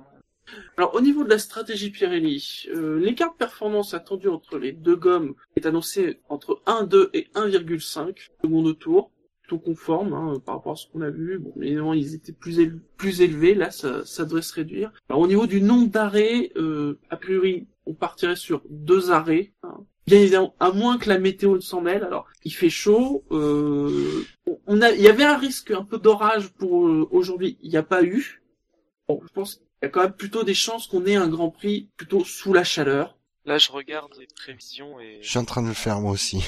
Alors, 0.77 0.93
au 0.95 1.01
niveau 1.01 1.23
de 1.23 1.29
la 1.29 1.39
stratégie 1.39 1.89
Pirelli, 1.91 2.65
euh, 2.73 2.99
l'écart 2.99 3.31
de 3.33 3.37
performance 3.37 3.93
attendu 3.93 4.27
entre 4.27 4.57
les 4.57 4.71
deux 4.71 4.95
gommes 4.95 5.35
est 5.55 5.65
annoncé 5.65 6.19
entre 6.29 6.61
1,2 6.65 7.09
et 7.13 7.27
1,5 7.35 8.29
secondes 8.41 8.77
tour. 8.79 9.11
plutôt 9.41 9.59
conforme 9.59 10.13
hein, 10.13 10.39
par 10.45 10.55
rapport 10.55 10.73
à 10.73 10.75
ce 10.75 10.87
qu'on 10.91 11.01
a 11.01 11.09
vu. 11.09 11.37
Bon, 11.39 11.53
évidemment, 11.61 11.93
ils 11.93 12.15
étaient 12.15 12.31
plus, 12.33 12.59
plus 12.97 13.21
élevés. 13.21 13.53
Là, 13.53 13.69
ça, 13.71 14.03
ça 14.05 14.25
devrait 14.25 14.41
se 14.41 14.53
réduire. 14.53 14.91
Alors, 15.09 15.21
au 15.21 15.27
niveau 15.27 15.45
du 15.47 15.61
nombre 15.61 15.87
d'arrêts, 15.89 16.51
euh, 16.55 16.97
a 17.09 17.17
priori, 17.17 17.67
on 17.85 17.93
partirait 17.93 18.35
sur 18.35 18.61
deux 18.69 19.11
arrêts. 19.11 19.53
hein. 19.63 19.85
Bien 20.07 20.19
évidemment, 20.19 20.55
à 20.59 20.71
moins 20.71 20.99
que 20.99 21.09
la 21.09 21.17
météo 21.17 21.55
ne 21.55 21.61
s'en 21.61 21.81
mêle. 21.81 22.03
Alors, 22.03 22.27
il 22.43 22.51
fait 22.53 22.69
chaud. 22.69 23.23
Euh, 23.31 24.23
on 24.67 24.81
a, 24.83 24.91
il 24.91 25.01
y 25.01 25.07
avait 25.07 25.23
un 25.23 25.37
risque 25.37 25.71
un 25.71 25.83
peu 25.83 25.97
d'orage 25.97 26.49
pour 26.53 26.87
euh, 26.87 27.07
aujourd'hui. 27.09 27.57
Il 27.63 27.71
n'y 27.71 27.77
a 27.77 27.83
pas 27.83 28.03
eu. 28.03 28.43
Bon, 29.07 29.19
je 29.27 29.33
pense 29.33 29.61
y 29.85 29.87
a 29.87 29.89
quand 29.89 30.01
même 30.01 30.13
plutôt 30.13 30.43
des 30.43 30.53
chances 30.53 30.87
qu'on 30.87 31.05
ait 31.05 31.15
un 31.15 31.27
Grand 31.27 31.49
Prix 31.49 31.89
plutôt 31.97 32.23
sous 32.25 32.53
la 32.53 32.63
chaleur. 32.63 33.17
Là, 33.45 33.57
je 33.57 33.71
regarde 33.71 34.13
les 34.19 34.27
prévisions 34.27 34.99
et 34.99 35.19
Je 35.21 35.29
suis 35.29 35.37
en 35.37 35.45
train 35.45 35.61
de 35.61 35.67
le 35.67 35.73
faire 35.73 35.99
moi 36.01 36.11
aussi. 36.11 36.43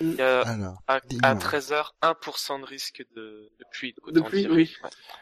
il 0.00 0.14
y 0.14 0.20
a 0.20 0.40
Alors, 0.46 0.82
à, 0.86 1.00
dis-moi. 1.00 1.28
à 1.30 1.34
13h 1.34 1.92
1% 2.02 2.60
de 2.60 2.64
risque 2.66 3.04
de, 3.16 3.50
de 3.58 3.64
pluie. 3.72 3.94
De 4.08 4.20
pluie, 4.20 4.42
dire. 4.42 4.50
oui. 4.52 4.74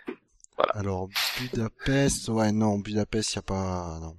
Ouais. 0.09 0.65
alors 0.71 1.09
Budapest, 1.41 2.29
ouais 2.29 2.53
non, 2.53 2.79
Budapest 2.79 3.35
y 3.35 3.39
a 3.39 3.43
pas, 3.43 3.99
non. 4.01 4.17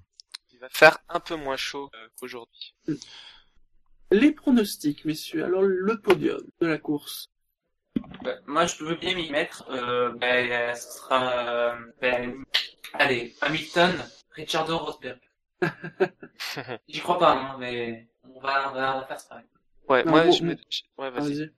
Il 0.54 0.60
va 0.60 0.70
faire 0.70 0.98
un 1.10 1.20
peu 1.20 1.36
moins 1.36 1.58
chaud 1.58 1.90
euh, 1.94 2.08
qu'aujourd'hui. 2.20 2.76
Les 4.12 4.32
pronostics, 4.32 5.04
messieurs. 5.06 5.44
Alors, 5.44 5.62
le 5.64 6.00
podium 6.00 6.42
de 6.62 6.68
la 6.68 6.78
course. 6.78 7.30
Bah, 8.24 8.36
moi, 8.46 8.66
je 8.66 8.78
peux 8.78 8.96
bien 8.96 9.16
m'y 9.16 9.30
mettre. 9.30 9.66
Euh, 9.70 10.14
ce 10.76 10.98
sera, 10.98 11.48
euh, 11.48 11.76
ben, 12.02 12.44
allez, 12.94 13.36
Hamilton, 13.42 13.92
Richardo, 14.32 14.78
Rosberg. 14.78 15.20
J'y 16.88 17.00
crois 17.00 17.20
pas, 17.20 17.34
hein, 17.34 17.58
mais 17.60 18.08
on 18.24 18.40
va, 18.40 18.72
on 18.72 18.74
va, 18.74 18.96
on 18.96 19.00
va 19.02 19.08
faire 19.08 19.20
ça. 19.20 19.42
Ouais, 19.88 20.04
Non, 20.04 20.12
moi, 20.12 20.24
bon, 20.26 20.32
je 20.32 20.44
Ouais, 20.98 21.10
vas-y. 21.12 21.34
Vas-y. 21.36 21.52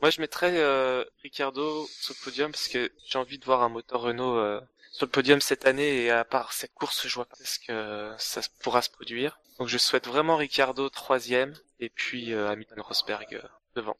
Moi, 0.00 0.10
je 0.10 0.20
mettrais 0.20 0.52
euh, 0.58 1.04
Ricardo 1.22 1.86
sur 1.86 2.14
le 2.18 2.24
podium 2.24 2.50
parce 2.50 2.68
que 2.68 2.92
j'ai 3.06 3.18
envie 3.18 3.38
de 3.38 3.44
voir 3.44 3.62
un 3.62 3.68
moteur 3.68 4.02
Renault 4.02 4.36
euh, 4.36 4.60
sur 4.92 5.06
le 5.06 5.10
podium 5.10 5.40
cette 5.40 5.66
année 5.66 6.04
et 6.04 6.10
à 6.10 6.24
part 6.24 6.52
cette 6.52 6.74
course, 6.74 7.06
je 7.06 7.14
vois 7.14 7.24
pas 7.24 7.36
ce 7.42 7.58
que 7.58 8.14
ça 8.18 8.42
pourra 8.60 8.82
se 8.82 8.90
produire. 8.90 9.40
Donc, 9.58 9.68
je 9.68 9.78
souhaite 9.78 10.06
vraiment 10.06 10.36
Ricardo 10.36 10.88
troisième 10.90 11.54
et 11.80 11.88
puis 11.88 12.32
euh, 12.34 12.50
Hamilton 12.50 12.80
Rosberg 12.80 13.34
euh, 13.34 13.48
devant. 13.74 13.96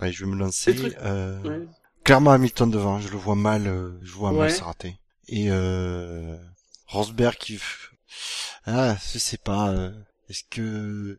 Ouais, 0.00 0.12
je 0.12 0.24
vais 0.24 0.30
me 0.30 0.36
lancer. 0.36 0.74
Trucs- 0.74 0.96
Euh, 1.02 1.40
ouais. 1.42 1.66
Clairement 2.04 2.30
Hamilton 2.32 2.70
devant, 2.70 3.00
je 3.00 3.08
le 3.08 3.16
vois 3.18 3.34
mal, 3.34 3.66
euh, 3.66 3.98
je 4.02 4.12
vois 4.12 4.30
Ouais. 4.32 4.38
mal 4.38 4.52
se 4.52 4.62
rater. 4.62 4.98
Et 5.28 5.46
euh, 5.50 6.36
Rosberg 6.86 7.34
qui, 7.36 7.58
ah, 8.66 8.96
je 9.12 9.18
sais 9.18 9.36
pas. 9.38 9.70
euh, 9.70 9.92
Est-ce 10.30 10.42
que 10.50 11.18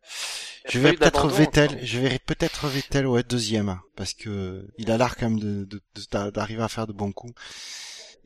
je 0.70 0.78
vais 0.80 0.92
eu 0.94 0.98
peut-être 0.98 1.14
d'abandon 1.24 1.36
Vettel, 1.36 1.80
je 1.84 1.98
verrai 2.00 2.20
peut-être 2.20 2.68
Vettel 2.68 3.08
ouais 3.08 3.24
deuxième 3.24 3.80
parce 3.96 4.14
que 4.14 4.68
il 4.78 4.92
a 4.92 4.98
l'air 5.00 5.16
quand 5.16 5.30
même 5.32 5.40
de 5.40 5.64
de- 5.66 5.82
de- 5.96 6.30
d'arriver 6.30 6.62
à 6.62 6.68
faire 6.68 6.86
de 6.86 6.94
bons 6.94 7.12
coups. 7.12 7.34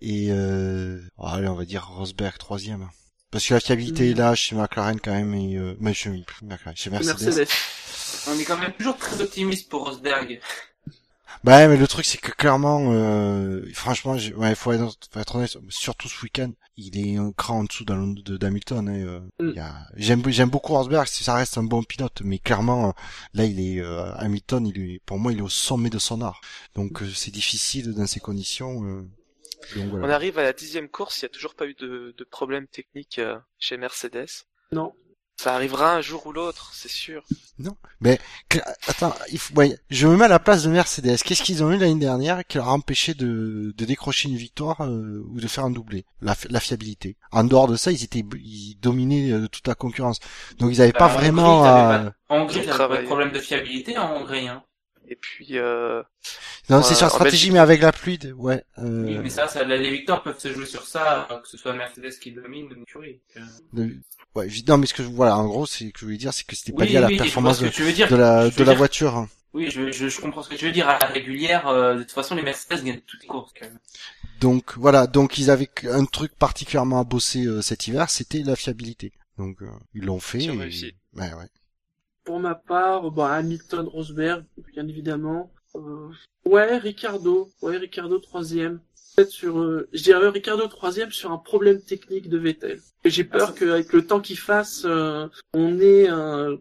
Et 0.01 0.27
euh, 0.29 0.99
oh, 1.17 1.25
allez, 1.27 1.47
on 1.47 1.55
va 1.55 1.63
dire 1.63 1.87
Rosberg 1.87 2.37
troisième. 2.37 2.89
Parce 3.31 3.47
que 3.47 3.53
la 3.53 3.61
fiabilité 3.61 4.09
est 4.09 4.13
Mhm. 4.13 4.19
là 4.19 4.35
chez 4.35 4.55
McLaren 4.57 4.99
quand 4.99 5.13
même 5.13 5.33
et 5.33 5.55
euh, 5.57 5.75
mais 5.79 5.93
chez, 5.93 6.09
McLaren, 6.41 6.75
chez 6.75 6.89
Mercedes. 6.89 7.23
Mercedes. 7.23 7.47
On 8.27 8.37
est 8.39 8.45
quand 8.45 8.57
même 8.57 8.73
toujours 8.73 8.97
très 8.97 9.21
optimiste 9.21 9.69
pour 9.69 9.85
Rosberg. 9.85 10.39
Bah 11.43 11.67
mais 11.67 11.75
le 11.77 11.87
truc 11.87 12.05
c'est 12.05 12.19
que 12.19 12.31
clairement, 12.31 12.93
euh, 12.93 13.65
franchement, 13.73 14.17
j'ai- 14.17 14.33
ouais, 14.33 14.55
faut 14.55 14.71
être, 14.71 14.95
faut 15.11 15.19
être 15.19 15.35
honnête, 15.35 15.57
surtout 15.69 16.07
ce 16.07 16.21
week-end, 16.23 16.51
il 16.77 16.97
est 16.97 17.17
un 17.17 17.31
cran 17.33 17.59
en 17.59 17.63
dessous 17.65 17.83
d'Alon- 17.83 18.13
de 18.13 18.37
d'Hamilton. 18.37 18.87
hein, 18.87 18.93
euh, 19.05 19.19
Mm. 19.39 19.51
il 19.55 19.63
J'aime 19.97 20.23
j'aime 20.27 20.49
beaucoup 20.49 20.73
Rosberg, 20.73 21.05
si 21.07 21.23
ça 21.23 21.35
reste 21.35 21.57
un 21.57 21.63
bon 21.63 21.83
pilote, 21.83 22.21
mais 22.23 22.37
clairement 22.39 22.89
euh, 22.89 22.91
là 23.33 23.43
il 23.45 23.59
est 23.59 23.81
euh, 23.81 24.13
Hamilton, 24.15 24.65
il 24.67 24.77
est, 24.79 25.01
pour 25.05 25.17
moi 25.19 25.33
il 25.33 25.39
est 25.39 25.41
au 25.41 25.49
sommet 25.49 25.89
de 25.89 25.99
son 25.99 26.21
art. 26.21 26.39
Donc 26.75 27.01
euh, 27.01 27.09
c'est 27.13 27.31
difficile 27.31 27.93
dans 27.93 28.07
ces 28.07 28.19
conditions. 28.21 28.83
euh, 28.85 29.01
donc 29.75 29.85
On 29.93 29.97
voilà. 29.99 30.15
arrive 30.15 30.37
à 30.39 30.43
la 30.43 30.53
dixième 30.53 30.87
course, 30.87 31.17
il 31.19 31.23
y 31.23 31.25
a 31.25 31.29
toujours 31.29 31.55
pas 31.55 31.65
eu 31.65 31.73
de, 31.73 32.13
de 32.17 32.23
problème 32.23 32.67
technique 32.67 33.19
euh, 33.19 33.37
chez 33.59 33.75
Mercedes. 33.77 34.27
Non. 34.71 34.93
Ça 35.37 35.53
arrivera 35.53 35.93
un 35.95 36.01
jour 36.01 36.25
ou 36.25 36.31
l'autre, 36.31 36.71
c'est 36.73 36.89
sûr. 36.89 37.23
Cla- 38.49 38.63
Attends, 38.87 39.13
il 39.31 39.37
faut... 39.39 39.53
ouais, 39.55 39.77
je 39.89 40.07
me 40.07 40.15
mets 40.17 40.25
à 40.25 40.27
la 40.27 40.39
place 40.39 40.63
de 40.63 40.69
Mercedes. 40.69 41.17
Qu'est-ce 41.23 41.43
qu'ils 41.43 41.63
ont 41.63 41.71
eu 41.71 41.77
l'année 41.77 41.99
dernière 41.99 42.45
qui 42.45 42.57
leur 42.57 42.69
a 42.69 42.73
empêché 42.73 43.13
de, 43.13 43.73
de 43.75 43.85
décrocher 43.85 44.29
une 44.29 44.35
victoire 44.37 44.81
euh, 44.81 45.23
ou 45.29 45.39
de 45.39 45.47
faire 45.47 45.65
un 45.65 45.69
doublé? 45.71 46.05
La, 46.21 46.35
fi- 46.35 46.47
la 46.49 46.59
fiabilité. 46.59 47.17
En 47.31 47.43
dehors 47.43 47.67
de 47.67 47.75
ça, 47.75 47.91
ils 47.91 48.03
étaient 48.03 48.23
ils 48.35 48.75
dominaient 48.81 49.31
euh, 49.31 49.47
toute 49.47 49.67
la 49.67 49.75
concurrence. 49.75 50.19
Donc 50.59 50.71
ils 50.73 50.79
n'avaient 50.79 50.91
Bah, 50.91 50.99
pas 50.99 51.07
en 51.07 51.13
vraiment 51.13 51.63
Hongrie, 51.63 51.67
à... 51.67 51.97
t'avais 51.97 52.09
En 52.29 52.37
Hongrie, 52.41 52.61
Ils 52.63 52.69
pas 52.69 52.87
de 52.97 53.05
problème 53.05 53.31
de 53.31 53.39
fiabilité 53.39 53.97
en 53.97 54.15
Hongrie, 54.15 54.47
hein. 54.47 54.63
Et 55.07 55.15
puis, 55.17 55.57
euh, 55.57 56.01
Non, 56.69 56.77
Ouais, 56.77 56.83
c'est 56.83 56.95
sur 56.95 57.09
stratégie, 57.09 57.51
mais 57.51 57.59
avec 57.59 57.81
la 57.81 57.91
pluie, 57.91 58.17
de... 58.17 58.31
ouais. 58.31 58.63
euh, 58.77 59.03
Oui, 59.05 59.17
mais 59.21 59.29
ça, 59.29 59.47
ça, 59.49 59.63
les 59.65 59.91
victoires 59.91 60.23
peuvent 60.23 60.39
se 60.39 60.53
jouer 60.53 60.65
sur 60.65 60.85
ça, 60.85 61.27
euh, 61.29 61.39
que 61.39 61.47
ce 61.47 61.57
soit 61.57 61.73
Mercedes 61.73 62.17
qui 62.21 62.31
domine 62.31 62.67
ou. 62.71 63.01
Euh, 63.01 63.41
de- 63.73 63.97
ouais, 64.35 64.47
non, 64.67 64.77
mais 64.77 64.85
ce 64.87 64.93
que 64.93 65.03
je- 65.03 65.09
voilà, 65.09 65.37
en 65.37 65.45
gros, 65.47 65.65
c'est 65.65 65.91
que 65.91 65.99
je 65.99 66.05
voulais 66.05 66.17
dire, 66.17 66.33
c'est 66.33 66.45
que 66.47 66.55
c'était 66.55 66.71
pas 66.71 66.83
Oui, 66.83 66.89
lié 66.89 66.97
à 66.97 67.01
la 67.01 67.07
oui, 67.07 67.17
performance 67.17 67.59
ce 67.59 67.65
de, 67.65 67.91
dire. 67.91 68.15
la 68.15 68.49
Je 68.49 68.55
de 68.55 68.63
la 68.63 68.71
dire- 68.71 68.77
voiture. 68.77 69.15
hein. 69.17 69.29
Oui, 69.53 69.69
je, 69.69 69.91
je, 69.91 70.07
je 70.07 70.21
comprends 70.21 70.41
ce 70.41 70.49
que 70.49 70.55
tu 70.55 70.65
veux 70.65 70.71
dire. 70.71 70.87
À 70.89 70.97
la 70.99 71.05
régulière, 71.05 71.67
euh, 71.67 71.95
de 71.95 72.03
toute 72.03 72.11
façon, 72.13 72.33
les 72.33 72.41
Mercedes 72.41 72.81
gagnent 72.83 73.01
toutes 73.05 73.21
les 73.21 73.27
courses. 73.27 73.51
quand 73.59 73.65
même. 73.67 73.77
Donc 74.39 74.77
voilà, 74.77 75.05
donc 75.05 75.37
ils 75.37 75.51
avaient 75.51 75.69
un 75.91 76.05
truc 76.05 76.33
particulièrement 76.35 76.99
à 76.99 77.03
bosser 77.03 77.45
euh, 77.45 77.61
cet 77.61 77.87
hiver, 77.87 78.09
c'était 78.09 78.41
la 78.43 78.55
fiabilité. 78.55 79.11
Donc 79.37 79.61
euh, 79.61 79.67
ils 79.93 80.03
l'ont 80.05 80.19
fait. 80.19 80.43
Et-. 80.45 80.49
Ouais, 80.49 81.33
ouais. 81.33 81.49
Pour 82.23 82.39
ma 82.39 82.55
part, 82.55 83.11
bah, 83.11 83.33
Hamilton, 83.33 83.85
Rosberg, 83.87 84.45
bien 84.73 84.87
évidemment. 84.87 85.51
Euh, 85.75 86.09
ouais, 86.45 86.77
Ricardo. 86.77 87.49
Ouais, 87.61 87.77
Ricardo 87.77 88.19
troisième. 88.19 88.79
Peut-être 89.15 89.29
sur, 89.29 89.59
euh, 89.59 89.87
je 89.93 90.01
dirais 90.03 90.27
Ricardo 90.29 90.65
troisième 90.67 91.11
sur 91.11 91.31
un 91.31 91.37
problème 91.37 91.81
technique 91.81 92.29
de 92.29 92.37
Vettel. 92.37 92.79
Et 93.03 93.09
j'ai 93.09 93.23
peur 93.23 93.49
Ah, 93.51 93.59
qu'avec 93.59 93.93
le 93.93 94.05
temps 94.07 94.19
qu'il 94.21 94.39
fasse, 94.39 94.83
euh, 94.85 95.27
on 95.53 95.79
ait 95.79 96.07
un, 96.07 96.57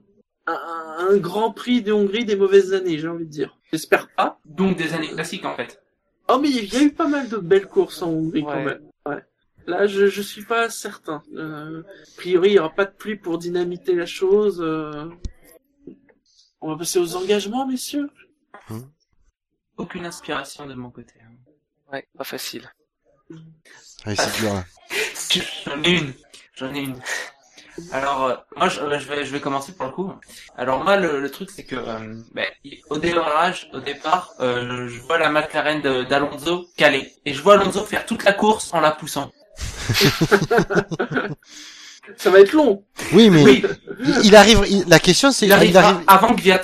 un, 0.46 0.96
un 0.98 1.16
grand 1.16 1.52
prix 1.52 1.82
de 1.82 1.92
Hongrie 1.92 2.24
des 2.26 2.36
mauvaises 2.36 2.74
années, 2.74 2.98
j'ai 2.98 3.08
envie 3.08 3.24
de 3.24 3.30
dire. 3.30 3.56
J'espère 3.72 4.08
pas. 4.14 4.38
Donc 4.44 4.76
des 4.76 4.92
années 4.92 5.08
classiques, 5.08 5.46
en 5.46 5.56
fait. 5.56 5.80
Oh, 6.28 6.38
mais 6.40 6.50
il 6.50 6.72
y 6.72 6.76
a 6.76 6.82
eu 6.82 6.92
pas 6.92 7.08
mal 7.08 7.28
de 7.28 7.38
belles 7.38 7.66
courses 7.68 8.02
en 8.02 8.10
Hongrie 8.10 8.42
quand 8.42 8.62
même. 8.64 8.82
Ouais. 9.06 9.24
Là, 9.66 9.86
je, 9.86 10.06
je 10.06 10.22
suis 10.22 10.44
pas 10.44 10.68
certain. 10.68 11.22
Euh, 11.34 11.82
a 11.82 12.16
priori, 12.16 12.50
il 12.50 12.54
y 12.54 12.58
aura 12.58 12.70
pas 12.74 12.84
de 12.84 12.90
pluie 12.92 13.16
pour 13.16 13.38
dynamiter 13.38 13.94
la 13.94 14.06
chose. 14.06 14.58
euh. 14.60 15.06
On 16.60 16.68
va 16.70 16.76
passer 16.76 16.98
aux 16.98 17.16
engagements, 17.16 17.66
messieurs. 17.66 18.10
Aucune 19.82 20.06
inspiration 20.06 20.66
de 20.66 20.74
mon 20.74 20.90
côté. 20.90 21.14
hein. 21.24 21.32
ouais, 21.92 22.06
pas 22.16 22.24
facile. 22.24 22.70
Allez, 24.04 24.16
c'est 24.16 24.40
dur. 24.40 24.62
J'en 25.66 25.82
ai 25.82 25.90
une. 25.98 26.12
J'en 26.56 26.72
ai 26.74 26.80
une. 26.80 27.00
Alors, 27.90 28.24
euh, 28.26 28.34
moi, 28.56 28.68
je, 28.68 28.80
je 28.80 29.08
vais, 29.08 29.24
je 29.24 29.32
vais 29.32 29.40
commencer 29.40 29.72
pour 29.72 29.86
le 29.86 29.92
coup. 29.92 30.12
Alors 30.58 30.84
moi, 30.84 30.96
le, 30.98 31.20
le 31.20 31.30
truc, 31.30 31.50
c'est 31.50 31.64
que, 31.64 31.74
euh, 31.76 32.20
ben, 32.34 32.46
au 32.90 32.98
démarrage, 32.98 33.70
au 33.72 33.80
départ, 33.80 34.34
euh, 34.40 34.86
je 34.88 35.00
vois 35.00 35.18
la 35.18 35.30
McLaren 35.30 35.80
d'Alonso 36.04 36.66
caler, 36.76 37.12
et 37.24 37.32
je 37.32 37.40
vois 37.42 37.54
Alonso 37.54 37.82
faire 37.84 38.04
toute 38.06 38.24
la 38.24 38.34
course 38.34 38.72
en 38.74 38.80
la 38.80 38.90
poussant. 38.92 39.32
Ça 42.16 42.30
va 42.30 42.40
être 42.40 42.52
long. 42.52 42.84
Oui, 43.12 43.30
mais 43.30 43.42
Oui, 43.42 43.64
il, 44.00 44.26
il 44.26 44.36
arrive. 44.36 44.64
il- 44.68 44.84
la 44.88 44.98
question, 44.98 45.30
c'est 45.32 45.46
il 45.46 45.52
arrive 45.52 45.76
avant 46.06 46.32
Gviat. 46.34 46.60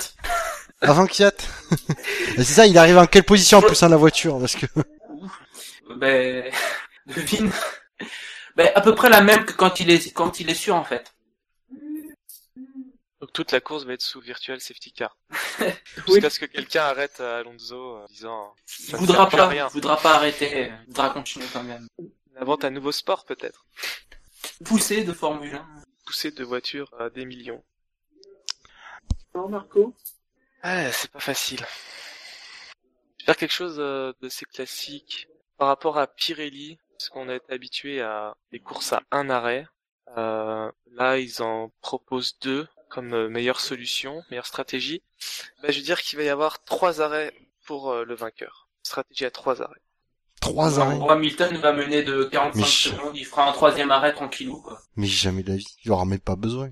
Avant 0.81 1.05
Kiat. 1.07 1.31
c'est 2.37 2.43
ça, 2.43 2.65
il 2.65 2.77
arrive 2.77 2.97
en 2.97 3.05
quelle 3.05 3.23
position 3.23 3.59
en 3.59 3.61
plus 3.61 3.79
dans 3.81 3.89
la 3.89 3.97
voiture 3.97 4.39
parce 4.39 4.55
que 4.55 4.65
Ben, 5.97 6.51
devine. 7.07 7.51
Ben, 8.55 8.71
à 8.75 8.81
peu 8.81 8.93
près 8.95 9.09
la 9.09 9.21
même 9.21 9.45
que 9.45 9.53
quand 9.53 9.79
il 9.79 9.89
est, 9.89 10.13
quand 10.13 10.39
il 10.39 10.49
est 10.49 10.53
sûr, 10.55 10.75
en 10.75 10.83
fait. 10.83 11.13
Donc 13.19 13.33
toute 13.33 13.51
la 13.51 13.59
course 13.59 13.83
va 13.83 13.93
être 13.93 14.01
sous 14.01 14.21
virtual 14.21 14.61
safety 14.61 14.93
car. 14.93 15.17
Oui. 16.07 16.13
Jusqu'à 16.15 16.29
ce 16.29 16.39
que 16.39 16.45
quelqu'un 16.45 16.83
arrête 16.83 17.19
à 17.19 17.39
Alonso 17.39 17.75
euh, 17.97 18.03
en 18.03 18.05
disant 18.05 18.53
Il 18.79 18.85
ça 18.85 18.93
ne 18.93 18.97
voudra 19.01 19.23
à 19.23 19.27
pas, 19.27 19.47
rien. 19.47 19.67
il 19.69 19.73
voudra 19.73 19.97
pas 19.97 20.15
arrêter, 20.15 20.71
il 20.81 20.87
voudra 20.87 21.09
continuer 21.09 21.45
quand 21.51 21.63
même. 21.63 21.85
Il 21.99 22.37
invente 22.39 22.63
un 22.63 22.69
nouveau 22.69 22.93
sport 22.93 23.25
peut-être. 23.25 23.65
Pousser 24.63 25.03
de 25.03 25.11
Formule 25.11 25.55
1. 25.55 25.67
Pousser 26.05 26.31
de 26.31 26.43
voitures 26.45 26.89
à 26.97 27.09
des 27.09 27.25
millions. 27.25 27.61
Alors, 29.33 29.49
Marco. 29.49 29.93
Ouais, 30.63 30.89
c'est 30.93 31.11
pas 31.11 31.19
facile. 31.19 31.59
Je 33.19 33.23
vais 33.23 33.25
faire 33.25 33.37
quelque 33.37 33.51
chose 33.53 33.77
euh, 33.79 34.13
d'assez 34.21 34.45
classique 34.45 35.27
par 35.57 35.67
rapport 35.67 35.97
à 35.97 36.07
Pirelli, 36.07 36.77
parce 36.97 37.09
qu'on 37.09 37.29
est 37.29 37.41
habitué 37.49 38.01
à 38.01 38.35
des 38.51 38.59
courses 38.59 38.93
à 38.93 39.01
un 39.11 39.29
arrêt. 39.29 39.67
Euh, 40.17 40.71
là, 40.91 41.17
ils 41.17 41.41
en 41.41 41.71
proposent 41.81 42.37
deux 42.41 42.67
comme 42.89 43.13
euh, 43.13 43.29
meilleure 43.29 43.59
solution, 43.59 44.23
meilleure 44.31 44.47
stratégie. 44.47 45.03
Bah, 45.61 45.69
je 45.71 45.77
veux 45.77 45.83
dire 45.83 46.01
qu'il 46.01 46.17
va 46.17 46.23
y 46.25 46.29
avoir 46.29 46.63
trois 46.63 47.01
arrêts 47.01 47.33
pour 47.65 47.91
euh, 47.91 48.03
le 48.05 48.15
vainqueur. 48.15 48.67
Stratégie 48.83 49.25
à 49.25 49.31
trois 49.31 49.61
arrêts. 49.61 49.81
trois 50.41 50.79
arrêts. 50.79 50.97
Hamilton 51.09 51.57
va 51.57 51.73
mener 51.73 52.01
de 52.03 52.23
45 52.23 52.59
Mais- 52.59 52.65
secondes, 52.65 53.15
il 53.17 53.25
fera 53.25 53.47
un 53.47 53.51
troisième 53.53 53.91
arrêt 53.91 54.13
tranquillou, 54.13 54.61
quoi. 54.61 54.81
Mais 54.95 55.05
jamais 55.07 55.43
de 55.43 55.49
la 55.51 55.57
vie, 55.57 55.67
il 55.85 55.91
aura 55.91 56.05
même 56.05 56.19
pas 56.19 56.35
besoin. 56.35 56.71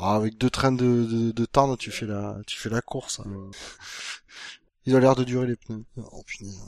Ah, 0.00 0.14
avec 0.16 0.38
deux 0.38 0.50
trains 0.50 0.72
de, 0.72 1.04
de, 1.04 1.30
de 1.32 1.44
tendre, 1.46 1.76
tu 1.76 1.90
fais 1.90 2.06
la, 2.06 2.36
tu 2.46 2.58
fais 2.58 2.68
la 2.70 2.80
course. 2.80 3.20
hein. 3.20 3.50
Il 4.86 4.96
a 4.96 5.00
l'air 5.00 5.14
de 5.16 5.24
durer 5.24 5.46
les 5.46 5.56
pneus. 5.56 5.84
Oh 5.96 6.22
punaise. 6.26 6.58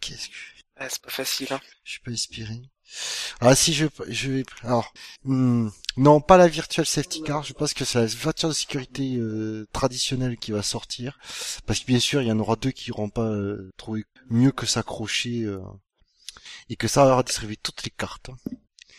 Qu'est-ce 0.00 0.28
que 0.28 0.34
Ouais, 0.80 0.88
c'est 0.90 1.02
pas 1.02 1.10
facile. 1.10 1.48
Hein. 1.52 1.60
je 1.84 1.92
suis 1.92 2.00
pas 2.00 2.10
inspiré. 2.10 2.60
Ah 3.40 3.54
si 3.54 3.72
je 3.72 3.86
je 4.08 4.30
vais 4.30 4.44
alors 4.64 4.92
hmm, 5.24 5.68
non 5.96 6.20
pas 6.20 6.36
la 6.36 6.46
virtual 6.48 6.84
safety 6.84 7.22
car 7.22 7.42
je 7.42 7.52
pense 7.54 7.72
que 7.72 7.84
c'est 7.86 7.98
la 8.00 8.06
voiture 8.06 8.48
de 8.50 8.54
sécurité 8.54 9.16
euh, 9.16 9.66
traditionnelle 9.72 10.36
qui 10.36 10.52
va 10.52 10.62
sortir 10.62 11.18
parce 11.66 11.80
que 11.80 11.86
bien 11.86 12.00
sûr 12.00 12.20
il 12.20 12.28
y 12.28 12.32
en 12.32 12.38
aura 12.38 12.56
deux 12.56 12.70
qui 12.70 12.90
n'auront 12.90 13.08
pas 13.08 13.22
euh, 13.30 13.70
trouvé 13.78 14.04
mieux 14.28 14.50
que 14.52 14.66
s'accrocher 14.66 15.44
euh, 15.44 15.60
et 16.68 16.76
que 16.76 16.88
ça 16.88 17.04
va 17.06 17.22
distribuer 17.22 17.56
toutes 17.56 17.82
les 17.84 17.90
cartes. 17.90 18.30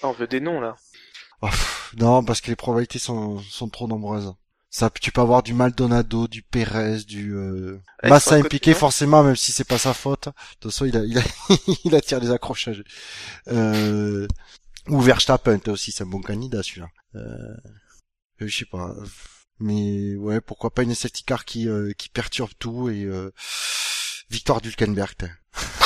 Ah, 0.01 0.07
on 0.07 0.11
veut 0.13 0.27
des 0.27 0.39
noms 0.39 0.59
là. 0.59 0.75
Pff, 1.49 1.93
non 1.97 2.23
parce 2.23 2.41
que 2.41 2.49
les 2.49 2.55
probabilités 2.55 2.99
sont 2.99 3.39
sont 3.39 3.69
trop 3.69 3.87
nombreuses. 3.87 4.33
Ça 4.69 4.89
tu 4.89 5.11
peux 5.11 5.21
avoir 5.21 5.43
du 5.43 5.53
Maldonado, 5.53 6.27
du 6.27 6.41
Perez, 6.41 7.03
du 7.03 7.35
euh, 7.35 7.79
Massa 8.03 8.35
impliqué 8.35 8.73
forcément 8.73 9.23
même 9.23 9.35
si 9.35 9.51
c'est 9.51 9.63
pas 9.63 9.77
sa 9.77 9.93
faute. 9.93 10.27
De 10.27 10.33
toute 10.59 10.71
façon 10.71 10.85
il 10.85 10.97
a 10.97 11.03
il, 11.03 11.17
a, 11.17 11.21
il 11.85 11.95
attire 11.95 12.19
les 12.19 12.31
accrochages. 12.31 12.83
Euh, 13.47 14.27
ou 14.87 14.99
Verstappen 14.99 15.59
aussi 15.67 15.91
c'est 15.91 16.03
un 16.03 16.07
bon 16.07 16.21
candidat 16.21 16.63
celui-là. 16.63 16.87
Euh, 17.15 17.55
je 18.39 18.57
sais 18.57 18.65
pas. 18.65 18.95
Mais 19.59 20.15
ouais 20.15 20.41
pourquoi 20.41 20.73
pas 20.73 20.83
une 20.83 20.95
safety 20.95 21.23
car 21.23 21.45
qui 21.45 21.67
euh, 21.67 21.91
qui 21.97 22.09
perturbe 22.09 22.51
tout 22.57 22.89
et 22.89 23.03
euh, 23.03 23.31
victoire 24.29 24.61
d'Hülkenberg. 24.61 25.35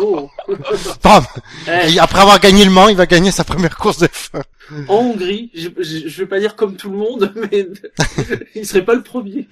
Oh. 0.00 0.30
Bam 1.02 1.24
Eh, 1.66 1.92
Et 1.94 1.98
après 1.98 2.20
avoir 2.20 2.40
gagné 2.40 2.64
le 2.64 2.70
Mans 2.70 2.88
il 2.88 2.96
va 2.96 3.06
gagner 3.06 3.30
sa 3.30 3.44
première 3.44 3.76
course 3.76 3.98
de 3.98 4.08
fin. 4.10 4.42
en 4.88 4.94
Hongrie, 4.96 5.50
je, 5.54 5.68
je, 5.78 6.08
je 6.08 6.22
vais 6.22 6.28
pas 6.28 6.40
dire 6.40 6.56
comme 6.56 6.76
tout 6.76 6.90
le 6.90 6.96
monde, 6.98 7.32
mais 7.50 7.68
il 8.54 8.66
serait 8.66 8.84
pas 8.84 8.94
le 8.94 9.02
premier. 9.02 9.48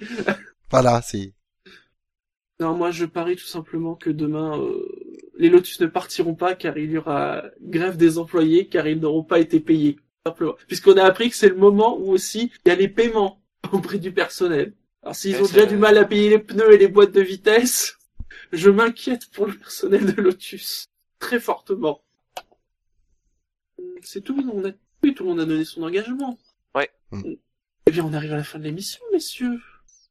Voilà 0.71 1.01
c'est 1.01 1.33
Non, 2.59 2.73
moi 2.75 2.91
je 2.91 3.05
parie 3.05 3.35
tout 3.35 3.45
simplement 3.45 3.95
que 3.95 4.09
demain 4.09 4.59
euh, 4.59 4.85
les 5.37 5.49
Lotus 5.49 5.79
ne 5.81 5.87
partiront 5.87 6.35
pas 6.35 6.55
car 6.55 6.77
il 6.77 6.91
y 6.91 6.97
aura 6.97 7.43
grève 7.61 7.97
des 7.97 8.17
employés 8.17 8.67
car 8.67 8.87
ils 8.87 8.99
n'auront 8.99 9.23
pas 9.23 9.39
été 9.39 9.59
payés. 9.59 9.97
Simplement. 10.25 10.55
Puisqu'on 10.67 10.97
a 10.97 11.03
appris 11.03 11.29
que 11.29 11.35
c'est 11.35 11.49
le 11.49 11.55
moment 11.55 11.97
où 11.97 12.11
aussi 12.11 12.51
il 12.65 12.69
y 12.69 12.71
a 12.71 12.75
les 12.75 12.87
paiements 12.89 13.41
auprès 13.71 13.97
du 13.97 14.11
personnel. 14.11 14.73
Alors 15.03 15.15
s'ils 15.15 15.35
Ouais, 15.35 15.41
ont 15.41 15.45
déjà 15.45 15.59
vrai. 15.61 15.67
du 15.67 15.77
mal 15.77 15.97
à 15.97 16.05
payer 16.05 16.29
les 16.29 16.39
pneus 16.39 16.73
et 16.73 16.77
les 16.77 16.87
boîtes 16.89 17.11
de 17.13 17.21
vitesse, 17.21 17.96
je 18.51 18.69
m'inquiète 18.69 19.29
pour 19.31 19.45
le 19.45 19.53
personnel 19.53 20.13
de 20.13 20.21
Lotus. 20.21 20.87
Très 21.19 21.39
fortement. 21.39 22.03
C'est 24.01 24.21
tout, 24.21 24.37
on 24.51 24.67
a... 24.67 24.71
oui, 25.03 25.13
tout 25.13 25.23
le 25.23 25.29
monde 25.29 25.39
a 25.39 25.45
donné 25.45 25.65
son 25.65 25.83
engagement. 25.83 26.37
Ouais. 26.75 26.89
Mm. 27.11 27.33
Eh 27.87 27.91
bien, 27.91 28.03
on 28.03 28.13
arrive 28.13 28.33
à 28.33 28.37
la 28.37 28.43
fin 28.43 28.59
de 28.59 28.63
l'émission, 28.63 29.01
messieurs. 29.13 29.59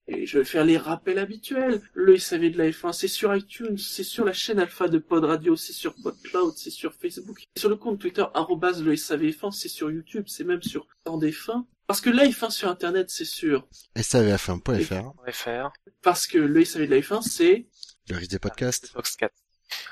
Et 0.08 0.24
je 0.24 0.38
vais 0.38 0.44
faire 0.44 0.64
les 0.64 0.78
rappels 0.78 1.18
habituels. 1.18 1.82
Le 1.92 2.16
SAV 2.16 2.50
de 2.52 2.58
la 2.58 2.70
F1, 2.70 2.92
c'est 2.92 3.08
sur 3.08 3.34
iTunes, 3.34 3.76
c'est 3.76 4.04
sur 4.04 4.24
la 4.24 4.32
chaîne 4.32 4.60
Alpha 4.60 4.88
de 4.88 4.98
Pod 4.98 5.24
Radio, 5.24 5.56
c'est 5.56 5.72
sur 5.72 5.94
PodCloud, 5.94 6.54
c'est 6.56 6.70
sur 6.70 6.94
Facebook, 6.94 7.42
c'est 7.54 7.60
sur 7.60 7.68
le 7.68 7.76
compte 7.76 7.98
Twitter, 7.98 8.24
arrobase 8.34 8.84
le 8.84 8.94
SAVF1, 8.94 9.50
c'est 9.50 9.68
sur 9.68 9.90
YouTube, 9.90 10.24
c'est 10.28 10.44
même 10.44 10.62
sur 10.62 10.86
Temps 11.02 11.18
des 11.18 11.32
Fins. 11.32 11.66
Parce 11.86 12.00
que 12.00 12.10
la 12.10 12.24
F1 12.26 12.50
sur 12.50 12.68
Internet, 12.68 13.10
c'est 13.10 13.24
sûr. 13.24 13.66
savf1.fr 13.96 15.12
On 15.18 15.24
va 15.24 15.32
faire. 15.32 15.72
Parce 16.02 16.26
que 16.26 16.38
le 16.38 16.64
SAV 16.64 16.86
de 16.86 16.94
la 16.94 17.00
F1, 17.00 17.22
c'est... 17.22 17.66
le 18.10 18.16
risque 18.16 18.30
des 18.32 18.38
podcasts. 18.38 18.88
Fox 18.88 19.16
4. 19.16 19.32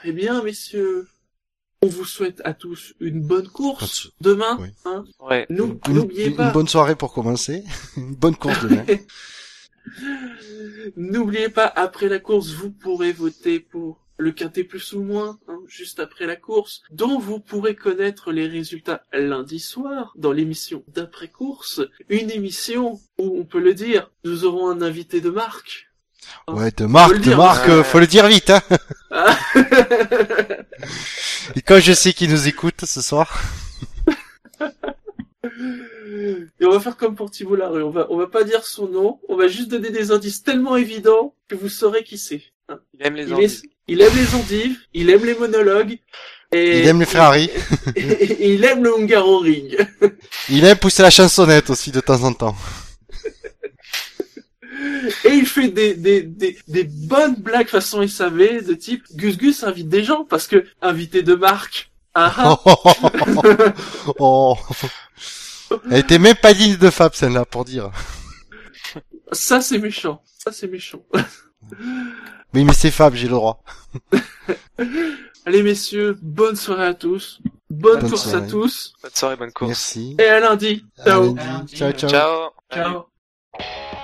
Très 0.01 0.13
bien, 0.13 0.43
messieurs. 0.43 1.09
On 1.83 1.87
vous 1.87 2.05
souhaite 2.05 2.41
à 2.45 2.55
tous 2.55 2.95
une 2.99 3.21
bonne 3.21 3.49
course 3.49 4.05
Quand- 4.05 4.11
demain. 4.23 4.59
oui. 4.61 4.69
Hein 4.87 5.05
Ouais. 5.21 5.47
Nous- 5.51 5.79
Une, 5.89 5.95
N'oubliez 5.95 6.27
une 6.29 6.37
pas. 6.37 6.51
bonne 6.51 6.69
soirée 6.69 6.97
pour 6.97 7.13
commencer. 7.13 7.63
une 7.97 8.15
bonne 8.15 8.37
course 8.37 8.61
demain. 8.63 8.85
N'oubliez 10.97 11.49
pas, 11.49 11.67
après 11.67 12.09
la 12.09 12.19
course, 12.19 12.51
vous 12.53 12.71
pourrez 12.71 13.13
voter 13.13 13.61
pour 13.61 14.04
le 14.17 14.31
quintet 14.33 14.65
plus 14.65 14.93
ou 14.93 15.03
moins, 15.03 15.39
hein, 15.49 15.59
juste 15.67 15.99
après 16.01 16.27
la 16.27 16.37
course, 16.37 16.83
dont 16.91 17.19
vous 17.19 17.41
pourrez 17.41 17.75
connaître 17.75 18.33
les 18.33 18.47
résultats 18.47 19.03
lundi 19.13 19.59
soir 19.59 20.13
dans 20.17 20.33
l'émission 20.33 20.85
d'après-course, 20.89 21.81
une 22.09 22.31
émission 22.31 23.01
où, 23.19 23.39
on 23.41 23.45
peut 23.45 23.61
le 23.61 23.75
dire, 23.75 24.11
nous 24.25 24.45
aurons 24.45 24.69
un 24.71 24.83
invité 24.83 25.21
de 25.21 25.31
marque. 25.31 25.89
Ouais, 26.49 26.71
de 26.77 26.87
marque, 26.87 27.19
de 27.21 27.35
marque, 27.35 27.69
euh, 27.69 27.83
faut 27.83 27.99
le 27.99 28.07
dire 28.07 28.27
vite, 28.29 28.51
hein. 28.51 28.63
Et 31.57 31.63
quand 31.63 31.81
je 31.81 31.93
sais 31.93 32.13
qu'il 32.13 32.31
nous 32.31 32.49
écoute 32.49 32.85
ce 32.85 33.03
soir. 33.03 33.39
Et 36.61 36.65
on 36.65 36.71
va 36.71 36.81
faire 36.81 36.97
comme 36.97 37.15
pour 37.15 37.31
Thibault 37.31 37.57
Larue, 37.57 37.83
on 37.83 37.91
va, 37.91 38.07
on 38.11 38.17
va 38.17 38.27
pas 38.27 38.45
dire 38.45 38.65
son 38.65 38.89
nom, 38.89 39.21
on 39.29 39.37
va 39.37 39.47
juste 39.49 39.69
donner 39.69 39.91
des 39.91 40.11
indices 40.11 40.43
tellement 40.43 40.77
évidents 40.77 41.35
que 41.49 41.55
vous 41.55 41.69
saurez 41.69 42.05
qui 42.05 42.19
c'est. 42.19 42.43
hein. 42.69 42.79
Il 42.95 43.07
aime 43.07 43.15
les 43.17 43.29
Il, 43.29 43.41
est- 43.41 43.63
il 43.89 44.01
aime 44.01 44.17
les 44.17 44.35
endives, 44.35 44.79
il 44.93 45.11
aime 45.11 45.25
les 45.25 45.35
monologues, 45.35 45.99
et, 46.53 46.81
Il 46.81 46.87
aime 46.87 47.01
les 47.01 47.07
Ferrari. 47.07 47.51
et, 47.97 48.01
et 48.01 48.55
il 48.55 48.65
aime 48.65 48.85
le 48.85 48.95
Hungaroring. 48.97 49.77
Il 50.49 50.65
aime 50.65 50.77
pousser 50.77 51.03
la 51.03 51.11
chansonnette 51.11 51.69
aussi 51.71 51.91
de 51.91 52.01
temps 52.01 52.23
en 52.23 52.33
temps. 52.33 52.57
Et 55.25 55.31
il 55.31 55.47
fait 55.47 55.69
des, 55.69 55.95
des, 55.95 56.23
des, 56.23 56.59
des 56.69 56.85
bonnes 56.85 57.37
blagues 57.37 57.69
façon 57.69 58.07
SAV 58.07 58.65
de 58.65 58.75
type 58.75 59.05
Gus 59.15 59.37
Gus 59.37 59.63
invite 59.65 59.89
des 59.89 60.05
gens 60.05 60.25
parce 60.25 60.47
que 60.47 60.65
invité 60.83 61.23
de 61.23 61.35
marque. 61.35 61.91
Ah 62.15 62.33
ah. 62.37 62.59
oh. 64.19 64.57
Elle 65.91 65.99
était 65.99 66.19
même 66.19 66.37
pas 66.37 66.55
digne 66.55 66.77
de 66.77 66.91
Fab 66.91 67.15
celle-là 67.15 67.45
pour 67.45 67.65
dire. 67.65 67.91
Ça 69.33 69.61
c'est 69.61 69.79
méchant. 69.79 70.23
Ça 70.39 70.53
c'est 70.53 70.69
méchant. 70.69 71.03
Mais 72.55 72.65
mais 72.65 72.73
c'est 72.73 72.91
Fab, 72.91 73.15
j'ai 73.15 73.27
le 73.27 73.33
droit. 73.35 73.63
Allez 75.47 75.63
messieurs, 75.63 76.17
bonne 76.23 76.57
soirée 76.57 76.87
à 76.87 76.95
tous. 76.95 77.41
Bonne, 77.69 78.01
Bonne 78.01 78.11
course 78.11 78.31
soirée. 78.31 78.47
à 78.47 78.49
tous. 78.49 78.95
Bonne 79.03 79.11
soirée, 79.15 79.37
bonne 79.37 79.53
course. 79.53 79.69
Merci. 79.69 80.17
Et 80.19 80.25
à 80.25 80.41
lundi. 80.41 80.85
À 81.01 81.05
Ciao. 81.05 81.35
lundi. 81.35 81.75
Ciao 81.77 81.93
ciao. 81.93 82.11
Ciao. 82.11 82.51
Ciao. 82.73 84.04